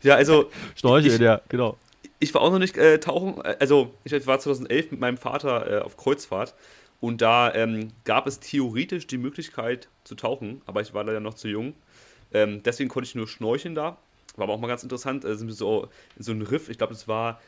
ja, 0.02 0.14
also 0.16 0.50
Schnorcheln, 0.74 1.14
Ich- 1.14 1.20
ja, 1.20 1.40
genau. 1.48 1.76
ich 2.18 2.34
war 2.34 2.40
auch 2.42 2.50
noch 2.50 2.58
nicht 2.58 2.76
äh, 2.76 2.98
tauchen. 2.98 3.40
Äh, 3.44 3.56
Also, 3.60 3.94
ich 4.04 4.26
war 4.26 4.38
2011 4.38 4.90
mit 4.92 5.00
meinem 5.00 5.16
Vater 5.18 5.70
äh, 5.70 5.82
auf 5.82 5.96
Kreuzfahrt 5.96 6.54
und 7.00 7.20
da 7.22 7.52
ähm, 7.54 7.88
gab 8.04 8.26
es 8.26 8.40
theoretisch 8.40 9.06
die 9.06 9.18
Möglichkeit 9.18 9.88
zu 10.04 10.14
tauchen, 10.14 10.62
aber 10.66 10.80
ich 10.80 10.94
war 10.94 11.04
leider 11.04 11.20
noch 11.20 11.34
zu 11.34 11.48
jung. 11.48 11.74
Ähm, 12.34 12.62
deswegen 12.62 12.90
konnte 12.90 13.08
ich 13.08 13.14
nur 13.14 13.26
schnorcheln 13.26 13.74
da. 13.74 13.96
War 14.36 14.44
aber 14.44 14.52
auch 14.52 14.60
mal 14.60 14.68
ganz 14.68 14.82
interessant. 14.82 15.24
Äh, 15.24 15.36
sind 15.36 15.46
wir 15.46 15.54
so 15.54 15.88
in 16.16 16.22
so 16.22 16.32
ein 16.32 16.42
Riff, 16.42 16.68
ich 16.68 16.76
glaube, 16.76 16.92
das 16.92 17.08
war 17.08 17.40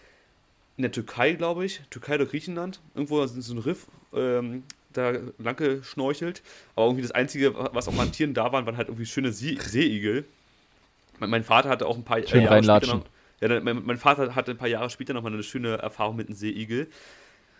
in 0.79 0.83
der 0.83 0.93
Türkei, 0.93 1.33
glaube 1.33 1.65
ich, 1.65 1.83
Türkei 1.91 2.15
oder 2.15 2.27
Griechenland. 2.27 2.81
Irgendwo 2.95 3.23
ist 3.23 3.35
so 3.35 3.55
ein 3.55 3.59
Riff. 3.59 3.87
Ähm, 4.15 4.63
da 4.97 5.13
lang 5.39 5.57
geschnorchelt, 5.57 6.43
aber 6.75 6.87
irgendwie 6.87 7.03
das 7.03 7.11
Einzige, 7.11 7.55
was 7.55 7.89
auch 7.89 7.99
an 7.99 8.13
Tieren 8.13 8.35
da 8.35 8.53
waren, 8.53 8.67
waren 8.67 8.77
halt 8.77 8.89
irgendwie 8.89 9.07
schöne 9.07 9.33
See 9.33 9.59
Seeigel. 9.61 10.25
Mein, 11.19 11.31
mein 11.31 11.45
Vater 11.45 11.69
hatte 11.69 11.87
auch 11.87 11.97
ein 11.97 12.05
paar 12.05 12.23
Schön 12.27 12.43
Jahre 12.43 12.63
später 12.63 12.97
noch, 12.97 13.05
ja, 13.41 13.61
mein, 13.61 13.85
mein 13.85 13.99
Vater 13.99 14.35
hatte 14.35 14.53
ein 14.53 14.57
paar 14.57 14.69
Jahre 14.69 14.91
später 14.91 15.13
nochmal 15.15 15.33
eine 15.33 15.43
schöne 15.43 15.77
Erfahrung 15.77 16.17
mit 16.17 16.29
einem 16.29 16.37
Seeigel. 16.37 16.89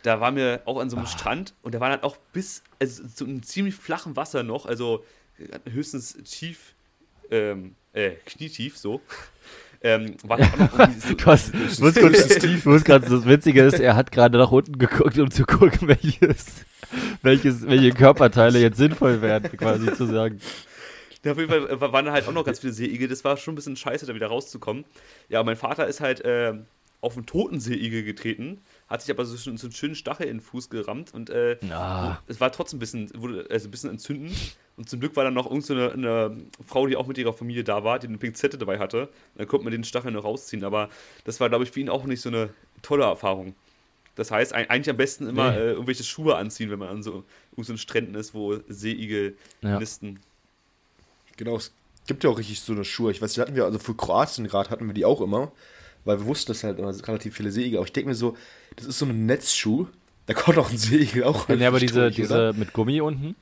Da 0.03 0.21
waren 0.21 0.37
wir 0.37 0.63
auch 0.67 0.79
an 0.79 0.89
so 0.89 0.97
einem 0.97 1.07
Strand 1.07 1.55
und 1.63 1.75
da 1.75 1.81
war 1.81 1.91
dann 1.91 2.03
auch 2.03 2.17
bis, 2.33 2.63
also 2.79 3.07
zu 3.07 3.25
einem 3.25 3.43
ziemlich 3.43 3.75
flachen 3.75 4.17
Wasser 4.17 4.43
noch, 4.43 4.67
also 4.67 5.05
höchstens 5.71 6.17
tief, 6.25 6.75
ähm, 7.31 7.75
äh, 7.93 8.13
knietief 8.25 8.77
so. 8.77 9.01
Ähm, 9.83 10.17
war 10.25 10.39
Du 10.39 11.27
hast, 11.27 11.55
muss 11.55 11.95
kurz, 11.95 12.29
du 12.39 12.71
musst 12.71 12.85
gerade, 12.85 13.09
das 13.09 13.27
Witzige 13.27 13.63
ist, 13.63 13.79
er 13.79 13.95
hat 13.95 14.11
gerade 14.11 14.39
nach 14.39 14.51
unten 14.51 14.79
geguckt, 14.79 15.19
um 15.19 15.31
zu 15.31 15.45
gucken, 15.45 15.89
welches, 15.89 16.65
welches, 17.23 17.67
welche 17.67 17.91
Körperteile 17.91 18.59
jetzt 18.59 18.79
sinnvoll 18.79 19.21
werden, 19.23 19.57
quasi 19.57 19.93
zu 19.93 20.07
sagen. 20.07 20.41
Ja, 21.25 21.33
auf 21.33 21.39
jeden 21.39 21.51
Fall 21.51 21.69
äh, 21.69 21.81
waren 21.81 22.11
halt 22.11 22.27
auch 22.29 22.33
noch 22.33 22.45
ganz 22.45 22.61
viele 22.61 22.73
Seeigel. 22.73 23.09
Das 23.09 23.25
war 23.25 23.37
schon 23.37 23.53
ein 23.53 23.57
bisschen 23.57 23.77
scheiße, 23.77 24.07
da 24.07 24.15
wieder 24.15 24.29
rauszukommen. 24.29 24.85
Ja, 25.29 25.43
mein 25.43 25.57
Vater 25.57 25.87
ist 25.87 26.01
halt 26.01 26.25
äh, 26.25 26.55
auf 27.01 27.17
einen 27.17 27.27
toten 27.27 27.61
Seeigel 27.61 28.03
getreten, 28.03 28.61
hat 28.89 29.03
sich 29.03 29.11
aber 29.11 29.25
so, 29.25 29.37
so 29.37 29.51
einen 29.51 29.73
schönen 29.73 29.95
Stachel 29.97 30.27
in 30.27 30.37
den 30.39 30.41
Fuß 30.41 30.71
gerammt 30.71 31.13
und 31.15 31.29
äh, 31.31 31.59
Ah. 31.71 32.19
es 32.29 32.41
war 32.41 32.53
trotzdem 32.53 32.77
ein 32.77 32.81
bisschen, 32.81 33.11
wurde, 33.21 33.47
also 33.51 33.69
ein 33.69 33.71
bisschen 33.71 33.91
entzündend. 33.91 34.35
Und 34.77 34.89
zum 34.91 35.01
Glück 35.01 35.17
war 35.17 35.25
dann 35.25 35.33
noch 35.35 35.47
irgend 35.47 35.65
so 35.65 35.75
eine, 35.75 36.37
Frau, 36.67 36.87
die 36.87 36.97
auch 36.97 37.07
mit 37.07 37.17
ihrer 37.19 37.33
Familie 37.33 37.65
da 37.65 37.83
war, 37.83 37.99
die 37.99 38.07
eine 38.09 38.19
Pinzette 38.19 38.59
dabei 38.59 38.79
hatte. 38.79 39.03
Und 39.07 39.11
dann 39.39 39.49
konnte 39.49 39.65
man 39.65 39.73
den 39.73 39.85
Stachel 39.85 40.13
noch 40.13 40.23
rausziehen. 40.25 40.65
Aber 40.65 40.91
das 41.25 41.41
war, 41.41 41.49
glaube 41.49 41.65
ich, 41.65 41.71
für 41.71 41.81
ihn 41.81 41.89
auch 41.89 42.05
nicht 42.05 42.21
so 42.21 42.29
eine 42.29 42.51
tolle 42.83 43.05
Erfahrung. 43.05 43.55
Das 44.17 44.31
heißt, 44.31 44.53
ein- 44.53 44.69
eigentlich 44.71 44.91
am 44.91 44.97
besten 44.99 45.29
immer 45.29 45.51
Nee. 45.53 45.57
äh, 45.59 45.71
irgendwelche 45.73 46.05
Schuhe 46.05 46.37
anziehen, 46.37 46.71
wenn 46.71 46.79
man 46.79 46.89
an 46.89 47.03
so, 47.03 47.25
so 47.57 47.77
Stränden 47.79 48.15
ist, 48.15 48.35
wo 48.35 48.59
Seeigel 48.69 49.37
Ja. 49.63 49.79
nisten. 49.79 50.21
Genau, 51.37 51.57
es 51.57 51.73
gibt 52.07 52.25
ja 52.25 52.31
auch 52.31 52.39
richtig 52.39 52.61
so 52.61 52.73
eine 52.73 52.85
Schuhe. 52.85 53.11
Ich 53.11 53.21
weiß, 53.21 53.35
die 53.35 53.41
hatten 53.41 53.55
wir, 53.55 53.65
also 53.65 53.79
für 53.79 53.95
Kroatien 53.95 54.47
gerade 54.47 54.71
hatten 54.71 54.87
wir 54.87 54.95
die 54.95 55.05
auch 55.05 55.21
immer, 55.21 55.53
weil 56.07 56.19
wir 56.21 56.27
wussten, 56.27 56.49
dass 56.53 56.65
halt 56.65 56.79
immer 56.79 56.95
relativ 57.07 57.37
viele 57.37 57.51
Seeigel. 57.51 57.77
Aber 57.79 57.87
ich 57.87 57.93
denke 57.93 58.09
mir 58.09 58.15
so, 58.15 58.35
das 58.77 58.87
ist 58.87 58.99
so 58.99 59.05
ein 59.05 59.27
Netzschuh. 59.27 59.87
Da 60.27 60.35
kommt 60.35 60.57
auch 60.59 60.71
ein 60.71 60.79
Seeigel 60.79 61.25
auch 61.25 61.49
Ja, 61.51 61.69
aber 61.69 61.79
diese, 61.79 62.01
durch, 62.01 62.17
diese 62.17 62.53
mit 62.57 62.73
Gummi 62.73 63.01
unten. 63.01 63.37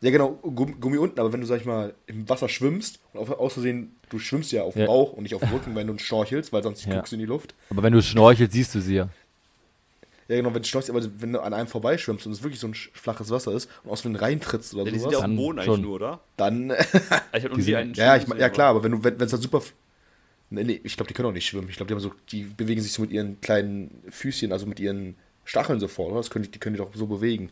Ja, 0.00 0.10
genau, 0.10 0.30
Gummi, 0.42 0.96
unten, 0.96 1.20
aber 1.20 1.32
wenn 1.32 1.40
du, 1.42 1.46
sag 1.46 1.60
ich 1.60 1.64
mal, 1.66 1.94
im 2.08 2.28
Wasser 2.28 2.48
schwimmst 2.48 2.98
und 3.12 3.20
auf, 3.20 3.30
aus 3.30 3.52
Versehen, 3.52 3.94
du 4.08 4.18
schwimmst 4.18 4.50
ja 4.50 4.62
auf 4.64 4.72
dem 4.74 4.80
Ja. 4.80 4.86
Bauch 4.86 5.12
und 5.12 5.22
nicht 5.22 5.34
auf 5.36 5.42
dem 5.42 5.50
Rücken, 5.52 5.76
wenn 5.76 5.86
du 5.86 5.96
schnorchelst, 5.96 6.52
weil 6.52 6.62
sonst 6.64 6.84
Ja. 6.86 6.96
guckst 6.96 7.12
du 7.12 7.16
in 7.16 7.20
die 7.20 7.26
Luft. 7.26 7.54
Aber 7.70 7.84
wenn 7.84 7.92
du 7.92 8.02
schnorchelst, 8.02 8.52
siehst 8.52 8.74
du 8.74 8.80
sie 8.80 8.96
ja. 8.96 9.08
Ja, 10.26 10.36
genau, 10.36 10.52
wenn 10.54 10.62
du 10.62 10.68
schnorchelst, 10.68 10.90
aber 10.96 11.06
wenn 11.20 11.32
du 11.34 11.40
an 11.40 11.54
einem 11.54 11.68
vorbeischwimmst 11.68 12.26
und 12.26 12.32
es 12.32 12.42
wirklich 12.42 12.58
so 12.58 12.66
ein 12.66 12.74
flaches 12.74 13.30
Wasser 13.30 13.52
ist 13.52 13.68
und 13.84 13.90
aus 13.92 14.00
Versehen 14.00 14.16
reintrittst 14.16 14.74
oder 14.74 14.84
Ja, 14.84 14.90
die 14.90 14.98
sind 14.98 15.12
sowas, 15.12 15.12
ja 15.12 15.18
auf 15.18 15.24
dem 15.24 15.36
Dann 15.36 15.44
Boden 15.44 15.58
eigentlich 15.60 15.66
schon. 15.74 15.80
nur, 15.82 15.94
oder? 15.94 16.20
dann. 16.36 16.70
Ich 16.72 16.74
hab 16.80 17.44
irgendwie 17.44 17.62
sind- 17.62 17.74
einen 17.76 17.94
ja, 17.94 18.16
ja, 18.16 18.22
ich, 18.22 18.28
ja, 18.40 18.48
klar, 18.50 18.70
aber 18.70 18.82
wenn 18.82 18.90
du, 18.92 19.04
wenn 19.04 19.20
es 19.20 19.30
dann 19.30 19.40
super. 19.40 19.62
Nee, 20.54 20.64
nee, 20.64 20.80
ich 20.84 20.96
glaube, 20.96 21.08
die 21.08 21.14
können 21.14 21.28
auch 21.28 21.32
nicht 21.32 21.46
schwimmen. 21.46 21.68
Ich 21.70 21.76
glaube, 21.76 21.88
die 21.88 21.94
haben 21.94 22.00
so, 22.00 22.12
die 22.30 22.42
bewegen 22.42 22.80
sich 22.80 22.92
so 22.92 23.02
mit 23.02 23.10
ihren 23.10 23.40
kleinen 23.40 24.02
Füßchen, 24.10 24.52
also 24.52 24.66
mit 24.66 24.78
ihren 24.80 25.16
Stacheln 25.44 25.80
so 25.80 25.88
vor, 25.88 26.06
oder? 26.08 26.16
Das 26.16 26.30
können 26.30 26.44
die, 26.44 26.50
die 26.50 26.58
können 26.58 26.74
die 26.76 26.78
doch 26.82 26.90
so 26.94 27.06
bewegen. 27.06 27.50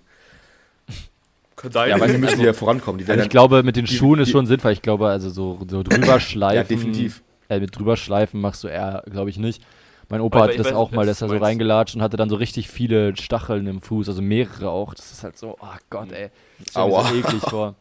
Kann 1.57 1.73
sein. 1.73 1.89
Ja, 1.91 1.95
weiß 1.97 2.01
weil 2.03 2.09
die 2.09 2.15
ich 2.15 2.21
müssen 2.21 2.31
also- 2.33 2.43
die 2.43 2.47
ja 2.47 2.53
vorankommen. 2.53 3.05
Die 3.05 3.11
Also 3.11 3.23
ich 3.23 3.29
glaube, 3.31 3.63
mit 3.63 3.77
den 3.77 3.85
die- 3.85 3.95
Schuhen 3.95 4.21
ist 4.21 4.29
die- 4.29 4.33
schon 4.33 4.47
sinnvoll. 4.47 4.73
Ich 4.73 4.83
glaube, 4.83 5.09
also 5.09 5.29
so, 5.31 5.59
so 5.69 5.83
drüber 5.83 6.21
schleifen. 6.21 6.57
Ja, 6.57 6.65
definitiv. 6.65 7.23
Äh, 7.49 7.61
mit 7.61 7.77
drüber 7.77 7.97
schleifen 7.97 8.41
machst 8.41 8.63
du 8.65 8.69
eher, 8.69 9.03
glaube 9.11 9.31
ich, 9.31 9.37
nicht. 9.39 9.63
Mein 10.09 10.21
Opa 10.21 10.41
hatte 10.41 10.51
weil- 10.51 10.57
das 10.59 10.67
weil- 10.69 10.75
auch 10.75 10.91
mal, 10.91 11.07
dass 11.07 11.23
er 11.23 11.29
so 11.29 11.37
reingelatscht 11.37 11.95
und 11.97 12.03
hatte 12.03 12.17
dann 12.17 12.29
so 12.31 12.37
richtig 12.37 12.69
viele 12.69 13.17
Stacheln 13.17 13.67
im 13.67 13.81
Fuß, 13.81 14.09
also 14.09 14.23
mehrere 14.23 14.71
auch. 14.71 14.95
Das 14.95 15.13
ist 15.13 15.23
halt 15.23 15.37
so, 15.39 15.57
oh 15.61 15.67
Gott, 15.91 16.13
ey. 16.13 16.31
Das 16.59 16.69
ist 16.69 16.77
Aua. 16.77 17.05
so 17.09 17.15
eklig 17.15 17.43
vor. 17.49 17.75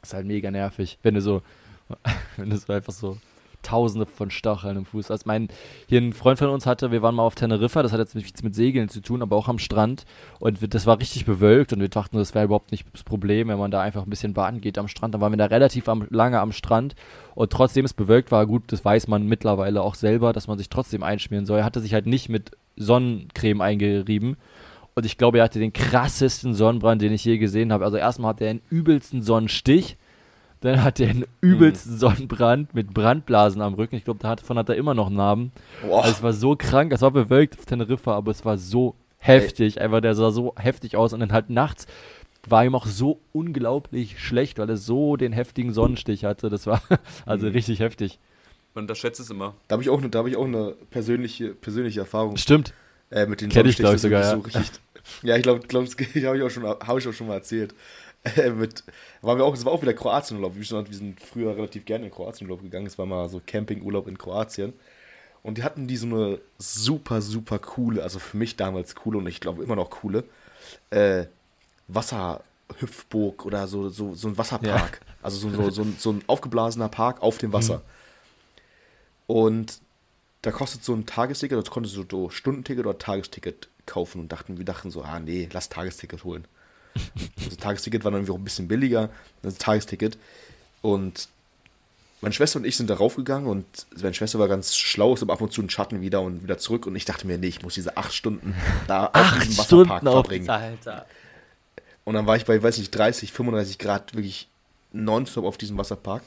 Das 0.00 0.10
ist 0.10 0.14
halt 0.14 0.26
mega 0.26 0.50
nervig, 0.50 0.98
wenn 1.02 1.14
du 1.14 1.20
so, 1.20 1.42
wenn 2.36 2.50
du 2.50 2.56
so 2.56 2.72
einfach 2.72 2.92
so 2.92 3.16
tausende 3.64 4.06
von 4.06 4.30
Stacheln 4.30 4.76
im 4.76 4.84
Fuß 4.84 5.10
hast. 5.10 5.26
Mein, 5.26 5.48
hier 5.88 6.00
ein 6.00 6.12
Freund 6.12 6.38
von 6.38 6.48
uns 6.48 6.66
hatte, 6.66 6.92
wir 6.92 7.02
waren 7.02 7.16
mal 7.16 7.24
auf 7.24 7.34
Teneriffa, 7.34 7.82
das 7.82 7.92
hat 7.92 7.98
jetzt 7.98 8.14
nichts 8.14 8.42
mit 8.42 8.54
Segeln 8.54 8.88
zu 8.88 9.00
tun, 9.00 9.22
aber 9.22 9.34
auch 9.36 9.48
am 9.48 9.58
Strand. 9.58 10.04
Und 10.38 10.60
wir- 10.60 10.68
das 10.68 10.86
war 10.86 11.00
richtig 11.00 11.24
bewölkt 11.24 11.72
und 11.72 11.80
wir 11.80 11.88
dachten, 11.88 12.16
das 12.16 12.34
wäre 12.34 12.44
überhaupt 12.44 12.70
nicht 12.70 12.86
das 12.92 13.02
Problem, 13.02 13.48
wenn 13.48 13.58
man 13.58 13.70
da 13.70 13.80
einfach 13.80 14.04
ein 14.04 14.10
bisschen 14.10 14.34
baden 14.34 14.60
geht 14.60 14.78
am 14.78 14.86
Strand. 14.88 15.14
Dann 15.14 15.20
waren 15.20 15.32
wir 15.32 15.36
da 15.38 15.46
relativ 15.46 15.88
am, 15.88 16.06
lange 16.10 16.38
am 16.38 16.52
Strand 16.52 16.94
und 17.34 17.50
trotzdem 17.50 17.84
es 17.84 17.94
bewölkt 17.94 18.30
war, 18.30 18.46
gut, 18.46 18.64
das 18.68 18.84
weiß 18.84 19.08
man 19.08 19.26
mittlerweile 19.26 19.82
auch 19.82 19.96
selber, 19.96 20.32
dass 20.32 20.46
man 20.46 20.58
sich 20.58 20.68
trotzdem 20.68 21.02
einschmieren 21.02 21.46
soll. 21.46 21.58
Er 21.58 21.64
hatte 21.64 21.80
sich 21.80 21.94
halt 21.94 22.06
nicht 22.06 22.28
mit 22.28 22.52
Sonnencreme 22.76 23.60
eingerieben. 23.60 24.36
Und 24.96 25.04
ich 25.04 25.18
glaube, 25.18 25.38
er 25.38 25.44
hatte 25.44 25.58
den 25.58 25.72
krassesten 25.72 26.54
Sonnenbrand, 26.54 27.02
den 27.02 27.12
ich 27.12 27.24
je 27.24 27.38
gesehen 27.38 27.72
habe. 27.72 27.84
Also 27.84 27.96
erstmal 27.96 28.30
hat 28.30 28.40
er 28.40 28.50
einen 28.50 28.62
übelsten 28.70 29.22
Sonnenstich, 29.22 29.96
dann 30.64 30.82
hat 30.82 30.98
er 31.00 31.10
einen 31.10 31.24
übelsten 31.40 31.98
Sonnenbrand 31.98 32.74
mit 32.74 32.92
Brandblasen 32.94 33.60
am 33.62 33.74
Rücken. 33.74 33.96
Ich 33.96 34.04
glaube, 34.04 34.20
davon 34.20 34.58
hat 34.58 34.68
er 34.68 34.76
immer 34.76 34.94
noch 34.94 35.10
Narben. 35.10 35.52
Boah. 35.82 36.02
Also 36.02 36.10
es 36.16 36.22
war 36.22 36.32
so 36.32 36.56
krank, 36.56 36.92
es 36.92 37.02
war 37.02 37.10
bewölkt 37.10 37.58
auf 37.58 37.66
Teneriffa, 37.66 38.14
aber 38.14 38.30
es 38.30 38.44
war 38.44 38.56
so 38.58 38.94
heftig. 39.18 39.80
Einfach, 39.80 40.00
der 40.00 40.14
sah 40.14 40.30
so 40.30 40.54
heftig 40.56 40.96
aus 40.96 41.12
und 41.12 41.20
dann 41.20 41.32
halt 41.32 41.50
nachts 41.50 41.86
war 42.46 42.62
ihm 42.64 42.74
auch 42.74 42.84
so 42.86 43.20
unglaublich 43.32 44.18
schlecht, 44.20 44.58
weil 44.58 44.68
er 44.68 44.76
so 44.76 45.16
den 45.16 45.32
heftigen 45.32 45.72
Sonnenstich 45.72 46.24
hatte. 46.26 46.50
Das 46.50 46.66
war 46.66 46.82
also 47.26 47.48
richtig 47.48 47.80
heftig. 47.80 48.18
Man 48.74 48.84
unterschätzt 48.84 49.18
es 49.20 49.30
immer. 49.30 49.54
Da 49.68 49.74
habe 49.74 49.82
ich 49.82 49.88
auch, 49.88 49.98
eine- 49.98 50.10
da 50.10 50.18
hab 50.18 50.26
ich 50.26 50.36
auch 50.36 50.44
eine 50.44 50.74
persönliche, 50.90 51.54
persönliche 51.54 52.00
Erfahrung 52.00 52.36
Stimmt. 52.36 52.74
äh, 53.10 53.24
mit 53.26 53.40
den 53.40 53.48
Kenn 53.48 53.66
ich, 53.66 53.76
glaub 53.76 53.94
ich, 53.94 54.00
sogar, 54.02 54.20
ist 54.20 54.30
so 54.30 54.38
richtig, 54.40 54.72
Ja, 55.22 55.36
ich 55.36 55.42
glaube, 55.42 55.60
glaub, 55.66 55.84
das 55.86 55.94
habe 56.24 56.36
ich, 56.36 56.42
auch 56.42 56.50
schon- 56.50 56.64
hab 56.66 56.98
ich 56.98 57.08
auch 57.08 57.12
schon 57.12 57.28
mal 57.28 57.34
erzählt. 57.34 57.74
Mit, 58.56 58.84
waren 59.20 59.38
wir 59.38 59.44
auch, 59.44 59.54
es 59.54 59.64
war 59.64 59.72
auch 59.72 59.82
wieder 59.82 59.94
Kroatienurlaub. 59.94 60.56
Wir 60.56 60.64
sind, 60.64 60.90
wir 60.90 60.96
sind 60.96 61.20
früher 61.20 61.56
relativ 61.56 61.84
gerne 61.84 62.06
in 62.06 62.10
Kroatienurlaub 62.10 62.62
gegangen. 62.62 62.86
Es 62.86 62.98
war 62.98 63.06
mal 63.06 63.28
so 63.28 63.40
Campingurlaub 63.44 64.08
in 64.08 64.16
Kroatien. 64.16 64.72
Und 65.42 65.58
die 65.58 65.62
hatten 65.62 65.86
die 65.86 65.98
so 65.98 66.06
eine 66.06 66.40
super, 66.58 67.20
super 67.20 67.58
coole, 67.58 68.02
also 68.02 68.18
für 68.18 68.38
mich 68.38 68.56
damals 68.56 68.94
coole 68.94 69.18
und 69.18 69.26
ich 69.26 69.40
glaube 69.40 69.62
immer 69.62 69.76
noch 69.76 69.90
coole, 69.90 70.24
äh, 70.88 71.26
Wasserhüpfburg 71.88 73.44
oder 73.44 73.66
so, 73.66 73.90
so, 73.90 74.14
so 74.14 74.28
ein 74.28 74.38
Wasserpark. 74.38 75.02
Also 75.22 75.36
so, 75.36 75.50
so, 75.50 75.70
so, 75.70 75.82
ein, 75.82 75.96
so 75.98 76.12
ein 76.12 76.24
aufgeblasener 76.28 76.88
Park 76.88 77.22
auf 77.22 77.36
dem 77.36 77.52
Wasser. 77.52 77.82
Und 79.26 79.80
da 80.40 80.50
kostet 80.50 80.82
so 80.82 80.94
ein 80.94 81.04
Tagesticket, 81.04 81.58
das 81.58 81.70
konntest 81.70 81.94
du 81.96 82.06
so 82.10 82.30
Stundenticket 82.30 82.86
oder 82.86 82.98
Tagesticket 82.98 83.68
kaufen 83.84 84.20
und 84.20 84.32
dachten, 84.32 84.56
wir 84.56 84.64
dachten 84.64 84.90
so, 84.90 85.02
ah 85.02 85.20
nee, 85.20 85.48
lass 85.52 85.68
Tagesticket 85.68 86.24
holen. 86.24 86.46
Also 87.44 87.56
Tagesticket 87.56 88.04
war 88.04 88.10
dann 88.10 88.20
irgendwie 88.20 88.32
auch 88.32 88.38
ein 88.38 88.44
bisschen 88.44 88.68
billiger, 88.68 89.10
das 89.42 89.56
Tagesticket. 89.58 90.16
Und 90.82 91.28
meine 92.20 92.32
Schwester 92.32 92.58
und 92.58 92.64
ich 92.64 92.76
sind 92.76 92.88
da 92.88 92.94
raufgegangen 92.94 93.48
und 93.48 93.66
meine 94.00 94.14
Schwester 94.14 94.38
war 94.38 94.48
ganz 94.48 94.74
schlau, 94.76 95.14
ist 95.14 95.22
aber 95.22 95.34
ab 95.34 95.40
und 95.40 95.52
zu 95.52 95.60
in 95.60 95.70
Schatten 95.70 96.00
wieder 96.00 96.22
und 96.22 96.42
wieder 96.42 96.58
zurück 96.58 96.86
und 96.86 96.96
ich 96.96 97.04
dachte 97.04 97.26
mir, 97.26 97.36
nee, 97.38 97.48
ich 97.48 97.62
muss 97.62 97.74
diese 97.74 97.96
acht 97.96 98.14
Stunden 98.14 98.54
da 98.86 99.06
auf 99.06 99.14
Acht 99.14 99.44
diesem 99.44 99.64
Stunden 99.64 99.90
auf 99.90 100.00
verbringen. 100.00 100.48
Alter. 100.48 101.06
Und 102.04 102.14
dann 102.14 102.26
war 102.26 102.36
ich 102.36 102.44
bei, 102.44 102.62
weiß 102.62 102.78
nicht, 102.78 102.90
30, 102.90 103.32
35 103.32 103.78
Grad 103.78 104.14
wirklich 104.14 104.48
nonstop 104.92 105.44
auf 105.44 105.58
diesem 105.58 105.76
Wasserpark. 105.76 106.22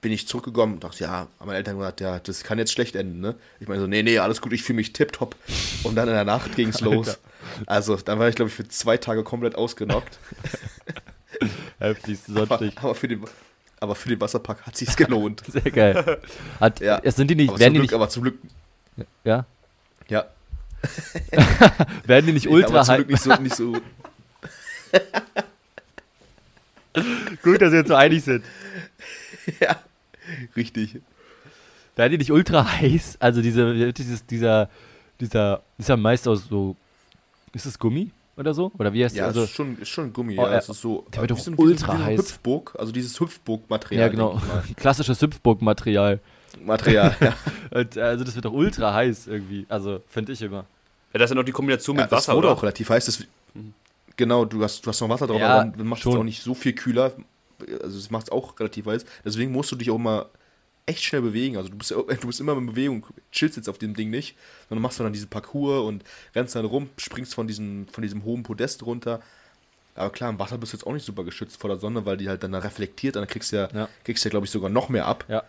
Bin 0.00 0.12
ich 0.12 0.28
zurückgekommen 0.28 0.74
und 0.74 0.84
dachte, 0.84 1.02
ja, 1.04 1.10
haben 1.10 1.28
meine 1.40 1.56
Eltern 1.56 1.76
gesagt, 1.76 2.00
ja, 2.00 2.20
das 2.20 2.44
kann 2.44 2.58
jetzt 2.58 2.72
schlecht 2.72 2.94
enden, 2.94 3.20
ne? 3.20 3.34
Ich 3.58 3.66
meine 3.66 3.80
so, 3.80 3.88
nee, 3.88 4.02
nee, 4.04 4.18
alles 4.18 4.40
gut, 4.40 4.52
ich 4.52 4.62
fühle 4.62 4.76
mich 4.76 4.92
tipptopp. 4.92 5.34
Und 5.82 5.96
dann 5.96 6.06
in 6.06 6.14
der 6.14 6.24
Nacht 6.24 6.54
ging 6.54 6.68
es 6.68 6.80
los. 6.82 7.18
Also, 7.66 7.96
dann 7.96 8.18
war 8.20 8.28
ich, 8.28 8.36
glaube 8.36 8.48
ich, 8.48 8.54
für 8.54 8.68
zwei 8.68 8.96
Tage 8.96 9.24
komplett 9.24 9.56
ausgenockt. 9.56 10.18
Heftigste 11.80 12.30
Aber, 12.32 12.46
Sonnenstich. 12.46 12.78
aber 12.82 12.94
für, 12.94 13.08
den, 13.08 13.24
aber 13.80 13.94
für 13.96 14.08
den 14.08 14.20
Wasserpark 14.20 14.66
hat 14.66 14.76
sich's 14.76 14.96
gelohnt. 14.96 15.42
Sehr 15.48 15.62
geil. 15.62 16.20
Hat, 16.60 16.78
Ja. 16.80 17.00
es 17.02 17.16
sind 17.16 17.28
die 17.30 17.34
nicht, 17.34 17.50
aber, 17.50 17.58
werden 17.58 17.74
zum 17.74 17.82
die 17.82 17.88
Glück, 17.88 17.90
nicht, 17.90 17.94
aber 17.94 18.08
zum 18.08 18.22
Glück, 18.22 18.38
ja? 19.24 19.46
ja. 20.08 20.26
Werden 22.04 22.26
die 22.26 22.32
nicht 22.34 22.46
aber 22.46 22.54
ultra 22.54 22.84
zum 22.84 22.94
heiß? 22.94 22.96
Glück 22.98 23.10
nicht 23.10 23.22
so, 23.22 23.34
nicht 23.34 23.56
so. 23.56 23.72
Gut, 27.42 27.60
dass 27.62 27.72
wir 27.72 27.80
uns 27.80 27.88
so 27.88 27.94
einig 27.94 28.24
sind. 28.24 28.44
ja, 29.60 29.76
richtig. 30.56 31.00
Werden 31.96 32.12
die 32.12 32.18
nicht 32.18 32.30
ultra 32.32 32.64
heiß? 32.80 33.16
Also 33.20 33.42
diese, 33.42 33.92
dieses, 33.92 34.24
dieser, 34.26 34.68
dieser, 35.20 35.62
ist 35.78 35.88
ja 35.88 35.96
meist 35.96 36.28
aus 36.28 36.46
so, 36.48 36.76
ist 37.52 37.66
das 37.66 37.78
Gummi 37.78 38.10
oder 38.36 38.54
so? 38.54 38.70
Oder 38.78 38.92
wie 38.92 39.04
heißt 39.04 39.16
Ja, 39.16 39.26
das? 39.26 39.36
also, 39.36 39.44
ist 39.44 39.50
schon, 39.50 39.78
ist 39.80 39.88
schon 39.88 40.12
Gummi. 40.12 40.38
Oh, 40.38 40.42
ja, 40.42 40.52
äh, 40.54 40.58
es 40.58 40.68
ist 40.68 40.80
so. 40.80 41.04
der 41.12 41.22
wird 41.22 41.30
wie 41.30 41.34
doch 41.34 41.40
so 41.42 41.50
ein- 41.50 41.54
ultra 41.58 41.94
wie 41.94 41.98
so 41.98 42.04
heiß. 42.04 42.18
Hüpfburg, 42.20 42.76
also 42.78 42.92
dieses 42.92 43.18
Hüpfburg-Material. 43.18 44.00
ja, 44.00 44.08
genau. 44.08 44.40
Klassisches 44.76 45.20
Hüpfburg-Material. 45.20 46.20
Material, 46.64 47.16
ja. 47.20 47.34
Und, 47.78 47.98
Also 47.98 48.24
das 48.24 48.34
wird 48.34 48.44
doch 48.44 48.52
ultra 48.52 48.94
heiß 48.94 49.26
irgendwie. 49.26 49.66
Also, 49.68 50.00
finde 50.08 50.32
ich 50.32 50.42
immer. 50.42 50.66
Ja, 51.12 51.18
das 51.18 51.24
ist 51.24 51.30
ja 51.30 51.34
noch 51.36 51.44
die 51.44 51.52
Kombination 51.52 51.96
ja 51.96 52.02
mit 52.02 52.12
das 52.12 52.18
Wasser, 52.28 52.36
wurde 52.36 52.48
oder? 52.48 52.56
auch 52.56 52.62
relativ 52.62 52.90
heiß. 52.90 53.06
Das, 53.06 53.24
genau, 54.16 54.44
du 54.44 54.62
hast, 54.62 54.84
du 54.84 54.90
hast 54.90 55.00
noch 55.00 55.08
Wasser 55.08 55.26
drauf, 55.26 55.40
Ja, 55.40 55.60
aber 55.60 55.72
dann 55.76 55.86
macht 55.86 56.00
es 56.00 56.06
auch 56.06 56.22
nicht 56.22 56.42
so 56.42 56.54
viel 56.54 56.74
kühler. 56.74 57.12
Also 57.82 57.98
es 57.98 58.10
macht 58.10 58.24
es 58.26 58.32
auch 58.32 58.58
relativ 58.60 58.86
heiß. 58.86 59.04
Deswegen 59.24 59.52
musst 59.52 59.70
du 59.72 59.76
dich 59.76 59.90
auch 59.90 59.96
immer 59.96 60.26
echt 60.86 61.02
schnell 61.04 61.22
bewegen. 61.22 61.56
Also 61.56 61.68
du 61.68 61.76
bist, 61.76 61.90
du 62.20 62.26
bist 62.26 62.40
immer 62.40 62.56
in 62.56 62.66
Bewegung, 62.66 63.06
chillst 63.32 63.56
jetzt 63.56 63.68
auf 63.68 63.78
dem 63.78 63.94
Ding 63.94 64.10
nicht, 64.10 64.36
sondern 64.68 64.82
machst 64.82 64.98
dann 65.00 65.12
diesen 65.12 65.28
Parcours 65.28 65.86
und 65.86 66.04
rennst 66.34 66.54
dann 66.54 66.64
rum, 66.64 66.88
springst 66.96 67.34
von 67.34 67.46
diesem, 67.46 67.86
von 67.88 68.02
diesem 68.02 68.24
hohen 68.24 68.42
Podest 68.42 68.84
runter. 68.84 69.20
Aber 69.94 70.10
klar, 70.10 70.30
im 70.30 70.38
Wasser 70.38 70.58
bist 70.58 70.72
du 70.72 70.76
jetzt 70.76 70.86
auch 70.86 70.92
nicht 70.92 71.04
super 71.04 71.24
geschützt 71.24 71.60
vor 71.60 71.68
der 71.68 71.78
Sonne, 71.78 72.06
weil 72.06 72.16
die 72.16 72.28
halt 72.28 72.42
dann 72.42 72.52
da 72.52 72.60
reflektiert, 72.60 73.16
dann 73.16 73.26
kriegst 73.26 73.50
du 73.52 73.56
ja, 73.56 73.68
Ja. 73.74 73.88
kriegst 74.04 74.24
du 74.24 74.28
ja, 74.28 74.30
glaube 74.30 74.46
ich, 74.46 74.50
sogar 74.52 74.70
noch 74.70 74.88
mehr 74.88 75.06
ab. 75.06 75.24
Ja. 75.28 75.42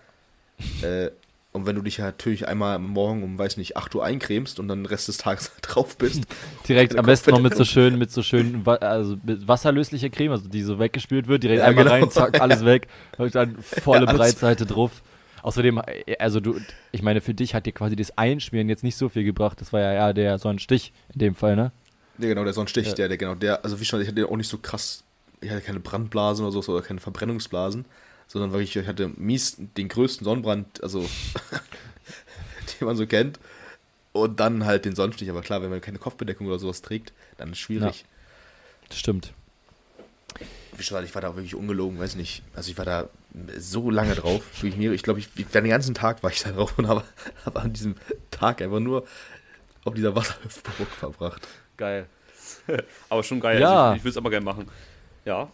Äh, 0.82 1.12
und 1.52 1.66
wenn 1.66 1.76
du 1.76 1.82
dich 1.82 1.98
ja 1.98 2.06
natürlich 2.06 2.48
einmal 2.48 2.76
am 2.76 2.88
Morgen 2.88 3.24
um, 3.24 3.38
weiß 3.38 3.58
nicht, 3.58 3.76
8 3.78 3.96
Uhr 3.96 4.04
eincremst 4.06 4.60
und 4.60 4.68
dann 4.68 4.80
den 4.80 4.86
Rest 4.86 5.08
des 5.08 5.18
Tages 5.18 5.52
drauf 5.62 5.98
bist, 5.98 6.26
Direkt 6.68 6.96
am 6.96 7.06
besten 7.06 7.32
noch 7.32 7.40
mit 7.40 7.56
so 7.56 7.66
schön, 7.66 7.98
mit 7.98 8.12
so 8.12 8.22
schön, 8.22 8.66
also 8.68 9.18
mit 9.24 9.48
wasserlöslicher 9.48 10.10
Creme, 10.10 10.32
also 10.32 10.48
die 10.48 10.62
so 10.62 10.78
weggespült 10.80 11.28
wird, 11.28 11.44
direkt 11.44 11.60
Ja, 11.60 11.66
einmal 11.66 11.86
genau. 11.86 11.96
rein, 11.96 12.10
zack, 12.10 12.40
alles 12.40 12.64
weg, 12.66 12.88
und 13.18 13.34
dann 13.36 13.58
volle 13.62 14.06
Ja, 14.06 14.12
Breitseite 14.14 14.66
drauf. 14.66 15.04
Außerdem, 15.42 15.82
also 16.20 16.40
du, 16.42 16.60
ich 16.92 17.02
meine, 17.02 17.22
für 17.22 17.34
dich 17.34 17.56
hat 17.56 17.66
dir 17.66 17.72
quasi 17.72 17.96
das 17.96 18.18
Einschmieren 18.18 18.68
jetzt 18.68 18.84
nicht 18.84 18.98
so 18.98 19.08
viel 19.10 19.24
gebracht. 19.24 19.62
Das 19.62 19.72
war 19.72 19.80
ja 19.80 19.94
eher 19.94 20.14
der 20.14 20.38
Sonnenstich 20.38 20.92
in 21.14 21.20
dem 21.20 21.36
Fall, 21.36 21.56
ne? 21.56 21.72
Ja, 22.18 22.28
genau, 22.28 22.44
der 22.44 22.54
Sonnenstich, 22.54 22.88
Ja. 22.90 22.96
der, 22.96 23.08
der, 23.08 23.18
genau, 23.18 23.36
der, 23.36 23.64
also 23.64 23.80
wie 23.80 23.86
schon, 23.86 24.02
ich 24.02 24.08
hatte 24.08 24.28
auch 24.28 24.36
nicht 24.36 24.50
so 24.50 24.58
krass, 24.58 25.04
ich 25.42 25.50
hatte 25.50 25.62
keine 25.62 25.80
Brandblasen 25.80 26.46
oder 26.46 26.62
so, 26.62 26.74
oder 26.74 26.82
keine 26.82 27.00
Verbrennungsblasen, 27.00 27.86
sondern 28.30 28.52
wirklich, 28.52 28.76
ich 28.76 28.88
hatte 28.88 29.10
mies 29.18 29.58
den 29.58 29.90
größten 29.90 30.24
Sonnenbrand, 30.24 30.82
also, 30.84 31.02
den 32.80 32.88
man 32.88 32.96
so 32.96 33.06
kennt. 33.08 33.40
Und 34.12 34.40
dann 34.40 34.66
halt 34.66 34.86
den 34.86 34.96
Sonnenstich, 34.96 35.30
aber 35.30 35.42
klar, 35.42 35.62
wenn 35.62 35.70
man 35.70 35.82
keine 35.82 36.00
Kopfbedeckung 36.00 36.48
oder 36.48 36.60
sowas 36.60 36.82
trägt, 36.82 37.12
dann 37.38 37.50
ist 37.50 37.54
es 37.54 37.60
schwierig. 37.60 38.06
Das 38.88 38.98
stimmt. 38.98 39.34
Wie 40.78 40.84
schon, 40.84 41.04
ich 41.04 41.14
war 41.14 41.22
da 41.22 41.36
wirklich 41.36 41.56
ungelogen, 41.56 42.00
weiß 42.00 42.16
nicht, 42.16 42.44
also 42.56 42.72
ich 42.72 42.78
war 42.78 42.86
da 42.86 43.10
so 43.58 43.90
lange 43.90 44.16
drauf, 44.16 44.42
ich 44.64 45.04
glaube, 45.04 45.20
ich, 45.20 45.30
ich, 45.36 45.48
den 45.48 45.68
ganzen 45.68 45.94
Tag 45.94 46.24
war 46.24 46.32
ich 46.32 46.42
da 46.42 46.52
drauf 46.52 46.78
und 46.78 46.88
habe, 46.88 47.04
habe 47.46 47.60
an 47.60 47.74
diesem 47.74 47.96
Tag 48.32 48.62
einfach 48.62 48.80
nur 48.80 49.06
auf 49.86 49.94
dieser 49.94 50.16
Wasserhüpfburg 50.16 50.88
verbracht. 50.88 51.48
Geil. 51.78 52.06
Aber 53.10 53.24
schon 53.24 53.40
geil. 53.40 53.60
Ja. 53.60 53.90
Also 53.90 53.94
ich 53.94 53.98
ich 53.98 54.04
würde 54.04 54.10
es 54.12 54.18
aber 54.18 54.30
gerne 54.30 54.46
machen. 54.46 54.70
Ja. 55.26 55.50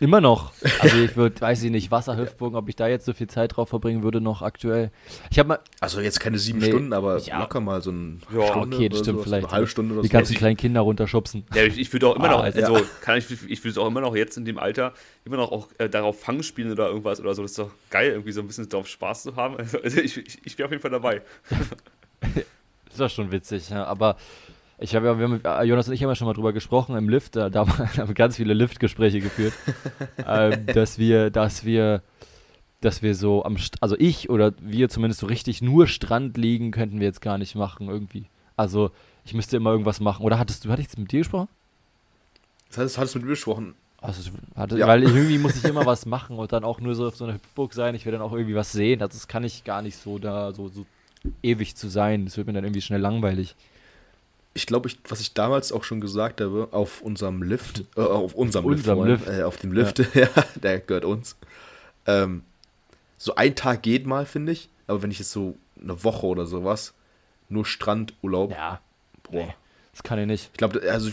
Immer 0.00 0.22
noch. 0.22 0.52
Also 0.80 0.96
ich 0.96 1.14
würde, 1.14 1.38
weiß 1.40 1.62
ich 1.62 1.70
nicht, 1.70 1.90
Wasserhüpfbogen, 1.90 2.56
ob 2.56 2.68
ich 2.70 2.74
da 2.76 2.88
jetzt 2.88 3.04
so 3.04 3.12
viel 3.12 3.26
Zeit 3.26 3.54
drauf 3.56 3.68
verbringen 3.68 4.02
würde 4.02 4.20
noch 4.22 4.40
aktuell. 4.40 4.90
Ich 5.30 5.38
habe 5.38 5.50
mal, 5.50 5.58
Also 5.78 6.00
jetzt 6.00 6.18
keine 6.20 6.38
sieben 6.38 6.58
Nee, 6.58 6.68
Stunden, 6.70 6.92
aber 6.94 7.18
ja. 7.18 7.38
locker 7.38 7.60
mal 7.60 7.82
so 7.82 7.90
ein 7.92 8.22
Ja, 8.34 8.46
Stunde 8.48 8.76
okay, 8.76 8.88
das 8.88 9.00
stimmt 9.00 9.16
sowas, 9.18 9.24
vielleicht. 9.24 9.44
Eine 9.44 9.52
halbe 9.52 9.66
Stunde 9.66 9.92
oder 9.92 10.02
die 10.02 10.08
so. 10.08 10.12
ganzen 10.12 10.32
ich- 10.32 10.38
kleinen 10.38 10.56
Kinder 10.56 10.80
runterschubsen. 10.80 11.44
Ja, 11.54 11.64
ich, 11.64 11.78
ich 11.78 11.92
würde 11.92 12.08
auch 12.08 12.16
immer 12.16 12.30
Ah, 12.30 12.32
noch, 12.32 12.42
also- 12.44 12.60
also 12.74 12.86
kann 13.02 13.18
ich, 13.18 13.30
ich 13.30 13.60
würde 13.62 13.68
es 13.70 13.78
auch 13.78 13.86
immer 13.88 14.00
noch 14.00 14.16
jetzt 14.16 14.38
in 14.38 14.46
dem 14.46 14.58
Alter 14.58 14.94
immer 15.26 15.36
noch 15.36 15.52
auch 15.52 15.68
äh, 15.76 15.88
darauf 15.90 16.18
Fang 16.18 16.42
spielen 16.42 16.72
oder 16.72 16.88
irgendwas 16.88 17.20
oder 17.20 17.34
so. 17.34 17.42
Das 17.42 17.50
ist 17.50 17.58
doch 17.58 17.70
geil, 17.90 18.12
irgendwie 18.12 18.32
so 18.32 18.40
ein 18.40 18.46
bisschen 18.46 18.68
darauf 18.70 18.88
Spaß 18.88 19.24
zu 19.24 19.36
haben. 19.36 19.56
Also, 19.84 19.98
ich, 20.00 20.16
ich, 20.16 20.38
ich 20.44 20.58
wäre 20.58 20.66
auf 20.66 20.72
jeden 20.72 20.82
Fall 20.82 20.90
dabei. 20.90 21.20
Das 22.90 22.98
war 22.98 23.08
schon 23.08 23.30
witzig, 23.30 23.70
ja. 23.70 23.84
aber 23.84 24.16
ich 24.80 24.94
habe 24.94 25.06
ja, 25.06 25.18
wir 25.18 25.28
haben, 25.28 25.40
äh, 25.44 25.64
Jonas 25.64 25.88
und 25.88 25.94
ich 25.94 26.02
haben 26.02 26.10
ja 26.10 26.14
schon 26.14 26.26
mal 26.26 26.34
drüber 26.34 26.52
gesprochen 26.52 26.96
im 26.96 27.08
Lift, 27.08 27.36
da, 27.36 27.50
da 27.50 27.66
haben 27.96 28.08
wir 28.08 28.14
ganz 28.14 28.36
viele 28.36 28.54
Liftgespräche 28.54 29.20
geführt, 29.20 29.52
ähm, 30.26 30.66
dass 30.66 30.98
wir, 30.98 31.30
dass 31.30 31.64
wir, 31.64 32.02
dass 32.80 33.02
wir 33.02 33.14
so 33.14 33.44
am, 33.44 33.58
St 33.58 33.76
also 33.82 33.96
ich 33.98 34.30
oder 34.30 34.52
wir 34.60 34.88
zumindest 34.88 35.20
so 35.20 35.26
richtig 35.26 35.62
nur 35.62 35.86
Strand 35.86 36.36
liegen, 36.36 36.70
könnten 36.70 37.00
wir 37.00 37.06
jetzt 37.06 37.20
gar 37.20 37.38
nicht 37.38 37.54
machen 37.54 37.88
irgendwie. 37.88 38.26
Also 38.56 38.90
ich 39.24 39.34
müsste 39.34 39.56
immer 39.56 39.70
irgendwas 39.70 40.00
machen. 40.00 40.24
Oder 40.24 40.38
hattest 40.38 40.64
du, 40.64 40.70
hatte 40.70 40.80
ich 40.80 40.88
jetzt 40.88 40.98
mit 40.98 41.12
dir 41.12 41.20
gesprochen? 41.20 41.48
Das 42.68 42.78
heißt, 42.78 42.98
hattest 42.98 43.14
du 43.14 43.18
mit 43.18 43.26
mir 43.26 43.32
gesprochen? 43.32 43.74
Also, 44.00 44.30
hatte, 44.56 44.78
Ja. 44.78 44.86
Weil 44.86 45.02
irgendwie 45.02 45.38
muss 45.38 45.56
ich 45.56 45.64
immer 45.64 45.84
was 45.86 46.06
machen 46.06 46.38
und 46.38 46.52
dann 46.52 46.64
auch 46.64 46.80
nur 46.80 46.94
so 46.94 47.06
auf 47.06 47.16
so 47.16 47.24
einer 47.24 47.34
Hüpfburg 47.34 47.74
sein. 47.74 47.94
Ich 47.94 48.06
will 48.06 48.12
dann 48.12 48.22
auch 48.22 48.32
irgendwie 48.32 48.54
was 48.54 48.72
sehen. 48.72 49.02
Also 49.02 49.14
das 49.14 49.28
kann 49.28 49.44
ich 49.44 49.64
gar 49.64 49.82
nicht 49.82 49.96
so 49.96 50.18
da 50.18 50.52
so, 50.52 50.68
so 50.68 50.86
ewig 51.42 51.76
zu 51.76 51.88
sein. 51.88 52.24
Das 52.24 52.36
wird 52.36 52.46
mir 52.46 52.54
dann 52.54 52.64
irgendwie 52.64 52.80
schnell 52.80 53.00
langweilig. 53.00 53.56
Ich 54.52 54.66
glaube, 54.66 54.88
ich, 54.88 54.98
was 55.08 55.20
ich 55.20 55.32
damals 55.32 55.70
auch 55.70 55.84
schon 55.84 56.00
gesagt 56.00 56.40
habe, 56.40 56.68
auf 56.72 57.02
unserem 57.02 57.42
Lift, 57.42 57.84
äh, 57.96 58.00
auf 58.00 58.34
unserem, 58.34 58.64
Unserem 58.64 59.04
Lift, 59.06 59.26
Lift. 59.26 59.38
Äh, 59.38 59.42
auf 59.44 59.56
dem 59.58 59.72
Lift, 59.72 59.98
ja. 60.14 60.28
der 60.56 60.80
gehört 60.80 61.04
uns. 61.04 61.36
Ähm, 62.06 62.42
so 63.16 63.34
ein 63.36 63.54
Tag 63.54 63.82
geht 63.82 64.06
mal, 64.06 64.26
finde 64.26 64.52
ich. 64.52 64.68
Aber 64.86 65.02
wenn 65.02 65.10
ich 65.10 65.18
jetzt 65.20 65.30
so 65.30 65.56
eine 65.80 66.02
Woche 66.02 66.26
oder 66.26 66.46
sowas, 66.46 66.94
nur 67.48 67.64
Strandurlaub, 67.64 68.50
Ja, 68.50 68.80
boah. 69.22 69.46
nee, 69.46 69.54
das 69.92 70.02
kann 70.02 70.18
ich 70.18 70.26
nicht. 70.26 70.48
Ich 70.52 70.58
glaube, 70.58 70.82
also 70.90 71.10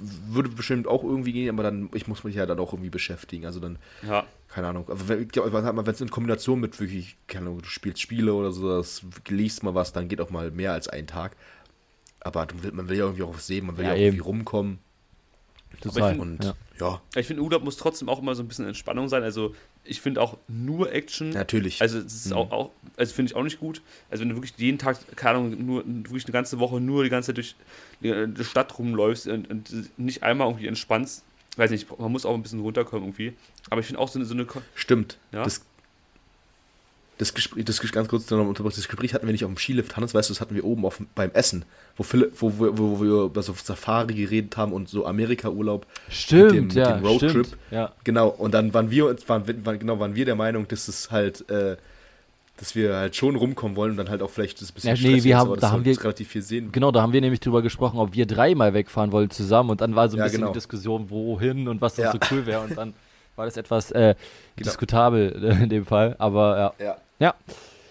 würde 0.00 0.48
bestimmt 0.48 0.86
auch 0.86 1.02
irgendwie 1.02 1.32
gehen, 1.32 1.50
aber 1.52 1.64
dann, 1.64 1.90
ich 1.92 2.06
muss 2.06 2.22
mich 2.24 2.36
ja 2.36 2.46
dann 2.46 2.58
auch 2.60 2.72
irgendwie 2.72 2.90
beschäftigen. 2.90 3.44
Also 3.46 3.58
dann, 3.60 3.78
Ja. 4.06 4.24
keine 4.48 4.68
Ahnung. 4.68 4.84
Aber 4.88 5.08
wenn 5.08 5.28
wenn 5.32 5.86
es 5.94 6.00
in 6.00 6.10
Kombination 6.10 6.60
mit 6.60 6.78
wirklich, 6.80 7.16
keine 7.26 7.46
Ahnung, 7.46 7.60
du 7.62 7.68
spielst 7.68 8.00
Spiele 8.00 8.32
oder 8.32 8.52
so, 8.52 8.68
das 8.78 9.02
liest 9.28 9.62
mal 9.62 9.74
was, 9.74 9.92
dann 9.92 10.08
geht 10.08 10.20
auch 10.20 10.30
mal 10.30 10.50
mehr 10.50 10.72
als 10.72 10.88
ein 10.88 11.06
Tag. 11.06 11.36
Aber 12.28 12.46
man 12.72 12.88
will 12.88 12.96
ja 12.98 13.04
irgendwie 13.04 13.22
auch 13.24 13.34
was 13.34 13.46
sehen, 13.46 13.66
man 13.66 13.76
will 13.76 13.84
Ja, 13.84 13.94
ja, 13.94 14.04
irgendwie 14.06 14.20
rumkommen. 14.20 14.78
Total. 15.80 16.10
find- 16.10 16.20
Und 16.20 16.44
ja. 16.44 16.54
ja, 16.80 17.00
Ich 17.16 17.26
finde, 17.26 17.42
Urlaub 17.42 17.62
muss 17.62 17.76
trotzdem 17.76 18.08
auch 18.08 18.20
immer 18.20 18.34
so 18.34 18.42
ein 18.42 18.48
bisschen 18.48 18.66
Entspannung 18.66 19.08
sein. 19.08 19.22
Also 19.22 19.54
ich 19.84 20.00
finde 20.00 20.20
auch 20.20 20.36
nur 20.48 20.92
Action. 20.92 21.30
natürlich. 21.30 21.80
Also 21.80 21.98
es 21.98 22.12
ist 22.14 22.26
Mhm. 22.30 22.32
auch, 22.36 22.50
auch 22.50 22.70
also 22.96 23.14
finde 23.14 23.30
ich 23.30 23.36
auch 23.36 23.42
nicht 23.44 23.60
gut. 23.60 23.80
Also 24.10 24.22
wenn 24.22 24.30
du 24.30 24.34
wirklich 24.36 24.54
jeden 24.56 24.78
Tag, 24.78 24.98
keine 25.16 25.38
Ahnung, 25.38 25.66
nur 25.66 25.84
wirklich 25.86 26.24
eine 26.24 26.32
ganze 26.32 26.58
Woche 26.58 26.80
nur 26.80 27.04
die 27.04 27.10
ganze 27.10 27.28
Zeit 27.28 27.36
durch 27.36 27.54
die, 28.02 28.26
die 28.34 28.44
Stadt 28.44 28.76
rumläufst 28.78 29.28
und, 29.28 29.48
und 29.50 29.98
nicht 29.98 30.22
einmal 30.24 30.48
irgendwie 30.48 30.66
entspannst, 30.66 31.22
weiß 31.56 31.70
nicht, 31.70 31.98
man 31.98 32.10
muss 32.10 32.24
auch 32.26 32.34
ein 32.34 32.42
bisschen 32.42 32.60
runterkommen 32.60 33.04
irgendwie. 33.04 33.34
Aber 33.70 33.80
ich 33.80 33.86
finde 33.86 34.00
auch 34.00 34.08
so 34.08 34.18
eine, 34.18 34.26
so 34.26 34.34
eine 34.34 34.46
Stimmt. 34.74 35.18
Ja? 35.32 35.44
Das, 35.44 35.64
das 37.18 37.34
Gespräch, 37.34 37.64
das 37.64 37.80
ganz 37.92 38.08
kurz 38.08 38.30
noch 38.30 38.38
unterbrechen, 38.46 38.76
das 38.76 38.88
Gespräch 38.88 39.12
hatten 39.12 39.26
wir 39.26 39.32
nicht 39.32 39.44
auf 39.44 39.50
dem 39.50 39.56
Skilift, 39.58 39.96
Hannes, 39.96 40.14
weißt 40.14 40.28
du, 40.30 40.34
das 40.34 40.40
hatten 40.40 40.54
wir 40.54 40.64
oben 40.64 40.84
auf, 40.86 40.98
dem- 40.98 41.08
beim 41.14 41.30
Essen, 41.32 41.64
wo, 41.96 42.02
Philipp, 42.04 42.32
wo, 42.40 42.52
wo, 42.58 42.78
wo 42.78 43.00
wir 43.00 43.24
über 43.24 43.42
so 43.42 43.52
Safari 43.54 44.14
geredet 44.14 44.56
haben 44.56 44.72
und 44.72 44.88
so 44.88 45.04
Amerika-Urlaub. 45.04 45.84
Stimmt, 46.08 46.52
dem- 46.52 46.64
mit 46.68 46.74
ja, 46.74 46.92
dem 46.96 47.04
Roadtrip. 47.04 47.30
stimmt. 47.30 47.56
Ja. 47.70 47.92
Genau, 48.04 48.28
und 48.28 48.54
dann 48.54 48.72
waren 48.72 48.90
wir 48.90 49.16
waren, 49.26 49.66
waren, 49.66 49.78
genau, 49.78 49.98
waren 49.98 50.14
wir 50.14 50.24
der 50.24 50.36
Meinung, 50.36 50.66
dass 50.68 50.86
es 50.88 51.10
halt, 51.10 51.48
äh, 51.50 51.76
dass 52.56 52.74
wir 52.74 52.94
halt 52.96 53.14
schon 53.14 53.36
rumkommen 53.36 53.76
wollen 53.76 53.92
und 53.92 53.96
dann 53.98 54.10
halt 54.10 54.22
auch 54.22 54.30
vielleicht 54.30 54.60
das 54.60 54.70
ein 54.70 54.74
bisschen 54.74 54.96
Ja, 54.96 55.02
nee, 55.02 55.22
wir 55.24 55.32
ist, 55.34 55.38
haben- 55.40 55.48
aber 55.52 55.56
da 55.60 55.70
haben 55.70 55.84
wir 55.84 56.00
relativ 56.00 56.28
viel 56.28 56.42
sehen. 56.42 56.70
Genau, 56.72 56.90
da 56.92 57.02
haben 57.02 57.12
wir 57.12 57.20
nämlich 57.20 57.40
drüber 57.40 57.62
gesprochen, 57.62 57.98
ob 57.98 58.14
wir 58.14 58.26
dreimal 58.26 58.74
wegfahren 58.74 59.12
wollen 59.12 59.30
zusammen 59.30 59.70
und 59.70 59.80
dann 59.80 59.94
war 59.96 60.08
so 60.08 60.16
ein 60.16 60.18
Ja, 60.18 60.24
bisschen 60.24 60.40
genau. 60.40 60.52
die 60.52 60.58
Diskussion, 60.58 61.10
wohin 61.10 61.66
und 61.68 61.80
was 61.80 61.96
Ja. 61.96 62.12
so 62.12 62.18
cool 62.30 62.46
wäre 62.46 62.60
und 62.62 62.76
dann 62.76 62.94
war 63.36 63.44
das 63.44 63.56
etwas 63.56 63.90
äh, 63.92 64.14
Genau. 64.56 64.64
diskutabel 64.70 65.30
in 65.62 65.68
dem 65.68 65.86
Fall, 65.86 66.16
aber 66.18 66.74
ja. 66.80 66.84
Ja. 66.86 66.96
Ja, 67.18 67.34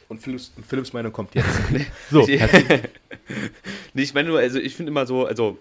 Und 0.09 0.21
Philipps, 0.21 0.51
und 0.55 0.65
Philipps 0.65 0.93
Meinung 0.93 1.11
kommt 1.11 1.35
jetzt. 1.35 1.47
so, 2.11 2.27
Ich- 2.27 2.41
nee, 3.93 4.01
ich 4.03 4.13
meine 4.13 4.29
nur, 4.29 4.39
also 4.39 4.59
ich 4.59 4.75
finde 4.75 4.91
immer 4.91 5.05
so, 5.05 5.25
also 5.25 5.57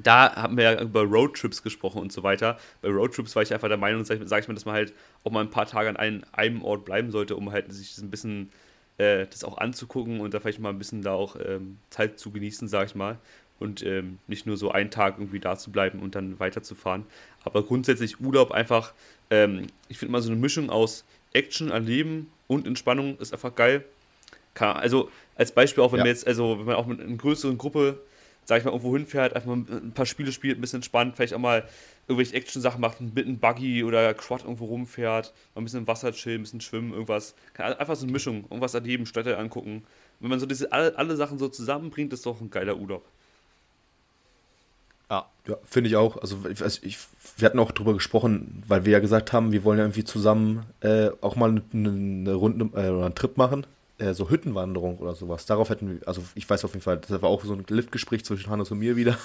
da 0.00 0.34
haben 0.36 0.56
wir 0.56 0.64
ja 0.64 0.80
über 0.80 1.02
Roadtrips 1.02 1.62
gesprochen 1.62 2.00
und 2.00 2.12
so 2.12 2.22
weiter. 2.22 2.58
Bei 2.82 2.88
Roadtrips 2.88 3.34
war 3.34 3.42
ich 3.42 3.52
einfach 3.52 3.68
der 3.68 3.78
Meinung, 3.78 4.04
sage 4.04 4.22
ich, 4.22 4.28
sag 4.28 4.42
ich 4.42 4.48
mal, 4.48 4.54
dass 4.54 4.64
man 4.64 4.74
halt 4.76 4.92
auch 5.24 5.32
mal 5.32 5.40
ein 5.40 5.50
paar 5.50 5.66
Tage 5.66 5.88
an 5.88 5.96
einem, 5.96 6.22
einem 6.32 6.62
Ort 6.62 6.84
bleiben 6.84 7.10
sollte, 7.10 7.34
um 7.34 7.50
halt 7.50 7.72
sich 7.72 7.94
das 7.96 8.04
ein 8.04 8.10
bisschen 8.10 8.50
äh, 8.98 9.26
das 9.26 9.42
auch 9.42 9.58
anzugucken 9.58 10.20
und 10.20 10.34
da 10.34 10.40
vielleicht 10.40 10.60
mal 10.60 10.70
ein 10.70 10.78
bisschen 10.78 11.02
da 11.02 11.12
auch 11.14 11.36
ähm, 11.44 11.78
Zeit 11.90 12.18
zu 12.20 12.30
genießen, 12.30 12.68
sage 12.68 12.86
ich 12.86 12.94
mal. 12.94 13.18
Und 13.58 13.82
ähm, 13.84 14.18
nicht 14.28 14.46
nur 14.46 14.56
so 14.56 14.70
einen 14.70 14.92
Tag 14.92 15.16
irgendwie 15.18 15.40
da 15.40 15.56
zu 15.58 15.72
bleiben 15.72 15.98
und 15.98 16.14
dann 16.14 16.38
weiterzufahren. 16.38 17.04
Aber 17.42 17.64
grundsätzlich 17.64 18.20
Urlaub 18.20 18.52
einfach, 18.52 18.92
ähm, 19.30 19.66
ich 19.88 19.98
finde 19.98 20.10
immer 20.10 20.22
so 20.22 20.30
eine 20.30 20.38
Mischung 20.40 20.70
aus 20.70 21.04
Action, 21.32 21.70
Erleben 21.72 22.28
und 22.48 22.66
Entspannung 22.66 23.16
ist 23.18 23.32
einfach 23.32 23.54
geil. 23.54 23.84
Also 24.58 25.08
als 25.36 25.52
Beispiel 25.52 25.84
auch, 25.84 25.92
wenn 25.92 25.98
Ja. 26.00 26.04
wir 26.06 26.10
jetzt, 26.10 26.26
also 26.26 26.58
wenn 26.58 26.66
man 26.66 26.74
auch 26.74 26.86
mit 26.86 27.00
einer 27.00 27.16
größeren 27.16 27.56
Gruppe 27.56 28.00
sag 28.48 28.60
ich 28.60 28.64
mal, 28.64 28.70
irgendwo 28.70 28.96
hinfährt, 28.96 29.36
einfach 29.36 29.54
mal 29.54 29.58
ein 29.70 29.92
paar 29.92 30.06
Spiele 30.06 30.32
spielt, 30.32 30.56
ein 30.56 30.62
bisschen 30.62 30.78
entspannt, 30.78 31.16
vielleicht 31.16 31.34
auch 31.34 31.38
mal 31.38 31.68
irgendwelche 32.08 32.34
Action-Sachen 32.34 32.80
macht, 32.80 32.98
mit 32.98 33.26
einem 33.26 33.38
Buggy 33.38 33.84
oder 33.84 34.14
Quad 34.14 34.44
irgendwo 34.44 34.64
rumfährt, 34.64 35.34
mal 35.54 35.60
ein 35.60 35.64
bisschen 35.64 35.80
im 35.80 35.86
Wasser 35.86 36.12
chillen, 36.12 36.40
ein 36.40 36.42
bisschen 36.44 36.62
schwimmen, 36.62 36.92
irgendwas. 36.94 37.34
Einfach 37.58 37.94
so 37.94 38.04
eine 38.04 38.12
Mischung, 38.12 38.44
irgendwas 38.44 38.72
erleben, 38.72 39.04
Städte 39.04 39.36
angucken. 39.36 39.84
Wenn 40.20 40.30
man 40.30 40.40
so 40.40 40.46
diese 40.46 40.72
alle, 40.72 40.96
alle 40.96 41.14
Sachen 41.16 41.38
so 41.38 41.48
zusammenbringt, 41.48 42.10
ist 42.14 42.24
doch 42.24 42.40
ein 42.40 42.48
geiler 42.48 42.78
Urlaub. 42.78 43.04
Ja, 45.10 45.26
ja 45.46 45.56
finde 45.64 45.90
ich 45.90 45.96
auch. 45.96 46.16
Also 46.18 46.38
ich, 46.50 46.82
ich, 46.82 46.98
wir 47.36 47.46
hatten 47.46 47.58
auch 47.58 47.72
drüber 47.72 47.94
gesprochen, 47.94 48.62
weil 48.66 48.84
wir 48.84 48.92
ja 48.92 48.98
gesagt 48.98 49.32
haben, 49.32 49.52
wir 49.52 49.64
wollen 49.64 49.78
ja 49.78 49.84
irgendwie 49.84 50.04
zusammen 50.04 50.64
äh, 50.80 51.10
auch 51.20 51.36
mal 51.36 51.50
eine, 51.50 51.62
eine 51.72 52.34
Runde 52.34 52.66
äh, 52.74 52.90
oder 52.90 53.06
einen 53.06 53.14
Trip 53.14 53.36
machen. 53.36 53.66
Äh, 54.00 54.14
so 54.14 54.30
Hüttenwanderung 54.30 54.98
oder 54.98 55.16
sowas. 55.16 55.44
Darauf 55.46 55.70
hätten 55.70 55.90
wir, 55.90 56.08
also 56.08 56.22
ich 56.36 56.48
weiß 56.48 56.64
auf 56.64 56.72
jeden 56.72 56.82
Fall, 56.82 56.98
das 56.98 57.20
war 57.20 57.28
auch 57.28 57.42
so 57.42 57.52
ein 57.52 57.64
Liftgespräch 57.68 58.24
zwischen 58.24 58.48
Hannes 58.48 58.70
und 58.70 58.78
mir 58.78 58.94
wieder. 58.94 59.16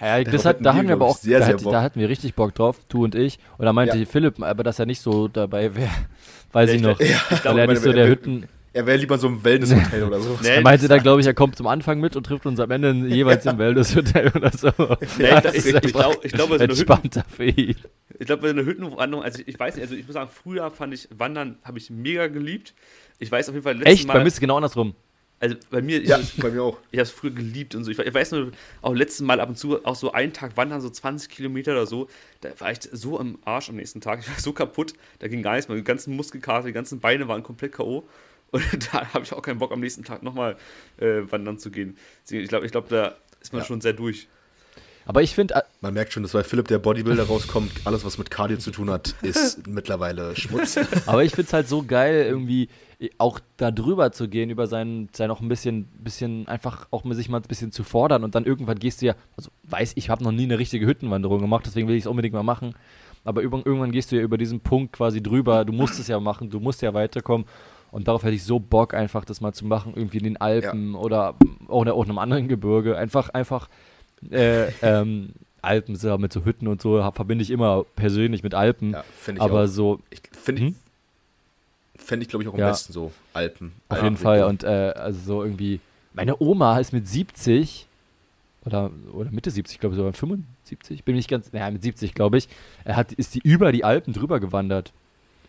Ja, 0.00 0.22
das 0.24 0.44
hat, 0.44 0.58
da 0.60 0.74
hatten 0.74 0.88
wir 0.88 0.96
aber 0.96 1.06
auch, 1.06 1.16
sehr, 1.16 1.38
da, 1.38 1.46
sehr 1.46 1.54
hat, 1.54 1.64
da, 1.64 1.82
hatten 1.82 1.98
wir 1.98 2.10
richtig 2.10 2.34
Bock 2.34 2.54
drauf, 2.54 2.78
du 2.88 3.04
und 3.04 3.14
ich. 3.14 3.38
Und 3.56 3.64
da 3.64 3.72
meinte 3.72 3.96
ja. 3.96 4.04
Philipp, 4.04 4.42
aber 4.42 4.64
dass 4.64 4.78
er 4.78 4.84
nicht 4.84 5.00
so 5.00 5.28
dabei 5.28 5.74
wäre, 5.74 5.90
weiß 6.52 6.68
ja, 6.68 6.76
ich 6.76 6.82
noch. 6.82 7.00
Ja, 7.00 7.20
weil 7.44 7.58
er 7.58 7.66
nicht 7.68 7.82
so 7.82 7.92
der 7.92 8.06
Hütten 8.06 8.48
er 8.72 8.86
wäre 8.86 8.98
lieber 8.98 9.18
so 9.18 9.26
im 9.28 9.42
Wellnesshotel 9.42 10.02
oder 10.06 10.20
so. 10.20 10.38
Nee, 10.42 10.48
er 10.48 10.60
meinte 10.60 10.88
dann, 10.88 11.02
glaube 11.02 11.20
ich, 11.20 11.26
er 11.26 11.34
kommt 11.34 11.56
zum 11.56 11.66
Anfang 11.66 12.00
mit 12.00 12.16
und 12.16 12.24
trifft 12.24 12.46
uns 12.46 12.60
am 12.60 12.70
Ende 12.70 12.92
jeweils 13.08 13.44
im 13.46 13.58
Wellnesshotel 13.58 14.32
oder 14.34 14.50
so. 14.56 14.70
Nee, 15.18 15.40
das 15.42 15.54
ich, 15.54 15.74
ich, 15.74 15.92
glaube, 15.92 16.18
ich 16.22 16.32
glaube, 16.32 16.58
so 16.58 16.64
entspannter 16.64 17.24
für 17.28 17.46
ihn. 17.46 17.76
Ich 18.18 18.26
glaube, 18.26 18.48
eine 18.48 18.64
Hüttenwanderung, 18.64 19.24
also 19.24 19.42
ich 19.44 19.58
weiß 19.58 19.74
nicht, 19.74 19.82
also 19.82 19.94
ich 19.94 20.06
muss 20.06 20.14
sagen, 20.14 20.30
früher 20.32 20.70
fand 20.70 20.94
ich 20.94 21.08
Wandern, 21.16 21.58
habe 21.64 21.78
ich 21.78 21.90
mega 21.90 22.28
geliebt. 22.28 22.74
Ich 23.18 23.30
weiß 23.30 23.48
auf 23.48 23.54
jeden 23.54 23.64
Fall, 23.64 23.74
letztes 23.74 23.92
Echt? 23.92 24.06
Mal. 24.06 24.14
Bei 24.14 24.20
mir 24.20 24.26
ist 24.26 24.34
es 24.34 24.40
genau 24.40 24.56
andersrum. 24.56 24.94
Also 25.42 25.56
bei 25.70 25.80
mir, 25.80 26.02
ja, 26.02 26.18
ich, 26.18 26.36
bei 26.36 26.50
mir 26.50 26.62
auch. 26.62 26.76
Ich 26.90 26.98
habe 26.98 27.04
es 27.04 27.10
früher 27.10 27.30
geliebt 27.30 27.74
und 27.74 27.84
so. 27.84 27.90
Ich, 27.90 27.98
ich, 27.98 28.14
weiß 28.14 28.32
nur, 28.32 28.52
auch 28.82 28.92
letztes 28.92 29.22
Mal 29.22 29.40
ab 29.40 29.48
und 29.48 29.56
zu, 29.56 29.82
auch 29.86 29.96
so 29.96 30.12
einen 30.12 30.34
Tag 30.34 30.58
wandern, 30.58 30.82
so 30.82 30.90
20 30.90 31.30
Kilometer 31.30 31.72
oder 31.72 31.86
so, 31.86 32.08
da 32.42 32.50
war 32.58 32.70
ich 32.70 32.80
so 32.92 33.18
am 33.18 33.38
Arsch 33.46 33.70
am 33.70 33.76
nächsten 33.76 34.02
Tag. 34.02 34.20
Ich 34.20 34.28
war 34.28 34.38
so 34.38 34.52
kaputt, 34.52 34.92
da 35.18 35.28
ging 35.28 35.42
gar 35.42 35.54
nichts 35.54 35.68
mehr. 35.68 35.78
Die 35.78 35.84
ganzen 35.84 36.14
Muskelkater, 36.14 36.66
die 36.66 36.74
ganzen 36.74 37.00
Beine 37.00 37.26
waren 37.26 37.42
komplett 37.42 37.72
K.O. 37.72 38.06
Und 38.50 38.64
da 38.92 39.12
habe 39.12 39.24
ich 39.24 39.32
auch 39.32 39.42
keinen 39.42 39.58
Bock, 39.58 39.72
am 39.72 39.80
nächsten 39.80 40.04
Tag 40.04 40.22
nochmal 40.22 40.56
äh, 40.98 41.22
wandern 41.30 41.58
zu 41.58 41.70
gehen. 41.70 41.96
Ich 42.28 42.48
glaube, 42.48 42.66
ich 42.66 42.72
glaub, 42.72 42.88
da 42.88 43.16
ist 43.40 43.52
man 43.52 43.62
ja. 43.62 43.66
schon 43.66 43.80
sehr 43.80 43.92
durch. 43.92 44.28
Aber 45.06 45.22
ich 45.22 45.34
finde. 45.34 45.54
Äh, 45.54 45.62
man 45.80 45.94
merkt 45.94 46.12
schon, 46.12 46.22
dass 46.22 46.32
bei 46.32 46.44
Philipp 46.44 46.68
der 46.68 46.78
Bodybuilder 46.78 47.24
rauskommt, 47.24 47.72
alles, 47.84 48.04
was 48.04 48.18
mit 48.18 48.30
Cardio 48.30 48.58
zu 48.58 48.70
tun 48.70 48.90
hat, 48.90 49.14
ist 49.22 49.66
mittlerweile 49.66 50.36
Schmutz. 50.36 50.78
Aber 51.06 51.24
ich 51.24 51.32
finde 51.32 51.46
es 51.46 51.52
halt 51.52 51.68
so 51.68 51.82
geil, 51.82 52.26
irgendwie 52.26 52.68
auch 53.16 53.40
da 53.56 53.70
drüber 53.70 54.12
zu 54.12 54.28
gehen, 54.28 54.50
über 54.50 54.66
sein, 54.66 55.08
sein 55.12 55.30
auch 55.30 55.40
ein 55.40 55.48
bisschen, 55.48 55.86
bisschen 55.98 56.46
einfach 56.48 56.86
auch 56.90 57.02
sich 57.12 57.30
mal 57.30 57.38
ein 57.38 57.48
bisschen 57.48 57.72
zu 57.72 57.82
fordern 57.82 58.24
und 58.24 58.34
dann 58.34 58.44
irgendwann 58.44 58.78
gehst 58.78 59.00
du 59.00 59.06
ja, 59.06 59.14
also 59.36 59.50
weiß 59.64 59.92
ich, 59.94 60.10
habe 60.10 60.22
noch 60.22 60.32
nie 60.32 60.42
eine 60.42 60.58
richtige 60.58 60.86
Hüttenwanderung 60.86 61.40
gemacht, 61.40 61.64
deswegen 61.66 61.88
will 61.88 61.96
ich 61.96 62.02
es 62.02 62.06
unbedingt 62.06 62.34
mal 62.34 62.42
machen. 62.42 62.74
Aber 63.24 63.42
irgendwann 63.42 63.92
gehst 63.92 64.12
du 64.12 64.16
ja 64.16 64.22
über 64.22 64.38
diesen 64.38 64.60
Punkt 64.60 64.92
quasi 64.94 65.22
drüber, 65.22 65.64
du 65.64 65.72
musst 65.72 65.98
es 65.98 66.08
ja 66.08 66.20
machen, 66.20 66.50
du 66.50 66.60
musst 66.60 66.82
ja 66.82 66.94
weiterkommen. 66.94 67.46
Und 67.90 68.08
darauf 68.08 68.22
hätte 68.22 68.34
ich 68.34 68.44
so 68.44 68.58
Bock, 68.58 68.94
einfach 68.94 69.24
das 69.24 69.40
mal 69.40 69.52
zu 69.52 69.66
machen, 69.66 69.94
irgendwie 69.96 70.18
in 70.18 70.24
den 70.24 70.36
Alpen 70.36 70.92
ja. 70.92 70.98
oder 70.98 71.34
auch 71.68 71.82
in 72.04 72.10
einem 72.10 72.18
anderen 72.18 72.48
Gebirge. 72.48 72.96
Einfach, 72.96 73.30
einfach 73.30 73.68
äh, 74.30 74.70
ähm, 74.82 75.30
Alpen 75.62 75.96
so, 75.96 76.16
mit 76.18 76.32
so 76.32 76.44
Hütten 76.44 76.68
und 76.68 76.80
so 76.80 76.98
verbinde 77.12 77.42
ich 77.42 77.50
immer 77.50 77.84
persönlich 77.96 78.42
mit 78.42 78.54
Alpen. 78.54 78.92
Ja, 78.92 79.04
finde 79.18 79.40
ich 79.40 79.42
Aber 79.42 79.64
auch. 79.64 79.66
so. 79.66 80.00
Ich, 80.10 80.22
finde 80.32 80.62
hm? 80.62 80.76
ich, 81.94 82.02
fände 82.02 82.24
ich, 82.24 82.28
glaube 82.28 82.44
ich, 82.44 82.48
auch 82.48 82.54
am 82.54 82.60
ja. 82.60 82.68
besten 82.68 82.92
so 82.92 83.12
Alpen. 83.32 83.72
Auf 83.88 83.98
ja, 83.98 84.04
jeden 84.04 84.16
Fall. 84.16 84.44
Und 84.44 84.64
äh, 84.64 84.92
also 84.96 85.20
so 85.20 85.44
irgendwie. 85.44 85.80
Meine 86.12 86.40
Oma 86.40 86.78
ist 86.80 86.92
mit 86.92 87.06
70 87.06 87.86
oder, 88.64 88.90
oder 89.12 89.30
Mitte 89.30 89.50
70, 89.50 89.78
glaube 89.80 89.94
ich, 89.94 89.96
sogar 89.96 90.12
75, 90.12 91.04
bin 91.04 91.16
ich 91.16 91.28
ganz, 91.28 91.52
naja, 91.52 91.70
mit 91.70 91.82
70, 91.82 92.14
glaube 92.14 92.38
ich, 92.38 92.48
er 92.84 92.96
hat, 92.96 93.12
ist 93.12 93.34
die 93.34 93.40
über 93.40 93.72
die 93.72 93.84
Alpen 93.84 94.12
drüber 94.12 94.40
gewandert. 94.40 94.92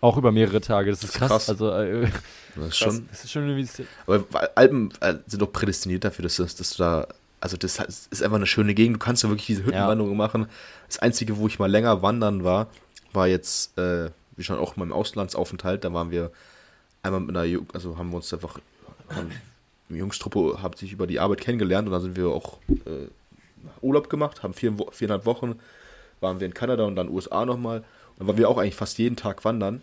Auch 0.01 0.17
über 0.17 0.31
mehrere 0.31 0.61
Tage, 0.61 0.89
das, 0.89 1.03
ist 1.03 1.13
krass. 1.13 1.29
krass. 1.29 1.49
Also, 1.49 1.71
äh, 1.71 2.07
das 2.55 2.69
ist 2.69 2.77
schon. 2.79 3.07
Das 3.11 3.23
ist 3.23 3.31
schon 3.31 3.47
irgendwie. 3.47 3.85
Aber 4.07 4.25
Alpen 4.55 4.91
äh, 4.99 5.15
sind 5.27 5.41
doch 5.41 5.53
prädestiniert 5.53 6.03
dafür, 6.03 6.23
dass, 6.23 6.37
dass, 6.37 6.71
du 6.71 6.83
da. 6.83 7.07
Also, 7.39 7.55
das 7.55 7.79
ist 8.09 8.23
einfach 8.23 8.37
eine 8.37 8.47
schöne 8.47 8.73
Gegend. 8.73 8.95
Du 8.95 8.99
kannst 8.99 9.21
ja 9.23 9.29
wirklich 9.29 9.45
diese 9.45 9.63
Hüttenwanderung 9.63 10.11
ja. 10.11 10.17
machen. 10.17 10.47
Das 10.87 10.99
Einzige, 10.99 11.37
wo 11.37 11.47
ich 11.47 11.59
mal 11.59 11.69
länger 11.69 12.01
wandern 12.01 12.43
war, 12.43 12.67
war 13.13 13.27
jetzt, 13.27 13.77
äh, 13.77 14.09
wie 14.37 14.43
schon 14.43 14.57
auch 14.57 14.75
in 14.75 14.79
meinem 14.79 14.93
Auslandsaufenthalt. 14.93 15.83
Da 15.83 15.93
waren 15.93 16.09
wir 16.09 16.31
einmal 17.03 17.21
mit 17.21 17.37
einer, 17.37 17.59
also 17.73 17.97
haben 17.97 18.09
wir 18.09 18.17
uns 18.17 18.33
einfach, 18.33 18.59
haben, 19.09 19.31
Jungstruppe 19.89 20.63
hat 20.63 20.79
sich 20.79 20.93
über 20.93 21.05
die 21.05 21.19
Arbeit 21.19 21.41
kennengelernt 21.41 21.87
und 21.87 21.91
dann 21.91 22.01
sind 22.01 22.15
wir 22.15 22.29
auch 22.29 22.57
äh, 22.69 23.07
Urlaub 23.81 24.09
gemacht, 24.09 24.41
haben 24.41 24.53
vier, 24.53 24.73
viereinhalb 24.91 25.25
Wochen, 25.25 25.59
waren 26.21 26.39
wir 26.39 26.47
in 26.47 26.53
Kanada 26.53 26.85
und 26.85 26.95
dann 26.95 27.09
USA 27.09 27.45
nochmal. 27.45 27.83
Dann 28.17 28.27
waren 28.27 28.37
wir 28.37 28.49
auch 28.49 28.57
eigentlich 28.57 28.75
fast 28.75 28.97
jeden 28.97 29.15
Tag 29.15 29.45
wandern 29.45 29.81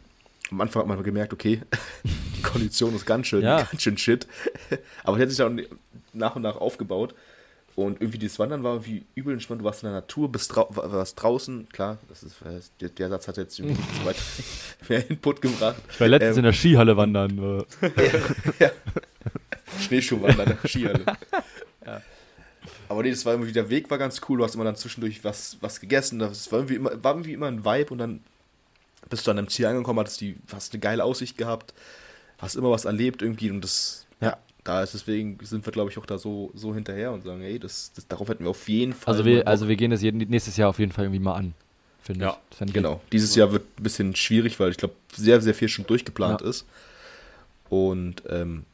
am 0.51 0.61
Anfang 0.61 0.83
hat 0.83 0.89
man 0.89 1.03
gemerkt, 1.03 1.33
okay, 1.33 1.63
die 2.05 2.43
Kondition 2.43 2.95
ist 2.95 3.07
ganz 3.07 3.27
schön, 3.27 3.43
ja. 3.43 3.63
ganz 3.63 3.83
schön 3.83 3.99
shit. 3.99 4.27
Aber 5.05 5.17
die 5.17 5.23
hat 5.23 5.31
sich 5.31 5.39
dann 5.39 5.63
nach 6.13 6.37
und 6.37 6.43
nach 6.43 6.57
aufgebaut. 6.57 7.15
Und 7.77 8.01
irgendwie 8.01 8.19
das 8.19 8.41
Wandern 8.41 8.65
war 8.65 8.73
irgendwie 8.75 9.05
übel 9.15 9.33
entspannt. 9.33 9.61
Du 9.61 9.65
warst 9.65 9.85
in 9.85 9.87
der 9.91 10.01
Natur, 10.01 10.33
bist 10.33 10.57
drau 10.57 10.67
warst 10.71 11.23
draußen. 11.23 11.69
Klar, 11.69 11.99
das 12.09 12.25
ist, 12.25 12.43
äh, 12.43 12.61
der, 12.81 12.89
der 12.89 13.09
Satz 13.09 13.29
hat 13.29 13.37
jetzt 13.37 13.61
nicht 13.61 13.81
so 14.01 14.05
weit 14.05 14.17
mehr 14.89 15.09
Input 15.09 15.41
gebracht. 15.41 15.77
Ich 15.89 16.01
war 16.01 16.09
letztens 16.09 16.39
ähm, 16.39 16.41
in 16.41 16.45
der 16.45 16.53
Skihalle 16.55 16.97
wandern. 16.97 17.65
ja, 17.81 17.91
ja. 18.59 18.71
Schneeschuhwandern 19.81 20.51
in 20.51 20.59
der 20.61 20.69
Skihalle. 20.69 21.05
Ja. 21.87 22.03
Aber 22.89 23.03
nee, 23.05 23.11
das 23.11 23.25
war 23.25 23.35
irgendwie, 23.35 23.53
der 23.53 23.71
Weg 23.71 23.89
war 23.91 23.99
ganz 23.99 24.21
cool. 24.29 24.39
Du 24.39 24.45
hast 24.45 24.57
immer 24.57 24.65
dann 24.65 24.75
zwischendurch 24.75 25.23
was, 25.23 25.59
was 25.61 25.81
gegessen. 25.81 26.19
Das 26.19 26.51
war 26.51 26.59
irgendwie, 26.59 26.75
immer, 26.77 27.05
war 27.05 27.13
irgendwie 27.13 27.35
immer 27.35 27.47
ein 27.47 27.65
Vibe 27.65 27.91
und 27.91 27.99
dann 27.99 28.21
bist 29.09 29.27
du 29.27 29.31
an 29.31 29.37
deinem 29.37 29.49
Ziel 29.49 29.67
angekommen, 29.67 29.99
hattest, 30.01 30.21
die, 30.21 30.37
hast 30.53 30.73
eine 30.73 30.81
geile 30.81 31.05
Aussicht 31.05 31.37
gehabt, 31.37 31.75
hast 32.39 32.57
immer 32.57 32.71
was 32.71 32.85
erlebt 32.85 33.23
irgendwie 33.23 33.51
und 33.51 33.63
das, 33.63 34.07
ja, 34.21 34.37
da 34.65 34.83
ist 34.83 34.95
deswegen 34.95 35.39
sind 35.43 35.65
wir, 35.67 35.73
glaube 35.73 35.91
ich, 35.91 35.99
auch 35.99 36.07
da 36.07 36.19
so, 36.19 36.51
so 36.55 36.75
hinterher 36.75 37.13
und 37.13 37.23
sagen, 37.25 37.41
hey, 37.41 37.59
das, 37.59 37.93
das, 37.95 38.07
darauf 38.07 38.29
hätten 38.29 38.45
wir 38.45 38.51
auf 38.51 38.69
jeden 38.69 38.93
Fall. 38.93 39.15
Also 39.15 39.25
wir, 39.25 39.47
also 39.47 39.69
wir 39.69 39.77
gehen 39.77 39.91
das 39.91 40.03
jeden, 40.03 40.19
nächstes 40.19 40.57
Jahr 40.57 40.69
auf 40.69 40.79
jeden 40.79 40.93
Fall 40.93 41.05
irgendwie 41.05 41.23
mal 41.23 41.35
an, 41.35 41.55
finde 42.03 42.27
ja. 42.27 42.39
ich. 42.61 42.73
Genau. 42.73 43.01
Dieses 43.13 43.35
Jahr 43.35 43.53
wird 43.53 43.65
ein 43.79 43.83
bisschen 43.83 44.15
schwierig, 44.15 44.61
weil 44.61 44.71
ich 44.71 44.77
glaube, 44.77 44.95
sehr, 45.15 45.41
sehr 45.41 45.55
viel 45.55 45.69
schon 45.69 45.87
durchgeplant 45.87 46.43
ja. 46.43 46.49
ist. 46.49 46.67
Und 47.71 48.23
ähm, 48.29 48.65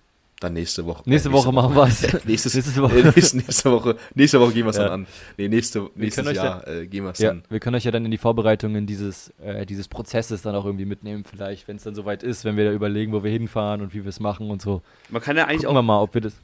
dann 0.45 0.53
nächste 0.53 0.85
Woche. 0.87 1.03
Nächste, 1.07 1.29
äh, 1.29 1.33
nächste 1.33 1.33
Woche, 1.33 1.53
machen 1.53 1.75
wir 1.75 1.85
es. 1.85 2.25
nächste, 2.25 2.83
Woche. 2.83 2.99
Äh, 2.99 3.13
nächste, 3.15 3.37
nächste, 3.39 3.71
Woche. 3.71 3.97
Nächste 4.15 4.41
Woche 4.41 4.53
gehen 4.53 4.65
wir 4.65 4.71
es 4.71 4.77
ja. 4.77 4.85
dann 4.85 4.93
an. 4.93 5.07
Nee, 5.37 5.49
nächste, 5.49 5.91
nächstes 5.95 6.33
Jahr 6.33 6.63
dann, 6.65 6.83
äh, 6.83 6.87
gehen 6.87 7.05
wir 7.05 7.11
es 7.11 7.19
ja, 7.19 7.31
dann. 7.31 7.43
Wir 7.49 7.61
können 7.61 7.77
euch 7.77 7.85
ja 7.85 7.91
dann 7.91 8.05
in 8.05 8.11
die 8.11 8.19
Vorbereitungen 8.19 8.87
dieses, 8.87 9.33
äh, 9.43 9.67
dieses 9.67 9.89
Prozesses 9.89 10.43
dann 10.43 10.55
auch 10.55 10.65
irgendwie 10.65 10.85
mitnehmen, 10.85 11.25
vielleicht, 11.25 11.67
wenn 11.69 11.77
es 11.77 11.83
dann 11.83 11.95
soweit 11.95 12.23
ist, 12.23 12.45
wenn 12.45 12.57
wir 12.57 12.65
da 12.65 12.73
überlegen, 12.73 13.13
wo 13.13 13.25
wir 13.25 13.31
hinfahren 13.31 13.81
und 13.81 13.95
wie 13.95 14.05
wir 14.05 14.11
es 14.11 14.21
machen 14.21 14.51
und 14.51 14.63
so. 14.63 14.83
Man 15.11 15.21
kann 15.21 15.37
ja 15.37 15.45
eigentlich 15.45 15.63
Gucken 15.63 15.77
auch. 15.77 15.81
Wir 15.81 15.83
mal, 15.83 16.01
ob 16.01 16.15
wir 16.15 16.21
das 16.21 16.35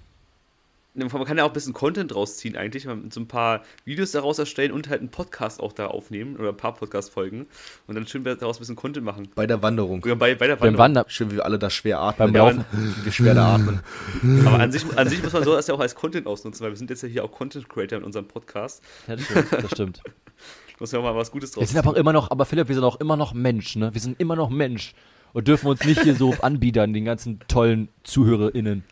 man 0.95 1.25
kann 1.25 1.39
ja 1.39 1.45
auch 1.45 1.49
ein 1.51 1.53
bisschen 1.53 1.73
Content 1.73 2.15
rausziehen 2.15 2.57
eigentlich, 2.57 2.89
so 3.11 3.21
ein 3.21 3.29
paar 3.29 3.63
Videos 3.85 4.11
daraus 4.13 4.39
erstellen 4.39 4.73
und 4.73 4.89
halt 4.89 5.01
einen 5.01 5.11
Podcast 5.11 5.61
auch 5.61 5.73
da 5.73 5.87
aufnehmen 5.87 6.37
oder 6.37 6.49
ein 6.51 6.57
paar 6.57 6.75
Podcast-Folgen 6.75 7.47
und 7.87 7.95
dann 7.95 8.07
schön 8.07 8.25
daraus 8.25 8.57
ein 8.57 8.61
bisschen 8.61 8.77
Content 8.77 9.05
machen. 9.05 9.29
Bei 9.35 9.47
der 9.47 9.63
Wanderung. 9.63 10.05
Ja, 10.07 10.15
bei, 10.15 10.35
bei 10.35 10.47
der 10.47 10.61
Wanderung. 10.61 10.79
Wander 10.79 11.05
schön, 11.09 11.31
wie 11.31 11.37
wir 11.37 11.45
alle 11.45 11.59
da 11.59 11.71
schwer 11.71 12.01
atmen. 12.01 12.33
Beim 12.33 12.35
Laufen. 12.35 12.65
wie 12.73 13.05
wir 13.05 13.13
schwer 13.13 13.35
da 13.35 13.55
atmen. 13.55 13.81
Aber 14.47 14.59
an 14.59 14.73
sich, 14.73 14.85
an 14.97 15.09
sich 15.09 15.23
muss 15.23 15.33
man 15.33 15.45
so 15.45 15.55
das 15.55 15.67
ja 15.67 15.75
auch 15.75 15.81
als 15.81 15.95
Content 15.95 16.27
ausnutzen, 16.27 16.65
weil 16.65 16.73
wir 16.73 16.77
sind 16.77 16.91
jetzt 16.91 17.03
ja 17.03 17.09
hier 17.09 17.25
auch 17.25 17.33
Content-Creator 17.33 17.99
in 17.99 18.05
unserem 18.05 18.27
Podcast. 18.27 18.83
Ja, 19.07 19.17
das 19.17 19.25
stimmt. 19.25 19.53
Das 19.53 19.71
stimmt. 19.71 20.03
muss 20.81 20.93
ja 20.93 20.99
auch 20.99 21.05
mal 21.05 21.15
was 21.15 21.31
Gutes 21.31 21.53
draus 21.53 21.63
Wir 21.63 21.67
sind 21.69 21.79
aber 21.79 21.91
auch 21.91 21.95
immer 21.95 22.13
noch, 22.13 22.31
aber 22.31 22.47
Philipp, 22.47 22.69
wir 22.69 22.75
sind 22.75 22.85
auch 22.85 22.99
immer 23.01 23.17
noch 23.17 23.35
Mensch, 23.35 23.77
ne? 23.77 23.93
Wir 23.93 24.01
sind 24.01 24.19
immer 24.19 24.35
noch 24.35 24.49
Mensch 24.49 24.95
und 25.33 25.47
dürfen 25.47 25.69
uns 25.69 25.85
nicht 25.85 26.03
hier 26.03 26.15
so 26.15 26.35
anbiedern, 26.41 26.93
den 26.93 27.05
ganzen 27.05 27.41
tollen 27.47 27.89
ZuhörerInnen. 28.03 28.83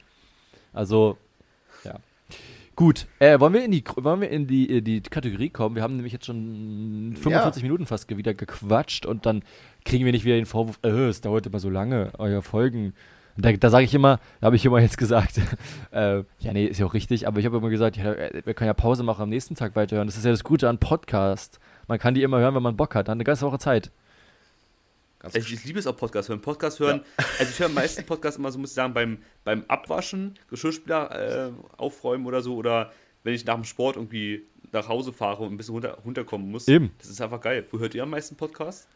Also, 0.73 1.17
Gut, 2.79 3.09
äh, 3.19 3.41
wollen 3.41 3.55
wir 3.55 3.65
in 3.65 3.73
die 3.73 3.83
wollen 3.97 4.21
wir 4.21 4.31
in 4.31 4.47
die, 4.47 4.71
äh, 4.77 4.81
die 4.81 5.01
Kategorie 5.01 5.51
kommen? 5.51 5.75
Wir 5.75 5.83
haben 5.83 5.97
nämlich 5.97 6.13
jetzt 6.13 6.27
schon 6.27 7.13
45 7.21 7.61
ja. 7.61 7.67
Minuten 7.67 7.87
fast 7.87 8.09
wieder 8.09 8.35
gequatscht 8.35 9.05
und 9.05 9.27
dann 9.27 9.43
kriegen 9.85 10.05
wir 10.05 10.13
nicht 10.13 10.25
wieder 10.25 10.37
den 10.37 10.47
Vorwurf, 10.47 10.79
äh, 10.85 11.09
es 11.09 11.21
dauert 11.21 11.45
immer 11.45 11.59
so 11.59 11.71
lange, 11.71 12.13
euer 12.19 12.41
Folgen. 12.41 12.95
Da, 13.37 13.51
da 13.51 13.71
sage 13.71 13.85
ich 13.85 13.93
immer, 13.95 14.21
da 14.41 14.47
habe 14.47 14.55
ich 14.55 14.65
immer 14.65 14.79
jetzt 14.79 14.97
gesagt, 14.97 15.41
äh, 15.91 16.19
ja, 16.39 16.53
nee, 16.53 16.67
ist 16.67 16.79
ja 16.79 16.87
auch 16.87 16.95
richtig, 16.95 17.27
aber 17.27 17.41
ich 17.41 17.47
habe 17.47 17.57
immer 17.57 17.69
gesagt, 17.69 17.97
ja, 17.97 18.13
äh, 18.13 18.43
wir 18.45 18.55
können 18.55 18.69
ja 18.69 18.75
Pause 18.75 19.03
machen, 19.03 19.23
am 19.23 19.29
nächsten 19.29 19.57
Tag 19.57 19.75
weiterhören. 19.75 20.07
Das 20.07 20.17
ist 20.17 20.25
ja 20.25 20.31
das 20.31 20.45
Gute 20.45 20.69
an 20.69 20.79
Podcast. 20.79 21.59
Man 21.89 21.99
kann 21.99 22.15
die 22.15 22.23
immer 22.23 22.39
hören, 22.39 22.55
wenn 22.55 22.63
man 22.63 22.77
Bock 22.77 22.95
hat. 22.95 23.09
Dann 23.09 23.17
eine 23.17 23.25
ganze 23.25 23.45
Woche 23.45 23.59
Zeit. 23.59 23.91
Also 25.21 25.39
ich, 25.39 25.65
liebe 25.65 25.79
es 25.79 25.87
auch 25.87 25.97
Podcast 25.97 26.29
hören. 26.29 26.41
Podcast 26.41 26.79
hören, 26.79 27.03
ja. 27.19 27.25
also 27.39 27.51
ich 27.51 27.59
höre 27.59 27.67
am 27.67 27.75
meisten 27.75 28.05
Podcast 28.07 28.39
immer 28.39 28.53
so, 28.53 28.59
muss 28.59 28.71
ich 28.71 28.75
sagen, 28.75 28.95
beim, 28.95 29.19
beim 29.45 29.65
Abwaschen, 29.69 30.39
Geschirrspüler 30.49 31.49
äh, 31.49 31.53
aufräumen 31.77 32.27
oder 32.27 32.41
so, 32.41 32.57
oder 32.57 32.93
wenn 33.25 33.35
ich 33.35 33.45
nach 33.45 33.55
dem 33.55 33.65
Sport 33.65 33.97
irgendwie 33.97 34.45
nach 34.73 34.89
Hause 34.89 35.13
fahre 35.13 35.43
und 35.43 35.53
ein 35.53 35.57
bisschen 35.57 35.75
runter, 35.75 35.99
runterkommen 36.05 36.51
muss. 36.51 36.69
Eben. 36.69 36.93
Das 36.99 37.09
ist 37.09 37.21
einfach 37.21 37.41
geil. 37.41 37.67
Wo 37.71 37.79
hört 37.79 37.95
ihr 37.95 38.03
am 38.03 38.11
meisten 38.11 38.37
Podcast? 38.37 38.87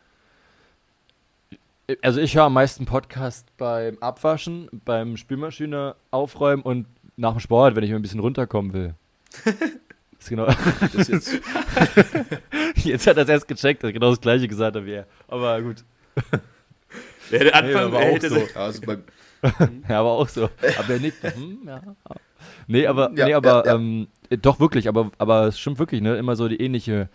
Also 2.02 2.20
ich 2.20 2.36
höre 2.36 2.44
am 2.44 2.54
meisten 2.54 2.86
Podcast 2.86 3.46
beim 3.56 3.98
Abwaschen, 3.98 4.68
beim 4.84 5.16
Spülmaschine 5.16 5.96
aufräumen 6.10 6.62
und 6.62 6.86
nach 7.16 7.32
dem 7.32 7.40
Sport, 7.40 7.74
wenn 7.74 7.84
ich 7.84 7.92
ein 7.92 8.00
bisschen 8.00 8.20
runterkommen 8.20 8.72
will. 8.72 8.94
Ist 10.18 10.28
genau. 10.28 10.46
Das 10.92 11.08
jetzt, 11.08 11.40
Jetzt 12.84 13.06
hat 13.06 13.16
er 13.16 13.24
es 13.24 13.28
erst 13.28 13.48
gecheckt, 13.48 13.82
hat 13.82 13.92
genau 13.92 14.10
das 14.10 14.20
gleiche 14.20 14.46
gesagt 14.46 14.76
hat 14.76 14.84
wie 14.84 14.92
er. 14.92 15.06
Aber 15.26 15.60
gut. 15.60 15.84
Ja, 17.30 17.38
der 17.38 17.54
Anfang 17.54 17.84
aber 17.84 17.98
auch 17.98 18.02
hätte 18.02 18.28
so. 18.30 18.36
ja, 18.36 18.46
also 18.56 18.80
bei, 18.82 18.98
Ja, 19.88 20.00
aber 20.00 20.10
auch 20.12 20.28
so. 20.28 20.44
Aber 20.78 20.88
er 20.94 21.00
nickt. 21.00 21.22
Hm, 21.22 21.58
ja. 21.66 21.80
Nee, 22.66 22.86
aber, 22.86 23.10
Ja, 23.14 23.26
nee, 23.26 23.34
aber 23.34 23.64
ja, 23.66 23.72
ja. 23.72 23.74
Ähm, 23.76 24.08
äh, 24.30 24.38
doch 24.38 24.60
wirklich, 24.60 24.88
aber, 24.88 25.10
aber 25.18 25.46
es 25.48 25.58
stimmt 25.58 25.78
wirklich, 25.78 26.00
ne? 26.00 26.16
Immer 26.16 26.36
so 26.36 26.48
die 26.48 26.60
ähnliche, 26.60 27.08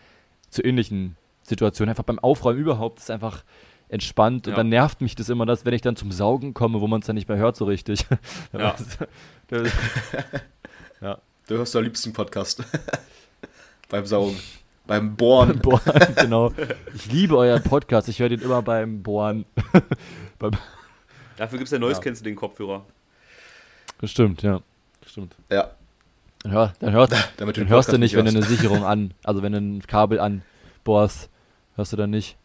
zu 0.50 0.64
ähnlichen 0.64 1.16
Situationen. 1.43 1.89
Einfach 1.89 2.04
beim 2.04 2.20
Aufräumen 2.20 2.60
überhaupt 2.60 3.00
ist 3.00 3.12
einfach 3.12 3.43
entspannt 3.89 4.48
und 4.48 4.52
Ja. 4.52 4.58
dann 4.58 4.70
nervt 4.70 5.00
mich 5.00 5.16
das 5.16 5.30
immer, 5.30 5.45
dass 5.45 5.64
wenn 5.64 5.74
ich 5.74 5.82
dann 5.82 5.95
zum 5.95 6.12
Saugen 6.12 6.54
komme, 6.54 6.82
wo 6.82 6.88
man 6.88 7.00
es 7.00 7.08
dann 7.08 7.16
nicht 7.16 7.30
mehr 7.30 7.38
hört 7.38 7.56
so 7.56 7.66
richtig. 7.66 8.06
Ja. 8.54 8.76
Das- 8.78 8.98
du 11.48 11.56
hörst 11.56 11.76
am 11.76 11.84
liebsten 11.84 12.12
Podcast. 12.12 12.64
beim 13.89 14.06
Saugen. 14.06 14.38
Beim 14.88 15.16
Bohren. 15.16 15.60
Bohren, 15.62 16.16
genau. 16.16 16.52
Ich 16.96 17.12
liebe 17.12 17.38
euren 17.38 17.62
Podcast, 17.64 18.08
ich 18.10 18.20
höre 18.20 18.30
den 18.30 18.42
immer 18.42 18.62
beim 18.62 19.04
Bohren. 19.04 19.46
beim, 20.40 20.52
Dafür 21.36 21.58
gibt 21.60 21.68
es 21.68 21.72
ja 21.72 21.80
Noise 21.80 21.96
Ja. 22.00 22.04
Canceling 22.04 22.36
Kopfhörer. 22.36 22.86
das 24.02 24.12
stimmt, 24.12 24.42
ja. 24.44 24.62
Das 25.02 25.12
stimmt. 25.12 25.36
Ja, 25.52 25.72
Dann, 26.44 26.52
hör, 26.52 26.74
dann, 26.80 26.94
hört, 26.94 27.12
damit 27.38 27.58
dann 27.58 27.68
hörst 27.70 27.92
du 27.92 27.98
nicht, 27.98 28.16
wenn 28.16 28.26
du 28.26 28.32
hörst. 28.32 28.48
eine 28.48 28.56
Sicherung 28.56 28.84
an, 28.84 29.14
also 29.24 29.44
wenn 29.44 29.52
du 29.52 29.60
ein 29.60 29.82
Kabel 29.86 30.20
anbohrst, 30.20 31.30
hörst 31.76 31.94
du 31.94 31.98
dann 31.98 32.10
nicht. 32.10 32.38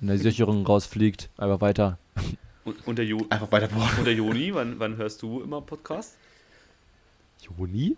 Wenn 0.00 0.08
die 0.16 0.22
Sicherung 0.22 0.64
rausfliegt, 0.64 1.28
einfach 1.36 1.60
weiter. 1.60 1.98
Und, 2.64 2.86
und, 2.86 2.96
der, 2.98 3.04
jo 3.04 3.26
Einfach 3.30 3.50
weiter 3.52 3.68
bohren. 3.68 3.90
und 3.98 4.04
der 4.06 4.14
Joni, 4.14 4.54
wann, 4.54 4.78
wann 4.78 4.96
hörst 4.96 5.20
du 5.22 5.40
immer 5.42 5.60
Podcast? 5.60 6.16
Joni? 7.42 7.96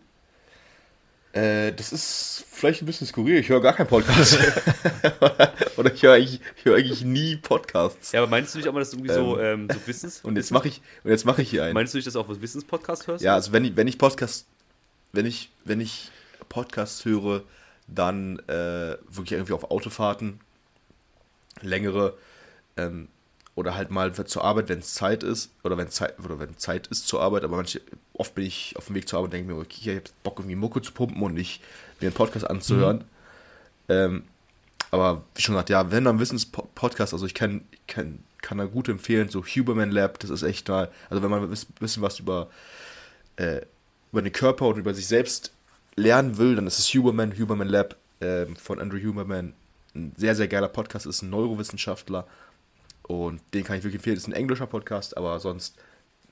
Äh, 1.32 1.72
das 1.72 1.92
ist 1.92 2.44
vielleicht 2.50 2.82
ein 2.82 2.86
bisschen 2.86 3.06
skurril. 3.06 3.38
Ich 3.38 3.48
höre 3.48 3.60
gar 3.62 3.72
keinen 3.72 3.86
Podcast. 3.86 4.38
Oder 5.78 5.92
ich 5.94 6.02
höre 6.02 6.14
eigentlich, 6.14 6.40
ich 6.56 6.64
höre 6.64 6.76
eigentlich 6.76 7.04
nie 7.04 7.36
Podcasts. 7.36 8.12
Ja, 8.12 8.20
aber 8.20 8.30
meinst 8.30 8.54
du 8.54 8.58
nicht 8.58 8.68
auch 8.68 8.72
mal, 8.74 8.80
dass 8.80 8.90
du 8.90 8.98
irgendwie 8.98 9.14
so, 9.14 9.40
ähm, 9.40 9.66
so 9.72 9.78
Wissens... 9.86 10.20
Und 10.24 10.36
jetzt 10.36 10.50
mache 10.50 10.68
ich, 10.68 10.82
und 11.04 11.10
jetzt 11.10 11.24
mache 11.24 11.40
ich 11.40 11.48
hier 11.48 11.64
einen. 11.64 11.72
Meinst 11.72 11.94
du 11.94 11.98
nicht, 11.98 12.06
dass 12.06 12.14
du 12.14 12.20
auch 12.20 12.28
was 12.28 12.42
Wissenspodcast 12.42 13.06
hörst? 13.06 13.24
Ja, 13.24 13.34
also 13.34 13.52
wenn 13.52 13.64
ich, 13.64 13.76
wenn 13.76 13.88
ich 13.88 13.96
Podcast, 13.96 14.46
wenn 15.12 15.24
ich, 15.24 15.50
wenn 15.64 15.80
ich 15.80 16.10
Podcasts 16.50 17.04
höre, 17.06 17.42
dann 17.86 18.38
äh, 18.40 18.96
wirklich 19.08 19.32
irgendwie 19.32 19.54
auf 19.54 19.70
Autofahrten, 19.70 20.40
längere, 21.62 22.18
ähm, 22.76 23.08
oder 23.54 23.74
halt 23.74 23.90
mal 23.90 24.12
zur 24.14 24.44
Arbeit, 24.44 24.68
wenn 24.68 24.78
es 24.78 24.94
Zeit 24.94 25.22
ist, 25.22 25.50
oder 25.62 25.76
wenn 25.76 25.88
Zeit, 25.88 26.18
oder 26.24 26.38
wenn 26.38 26.56
Zeit 26.56 26.86
ist 26.86 27.06
zur 27.06 27.20
Arbeit, 27.20 27.44
aber 27.44 27.56
manche, 27.56 27.80
oft 28.14 28.34
bin 28.34 28.46
ich 28.46 28.74
auf 28.76 28.86
dem 28.86 28.94
Weg 28.94 29.08
zur 29.08 29.18
Arbeit 29.18 29.28
und 29.28 29.34
denke 29.34 29.52
mir, 29.52 29.60
okay, 29.60 29.78
ich 29.80 29.88
habe 29.88 30.02
Bock 30.22 30.38
irgendwie 30.38 30.56
Mucke 30.56 30.80
zu 30.80 30.92
pumpen 30.92 31.22
und 31.22 31.34
nicht 31.34 31.62
mir 32.00 32.06
einen 32.06 32.14
Podcast 32.14 32.48
anzuhören. 32.48 33.04
Ähm, 33.88 34.24
aber 34.90 35.22
wie 35.34 35.42
schon 35.42 35.54
gesagt, 35.54 35.70
ja, 35.70 35.90
wenn 35.90 36.04
dann 36.04 36.18
Wissenspodcast, 36.18 37.12
also 37.12 37.26
ich 37.26 37.34
kann, 37.34 37.62
ich 37.72 37.86
kann, 37.86 38.18
kann 38.40 38.58
da 38.58 38.64
gut 38.64 38.88
empfehlen, 38.88 39.28
so 39.28 39.44
Huberman 39.44 39.90
Lab, 39.90 40.18
das 40.18 40.30
ist 40.30 40.42
echt 40.42 40.68
mal, 40.68 40.90
also 41.10 41.22
wenn 41.22 41.30
man 41.30 41.42
ein 41.42 41.58
bisschen 41.78 42.02
was 42.02 42.18
über 42.18 42.48
äh, 43.36 43.62
über 44.12 44.22
den 44.22 44.32
Körper 44.32 44.66
und 44.66 44.78
über 44.78 44.94
sich 44.94 45.06
selbst 45.06 45.52
lernen 45.96 46.36
will, 46.36 46.54
dann 46.54 46.66
ist 46.66 46.78
es 46.78 46.94
Huberman, 46.94 47.32
Huberman 47.38 47.68
Lab 47.68 47.96
ähm, 48.20 48.56
von 48.56 48.78
Andrew 48.78 48.98
Huberman. 48.98 49.54
Ein 49.94 50.12
sehr, 50.16 50.34
sehr 50.34 50.48
geiler 50.48 50.68
Podcast, 50.68 51.06
ist 51.06 51.22
ein 51.22 51.30
Neurowissenschaftler 51.30 52.26
und 53.06 53.40
den 53.54 53.64
kann 53.64 53.76
ich 53.76 53.82
wirklich 53.84 53.96
empfehlen. 54.00 54.16
Ist 54.16 54.28
ein 54.28 54.32
englischer 54.32 54.66
Podcast, 54.66 55.16
aber 55.16 55.38
sonst 55.40 55.76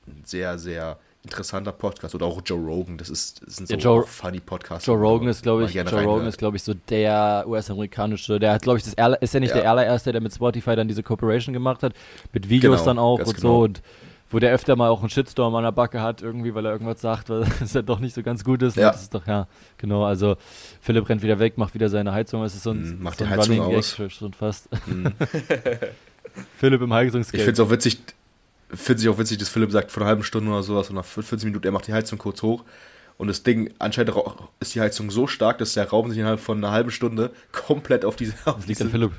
ein 0.07 0.23
sehr, 0.25 0.59
sehr 0.59 0.99
interessanter 1.23 1.73
Podcast. 1.73 2.15
Oder 2.15 2.25
auch 2.27 2.41
Joe 2.45 2.59
Rogan, 2.59 2.97
das, 2.97 3.11
ist, 3.11 3.43
das 3.47 3.57
sind 3.57 3.69
so 3.69 3.75
Ja, 3.75 3.79
Joe- 3.81 4.07
funny 4.07 4.41
Podcasts. 4.41 4.87
Joe 4.87 4.97
Rogan 4.97 5.29
ist, 5.29 5.43
glaube 5.43 5.65
ich, 5.65 5.75
Joe 5.75 6.03
Rogan 6.05 6.27
ist, 6.27 6.39
glaube 6.39 6.57
ich, 6.57 6.63
so 6.63 6.73
der 6.73 7.45
US-amerikanische, 7.47 8.39
der 8.41 8.53
hat, 8.55 8.63
glaube 8.63 8.79
ich, 8.79 8.85
das 8.85 8.95
ist 9.21 9.35
ja 9.35 9.41
nicht 9.41 9.51
Ja. 9.55 9.61
der 9.61 9.71
allererste, 9.71 10.13
der 10.13 10.23
mit 10.23 10.33
Spotify 10.33 10.77
dann 10.77 10.89
diese 10.89 11.03
Corporation 11.03 11.53
gemacht 11.53 11.83
hat, 11.83 11.93
mit 12.33 12.49
Videos 12.49 12.77
Genau, 12.81 12.85
dann 12.87 12.99
auch 12.99 13.19
und 13.19 13.25
genau. 13.37 13.39
so 13.41 13.59
und 13.65 13.83
wo 14.33 14.39
der 14.39 14.53
öfter 14.53 14.77
mal 14.77 14.89
auch 14.91 15.01
einen 15.01 15.11
Shitstorm 15.11 15.53
an 15.57 15.65
der 15.65 15.73
Backe 15.73 16.01
hat, 16.01 16.23
irgendwie, 16.23 16.55
weil 16.55 16.65
er 16.65 16.71
irgendwas 16.73 17.01
sagt, 17.01 17.29
was 17.31 17.75
ja 17.75 17.83
doch 17.83 17.99
nicht 17.99 18.15
so 18.15 18.23
ganz 18.23 18.45
gut 18.45 18.63
ist. 18.63 18.77
Ja. 18.77 18.93
Das 18.93 19.03
ist 19.03 19.13
doch, 19.13 19.27
ja, 19.27 19.47
genau, 19.77 20.05
also 20.05 20.37
Philipp 20.81 21.09
rennt 21.09 21.21
wieder 21.23 21.39
weg, 21.41 21.59
macht 21.59 21.75
wieder 21.75 21.89
seine 21.89 22.13
Heizung, 22.13 22.43
es 22.45 22.55
ist 22.55 22.63
so 22.63 22.71
ein, 22.71 22.97
Mhm, 22.99 23.03
macht 23.03 23.19
so 23.19 23.25
die 23.25 23.31
Heizung 23.31 23.59
Running 23.59 23.77
aus. 23.77 24.01
Schon 24.09 24.33
fast. 24.33 24.69
Mhm. 24.87 25.13
Philipp 26.59 26.81
im 26.81 26.89
Ich 26.89 26.95
Heizungsgeld. 26.95 27.43
finde 27.45 27.63
es 27.63 27.67
auch 27.67 27.71
witzig, 27.71 27.99
finde 28.73 29.03
ich 29.03 29.09
auch 29.09 29.19
witzig, 29.19 29.39
dass 29.39 29.49
Philipp 29.49 29.71
sagt, 29.73 29.91
vor 29.91 30.03
einer 30.03 30.09
halben 30.09 30.23
Stunde 30.23 30.51
oder 30.51 30.63
sowas, 30.63 30.89
und 30.91 30.97
nach 30.97 31.05
14 31.05 31.49
Minuten, 31.49 31.67
er 31.67 31.73
macht 31.73 31.87
die 31.87 31.93
Heizung 31.93 32.19
kurz 32.19 32.43
hoch. 32.43 32.65
Und 33.19 33.29
das 33.29 33.43
Ding, 33.43 33.75
anscheinend 33.79 34.15
ist 34.61 34.75
die 34.75 34.81
Heizung 34.81 35.11
so 35.11 35.27
stark, 35.27 35.59
dass 35.59 35.75
der 35.75 35.89
Raum 35.91 36.09
sich 36.09 36.19
innerhalb 36.19 36.41
von 36.41 36.57
einer 36.59 36.71
halben 36.71 36.91
Stunde 36.91 37.33
komplett 37.53 38.05
auf 38.05 38.17
diese, 38.17 38.33
auf 38.47 38.57
Das 38.57 38.67
liegt 38.67 38.81
diese 38.81 38.85
an 38.85 38.91
Philipp. 38.91 39.13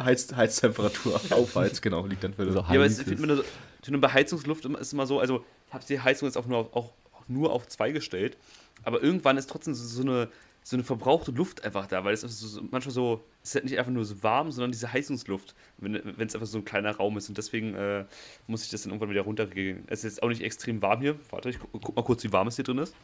Heiz, 0.00 0.32
Heiztemperatur 0.34 1.20
aufheizt. 1.30 1.82
Genau, 1.82 2.06
liegt 2.06 2.24
an 2.24 2.32
Philipp. 2.32 2.54
So 2.54 2.60
Ja, 2.60 2.66
aber 2.68 2.86
es 2.86 2.98
ist. 2.98 3.18
man 3.20 3.36
so, 3.36 3.42
ich 3.42 3.48
finde, 3.84 3.98
bei 3.98 4.08
Heizungsluft 4.12 4.64
immer- 4.64 4.78
ist 4.78 4.92
immer 4.94 5.06
so, 5.06 5.20
also 5.20 5.44
ich 5.68 5.74
habe 5.74 5.84
die 5.86 6.00
Heizung 6.00 6.28
jetzt 6.28 6.36
auch 6.36 6.46
nur 6.46 6.58
auf, 6.58 6.72
auch, 6.74 6.92
auch 7.12 7.22
nur 7.28 7.52
auf 7.52 7.66
zwei 7.68 7.90
gestellt, 7.92 8.38
aber 8.84 9.02
irgendwann 9.02 9.36
ist 9.36 9.50
trotzdem 9.50 9.74
so, 9.74 9.84
so, 9.86 10.00
eine, 10.02 10.28
so 10.62 10.76
eine 10.76 10.84
verbrauchte 10.84 11.30
Luft 11.32 11.64
einfach 11.64 11.86
da, 11.86 12.04
weil 12.04 12.12
es 12.14 12.22
ist 12.22 12.38
so, 12.38 12.60
manchmal 12.70 12.92
so, 12.94 13.24
es 13.42 13.50
ist 13.50 13.54
halt 13.56 13.64
nicht 13.64 13.78
einfach 13.78 13.90
nur 13.90 14.04
so 14.04 14.22
warm, 14.22 14.50
sondern 14.52 14.70
diese 14.72 14.92
Heizungsluft, 14.92 15.54
wenn 15.78 15.94
wenn 16.16 16.26
es 16.28 16.34
einfach 16.34 16.46
so 16.46 16.58
ein 16.58 16.64
kleiner 16.64 16.94
Raum 16.96 17.16
ist 17.16 17.28
und 17.28 17.38
deswegen 17.38 17.74
äh, 17.74 18.04
muss 18.46 18.62
ich 18.64 18.70
das 18.70 18.82
dann 18.82 18.90
irgendwann 18.92 19.10
wieder 19.10 19.22
runterregeln. 19.22 19.84
Es 19.88 20.00
ist 20.00 20.04
jetzt 20.14 20.22
auch 20.22 20.28
nicht 20.28 20.42
extrem 20.42 20.80
warm 20.82 21.00
hier. 21.00 21.16
Warte, 21.30 21.48
ich 21.50 21.58
gu 21.58 21.66
guck 21.72 21.96
mal 21.96 22.02
kurz, 22.02 22.22
wie 22.24 22.32
warm 22.32 22.48
es 22.48 22.56
hier 22.56 22.64
drin 22.64 22.78
ist. 22.78 22.94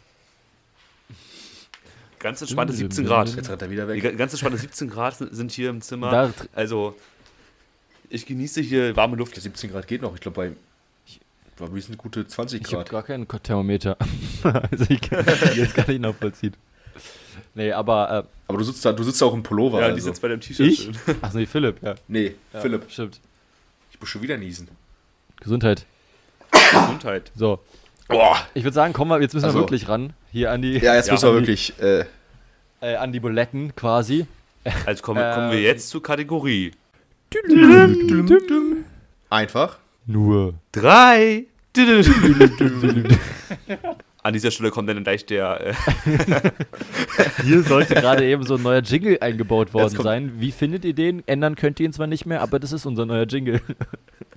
Ganz 2.19 2.41
entspannte 2.41 2.73
17 2.73 3.05
Grad. 3.05 3.35
Jetzt 3.35 3.49
rennt 3.51 3.63
er 3.63 3.71
wieder 3.71 3.89
weg. 3.89 4.03
ga- 4.03 4.11
ganz 4.13 4.33
entspannte 4.33 4.59
17 4.59 4.89
Grad 4.89 5.17
sind 5.17 5.53
hier 5.53 5.71
im 5.71 5.81
Zimmer. 5.81 6.33
Also, 6.55 6.97
ich 8.09 8.27
genieße 8.27 8.61
hier 8.63 8.97
warme 8.97 9.17
Luft. 9.17 9.37
17 9.41 9.71
Grad 9.71 9.87
geht 9.87 10.03
noch. 10.03 10.15
Ich 10.15 10.21
glaube, 10.21 10.35
bei. 10.37 10.53
Bei 11.59 11.71
mir 11.71 11.81
sind 11.81 11.97
gute 11.97 12.27
20 12.27 12.61
Ich 12.61 12.67
habe 12.67 12.83
Grad. 12.85 12.91
gar 12.91 13.03
keinen 13.03 13.27
Thermometer. 13.27 13.97
also 14.43 14.85
ich 14.91 15.01
kann 15.01 15.25
jetzt 15.57 15.75
gar 15.75 15.89
nicht 15.89 16.03
nachvollziehen. 16.03 16.53
Nee, 17.55 17.73
aber 17.73 18.27
Aber 18.49 18.59
du 18.59 18.65
sitzt 18.65 18.85
da, 18.85 18.93
du 18.93 19.03
sitzt 19.03 19.21
da 19.23 19.27
auch 19.27 19.35
im 19.35 19.43
Pullover. 19.43 19.81
Ja, 19.81 19.87
die 19.89 19.95
also. 19.95 20.07
sitzt 20.07 20.23
bei 20.23 20.29
dem 20.29 20.41
T-Shirt. 20.41 20.67
ich? 20.67 20.91
Achso, 21.23 21.39
nee, 21.39 21.47
Philipp, 21.47 21.83
ja. 21.83 21.95
Nee, 22.09 22.35
ja. 22.53 22.61
Philipp, 22.61 22.91
Stimmt. 22.91 23.21
ich 23.93 24.01
muss 24.01 24.09
schon 24.09 24.23
wieder 24.23 24.37
niesen. 24.37 24.69
Gesundheit. 25.41 25.85
Gesundheit. 26.51 27.31
So, 27.35 27.61
Boah. 28.09 28.37
ich 28.55 28.65
würde 28.65 28.75
sagen, 28.75 28.93
kommen 28.93 29.11
wir, 29.11 29.21
jetzt 29.21 29.35
müssen 29.35 29.45
wir 29.45 29.49
Also- 29.49 29.61
wirklich 29.61 29.89
ran. 29.89 30.13
Hier 30.33 30.51
an 30.53 30.63
die, 30.63 30.79
Ja, 30.79 30.95
jetzt 30.95 31.07
Ja, 31.07 31.13
müssen 31.15 31.25
wir 31.25 31.31
an 31.31 31.35
die- 31.37 31.41
wirklich. 31.43 31.75
Äh, 31.81 32.05
äh, 32.81 32.97
an 32.97 33.13
die 33.13 33.21
Buletten 33.21 33.75
quasi. 33.75 34.27
Also 34.85 35.03
kommen, 35.03 35.23
kommen 35.35 35.51
wir 35.53 35.59
Ähm. 35.59 35.65
jetzt 35.65 35.89
zur 35.91 36.03
Kategorie. 36.03 36.73
einfach. 39.31 39.79
Nur. 40.07 40.55
Drei. 40.73 41.45
An 44.27 44.33
dieser 44.33 44.51
Stelle 44.51 44.73
kommt 44.73 44.89
dann 44.89 45.05
gleich 45.05 45.25
der. 45.25 45.69
Äh, 45.69 45.75
Hier 47.45 47.63
sollte 47.63 47.95
gerade 47.95 48.27
eben 48.27 48.43
so 48.43 48.57
ein 48.57 48.63
neuer 48.63 48.81
Jingle 48.81 49.19
eingebaut 49.21 49.73
worden 49.73 50.03
sein. 50.03 50.41
Wie 50.41 50.51
findet 50.51 50.85
ihr 50.85 50.95
den? 50.95 51.23
Ändern 51.29 51.55
könnt 51.55 51.79
ihr 51.79 51.87
ihn 51.87 51.93
zwar 51.93 52.09
nicht 52.09 52.27
mehr, 52.27 52.43
aber 52.43 52.59
das 52.59 52.73
ist 52.73 52.87
unser 52.87 53.07
neuer 53.07 53.27
Jingle. 53.27 53.61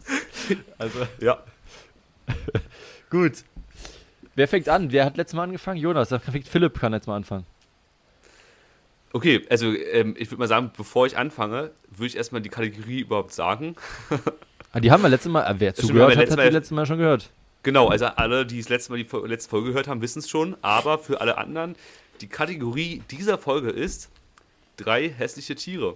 also, 0.77 1.07
ja. 1.19 1.43
gut. 3.09 3.43
Wer 4.35 4.47
fängt 4.47 4.69
an? 4.69 4.91
Wer 4.91 5.05
hat 5.05 5.17
letztes 5.17 5.35
Mal 5.35 5.45
angefangen? 5.45 5.79
Jonas. 5.79 6.09
Fängt 6.09 6.47
Philipp, 6.47 6.79
kann 6.79 6.93
jetzt 6.93 7.07
mal 7.07 7.15
anfangen. 7.15 7.47
Okay, 9.11 9.43
also 9.49 9.73
ähm, 9.73 10.13
ich 10.19 10.29
würde 10.29 10.37
mal 10.41 10.47
sagen, 10.47 10.69
bevor 10.77 11.07
ich 11.07 11.17
anfange, 11.17 11.71
würde 11.89 12.05
ich 12.05 12.15
erstmal 12.15 12.43
die 12.43 12.49
Kategorie 12.49 12.99
überhaupt 12.99 13.33
sagen. 13.33 13.75
Ah, 14.71 14.79
die 14.79 14.91
haben 14.91 15.01
wir 15.01 15.09
letztes 15.09 15.31
Mal, 15.31 15.51
äh, 15.51 15.55
wer 15.57 15.73
zugehört 15.73 16.15
hat, 16.15 16.29
hat 16.29 16.37
die 16.37 16.53
letztes 16.53 16.75
Mal 16.75 16.85
schon 16.85 16.99
gehört. 16.99 17.31
Genau, 17.63 17.87
also 17.87 18.05
alle, 18.05 18.45
die 18.45 18.59
das 18.59 18.69
letzte 18.69 18.91
Mal 18.91 19.03
die 19.03 19.27
letzte 19.27 19.49
Folge 19.49 19.69
gehört 19.69 19.87
haben, 19.87 20.01
wissen 20.01 20.19
es 20.19 20.29
schon. 20.29 20.55
Aber 20.61 20.97
für 20.97 21.19
alle 21.21 21.37
anderen, 21.37 21.75
die 22.21 22.27
Kategorie 22.27 23.03
dieser 23.11 23.37
Folge 23.37 23.69
ist 23.69 24.09
drei 24.77 25.09
hässliche 25.09 25.55
Tiere. 25.55 25.95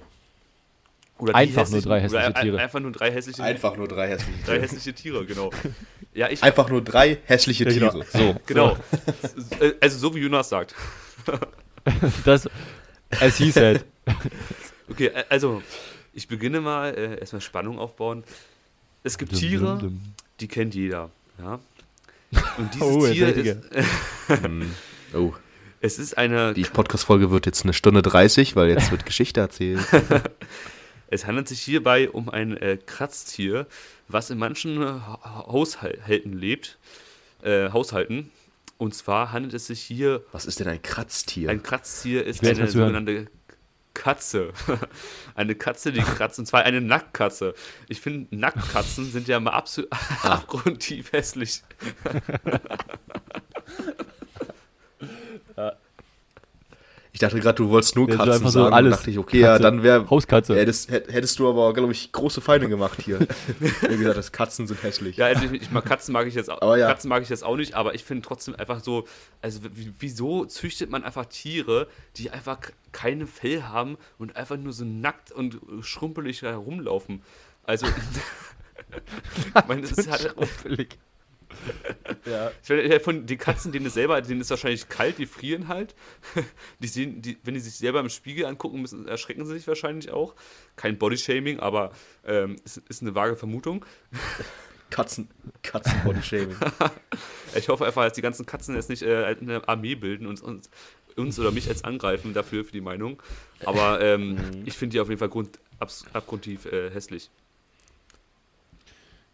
Oder 1.20 1.36
Einfach 1.36 1.70
nur 1.70 1.82
drei 1.82 2.02
hässliche 2.02 2.34
Tiere. 2.34 2.60
Einfach 2.60 2.80
nur 2.80 2.92
drei 2.92 3.12
hässliche 3.12 3.44
Einfach 3.44 3.78
nur 3.78 3.88
drei 3.88 4.10
hässliche 4.10 4.38
Drei 4.40 4.54
Tiere. 4.54 4.62
hässliche 4.62 4.94
Tiere, 4.94 5.26
genau. 5.26 5.52
Ja, 6.16 6.30
ich. 6.30 6.44
Einfach 6.44 6.70
nur 6.70 6.84
drei 6.84 7.18
hässliche 7.26 7.66
genau. 7.66 7.90
Tiere. 7.92 8.06
So. 8.12 8.36
Genau. 8.46 8.78
Also 9.82 9.98
so 9.98 10.14
wie 10.16 10.20
Jonas 10.20 10.50
sagt. 10.50 10.76
Das, 12.24 12.48
as 13.20 13.38
he 13.38 13.52
said. 13.52 13.84
Okay, 14.90 15.08
äh, 15.08 15.26
also 15.28 15.62
ich 16.14 16.30
beginne 16.30 16.62
mal, 16.62 16.94
äh, 16.94 17.20
erstmal 17.20 17.42
Spannung 17.42 17.78
aufbauen. 17.78 18.24
Es 19.04 19.18
gibt 19.18 19.36
Tiere, 19.36 19.92
die 20.40 20.48
kennt 20.48 20.76
jeder. 20.76 21.10
Ja? 21.40 21.60
Und 22.58 22.74
dieses 22.74 22.82
Oh, 22.88 23.08
Tier 23.08 23.36
ist, 23.36 23.58
Mm. 24.48 24.64
Oh. 25.16 25.34
es 25.82 26.00
ist 26.00 26.18
eine, 26.18 26.54
Die 26.56 26.64
Podcast-Folge 26.64 27.30
wird 27.30 27.46
jetzt 27.46 27.64
eine 27.64 27.74
Stunde 27.74 28.02
30, 28.02 28.56
weil 28.56 28.70
jetzt 28.70 28.90
wird 28.92 29.06
Geschichte 29.06 29.42
erzählt. 29.42 29.80
es 31.08 31.28
handelt 31.28 31.48
sich 31.48 31.62
hierbei 31.62 32.10
um 32.10 32.30
ein 32.30 32.58
äh, 32.58 32.78
Kratztier, 32.84 33.68
was 34.08 34.30
in 34.32 34.40
manchen 34.40 34.82
äh, 34.82 34.86
Ha- 34.86 35.46
Haushalten 35.48 36.34
lebt, 36.34 36.78
äh, 37.44 37.70
Haushalten 37.70 38.32
Und 38.80 38.96
zwar 38.96 39.32
handelt 39.32 39.54
es 39.54 39.68
sich 39.68 39.82
hier, 39.82 40.24
Was 40.32 40.46
ist 40.46 40.60
denn 40.60 40.68
ein 40.68 40.82
Kratztier? 40.82 41.50
ein 41.50 41.62
Kratztier 41.62 42.26
ist 42.26 42.44
eine 42.44 42.68
sogenannte 42.68 43.28
Katze. 43.94 44.54
eine 45.36 45.56
Katze, 45.56 45.92
die 45.92 46.02
kratzt, 46.02 46.40
und 46.40 46.46
zwar 46.46 46.64
eine 46.64 46.82
Nacktkatze. 46.82 47.54
Ich 47.88 48.02
finde, 48.02 48.36
Nacktkatzen 48.36 49.12
sind 49.12 49.28
ja 49.28 49.40
mal 49.40 49.52
absolut 49.52 49.92
Ah. 50.24 50.36
abgrundtief 50.36 51.12
hässlich. 51.12 51.62
ich 57.14 57.20
dachte 57.20 57.40
gerade, 57.40 57.56
du 57.56 57.70
wolltest 57.70 57.96
nur 57.96 58.08
Ja, 58.10 58.14
so 58.14 58.18
Katzen 58.18 58.34
einfach 58.34 58.50
so 58.50 58.64
sagen. 58.64 58.74
alles 58.74 58.92
und 58.94 59.00
dachte 59.00 59.12
ich, 59.12 59.18
okay, 59.20 59.40
ja, 59.40 59.52
Katze. 59.52 59.64
dann 59.64 59.84
wäre 59.84 60.10
Hauskatze. 60.10 60.56
hättest, 60.56 60.90
hätt- 60.92 61.12
hättest 61.12 61.38
du 61.40 61.48
aber, 61.48 61.72
glaube 61.74 61.92
ich, 61.92 62.12
große 62.12 62.42
Feinde 62.42 62.68
gemacht 62.68 63.02
hier. 63.04 63.20
Wie 63.60 63.98
gesagt, 63.98 64.18
das 64.18 64.32
Katzen 64.32 64.66
sind 64.68 64.82
hässlich. 64.84 65.16
Ja, 65.18 65.28
also 65.28 65.46
ich, 65.46 65.62
ich 65.62 65.72
mag 65.72 65.86
Katzen 65.86 66.12
mag 66.12 66.26
ich 66.28 66.34
jetzt 66.34 66.50
auch, 66.50 66.76
ja. 66.76 66.88
Katzen 66.88 67.10
mag 67.10 67.22
ich 67.22 67.30
jetzt 67.30 67.44
auch 67.44 67.56
nicht, 67.56 67.76
aber 67.76 67.94
ich 67.96 68.04
finde 68.04 68.28
trotzdem 68.28 68.56
einfach 68.56 68.84
so, 68.84 69.06
also 69.42 69.60
wieso 70.00 70.46
züchtet 70.46 70.90
man 70.90 71.04
einfach 71.04 71.26
Tiere, 71.28 71.88
die 72.18 72.32
einfach 72.32 72.58
keine 72.92 73.28
Fell 73.28 73.64
haben 73.64 73.98
und 74.18 74.36
einfach 74.36 74.58
nur 74.58 74.74
so 74.74 74.84
nackt 74.84 75.32
und 75.32 75.60
schrumpelig 75.82 76.42
herumlaufen? 76.42 77.22
Also 77.64 77.86
ich 79.56 79.68
meine, 79.68 79.82
das 79.82 79.92
ist 79.92 80.10
halt 80.12 80.22
Schrumpelig. 80.36 80.98
ja. 82.26 82.52
Ich 82.62 82.70
meine, 82.70 83.00
von 83.00 83.26
den 83.26 83.38
Katzen, 83.38 83.72
denen 83.72 83.86
ist 83.86 83.94
selber, 83.94 84.22
denen 84.22 84.42
ist 84.42 84.50
wahrscheinlich 84.50 84.90
kalt, 84.90 85.18
die 85.18 85.26
frieren 85.26 85.68
halt. 85.68 85.96
Die 86.80 86.88
sehen, 86.88 87.22
die, 87.22 87.38
wenn 87.44 87.54
die 87.54 87.60
sich 87.60 87.76
selber 87.76 88.00
im 88.00 88.10
Spiegel 88.10 88.46
angucken 88.46 88.82
müssen, 88.82 89.08
erschrecken 89.08 89.46
sie 89.46 89.54
sich 89.54 89.68
wahrscheinlich 89.68 90.12
auch. 90.12 90.36
Kein 90.76 90.98
Bodyshaming, 90.98 91.60
aber 91.60 91.92
ähm, 92.26 92.58
es 92.66 92.78
ist 92.78 93.02
eine 93.02 93.16
vage 93.16 93.36
Vermutung. 93.36 93.86
Katzen, 94.90 95.30
Katzen 95.64 96.04
Bodyshaming. 96.04 96.56
Ich 97.56 97.70
hoffe 97.70 97.86
einfach, 97.86 98.04
dass 98.04 98.14
die 98.14 98.22
ganzen 98.22 98.46
Katzen 98.46 98.76
jetzt 98.76 98.90
nicht 98.90 99.02
äh, 99.02 99.26
eine 99.26 99.68
Armee 99.68 99.96
bilden 99.96 100.28
und 100.28 100.42
uns, 100.42 100.70
uns 101.16 101.40
oder 101.40 101.52
mich 101.52 101.66
jetzt 101.66 101.86
angreifen 101.86 102.34
dafür, 102.34 102.64
für 102.64 102.72
die 102.72 102.82
Meinung. 102.82 103.22
Aber 103.66 104.02
ähm, 104.02 104.38
ich 104.66 104.78
finde 104.78 104.94
die 104.94 105.00
auf 105.00 105.10
jeden 105.10 105.20
Fall 105.20 105.30
grund, 105.30 105.60
abs, 105.80 106.06
abgrundtief 106.14 106.66
äh, 106.66 106.92
hässlich. 106.92 107.30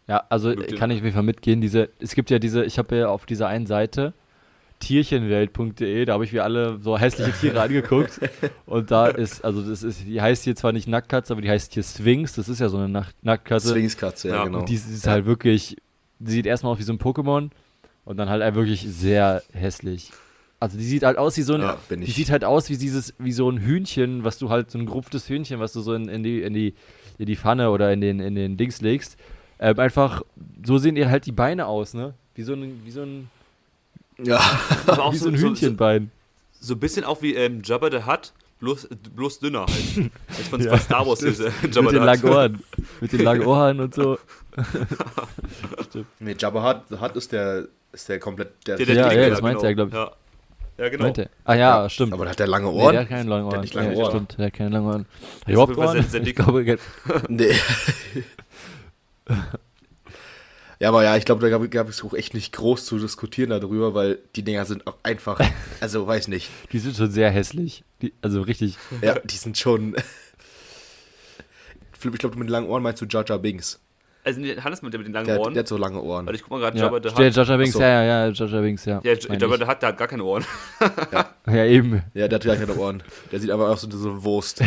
Ja, 0.08 0.24
also 0.28 0.54
dem- 0.54 0.76
kann 0.78 0.90
ich 0.90 0.98
auf 0.98 1.04
jeden 1.04 1.14
Fall 1.14 1.22
mitgehen. 1.22 1.60
Diese, 1.60 1.90
es 2.00 2.14
gibt 2.14 2.30
ja 2.30 2.38
diese, 2.38 2.64
ich 2.64 2.78
habe 2.78 2.96
ja 2.96 3.08
auf 3.08 3.26
dieser 3.26 3.48
einen 3.48 3.66
Seite 3.66 4.12
tierchenwelt.de, 4.80 6.04
da 6.06 6.14
habe 6.14 6.24
ich 6.24 6.32
mir 6.32 6.42
alle 6.42 6.78
so 6.78 6.98
hässliche 6.98 7.32
Tiere 7.32 7.60
angeguckt 7.62 8.18
und 8.66 8.90
da 8.90 9.08
ist, 9.08 9.44
also 9.44 9.62
das 9.62 9.82
ist, 9.82 10.06
die 10.06 10.20
heißt 10.20 10.44
hier 10.44 10.56
zwar 10.56 10.72
nicht 10.72 10.88
Nacktkatze, 10.88 11.32
aber 11.32 11.42
die 11.42 11.50
heißt 11.50 11.74
hier 11.74 11.82
Sphinx, 11.82 12.34
das 12.34 12.48
ist 12.48 12.60
ja 12.60 12.68
so 12.68 12.78
eine 12.78 12.88
Nack 12.88 13.08
Nacktkatze. 13.22 13.72
Zwingskatze, 13.72 14.28
ja, 14.28 14.36
Ja, 14.36 14.44
genau. 14.44 14.60
Und 14.60 14.68
die 14.68 14.74
ist 14.74 15.06
halt 15.06 15.26
wirklich, 15.26 15.76
die 16.18 16.32
sieht 16.32 16.46
erstmal 16.46 16.72
aus 16.72 16.78
wie 16.78 16.82
so 16.84 16.92
ein 16.92 16.98
Pokémon 16.98 17.50
und 18.04 18.16
dann 18.16 18.28
halt 18.28 18.54
wirklich 18.54 18.86
sehr 18.88 19.42
hässlich. 19.52 20.10
Also 20.58 20.76
die 20.76 20.84
sieht 20.84 21.04
halt 21.04 21.16
aus 21.18 21.36
wie 21.36 21.42
so 21.42 21.54
ein, 21.54 21.60
Ja, 21.62 21.78
bin 21.88 22.00
die 22.00 22.10
sieht 22.10 22.30
halt 22.30 22.44
aus 22.44 22.68
wie 22.68 22.76
dieses, 22.76 23.14
wie 23.18 23.32
so 23.32 23.48
ein 23.50 23.58
Hühnchen, 23.58 24.24
was 24.24 24.38
du 24.38 24.50
halt, 24.50 24.70
so 24.70 24.78
ein 24.78 24.86
gerupftes 24.86 25.28
Hühnchen, 25.28 25.60
was 25.60 25.72
du 25.72 25.80
so 25.80 25.94
in, 25.94 26.08
in, 26.08 26.22
die, 26.22 26.42
in, 26.42 26.52
die, 26.52 26.74
in 27.18 27.26
die 27.26 27.36
Pfanne 27.36 27.70
oder 27.70 27.92
in 27.92 28.00
den, 28.00 28.20
in 28.20 28.34
den 28.34 28.56
Dings 28.56 28.80
legst. 28.82 29.16
Ähm, 29.60 29.78
einfach, 29.78 30.22
so 30.64 30.78
sehen 30.78 30.96
ihr 30.96 31.10
halt 31.10 31.26
die 31.26 31.32
Beine 31.32 31.66
aus, 31.66 31.92
ne? 31.94 32.14
Wie 32.34 32.42
so 32.42 32.54
ein, 32.54 32.80
wie 32.84 32.90
so 32.90 33.02
ein, 33.02 33.28
ja. 34.18 34.40
Aber 34.86 35.04
auch 35.04 35.12
wie 35.14 35.18
so 35.18 35.28
ein 35.28 35.34
Hühnchenbein. 35.36 36.10
So, 36.52 36.68
so 36.68 36.74
ein 36.74 36.80
bisschen 36.80 37.04
auch 37.04 37.20
wie 37.20 37.34
ähm, 37.34 37.60
Jabba 37.62 37.90
the 37.90 38.04
Hutt, 38.06 38.32
bloß, 38.60 38.88
bloß 39.14 39.40
dünner 39.40 39.60
halt. 39.66 39.70
Als 40.28 40.48
von, 40.48 40.62
von 40.62 40.78
Star 40.78 41.06
Wars, 41.06 41.18
diese 41.18 41.44
Jabba 41.46 41.60
Mit 41.62 41.74
den 41.74 41.90
the 41.90 41.96
langen. 42.06 42.24
Ohren. 42.24 42.62
Mit 43.02 43.12
den 43.12 43.20
langen 43.20 43.46
Ohren 43.46 43.80
und 43.80 43.94
so. 43.94 44.18
Nee, 46.20 46.36
Jabba 46.38 46.82
Hutt, 46.90 47.00
Hutt 47.00 47.16
ist 47.16 47.32
der, 47.32 47.66
ist 47.92 48.08
der 48.08 48.18
komplett, 48.18 48.52
der, 48.66 48.76
Der, 48.76 48.86
der 48.86 48.94
Ja, 48.94 49.12
ja, 49.12 49.30
das 49.30 49.42
meint 49.42 49.62
er, 49.62 49.74
glaub 49.74 49.88
ich. 49.88 49.94
Ja, 49.94 50.10
ja 50.78 50.88
genau. 50.88 51.04
Meint 51.04 51.18
er? 51.18 51.28
Ah 51.44 51.54
ja, 51.54 51.88
stimmt. 51.88 52.12
aber 52.12 52.24
der 52.24 52.32
hat 52.32 52.38
der 52.38 52.46
lange 52.46 52.66
Nee, 52.70 52.80
Ohren? 52.80 52.92
der 52.92 53.00
hat 53.02 53.08
keine 53.08 53.28
langen 53.28 53.44
Der 53.44 53.46
hat 53.46 53.52
Ohren. 53.54 53.60
nicht 53.60 53.74
lange 53.74 53.92
ja, 53.92 53.98
Ohren. 53.98 54.10
Stimmt, 54.10 54.38
der 54.38 54.46
hat 54.46 54.52
keine 54.54 54.70
langen 54.70 54.86
Ohren. 54.86 55.06
Hat 55.06 55.40
ist 55.40 55.46
er 55.48 55.52
überhaupt 55.52 55.76
Ohren? 55.78 55.98
Ich 55.98 56.10
dick. 56.10 56.36
glaube, 56.36 56.78
Nee. 57.28 57.54
Ja, 60.78 60.88
aber 60.88 61.04
ja, 61.04 61.16
ich 61.16 61.24
glaube, 61.24 61.40
da 61.42 61.48
gab, 61.56 61.70
gab 61.70 61.88
es 61.88 62.02
auch 62.02 62.14
echt 62.14 62.32
nicht 62.34 62.52
groß 62.52 62.86
zu 62.86 62.98
diskutieren 62.98 63.50
darüber, 63.50 63.94
weil 63.94 64.18
die 64.36 64.42
Dinger 64.42 64.64
sind 64.64 64.86
auch 64.86 64.96
einfach, 65.02 65.40
also 65.80 66.06
weiß 66.06 66.28
nicht. 66.28 66.48
die 66.72 66.78
sind 66.78 66.96
schon 66.96 67.10
sehr 67.10 67.30
hässlich. 67.30 67.84
Die, 68.02 68.12
also 68.22 68.40
richtig. 68.42 68.76
Ja, 69.02 69.18
die 69.18 69.36
sind 69.36 69.58
schon. 69.58 69.94
Philipp, 71.92 72.14
ich 72.14 72.20
glaube, 72.20 72.36
mit 72.38 72.48
den 72.48 72.52
langen 72.52 72.68
Ohren 72.68 72.82
meinst 72.82 73.02
du 73.02 73.06
Jar 73.06 73.24
Binks. 73.38 73.78
Also 74.24 74.40
Hannes 74.42 74.82
mit, 74.82 74.92
der 74.92 74.98
mit 75.00 75.06
den 75.08 75.14
langen 75.14 75.26
Der, 75.28 75.40
Ohren. 75.40 75.54
der 75.54 75.60
hat 75.62 75.68
so 75.68 75.76
lange 75.78 76.00
Ohren. 76.02 76.26
weil 76.26 76.34
ich 76.34 76.42
guck 76.42 76.50
mal 76.52 76.60
gerade, 76.60 76.76
Ja, 76.78 76.84
Jabba 76.84 76.96
the 76.96 77.02
der 77.02 77.12
Hutt. 77.12 77.36
Jaja 77.36 77.56
Binks, 77.56 77.70
Achso. 77.74 77.80
ja, 77.82 78.02
ja, 78.02 78.26
ja, 78.26 78.32
Jaja 78.32 78.60
Binks, 78.60 78.84
ja. 78.84 79.00
Ja, 79.02 79.12
Jabba 79.14 79.56
the 79.56 79.64
Hutt, 79.66 79.80
der 79.82 79.88
hat 79.88 79.98
gar 79.98 80.08
keine 80.08 80.24
Ohren. 80.24 80.44
Ja, 81.46 81.64
eben. 81.64 82.02
Ja, 82.14 82.28
der 82.28 82.36
hat 82.38 82.44
gar 82.44 82.56
keine 82.56 82.74
Ohren. 82.76 83.02
Der 83.32 83.40
sieht 83.40 83.50
einfach 83.50 83.68
aus 83.68 83.86
wie 83.90 83.96
so 83.96 84.10
eine 84.10 84.22
Wurst. 84.22 84.62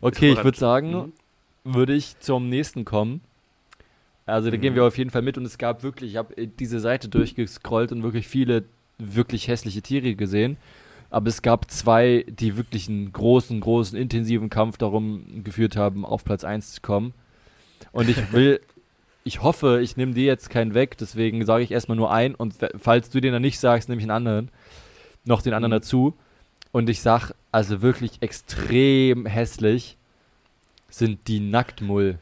Okay, 0.00 0.32
ich 0.32 0.42
würde 0.44 0.58
sagen, 0.58 1.12
Mhm. 1.64 1.74
würde 1.74 1.94
ich 1.94 2.18
zum 2.18 2.48
nächsten 2.48 2.84
kommen. 2.84 3.22
Also 4.26 4.50
da 4.50 4.56
Mhm. 4.56 4.60
gehen 4.60 4.74
wir 4.74 4.84
auf 4.84 4.96
jeden 4.98 5.10
Fall 5.10 5.22
mit 5.22 5.36
und 5.38 5.44
es 5.44 5.58
gab 5.58 5.82
wirklich, 5.82 6.12
ich 6.12 6.16
habe 6.16 6.34
diese 6.46 6.80
Seite 6.80 7.08
durchgescrollt 7.08 7.92
und 7.92 8.02
wirklich 8.02 8.26
viele 8.26 8.64
wirklich 8.98 9.48
hässliche 9.48 9.82
Tiere 9.82 10.14
gesehen. 10.14 10.56
Aber 11.10 11.28
es 11.28 11.42
gab 11.42 11.70
zwei, 11.70 12.24
die 12.28 12.56
wirklich 12.56 12.88
einen 12.88 13.12
großen, 13.12 13.60
großen, 13.60 13.96
intensiven 13.98 14.50
Kampf 14.50 14.78
darum 14.78 15.44
geführt 15.44 15.76
haben, 15.76 16.04
auf 16.04 16.24
Platz 16.24 16.42
1 16.44 16.72
zu 16.74 16.80
kommen. 16.80 17.12
Und 17.92 18.08
ich 18.08 18.32
will, 18.32 18.60
ich 19.24 19.42
hoffe, 19.42 19.80
ich 19.82 19.96
nehme 19.96 20.14
dir 20.14 20.24
jetzt 20.24 20.50
keinen 20.50 20.74
weg, 20.74 20.96
deswegen 20.98 21.44
sage 21.44 21.62
ich 21.64 21.70
erstmal 21.70 21.96
nur 21.96 22.10
einen 22.12 22.34
und 22.34 22.54
falls 22.78 23.10
du 23.10 23.20
den 23.20 23.32
dann 23.32 23.42
nicht 23.42 23.60
sagst, 23.60 23.88
nehme 23.88 24.00
ich 24.00 24.04
einen 24.04 24.10
anderen, 24.16 24.48
noch 25.24 25.42
den 25.42 25.54
anderen 25.54 25.70
Mhm. 25.70 25.76
dazu. 25.76 26.14
Und 26.72 26.88
ich 26.90 27.00
sag, 27.02 27.32
also 27.52 27.82
wirklich 27.82 28.20
extrem 28.20 29.26
hässlich 29.26 29.96
sind 30.90 31.28
die 31.28 31.38
Nacktmull. 31.40 32.18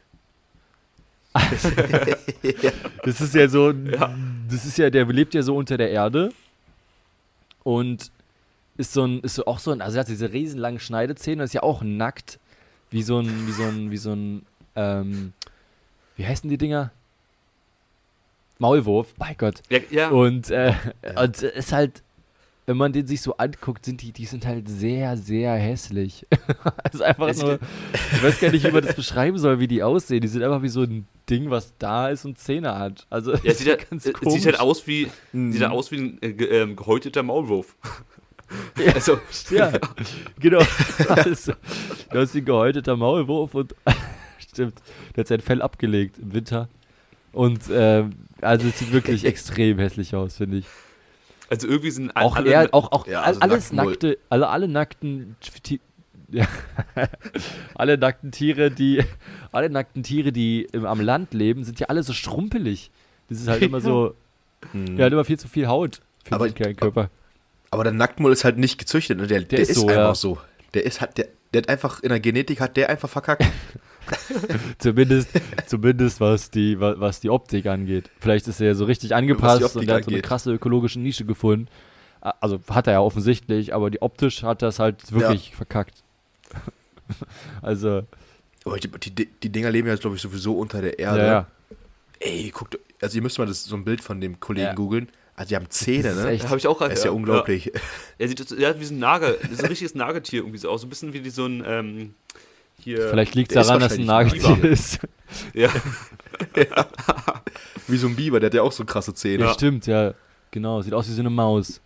Das 3.03 3.19
ist 3.19 3.35
ja 3.35 3.47
so, 3.47 3.73
das 3.73 4.65
ist 4.65 4.77
ja, 4.77 4.89
der 4.89 5.05
lebt 5.05 5.33
ja 5.33 5.41
so 5.41 5.55
unter 5.55 5.77
der 5.77 5.89
Erde 5.91 6.31
und 7.63 8.11
ist 8.77 8.93
so 8.93 9.05
ein, 9.05 9.21
ist 9.21 9.35
so 9.35 9.45
auch 9.45 9.59
so 9.59 9.71
ein, 9.71 9.81
also 9.81 9.97
er 9.97 10.01
hat 10.01 10.07
diese 10.07 10.31
riesenlangen 10.31 10.79
Schneidezähne 10.79 11.41
und 11.41 11.45
ist 11.45 11.53
ja 11.53 11.63
auch 11.63 11.81
nackt, 11.83 12.39
wie 12.89 13.03
so 13.03 13.19
ein, 13.19 13.47
wie 13.47 13.51
so 13.51 13.63
ein, 13.63 13.91
wie 13.91 13.97
so 13.97 14.13
ein, 14.13 14.45
ähm, 14.75 15.33
wie 16.15 16.25
heißen 16.25 16.49
die 16.49 16.57
Dinger? 16.57 16.91
Maulwurf, 18.59 19.13
bei 19.15 19.33
Gott. 19.33 19.61
Ja, 19.69 19.79
ja. 19.89 20.09
Und, 20.09 20.49
äh, 20.49 20.73
und 21.21 21.41
ist 21.41 21.73
halt, 21.73 22.03
wenn 22.65 22.77
man 22.77 22.93
den 22.93 23.05
sich 23.07 23.21
so 23.21 23.35
anguckt, 23.37 23.83
sind 23.85 24.01
die, 24.01 24.11
die 24.13 24.25
sind 24.25 24.45
halt 24.45 24.67
sehr, 24.69 25.17
sehr 25.17 25.53
hässlich. 25.55 26.25
also 26.83 27.03
einfach 27.03 27.35
nur, 27.35 27.59
ich 28.13 28.23
weiß 28.23 28.39
gar 28.39 28.51
nicht, 28.51 28.65
wie 28.65 28.71
man 28.71 28.83
das 28.85 28.95
beschreiben 28.95 29.37
soll, 29.37 29.59
wie 29.59 29.67
die 29.67 29.83
aussehen. 29.83 30.21
Die 30.21 30.27
sind 30.29 30.43
einfach 30.43 30.61
wie 30.61 30.69
so 30.69 30.83
ein 30.83 31.05
Ding, 31.29 31.49
was 31.49 31.73
da 31.77 32.09
ist 32.09 32.23
und 32.25 32.37
Zähne 32.39 32.77
hat. 32.77 33.05
Also 33.09 33.33
ja, 33.33 33.39
es 33.43 33.59
sieht, 33.59 33.67
halt, 33.67 33.89
komisch. 33.89 34.33
sieht 34.35 34.45
halt 34.45 34.59
aus 34.59 34.87
wie, 34.87 35.07
Mhm. 35.33 35.51
sieht 35.51 35.61
halt 35.61 35.71
aus 35.73 35.91
wie 35.91 35.97
ein 35.97 36.21
äh, 36.21 36.27
ähm, 36.29 36.75
gehäuteter 36.75 37.23
Maulwurf. 37.23 37.75
Ja. 37.83 37.91
Also, 38.93 39.17
Ja, 39.49 39.71
genau. 40.39 40.61
Also, 41.09 41.53
du 42.11 42.19
hast 42.19 42.35
wie 42.35 42.39
ein 42.39 42.45
gehäuteter 42.45 42.95
Maulwurf 42.95 43.55
und 43.55 43.73
stimmt, 44.37 44.75
der 45.15 45.21
hat 45.21 45.27
sein 45.27 45.39
Fell 45.41 45.61
abgelegt 45.61 46.19
im 46.19 46.33
Winter. 46.33 46.69
Und 47.31 47.61
ähm, 47.71 48.11
also 48.41 48.67
es 48.67 48.77
sieht 48.77 48.91
wirklich 48.91 49.25
extrem 49.25 49.79
hässlich 49.79 50.13
aus, 50.15 50.37
finde 50.37 50.57
ich. 50.57 50.65
Also 51.53 51.67
irgendwie 51.67 51.91
sind 51.91 52.15
Auch, 52.15 52.35
alle, 52.35 52.49
eher, 52.49 52.69
auch, 52.73 52.91
auch 52.91 53.07
Ja, 53.07 53.21
also 53.21 53.39
alles 53.39 53.71
nackte, 53.71 54.17
alle, 54.29 54.49
alle 54.49 54.67
nackten 54.67 55.35
ja, 56.31 56.47
alle 57.75 57.97
nackten 57.97 58.31
Tiere, 58.31 58.71
die 58.71 59.03
alle 59.51 59.69
nackten 59.69 60.03
Tiere, 60.03 60.31
die 60.31 60.67
im, 60.71 60.85
am 60.85 60.99
Land 60.99 61.33
leben, 61.33 61.63
sind 61.63 61.79
ja 61.79 61.87
alle 61.87 62.01
so 62.03 62.13
schrumpelig. 62.13 62.89
Das 63.29 63.39
ist 63.39 63.47
halt 63.47 63.61
immer 63.61 63.81
so, 63.81 64.15
Mhm. 64.71 64.97
ja, 64.97 65.05
hat 65.05 65.11
immer 65.13 65.25
viel 65.25 65.37
zu 65.37 65.47
viel 65.49 65.67
Haut 65.67 65.99
für 66.23 66.35
Aber- 66.35 66.47
den 66.47 66.55
kleinen 66.55 66.75
Körper. 66.77 67.09
Aber 67.69 67.83
der 67.83 67.91
Nacktmull 67.93 68.31
ist 68.31 68.43
halt 68.45 68.57
nicht 68.57 68.77
gezüchtet. 68.77 69.17
Ne? 69.17 69.27
Der, 69.27 69.41
der, 69.41 69.59
ist 69.59 69.71
ist, 69.71 69.77
so, 69.77 69.87
einfach 69.87 69.95
ja. 69.97 70.15
so. 70.15 70.37
Der 70.73 70.85
ist 70.85 71.01
hat, 71.01 71.17
der, 71.17 71.27
der 71.53 71.63
hat 71.63 71.69
einfach 71.69 72.01
in 72.01 72.09
der 72.09 72.19
Genetik 72.19 72.61
hat 72.61 72.77
der 72.77 72.89
einfach 72.89 73.09
verkackt. 73.09 73.43
Zumindest, 74.79 75.29
zumindest 75.67 76.19
was 76.19 76.49
die, 76.51 76.79
wa- 76.79 76.95
was 76.97 77.19
die 77.19 77.29
Optik 77.29 77.65
angeht. 77.67 78.09
Vielleicht 78.19 78.47
ist 78.47 78.59
er 78.61 78.67
ja 78.67 78.75
so 78.75 78.85
richtig 78.85 79.15
angepasst 79.15 79.75
und 79.75 79.87
er 79.87 79.95
hat 79.95 80.05
so 80.05 80.11
eine 80.11 80.21
krasse 80.21 80.51
ökologische 80.51 80.99
Nische 80.99 81.25
gefunden. 81.25 81.67
Also 82.21 82.59
hat 82.69 82.87
er 82.87 82.93
ja 82.93 82.99
offensichtlich, 83.01 83.73
aber 83.73 83.89
die 83.89 84.01
optisch 84.01 84.43
hat 84.43 84.61
das 84.61 84.79
halt 84.79 85.11
wirklich 85.11 85.55
verkackt. 85.55 86.03
also, 87.61 88.03
Aber 88.65 88.77
die, 88.79 88.89
die, 89.11 89.25
die 89.25 89.49
Dinger 89.49 89.71
leben 89.71 89.87
ja, 89.87 89.95
glaube 89.95 90.15
ich, 90.15 90.21
sowieso 90.21 90.57
unter 90.57 90.81
der 90.81 90.99
ja, 90.99 91.15
Erde. 91.15 91.25
ja. 91.25 91.47
Ey, 92.19 92.49
guckt, 92.53 92.79
also 93.01 93.17
ihr 93.17 93.21
müsst 93.21 93.37
mal 93.39 93.45
das, 93.45 93.63
so 93.65 93.75
ein 93.75 93.83
Bild 93.83 94.01
von 94.01 94.21
dem 94.21 94.39
Kollegen 94.39 94.67
Ja. 94.67 94.73
googeln. 94.73 95.09
Also 95.35 95.49
die 95.49 95.55
haben 95.55 95.69
Zähne, 95.69 96.03
Das 96.03 96.17
ist 96.17 96.23
ne? 96.23 96.29
echt- 96.31 96.45
habe 96.47 96.57
ich 96.57 96.67
auch 96.67 96.77
gerade 96.77 96.91
Das 96.91 96.99
ist 96.99 97.05
ja 97.05 97.11
unglaublich. 97.11 97.71
Er 98.19 98.27
sieht 98.27 98.47
so- 98.47 98.55
ja, 98.55 98.79
wie 98.79 98.85
so 98.85 98.93
ein 98.93 98.99
Nager, 98.99 99.33
so 99.51 99.63
ein 99.63 99.65
richtiges 99.67 99.95
Nagetier 99.95 100.41
irgendwie 100.41 100.59
so 100.59 100.69
aus. 100.69 100.81
So 100.81 100.87
ein 100.87 100.89
bisschen 100.89 101.11
wie 101.11 101.21
die, 101.21 101.31
so 101.31 101.45
ein, 101.45 101.63
ähm, 101.65 102.13
hier. 102.83 103.09
Vielleicht 103.09 103.35
liegt 103.35 103.51
es 103.55 103.65
daran, 103.67 103.81
dass 103.81 103.93
ein 103.97 104.05
Nagetier 104.05 104.63
ist. 104.63 104.99
Ja, 105.55 105.69
Wie 107.87 107.97
so 107.97 108.07
ein 108.07 108.15
Biber, 108.15 108.39
der 108.39 108.47
hat 108.49 108.53
ja 108.53 108.61
auch 108.61 108.71
so 108.71 108.85
krasse 108.85 109.13
Zähne. 109.15 109.43
Ja, 109.43 109.49
Ja. 109.49 109.53
stimmt, 109.55 109.87
ja. 109.87 110.13
Genau, 110.51 110.81
sieht 110.81 110.93
aus 110.93 111.07
wie 111.07 111.13
so 111.13 111.21
eine 111.21 111.29
Maus. 111.31 111.81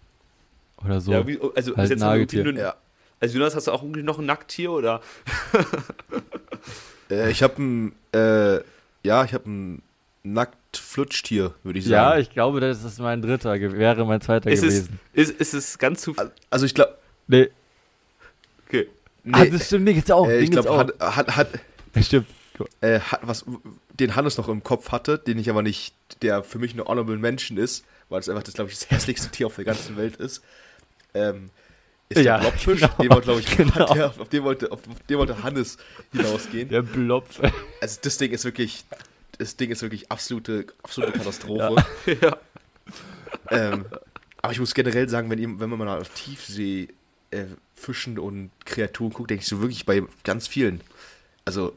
Oder 0.83 0.99
so. 0.99 1.11
Ja, 1.13 1.25
wie, 1.25 1.39
also, 1.55 1.75
Halt 1.77 1.85
ist 1.85 1.89
jetzt 1.91 1.99
Nagetier. 2.01 2.43
nur, 2.43 2.53
Ja. 2.53 2.75
also 3.21 3.37
Jonas, 3.37 3.55
hast 3.55 3.67
du 3.67 3.71
auch 3.71 3.81
irgendwie 3.83 4.03
noch 4.03 4.19
ein 4.19 4.25
Nackttier 4.25 4.71
oder? 4.71 5.01
Äh, 7.09 7.31
ich 7.31 7.41
habe 7.41 7.53
ein, 7.63 7.93
äh, 8.13 8.55
ja, 9.03 9.23
ich 9.23 9.33
habe 9.33 9.49
ein 9.49 9.81
Nacktflutschtier, 10.23 11.53
würde 11.63 11.79
ich 11.79 11.85
ja, 11.85 12.09
sagen. 12.09 12.21
ich 12.21 12.29
glaube, 12.31 12.59
das 12.59 12.83
ist 12.83 12.99
mein 12.99 13.21
dritter, 13.21 13.53
wäre 13.61 14.05
mein 14.05 14.19
zweiter 14.19 14.51
Ist 14.51 14.61
es, 14.61 14.87
gewesen. 14.87 14.99
ist, 15.13 15.31
ist 15.39 15.53
es 15.53 15.77
ganz 15.79 16.01
zu. 16.01 16.13
also 16.49 16.65
ich 16.65 16.73
glaube, 16.75 16.97
Nee. 17.27 17.47
Okay. 19.27 19.31
Ah, 19.33 19.43
nee, 19.43 19.49
das 19.51 19.67
stimmt, 19.67 19.85
mir 19.85 19.93
geht's 19.93 20.11
auch. 20.11 20.27
äh, 20.29 20.39
ich 20.39 20.51
glaube, 20.51 20.77
hat, 20.77 20.99
hat, 20.99 21.35
hat, 21.35 21.49
Ja, 21.95 22.01
stimmt. 22.01 22.27
äh, 22.81 22.99
hat, 22.99 23.19
was, 23.23 23.45
den 23.99 24.15
Hannes 24.15 24.37
noch 24.37 24.47
im 24.49 24.63
Kopf 24.63 24.91
hatte, 24.91 25.19
den 25.19 25.37
ich 25.39 25.49
aber 25.49 25.61
nicht, 25.63 25.93
der 26.21 26.43
für 26.43 26.59
mich 26.59 26.73
eine 26.73 26.85
Honorable 26.85 27.17
Mention 27.17 27.57
ist, 27.57 27.85
weil 28.09 28.19
es 28.19 28.29
einfach 28.29 28.43
das, 28.43 28.53
glaube 28.53 28.69
ich, 28.71 28.77
das 28.79 28.89
hässlichste 28.91 29.29
Tier 29.29 29.47
auf 29.47 29.55
der 29.55 29.65
ganzen 29.65 29.97
Welt 29.97 30.15
ist, 30.17 30.43
ähm, 31.13 31.49
ist 32.09 32.23
Ja, 32.23 32.37
der 32.39 32.49
Blobfisch. 32.51 32.79
genau, 32.81 32.93
den 33.01 33.09
wollte, 33.09 33.23
glaube 33.25 33.39
ich, 33.41 33.57
genau. 33.57 33.93
der, 33.93 34.05
auf, 34.07 34.29
den 34.29 34.43
wollte, 34.43 34.71
auf 34.71 34.79
den 35.09 35.17
wollte 35.17 35.43
Hannes 35.43 35.77
hinausgehen. 36.13 36.69
Der 36.69 36.81
Blopf. 36.83 37.41
Also 37.81 37.99
das 38.01 38.17
Ding 38.17 38.31
ist 38.31 38.45
wirklich, 38.45 38.85
das 39.37 39.57
Ding 39.57 39.71
ist 39.71 39.81
wirklich 39.81 40.09
absolute, 40.11 40.67
absolute 40.83 41.11
Katastrophe. 41.17 41.83
ja. 42.21 42.37
Ähm, 43.49 43.85
aber 44.41 44.53
ich 44.53 44.59
muss 44.59 44.73
generell 44.73 45.09
sagen, 45.09 45.29
wenn, 45.29 45.59
wenn 45.59 45.69
man 45.69 45.79
mal 45.79 45.99
auf 45.99 46.09
Tiefsee 46.09 46.87
äh, 47.31 47.45
Fischen 47.75 48.19
und 48.19 48.51
Kreaturen 48.65 49.13
guckt, 49.13 49.29
denke 49.29 49.41
ich 49.41 49.47
so 49.47 49.61
wirklich 49.61 49.85
bei 49.85 50.03
ganz 50.23 50.47
vielen. 50.47 50.81
Also, 51.45 51.75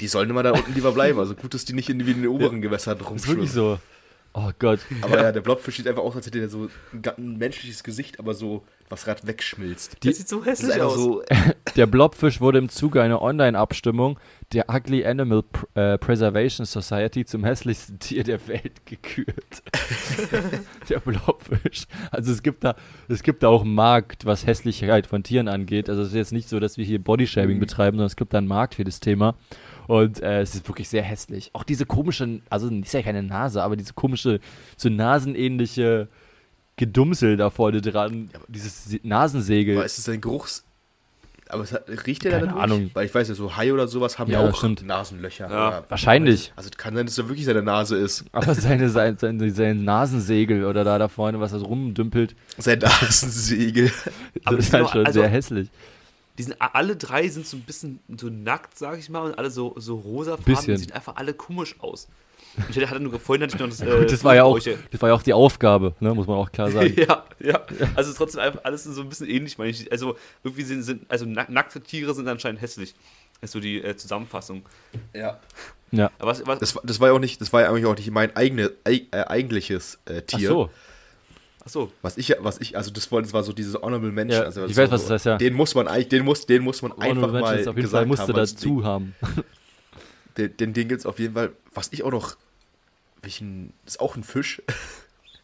die 0.00 0.08
sollen 0.08 0.28
immer 0.28 0.42
da 0.42 0.52
unten 0.52 0.74
lieber 0.74 0.92
bleiben. 0.92 1.18
Also 1.18 1.34
gut, 1.34 1.54
dass 1.54 1.64
die 1.64 1.72
nicht 1.72 1.88
in, 1.88 2.00
in 2.00 2.06
den 2.06 2.26
oberen 2.26 2.60
Gewässern 2.60 2.98
ist 2.98 3.08
rumschwimmen. 3.08 3.36
wirklich 3.38 3.52
so. 3.52 3.78
Oh 4.38 4.50
Gott. 4.58 4.80
Aber 5.00 5.16
ja, 5.22 5.32
der 5.32 5.40
Blobfisch 5.40 5.78
sieht 5.78 5.88
einfach 5.88 6.02
aus, 6.02 6.14
als 6.14 6.26
hätte 6.26 6.40
der 6.40 6.50
so 6.50 6.68
ein, 6.92 7.02
ein 7.16 7.38
menschliches 7.38 7.82
Gesicht, 7.82 8.18
aber 8.18 8.34
so, 8.34 8.64
was 8.90 9.06
gerade 9.06 9.26
wegschmilzt. 9.26 9.96
Das 10.04 10.18
sieht 10.18 10.28
so 10.28 10.44
hässlich 10.44 10.78
aus. 10.78 10.94
so. 10.94 11.22
Der 11.76 11.86
Blobfisch 11.86 12.40
wurde 12.40 12.58
im 12.58 12.68
Zuge 12.70 13.02
einer 13.02 13.20
Online-Abstimmung 13.20 14.18
der 14.52 14.70
Ugly 14.70 15.04
Animal 15.04 15.42
Pr 15.42 15.66
äh, 15.94 15.98
Preservation 15.98 16.64
Society 16.64 17.24
zum 17.26 17.44
hässlichsten 17.44 17.98
Tier 17.98 18.24
der 18.24 18.46
Welt 18.48 18.86
gekürt. 18.86 19.62
der 20.88 21.00
Blobfisch. 21.00 21.86
Also 22.10 22.32
es 22.32 22.42
gibt 22.42 22.64
da, 22.64 22.76
es 23.08 23.22
gibt 23.22 23.42
da 23.42 23.48
auch 23.48 23.62
einen 23.62 23.74
Markt, 23.74 24.24
was 24.24 24.46
Hässlichkeit 24.46 25.06
von 25.06 25.22
Tieren 25.22 25.48
angeht. 25.48 25.88
Also 25.90 26.02
es 26.02 26.08
ist 26.08 26.14
jetzt 26.14 26.32
nicht 26.32 26.48
so, 26.48 26.60
dass 26.60 26.76
wir 26.78 26.84
hier 26.84 27.02
Bodyshaming 27.02 27.56
Mhm. 27.56 27.60
betreiben, 27.60 27.96
sondern 27.96 28.06
es 28.06 28.16
gibt 28.16 28.32
da 28.34 28.38
einen 28.38 28.46
Markt 28.48 28.74
für 28.76 28.84
das 28.84 29.00
Thema. 29.00 29.34
Und 29.88 30.20
äh, 30.20 30.40
es 30.40 30.54
ist 30.54 30.66
wirklich 30.68 30.88
sehr 30.88 31.02
hässlich. 31.02 31.50
Auch 31.52 31.62
diese 31.62 31.86
komische, 31.86 32.40
also 32.50 32.68
ist 32.68 32.92
ja 32.92 33.02
keine 33.02 33.22
Nase, 33.22 33.62
aber 33.62 33.76
diese 33.76 33.92
komische, 33.92 34.40
so 34.76 34.88
nasenähnliche 34.88 36.08
Gedumsel 36.76 37.36
da 37.36 37.50
vorne 37.50 37.80
dran. 37.80 38.30
Dieses 38.48 38.84
Se- 38.84 39.00
Nasensegel. 39.02 39.76
Aber 39.76 39.86
ist 39.86 39.98
es 39.98 40.08
ein 40.08 40.20
Geruchs. 40.20 40.64
Aber 41.48 41.62
es 41.62 41.72
hat, 41.72 41.84
riecht 42.08 42.24
der 42.24 42.32
Keine 42.32 42.48
da? 42.48 42.54
Ahnung. 42.56 42.90
Weil 42.92 43.06
ich 43.06 43.14
weiß 43.14 43.28
ja, 43.28 43.34
so 43.36 43.56
Hai 43.56 43.72
oder 43.72 43.86
sowas 43.86 44.18
haben 44.18 44.28
Ja, 44.32 44.42
ja, 44.42 44.50
auch 44.50 44.56
stimmt. 44.56 44.84
Nasenlöcher. 44.84 45.48
Ja, 45.48 45.84
wahrscheinlich. 45.88 46.52
Also 46.56 46.70
kann 46.76 46.96
sein, 46.96 47.06
dass 47.06 47.14
da 47.14 47.28
wirklich 47.28 47.44
seine 47.46 47.62
Nase 47.62 47.96
ist. 47.96 48.24
Aber 48.32 48.52
seine, 48.52 48.90
sein, 48.90 49.16
sein, 49.16 49.50
sein 49.54 49.84
Nasensegel 49.84 50.64
oder 50.64 50.82
da 50.82 50.98
da 50.98 51.06
vorne, 51.06 51.38
was 51.38 51.52
da 51.52 51.58
rumdümpelt, 51.58 52.34
Sein 52.58 52.80
Nasensegel. 52.80 53.92
Aber 54.44 54.56
das 54.56 54.66
ist 54.66 54.72
halt 54.74 54.90
schon 54.90 55.06
also- 55.06 55.20
sehr 55.20 55.28
hässlich. 55.28 55.68
Die 56.38 56.42
sind 56.42 56.56
alle 56.60 56.96
drei 56.96 57.28
sind 57.28 57.46
so 57.46 57.56
ein 57.56 57.62
bisschen 57.62 58.00
so 58.18 58.28
nackt, 58.28 58.76
sag 58.78 58.98
ich 58.98 59.08
mal, 59.08 59.20
und 59.22 59.38
alle 59.38 59.50
so, 59.50 59.74
so 59.78 59.96
rosa 59.96 60.36
Bisschen. 60.36 60.54
Farben, 60.54 60.76
sieht 60.76 60.92
einfach 60.92 61.16
alle 61.16 61.32
komisch 61.34 61.76
aus. 61.80 62.08
Ich 62.70 62.86
hatte, 62.86 63.00
nur 63.00 63.18
vorhin 63.20 63.42
hatte 63.42 63.54
ich 63.54 63.60
noch 63.60 63.68
das. 63.68 63.80
Gut, 63.80 63.88
äh, 63.88 64.06
das 64.06 64.24
war 64.24 64.34
ja 64.34 64.44
auch, 64.44 64.58
das 64.58 65.00
war 65.02 65.10
ja 65.10 65.14
auch 65.14 65.22
die 65.22 65.34
Aufgabe, 65.34 65.94
ne, 66.00 66.14
muss 66.14 66.26
man 66.26 66.36
auch 66.38 66.50
klar 66.52 66.70
sagen. 66.70 66.94
Ja, 66.98 67.24
ja. 67.38 67.60
Also 67.94 68.12
trotzdem 68.14 68.40
einfach 68.40 68.60
alles 68.64 68.84
so 68.84 69.00
ein 69.02 69.08
bisschen 69.10 69.28
ähnlich, 69.28 69.58
meine 69.58 69.70
ich. 69.70 69.90
Also 69.92 70.16
irgendwie 70.42 70.62
sind, 70.62 70.82
sind 70.82 71.04
also 71.10 71.26
nack- 71.26 71.50
nackte 71.50 71.80
Tiere 71.82 72.14
sind 72.14 72.26
anscheinend 72.28 72.62
hässlich. 72.62 72.94
Das 73.42 73.48
ist 73.48 73.52
so 73.52 73.60
die 73.60 73.82
äh, 73.82 73.94
Zusammenfassung. 73.96 74.62
Ja. 75.12 75.38
Ja. 75.90 76.10
Aber 76.18 76.30
was, 76.30 76.46
was, 76.46 76.58
Das, 76.60 76.74
war- 76.74 76.82
das 76.86 76.98
war 77.00 77.08
ja 77.08 77.14
auch 77.14 77.18
nicht, 77.18 77.40
das 77.42 77.52
war 77.52 77.60
ja 77.62 77.68
eigentlich 77.68 77.84
auch 77.84 77.96
nicht 77.96 78.10
mein 78.10 78.34
eigene, 78.34 78.72
eig, 78.84 79.08
äh, 79.12 79.24
eigentliches 79.24 79.98
äh, 80.06 80.22
Ach 80.22 80.26
Tier. 80.38 80.48
so, 80.48 80.70
ach 81.66 81.70
so, 81.70 81.92
Was 82.02 82.16
ich, 82.16 82.28
ja- 82.28 82.36
was 82.40 82.60
ich, 82.60 82.76
also 82.76 82.90
das 82.90 83.10
war, 83.12 83.20
das 83.20 83.32
war 83.32 83.42
so 83.42 83.52
diese 83.52 83.82
Honorable 83.82 84.12
Mention. 84.12 84.40
Ja, 84.40 84.46
also 84.46 84.64
ich 84.64 84.74
so, 84.74 84.82
weiß, 84.82 84.90
was 84.90 85.02
das 85.02 85.10
heißt, 85.10 85.26
ja. 85.26 85.36
Den 85.38 85.54
muss 85.54 85.74
man 85.74 85.88
eigentlich, 85.88 86.08
den 86.08 86.24
muss, 86.24 86.46
den 86.46 86.62
muss 86.62 86.80
man 86.80 86.92
einfach 86.92 87.08
Honorable 87.08 87.40
mal 87.40 87.48
Mentions 87.48 87.68
auf 87.68 87.76
jeden 87.76 87.82
gesagt 87.86 88.00
Fall 88.00 88.06
musste 88.06 88.22
haben, 88.28 88.34
dazu 88.34 88.84
haben. 88.84 89.14
Den, 90.36 90.54
den, 90.58 90.74
den 90.74 90.88
gibt 90.88 91.00
es 91.00 91.06
auf 91.06 91.18
jeden 91.18 91.32
Fall. 91.32 91.52
Was 91.72 91.88
ich 91.92 92.02
auch 92.02 92.10
noch. 92.10 92.36
Welchen. 93.22 93.72
Ist 93.86 94.00
auch 94.00 94.16
ein 94.16 94.22
Fisch. 94.22 94.60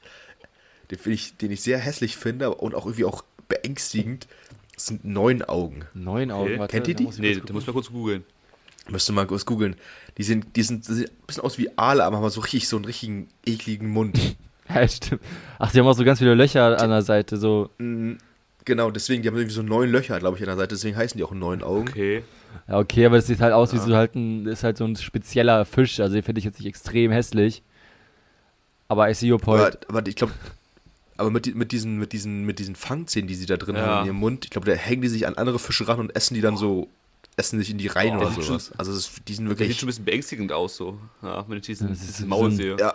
den, 0.90 0.98
find 0.98 1.14
ich, 1.14 1.36
den 1.38 1.50
ich 1.50 1.62
sehr 1.62 1.78
hässlich 1.78 2.16
finde 2.18 2.54
und 2.54 2.74
auch 2.74 2.84
irgendwie 2.84 3.06
auch 3.06 3.24
beängstigend. 3.48 4.26
Das 4.74 4.88
sind 4.88 5.04
neun 5.06 5.40
Augen. 5.42 5.86
Neun 5.94 6.30
Augen, 6.30 6.60
Okay. 6.60 6.68
Kennt 6.68 6.88
ihr 6.88 6.94
die? 6.94 7.08
nee, 7.18 7.40
da 7.42 7.52
muss 7.54 7.66
man 7.66 7.72
kurz 7.72 7.88
googeln. 7.88 8.24
Müsste 8.90 9.12
mal 9.12 9.26
kurz 9.26 9.46
googeln. 9.46 9.76
Die 10.18 10.24
sind, 10.24 10.56
die 10.56 10.62
sind, 10.62 10.86
die 10.86 10.92
sehen 10.92 11.08
ein 11.08 11.26
bisschen 11.26 11.42
aus 11.42 11.56
wie 11.56 11.70
Aale, 11.78 12.04
aber 12.04 12.18
haben 12.18 12.28
so 12.28 12.40
richtig 12.40 12.68
so 12.68 12.76
einen 12.76 12.84
richtigen 12.84 13.28
ekligen 13.46 13.88
Mund. 13.88 14.36
Ja, 14.74 14.86
stimmt. 14.88 15.20
Ach, 15.58 15.70
die 15.72 15.78
haben 15.80 15.86
auch 15.86 15.94
so 15.94 16.04
ganz 16.04 16.18
viele 16.18 16.34
Löcher 16.34 16.80
an 16.80 16.90
der 16.90 17.02
Seite, 17.02 17.36
so. 17.36 17.70
Mhm. 17.78 18.18
genau, 18.64 18.90
deswegen, 18.90 19.22
die 19.22 19.28
haben 19.28 19.36
irgendwie 19.36 19.54
so 19.54 19.62
neun 19.62 19.90
Löcher, 19.90 20.18
glaube 20.18 20.36
ich, 20.36 20.42
an 20.42 20.46
der 20.48 20.56
Seite, 20.56 20.74
deswegen 20.74 20.96
heißen 20.96 21.18
die 21.18 21.24
auch 21.24 21.32
neun 21.32 21.62
Augen. 21.62 21.88
Okay. 21.88 22.22
Ja, 22.68 22.78
okay, 22.78 23.06
aber 23.06 23.16
das 23.16 23.26
sieht 23.26 23.40
halt 23.40 23.52
aus 23.52 23.72
wie 23.72 23.76
Ja. 23.78 23.82
so 23.84 23.94
halt 23.96 24.14
ein, 24.14 24.46
ist 24.46 24.62
halt 24.62 24.76
so 24.76 24.84
ein 24.84 24.94
spezieller 24.96 25.64
Fisch, 25.64 25.98
also 26.00 26.14
den 26.14 26.22
finde 26.22 26.38
ich 26.38 26.44
jetzt 26.44 26.58
nicht 26.58 26.68
extrem 26.68 27.10
hässlich. 27.10 27.62
Aber 28.88 29.08
I 29.10 29.14
see 29.14 29.30
your 29.32 29.38
point. 29.38 29.60
Aber, 29.88 29.98
aber 30.00 30.06
ich 30.08 30.16
glaube, 30.16 30.32
aber 31.16 31.30
mit, 31.30 31.54
mit, 31.54 31.72
diesen, 31.72 31.98
mit, 31.98 32.12
diesen, 32.12 32.44
mit 32.44 32.58
diesen 32.58 32.76
Fangzähnen, 32.76 33.26
die 33.28 33.34
sie 33.34 33.46
da 33.46 33.56
drin 33.56 33.76
Ja. 33.76 33.82
haben 33.86 34.00
in 34.02 34.06
ihrem 34.08 34.16
Mund, 34.20 34.44
ich 34.44 34.50
glaube, 34.50 34.66
da 34.70 34.76
hängen 34.76 35.02
die 35.02 35.08
sich 35.08 35.26
an 35.26 35.34
andere 35.34 35.58
Fische 35.58 35.88
ran 35.88 35.98
und 35.98 36.14
essen 36.14 36.34
die 36.34 36.40
dann 36.40 36.56
so, 36.56 36.88
essen 37.36 37.58
sich 37.58 37.70
in 37.70 37.78
die 37.78 37.86
Reihen 37.88 38.16
Oh, 38.16 38.20
oder 38.20 38.30
sowas. 38.30 38.70
Also 38.76 38.92
das, 38.92 39.10
die 39.26 39.34
sind 39.34 39.46
Der 39.46 39.52
sieht 39.52 39.60
wirklich. 39.60 39.78
schon 39.78 39.86
ein 39.86 39.88
bisschen 39.88 40.04
beängstigend 40.04 40.52
aus, 40.52 40.76
so. 40.76 40.98
Ja, 41.22 41.44
wenn 41.48 41.56
ich 41.58 41.64
diesen, 41.64 41.88
Das 41.88 41.98
ist 42.00 42.08
diese 42.08 42.22
so 42.22 42.28
Maus 42.28 42.52
ein- 42.52 42.56
sehe. 42.56 42.76
Ja, 42.78 42.94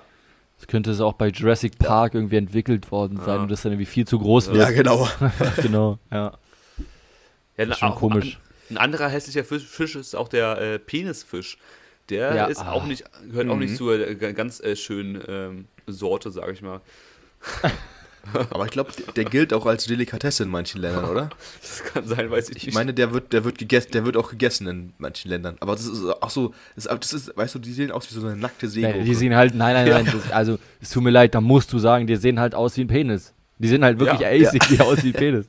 Das 0.58 0.68
könnte 0.68 0.92
es 0.92 1.00
auch 1.02 1.14
bei 1.14 1.28
Jurassic 1.30 1.78
Park 1.78 2.16
irgendwie 2.16 2.38
entwickelt 2.38 2.92
worden 2.92 3.18
sein 3.18 3.36
Ja. 3.36 3.42
und 3.44 3.50
das 3.52 3.62
dann 3.62 3.72
irgendwie 3.74 3.86
viel 3.86 4.08
zu 4.08 4.18
groß 4.20 4.48
ja, 4.48 4.54
wird. 4.54 4.76
genau. 4.76 5.08
genau, 5.62 6.00
ja. 6.12 6.34
Ja, 7.58 7.66
Das 7.66 7.70
ist 7.70 7.78
schon 7.80 7.90
auch 7.92 7.96
komisch. 7.96 8.40
Ein 8.70 8.78
anderer 8.78 9.08
hässlicher 9.08 9.44
Fisch, 9.44 9.64
Fisch 9.66 9.96
ist 9.96 10.16
auch 10.16 10.28
der 10.28 10.58
äh, 10.60 10.80
Penisfisch. 10.80 11.58
Der 12.10 12.36
Ja, 12.36 12.46
ist 12.46 12.60
ah. 12.60 12.72
auch 12.72 12.86
nicht, 12.86 13.04
gehört 13.30 13.50
auch 13.50 13.54
Mhm. 13.56 13.60
nicht 13.62 13.76
zur 13.78 14.00
äh, 14.00 14.16
ganz 14.34 14.60
äh, 14.60 14.76
schönen 14.76 15.22
ähm, 15.28 15.68
Sorte, 15.88 16.32
sage 16.32 16.52
ich 16.54 16.62
mal. 16.62 16.82
Aber 18.52 18.66
ich 18.66 18.72
glaube, 18.72 18.92
der 19.16 19.24
gilt 19.26 19.54
auch 19.54 19.66
als 19.66 19.86
Delikatesse 19.86 20.44
in 20.44 20.50
manchen 20.50 20.82
Ländern, 20.82 21.06
oder? 21.06 21.30
Das 21.62 21.84
kann 21.84 22.06
sein, 22.08 22.30
weiß 22.32 22.50
ich, 22.50 22.58
Ich 22.58 22.66
nicht. 22.68 22.76
meine, 22.76 22.94
der 22.94 23.14
wird, 23.14 23.34
der 23.34 23.44
wird 23.44 23.58
gegessen, 23.58 23.92
der 23.92 24.06
wird 24.06 24.18
auch 24.18 24.30
gegessen 24.30 24.68
in 24.68 24.94
manchen 24.98 25.30
Ländern. 25.30 25.58
Aber 25.60 25.74
das 25.74 25.86
ist 25.86 26.04
auch 26.06 26.30
so, 26.30 26.54
das 26.76 26.86
ist, 26.86 26.92
das 27.04 27.14
ist 27.14 27.38
weißt 27.38 27.56
du, 27.56 27.60
die 27.60 27.74
sehen 27.74 27.92
aus 27.92 28.10
wie 28.10 28.20
so 28.20 28.26
eine 28.28 28.36
nackte 28.38 28.68
Seegurke. 28.68 28.98
Nein, 28.98 29.06
die 29.06 29.16
sehen 29.16 29.36
halt, 29.36 29.56
nein, 29.56 29.74
nein, 29.74 29.88
Ja. 29.88 30.02
nein, 30.02 30.06
das, 30.12 30.32
also 30.32 30.60
es 30.82 30.90
tut 30.90 31.04
mir 31.04 31.12
leid, 31.12 31.34
da 31.36 31.42
musst 31.42 31.72
du 31.74 31.80
sagen, 31.80 32.08
die 32.08 32.16
sehen 32.16 32.40
halt 32.40 32.56
aus 32.56 32.78
wie 32.78 32.82
ein 32.82 32.88
Penis. 32.88 33.34
Die 33.60 33.68
sehen 33.68 33.84
halt 33.84 34.00
wirklich 34.00 34.20
Ja, 34.20 34.30
basically 34.30 34.80
aus 34.82 35.04
wie 35.04 35.08
ein 35.10 35.14
Penis. 35.14 35.46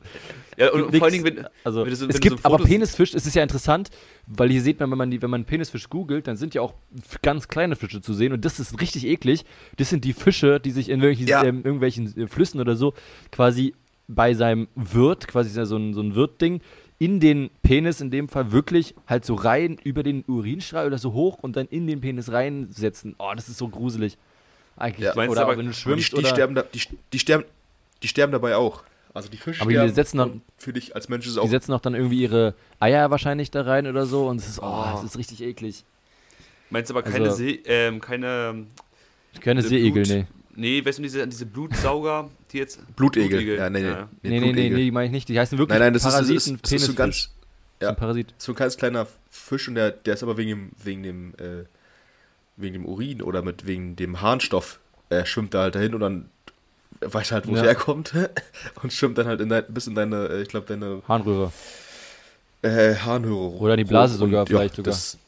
Ja, 0.59 0.73
und, 0.73 0.95
vor 0.97 1.05
allen 1.05 1.13
Dingen, 1.13 1.25
wenn, 1.25 1.47
Also 1.65 1.87
wenn 1.87 1.95
so- 1.95 2.07
es 2.09 2.21
gibt 2.21 2.41
so 2.43 2.45
aber 2.45 2.65
Penisfisch, 2.65 3.15
es 3.15 3.27
ist 3.27 3.35
ja 3.35 3.43
interessant, 3.43 3.91
weil 4.27 4.51
hier 4.51 4.61
sieht 4.63 4.81
man, 4.81 4.91
wenn 4.91 4.99
man 4.99 5.11
die, 5.11 5.23
wenn 5.23 5.31
man 5.31 5.45
Penisfisch 5.45 5.89
googelt, 5.89 6.27
dann 6.27 6.37
sind 6.37 6.55
ja 6.55 6.63
auch 6.63 6.75
ganz 7.23 7.49
kleine 7.49 7.77
Fische 7.77 8.01
zu 8.01 8.13
sehen 8.15 8.33
und 8.33 8.45
das 8.45 8.59
ist 8.61 8.81
richtig 8.81 9.07
eklig. 9.07 9.45
Das 9.77 9.89
sind 9.91 10.05
die 10.05 10.13
Fische, 10.13 10.61
die 10.61 10.71
sich 10.71 10.89
in 10.89 11.01
irgendwelchen, 11.01 11.27
Ja. 11.29 11.45
ähm, 11.45 11.59
irgendwelchen 11.65 12.17
äh, 12.17 12.27
Flüssen 12.27 12.61
oder 12.61 12.77
so 12.77 12.95
quasi 13.31 13.75
bei 14.09 14.35
seinem 14.35 14.69
Wirt, 14.75 15.29
quasi 15.29 15.51
so 15.65 15.77
ein, 15.77 15.95
so 15.95 16.01
ein 16.01 16.15
Wirtding, 16.15 16.61
in 16.99 17.21
den 17.21 17.51
Penis 17.63 18.01
in 18.01 18.11
dem 18.11 18.29
Fall 18.29 18.51
wirklich 18.51 18.95
halt 19.07 19.25
so 19.25 19.35
rein 19.35 19.79
über 19.85 20.03
den 20.03 20.25
Urinstrahl 20.27 20.87
oder 20.87 20.99
so 20.99 21.13
hoch 21.13 21.39
und 21.43 21.55
dann 21.57 21.67
in 21.69 21.87
den 21.87 22.01
Penis 22.01 22.33
reinsetzen. 22.33 23.15
Oh, 23.19 23.31
das 23.37 23.49
ist 23.49 23.59
so 23.59 23.69
gruselig. 23.69 24.17
Eigentlich. 24.77 25.05
Ja. 25.07 25.13
Oder 25.29 25.43
aber- 25.43 25.57
wenn 25.57 25.59
du 25.59 25.63
Aber 25.63 25.63
die, 25.71 25.73
schwimmst 25.75 26.13
die, 26.13 26.17
oder 26.17 26.29
sterben 26.29 26.55
da, 26.57 26.63
die, 26.63 26.81
die, 27.13 27.19
sterben, 27.19 27.45
die 28.03 28.09
sterben 28.09 28.33
dabei 28.33 28.57
auch. 28.57 28.83
Also 29.15 29.29
die 29.29 29.37
Fische 29.37 29.63
Aber 29.63 29.71
die 29.73 29.89
setzen 29.91 30.19
dann- 30.19 30.43
für 30.59 30.73
dich 30.73 30.95
als 30.95 31.09
Mensch 31.09 31.25
ist 31.27 31.31
es 31.33 31.35
die 31.37 31.41
auch. 31.41 31.49
setzen 31.49 31.73
auch 31.73 31.81
dann 31.81 31.95
irgendwie 31.95 32.23
ihre 32.23 32.55
Eier 32.81 33.11
wahrscheinlich 33.11 33.51
da 33.51 33.63
rein 33.63 33.87
oder 33.87 34.07
so 34.07 34.29
und 34.29 34.37
es 34.37 34.49
ist, 34.49 34.61
oh, 34.61 34.67
Oh. 34.67 34.91
das 34.95 35.05
ist 35.05 35.19
richtig 35.19 35.43
eklig. 35.43 35.85
meinst 36.71 36.91
du 36.91 36.95
aber 36.95 37.03
keine, 37.03 37.25
Also- 37.27 37.37
See, 37.37 37.63
ähm, 37.65 38.01
keine, 38.01 38.67
Keine 39.41 39.63
Seeigel, 39.63 40.03
Blut- 40.05 40.09
nee. 40.09 40.27
nee, 40.57 40.85
weißt 40.85 40.99
du, 40.99 41.03
diese, 41.03 41.27
diese 41.27 41.47
Blutsauger, 41.47 42.29
die 42.53 42.59
jetzt. 42.59 42.81
Blutegel. 42.97 43.29
Blutegel, 43.29 43.57
Ja, 43.57 43.71
nee, 43.71 43.81
nee. 43.81 43.89
ja. 43.89 44.09
Nee, 44.23 44.29
nee, 44.29 44.41
nee, 44.41 44.47
Blutegel. 44.53 44.77
nee, 44.77 44.85
die 44.85 44.91
meine 44.91 45.07
ich 45.07 45.13
nicht. 45.13 45.29
Die 45.31 45.39
heißen 45.39 45.57
wirklich 45.59 45.79
Nein, 45.79 45.87
nein, 45.87 45.93
das 45.95 46.05
ist, 46.05 46.11
Parasiten, 46.13 46.55
ist, 46.57 46.65
das 46.65 46.73
ist 46.73 46.85
so 46.87 46.95
ganz. 46.95 47.17
Ist 47.17 47.31
ja. 47.81 47.89
ein 47.91 47.97
Parasit. 47.97 48.35
So 48.39 48.53
ein 48.53 48.57
ganz 48.57 48.77
kleiner 48.77 49.07
Fisch 49.31 49.67
und 49.69 49.77
der, 49.77 49.93
der 49.93 50.15
ist 50.15 50.23
aber 50.23 50.37
wegen 50.37 50.51
dem, 50.51 50.71
wegen 50.83 51.03
dem, 51.03 51.35
äh, 51.39 51.65
wegen 52.57 52.75
dem 52.75 52.85
Urin 52.87 53.23
oder 53.23 53.43
mit 53.43 53.67
wegen 53.67 53.97
dem 53.97 54.21
Harnstoff 54.21 54.81
äh, 55.11 55.25
schwimmt 55.25 55.55
da 55.55 55.63
halt 55.63 55.75
dahin 55.75 55.95
und 55.95 56.01
dann 56.01 56.29
weiß 57.01 57.33
halt, 57.33 57.47
wo 57.47 57.55
Ja. 57.57 57.63
herkommt 57.63 58.13
und 58.83 58.93
schwimmt 58.93 59.19
dann 59.19 59.27
halt 59.27 59.41
in 59.41 59.49
dein, 59.49 59.65
bis 59.69 59.87
in 59.87 59.95
deine, 59.95 60.29
äh, 60.29 60.43
ich 60.43 60.49
glaube, 60.49 60.67
deine 60.67 61.03
Harnröhre. 61.07 61.53
äh, 62.63 62.95
Harnröhre. 62.97 63.57
Oder 63.59 63.75
in 63.75 63.79
die 63.79 63.85
Blase 63.85 64.15
hoch 64.15 64.21
sogar, 64.21 64.41
und, 64.43 64.49
vielleicht 64.49 64.75
ja, 64.75 64.77
sogar. 64.85 64.91
Das, 64.93 65.19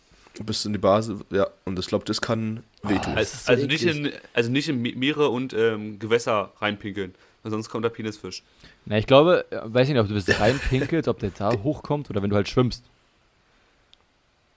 bis 0.45 0.65
in 0.65 0.73
die 0.73 0.79
Blase, 0.79 1.19
ja. 1.31 1.47
Und 1.65 1.79
ich 1.79 1.87
glaube, 1.87 2.05
das 2.05 2.21
kann 2.21 2.63
wehtun. 2.83 3.15
Also, 3.17 3.35
ist 3.35 3.47
so 3.47 3.53
also, 3.53 3.67
nicht 3.67 3.85
in, 3.85 4.11
also 4.33 4.51
nicht 4.51 4.69
in 4.69 4.81
Me- 4.81 4.95
Meere 4.95 5.29
und 5.29 5.53
ähm, 5.53 5.99
Gewässer 5.99 6.53
reinpinkeln, 6.61 7.15
weil 7.43 7.51
sonst 7.53 7.69
kommt 7.69 7.85
der 7.85 7.91
Penisfisch. 7.91 8.43
Na, 8.87 8.97
ich 8.97 9.07
glaube, 9.07 9.45
äh, 9.51 9.59
weiß 9.65 9.89
nicht, 9.89 9.99
ob 9.99 10.09
du 10.09 10.15
das 10.15 10.41
reinpinkelst, 10.41 11.09
ob 11.09 11.19
der 11.19 11.31
da 11.31 11.53
hochkommt 11.63 12.09
oder 12.11 12.23
wenn 12.23 12.31
du 12.31 12.37
halt 12.37 12.49
schwimmst. 12.49 12.85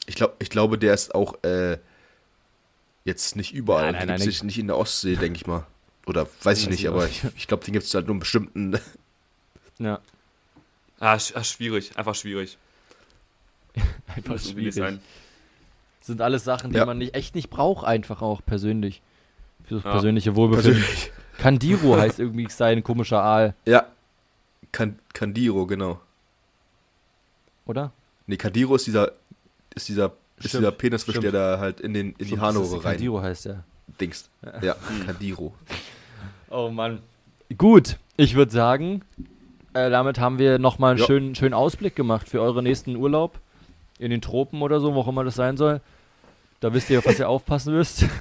Ich, 0.06 0.16
glaub, 0.16 0.36
ich 0.40 0.50
glaube, 0.50 0.78
der 0.78 0.94
ist 0.94 1.14
auch 1.16 1.42
äh, 1.44 1.78
jetzt 3.06 3.36
nicht 3.36 3.54
überall. 3.54 3.92
Nein, 3.92 4.08
nein, 4.08 4.18
nein, 4.20 4.28
nicht, 4.28 4.44
nicht 4.44 4.58
in 4.60 4.68
der 4.68 4.78
Ostsee, 4.78 5.16
denke 5.16 5.38
ich 5.38 5.48
mal. 5.48 5.66
Oder 6.06 6.28
weiß 6.44 6.60
ich 6.62 6.70
nicht, 6.70 6.82
ich 6.82 6.88
aber 6.90 7.08
ich, 7.08 7.24
ich 7.38 7.48
glaube, 7.48 7.64
den 7.64 7.74
gibt 7.74 7.86
es 7.86 7.94
halt 7.94 8.08
nur 8.08 8.16
in 8.16 8.20
bestimmten. 8.20 8.78
Ja, 9.80 10.00
Ah, 11.00 11.20
sch 11.20 11.34
ah, 11.36 11.44
schwierig, 11.44 11.98
einfach 11.98 12.16
schwierig. 12.16 12.58
einfach 14.16 14.34
nicht 14.34 14.52
schwierig. 14.52 15.00
Sind 16.02 16.22
alles 16.22 16.44
Sachen, 16.44 16.72
die 16.72 16.78
Ja. 16.78 16.86
man 16.86 16.98
nicht, 16.98 17.16
echt 17.16 17.36
nicht 17.36 17.50
braucht, 17.50 17.86
einfach 17.86 18.22
auch 18.22 18.42
persönlich. 18.46 19.02
Für 19.66 19.76
das 19.76 19.84
Ja. 19.84 19.92
persönliche 19.92 20.36
Wohlbefinden. 20.36 20.82
Persönlich. 20.82 21.12
Kandiro 21.40 21.98
heißt 21.98 22.20
irgendwie 22.20 22.48
sein 22.50 22.84
komischer 22.84 23.22
Aal, 23.24 23.56
Ja. 23.66 23.88
Can 24.72 25.00
Candiro, 25.14 25.66
genau. 25.66 26.00
oder? 27.66 27.92
Nee, 28.28 28.38
Candiro 28.38 28.76
ist 28.76 28.88
dieser, 28.88 29.12
ist 29.76 29.88
dieser, 29.88 30.14
ist 30.38 30.54
dieser 30.54 30.72
Penisfisch, 30.72 31.14
stimmt. 31.16 31.26
der 31.26 31.32
da 31.56 31.60
halt 31.60 31.80
in, 31.82 31.94
den, 31.94 32.10
in 32.12 32.18
die 32.20 32.26
Stimmt, 32.28 32.42
das 32.42 32.56
ist- 32.58 32.74
rein 32.74 32.82
Kandiro 32.82 33.22
heißt 33.22 33.46
der. 33.46 33.64
Dingst. 34.00 34.30
Ja, 34.62 34.76
Candiro. 35.06 35.54
Oh 36.50 36.70
Mann. 36.70 37.00
Gut, 37.58 37.98
ich 38.18 38.36
würde 38.36 38.52
sagen, 38.52 39.04
äh, 39.74 39.90
damit 39.90 40.20
haben 40.20 40.40
wir 40.40 40.60
nochmal 40.60 40.92
einen 40.92 41.06
schönen, 41.06 41.36
schönen 41.36 41.54
Ausblick 41.54 41.96
gemacht 41.96 42.30
für 42.30 42.42
euren 42.42 42.64
nächsten 42.64 42.96
Urlaub. 42.96 43.40
In 44.00 44.10
den 44.10 44.22
Tropen 44.22 44.62
oder 44.62 44.80
so, 44.80 44.96
wo 44.96 45.02
auch 45.02 45.08
immer 45.08 45.24
das 45.24 45.36
sein 45.36 45.58
soll. 45.58 45.82
Da 46.60 46.74
wisst 46.74 46.90
ihr, 46.90 47.00
auf 47.00 47.06
was 47.06 47.20
ihr 47.20 47.30
aufpassen 47.36 47.74
müsst. 47.74 48.06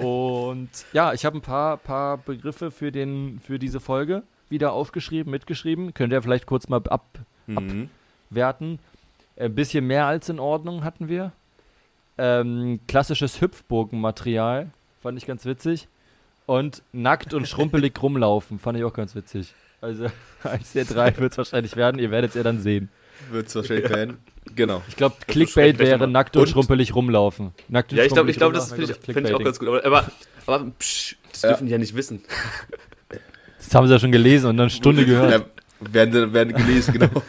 Und 0.00 0.68
ja, 0.92 1.12
ich 1.12 1.24
habe 1.24 1.38
ein 1.38 1.42
paar, 1.42 1.76
paar 1.76 2.18
Begriffe 2.18 2.70
für, 2.70 2.92
den, 2.92 3.40
für 3.44 3.58
diese 3.58 3.80
Folge 3.80 4.22
wieder 4.48 4.72
aufgeschrieben, 4.72 5.30
mitgeschrieben. 5.30 5.94
Könnt 5.94 6.12
ihr 6.12 6.22
vielleicht 6.22 6.46
kurz 6.46 6.68
mal 6.68 6.82
Mhm. 7.46 7.88
abwerten. 8.30 8.78
Ein 9.36 9.54
bisschen 9.54 9.86
mehr 9.86 10.06
als 10.06 10.28
in 10.28 10.38
Ordnung 10.38 10.84
hatten 10.84 11.08
wir. 11.08 11.32
Ähm, 12.18 12.80
klassisches 12.86 13.40
Hüpfburgenmaterial, 13.40 14.70
fand 15.02 15.18
ich 15.18 15.26
ganz 15.26 15.44
witzig. 15.44 15.88
Und 16.46 16.82
nackt 16.92 17.34
und 17.34 17.46
schrumpelig 17.48 17.94
rumlaufen, 18.02 18.58
fand 18.58 18.76
ich 18.78 18.84
auch 18.84 18.92
ganz 18.92 19.14
witzig. 19.14 19.54
Also 19.80 20.06
eins 20.44 20.72
der 20.72 20.84
drei 20.84 21.16
wird 21.16 21.32
es 21.32 21.38
wahrscheinlich 21.38 21.76
werden, 21.76 21.98
ihr 21.98 22.10
werdet 22.10 22.30
es 22.30 22.34
ja 22.36 22.42
dann 22.42 22.60
sehen. 22.60 22.88
Wird 23.30 23.46
es 23.48 23.54
wahrscheinlich 23.54 23.88
werden. 23.88 24.18
Genau. 24.54 24.82
Ich 24.88 24.96
glaube, 24.96 25.16
Clickbait 25.26 25.76
schlecht, 25.76 25.78
wäre 25.78 26.08
nackt 26.08 26.36
und, 26.36 26.42
Und- 26.42 26.48
schrumpelig 26.48 26.94
rumlaufen. 26.94 27.52
Nackt 27.68 27.92
und 27.92 27.98
Ja, 27.98 28.04
ich 28.04 28.12
glaube, 28.12 28.30
ich 28.30 28.36
glaub, 28.36 28.52
das 28.52 28.72
finde 28.72 28.92
ich, 28.92 29.14
find 29.14 29.28
ich 29.28 29.34
auch 29.34 29.42
ganz 29.42 29.58
gut. 29.58 29.68
Aber, 29.68 29.84
aber, 29.84 30.06
aber 30.46 30.70
psch, 30.78 31.16
das 31.30 31.42
dürfen 31.42 31.66
die 31.66 31.72
ja 31.72 31.78
nicht 31.78 31.94
wissen. 31.94 32.22
Das 33.58 33.74
haben 33.74 33.86
sie 33.86 33.92
ja 33.92 34.00
schon 34.00 34.12
gelesen 34.12 34.50
und 34.50 34.56
dann 34.56 34.64
eine 34.64 34.70
Stunde 34.70 35.06
gehört. 35.06 35.30
Ja, 35.30 35.92
werden, 35.92 36.32
werden 36.32 36.54
gelesen, 36.54 36.92
genau. 36.94 37.08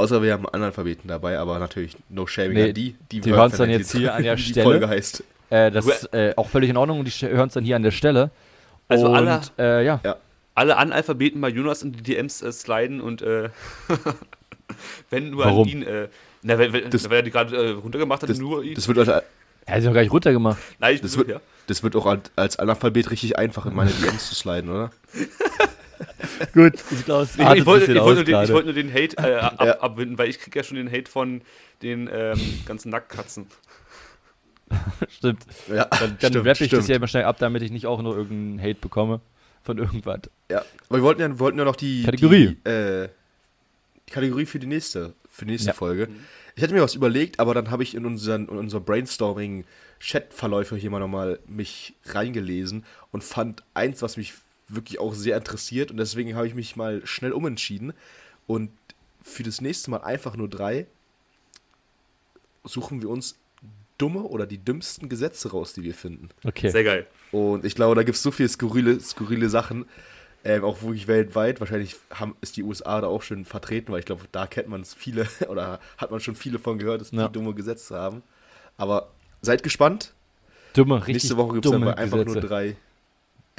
Außer 0.00 0.22
wir 0.22 0.32
haben 0.32 0.46
Analphabeten 0.48 1.08
dabei, 1.08 1.38
aber 1.38 1.58
natürlich 1.58 1.96
no 2.08 2.26
shaming 2.26 2.52
Nee, 2.54 2.68
an 2.68 2.74
die. 2.74 2.96
Die, 3.12 3.20
die 3.20 3.30
hören 3.30 3.40
hören's 3.40 3.56
dann 3.56 3.70
jetzt 3.70 3.92
hier 3.92 4.14
an 4.14 4.22
der 4.22 4.36
die 4.36 4.42
Stelle. 4.42 4.64
Folge 4.64 4.88
heißt. 4.88 5.22
Äh, 5.50 5.70
das 5.70 5.86
ist 5.86 6.12
äh, 6.14 6.32
auch 6.36 6.48
völlig 6.48 6.70
in 6.70 6.76
Ordnung 6.76 7.00
und 7.00 7.04
die 7.06 7.26
hören 7.26 7.48
es 7.48 7.54
dann 7.54 7.64
hier 7.64 7.76
an 7.76 7.82
der 7.82 7.90
Stelle. 7.90 8.30
Also 8.88 9.08
und, 9.08 9.14
alle- 9.14 9.40
äh, 9.58 9.84
ja. 9.84 10.00
Alle 10.54 10.76
Analphabeten 10.76 11.40
bei 11.40 11.48
Jonas 11.48 11.82
in 11.82 11.92
die 11.92 12.02
DMs 12.02 12.42
äh, 12.42 12.50
sliden 12.52 13.00
und 13.00 13.22
äh, 13.22 13.50
wenn 15.10 15.30
nur 15.30 15.44
Warum? 15.44 15.62
an 15.64 15.68
ihn, 15.68 15.82
äh, 15.82 16.08
na, 16.42 16.58
weil, 16.58 16.72
weil, 16.72 16.82
Das- 16.88 17.08
weil 17.08 17.16
er 17.18 17.22
die 17.22 17.30
gerade 17.30 17.56
äh, 17.56 17.70
runtergemacht 17.70 18.22
hat, 18.22 18.30
Das, 18.30 18.38
nur 18.38 18.62
ihn. 18.64 18.74
das, 18.74 18.88
wird, 18.88 18.98
als- 18.98 19.08
Er 19.08 19.22
hat 19.74 19.76
sich 19.80 19.86
noch 19.86 19.94
gar 19.94 20.00
nicht 20.02 20.12
runtergemacht. 20.12 20.58
Nein, 20.78 20.94
ich 20.94 21.00
das 21.00 21.12
bin- 21.16 21.26
wird- 21.28 21.38
ja. 21.38 21.40
das 21.66 21.82
wird 21.82 21.96
auch 21.96 22.06
als- 22.06 22.30
als 22.36 22.58
Analphabet 22.58 23.10
richtig 23.10 23.38
einfach 23.38 23.66
in 23.66 23.74
meine 23.74 23.90
DMs 23.90 24.28
zu 24.28 24.34
sliden, 24.34 24.70
oder? 24.70 24.90
Gut, 26.54 26.74
ich 26.90 27.04
glaube, 27.04 27.24
es 27.24 27.36
Ich, 27.36 27.40
ich, 27.40 27.66
wollte, 27.66 27.92
ich, 27.92 27.98
aus 28.00 28.06
wollte 28.06 28.14
nur 28.16 28.24
den, 28.24 28.44
ich 28.44 28.52
wollte 28.52 28.64
nur 28.66 28.74
den 28.74 28.92
Hate 28.92 29.16
äh, 29.18 29.34
ab, 29.40 29.62
Ja. 29.64 29.80
abwinden, 29.80 30.18
weil 30.18 30.28
ich 30.28 30.38
kriege 30.38 30.58
ja 30.58 30.62
schon 30.62 30.76
den 30.76 30.90
Hate 30.90 31.10
von 31.10 31.42
den 31.82 32.08
ähm, 32.12 32.38
ganzen 32.66 32.90
Nacktkatzen. 32.90 33.46
Stimmt. 35.08 35.44
Ja, 35.68 35.84
Dann, 35.86 36.16
dann 36.20 36.30
stimmt, 36.32 36.36
rappe 36.46 36.50
ich 36.50 36.58
das 36.58 36.68
stimmt. 36.68 36.88
ja 36.88 36.96
immer 36.96 37.08
schnell 37.08 37.24
ab, 37.24 37.38
damit 37.38 37.62
ich 37.62 37.70
nicht 37.70 37.86
auch 37.86 38.00
nur 38.02 38.16
irgendeinen 38.16 38.60
Hate 38.60 38.80
bekomme 38.80 39.20
von 39.62 39.78
irgendwas. 39.78 40.20
Ja, 40.50 40.64
aber 40.88 40.98
wir 40.98 41.02
wollten 41.02 41.20
ja, 41.20 41.38
wollten 41.38 41.58
ja 41.58 41.64
noch 41.64 41.76
die 41.76 42.04
Kategorie. 42.04 42.56
Die, 42.64 42.70
äh, 42.70 43.08
die 44.08 44.12
Kategorie 44.12 44.46
für 44.46 44.58
die 44.58 44.66
nächste, 44.66 45.14
für 45.28 45.44
die 45.44 45.52
nächste 45.52 45.68
Ja. 45.70 45.74
Folge. 45.74 46.08
Ich 46.54 46.62
hätte 46.62 46.74
mir 46.74 46.82
was 46.82 46.94
überlegt, 46.94 47.40
aber 47.40 47.54
dann 47.54 47.70
habe 47.70 47.82
ich 47.82 47.94
in 47.94 48.06
unseren 48.06 48.48
in 48.48 48.56
unser 48.58 48.80
Brainstorming 48.80 49.64
Chat-Verläufe 49.98 50.76
hier 50.76 50.90
mal 50.90 50.98
nochmal 51.00 51.40
mich 51.46 51.94
reingelesen 52.06 52.84
und 53.12 53.22
fand 53.24 53.62
eins, 53.74 54.02
was 54.02 54.16
mich 54.16 54.34
wirklich 54.74 54.98
auch 55.00 55.14
sehr 55.14 55.36
interessiert 55.36 55.90
und 55.90 55.96
deswegen 55.96 56.34
habe 56.36 56.46
ich 56.46 56.54
mich 56.54 56.76
mal 56.76 57.00
schnell 57.06 57.32
umentschieden 57.32 57.92
und 58.46 58.70
für 59.22 59.42
das 59.42 59.60
nächste 59.60 59.90
Mal 59.90 59.98
einfach 59.98 60.36
nur 60.36 60.48
drei 60.48 60.86
suchen 62.64 63.02
wir 63.02 63.08
uns 63.10 63.36
dumme 63.98 64.22
oder 64.22 64.46
die 64.46 64.58
dümmsten 64.58 65.08
Gesetze 65.08 65.50
raus, 65.50 65.72
die 65.74 65.82
wir 65.82 65.94
finden. 65.94 66.30
Okay. 66.44 66.70
Sehr 66.70 66.84
geil. 66.84 67.06
Und 67.32 67.64
ich 67.64 67.74
glaube, 67.74 67.94
da 67.94 68.02
gibt 68.02 68.16
es 68.16 68.22
so 68.22 68.30
viele 68.30 68.48
skurrile, 68.48 68.98
skurrile 69.00 69.48
Sachen, 69.50 69.84
ähm, 70.42 70.64
auch 70.64 70.80
wirklich 70.82 71.06
weltweit. 71.06 71.60
Wahrscheinlich 71.60 71.96
haben, 72.10 72.34
ist 72.40 72.56
die 72.56 72.62
USA 72.62 73.00
da 73.02 73.08
auch 73.08 73.22
schon 73.22 73.44
vertreten, 73.44 73.92
weil 73.92 73.98
ich 74.00 74.06
glaube, 74.06 74.24
da 74.32 74.46
kennt 74.46 74.68
man 74.68 74.80
es 74.80 74.94
viele 74.94 75.28
oder 75.48 75.80
hat 75.98 76.10
man 76.10 76.20
schon 76.20 76.34
viele 76.34 76.58
von 76.58 76.78
gehört, 76.78 77.02
dass 77.02 77.10
Ja. 77.10 77.28
die 77.28 77.32
dumme 77.34 77.54
Gesetze 77.54 77.94
haben. 77.96 78.22
Aber 78.78 79.10
seid 79.42 79.62
gespannt. 79.62 80.14
Dumme, 80.72 80.96
richtig 80.96 81.14
Nächste 81.24 81.36
Woche 81.36 81.54
gibt 81.54 81.66
es 81.66 81.72
einfach 81.72 81.96
Gesetze. 82.18 82.24
nur 82.32 82.40
drei 82.40 82.76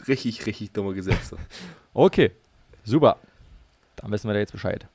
richtig, 0.08 0.46
richtig 0.46 0.72
dumme 0.72 0.94
Gesetze. 0.94 1.38
Okay, 1.94 2.32
super. 2.86 3.18
Dann 3.98 4.12
wissen 4.12 4.30
wir 4.30 4.34
da 4.34 4.40
jetzt 4.40 4.54
Bescheid. 4.54 4.88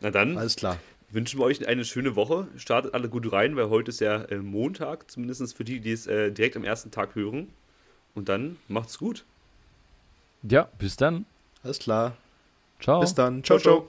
Na 0.00 0.10
dann 0.10 0.36
Alles 0.36 0.56
klar. 0.56 0.78
wünschen 1.10 1.38
wir 1.38 1.44
euch 1.44 1.64
eine 1.68 1.84
schöne 1.84 2.16
Woche. 2.16 2.48
Startet 2.56 2.92
alle 2.92 3.08
gut 3.08 3.30
rein, 3.32 3.54
weil 3.54 3.68
heute 3.70 3.90
ist 3.90 4.00
ja 4.00 4.22
äh, 4.24 4.38
Montag, 4.38 5.08
zumindest 5.08 5.56
für 5.56 5.62
die, 5.62 5.78
die 5.78 5.92
es 5.92 6.08
äh, 6.08 6.32
direkt 6.32 6.56
am 6.56 6.64
ersten 6.64 6.90
Tag 6.90 7.14
hören. 7.14 7.52
Und 8.16 8.28
dann 8.28 8.56
macht's 8.66 8.98
gut. 8.98 9.24
Ja, 10.42 10.68
bis 10.78 10.96
dann. 10.96 11.24
Alles 11.62 11.78
klar. 11.78 12.16
Ciao. 12.80 13.00
Bis 13.00 13.14
dann. 13.14 13.44
Ciao, 13.44 13.58
ciao. 13.58 13.88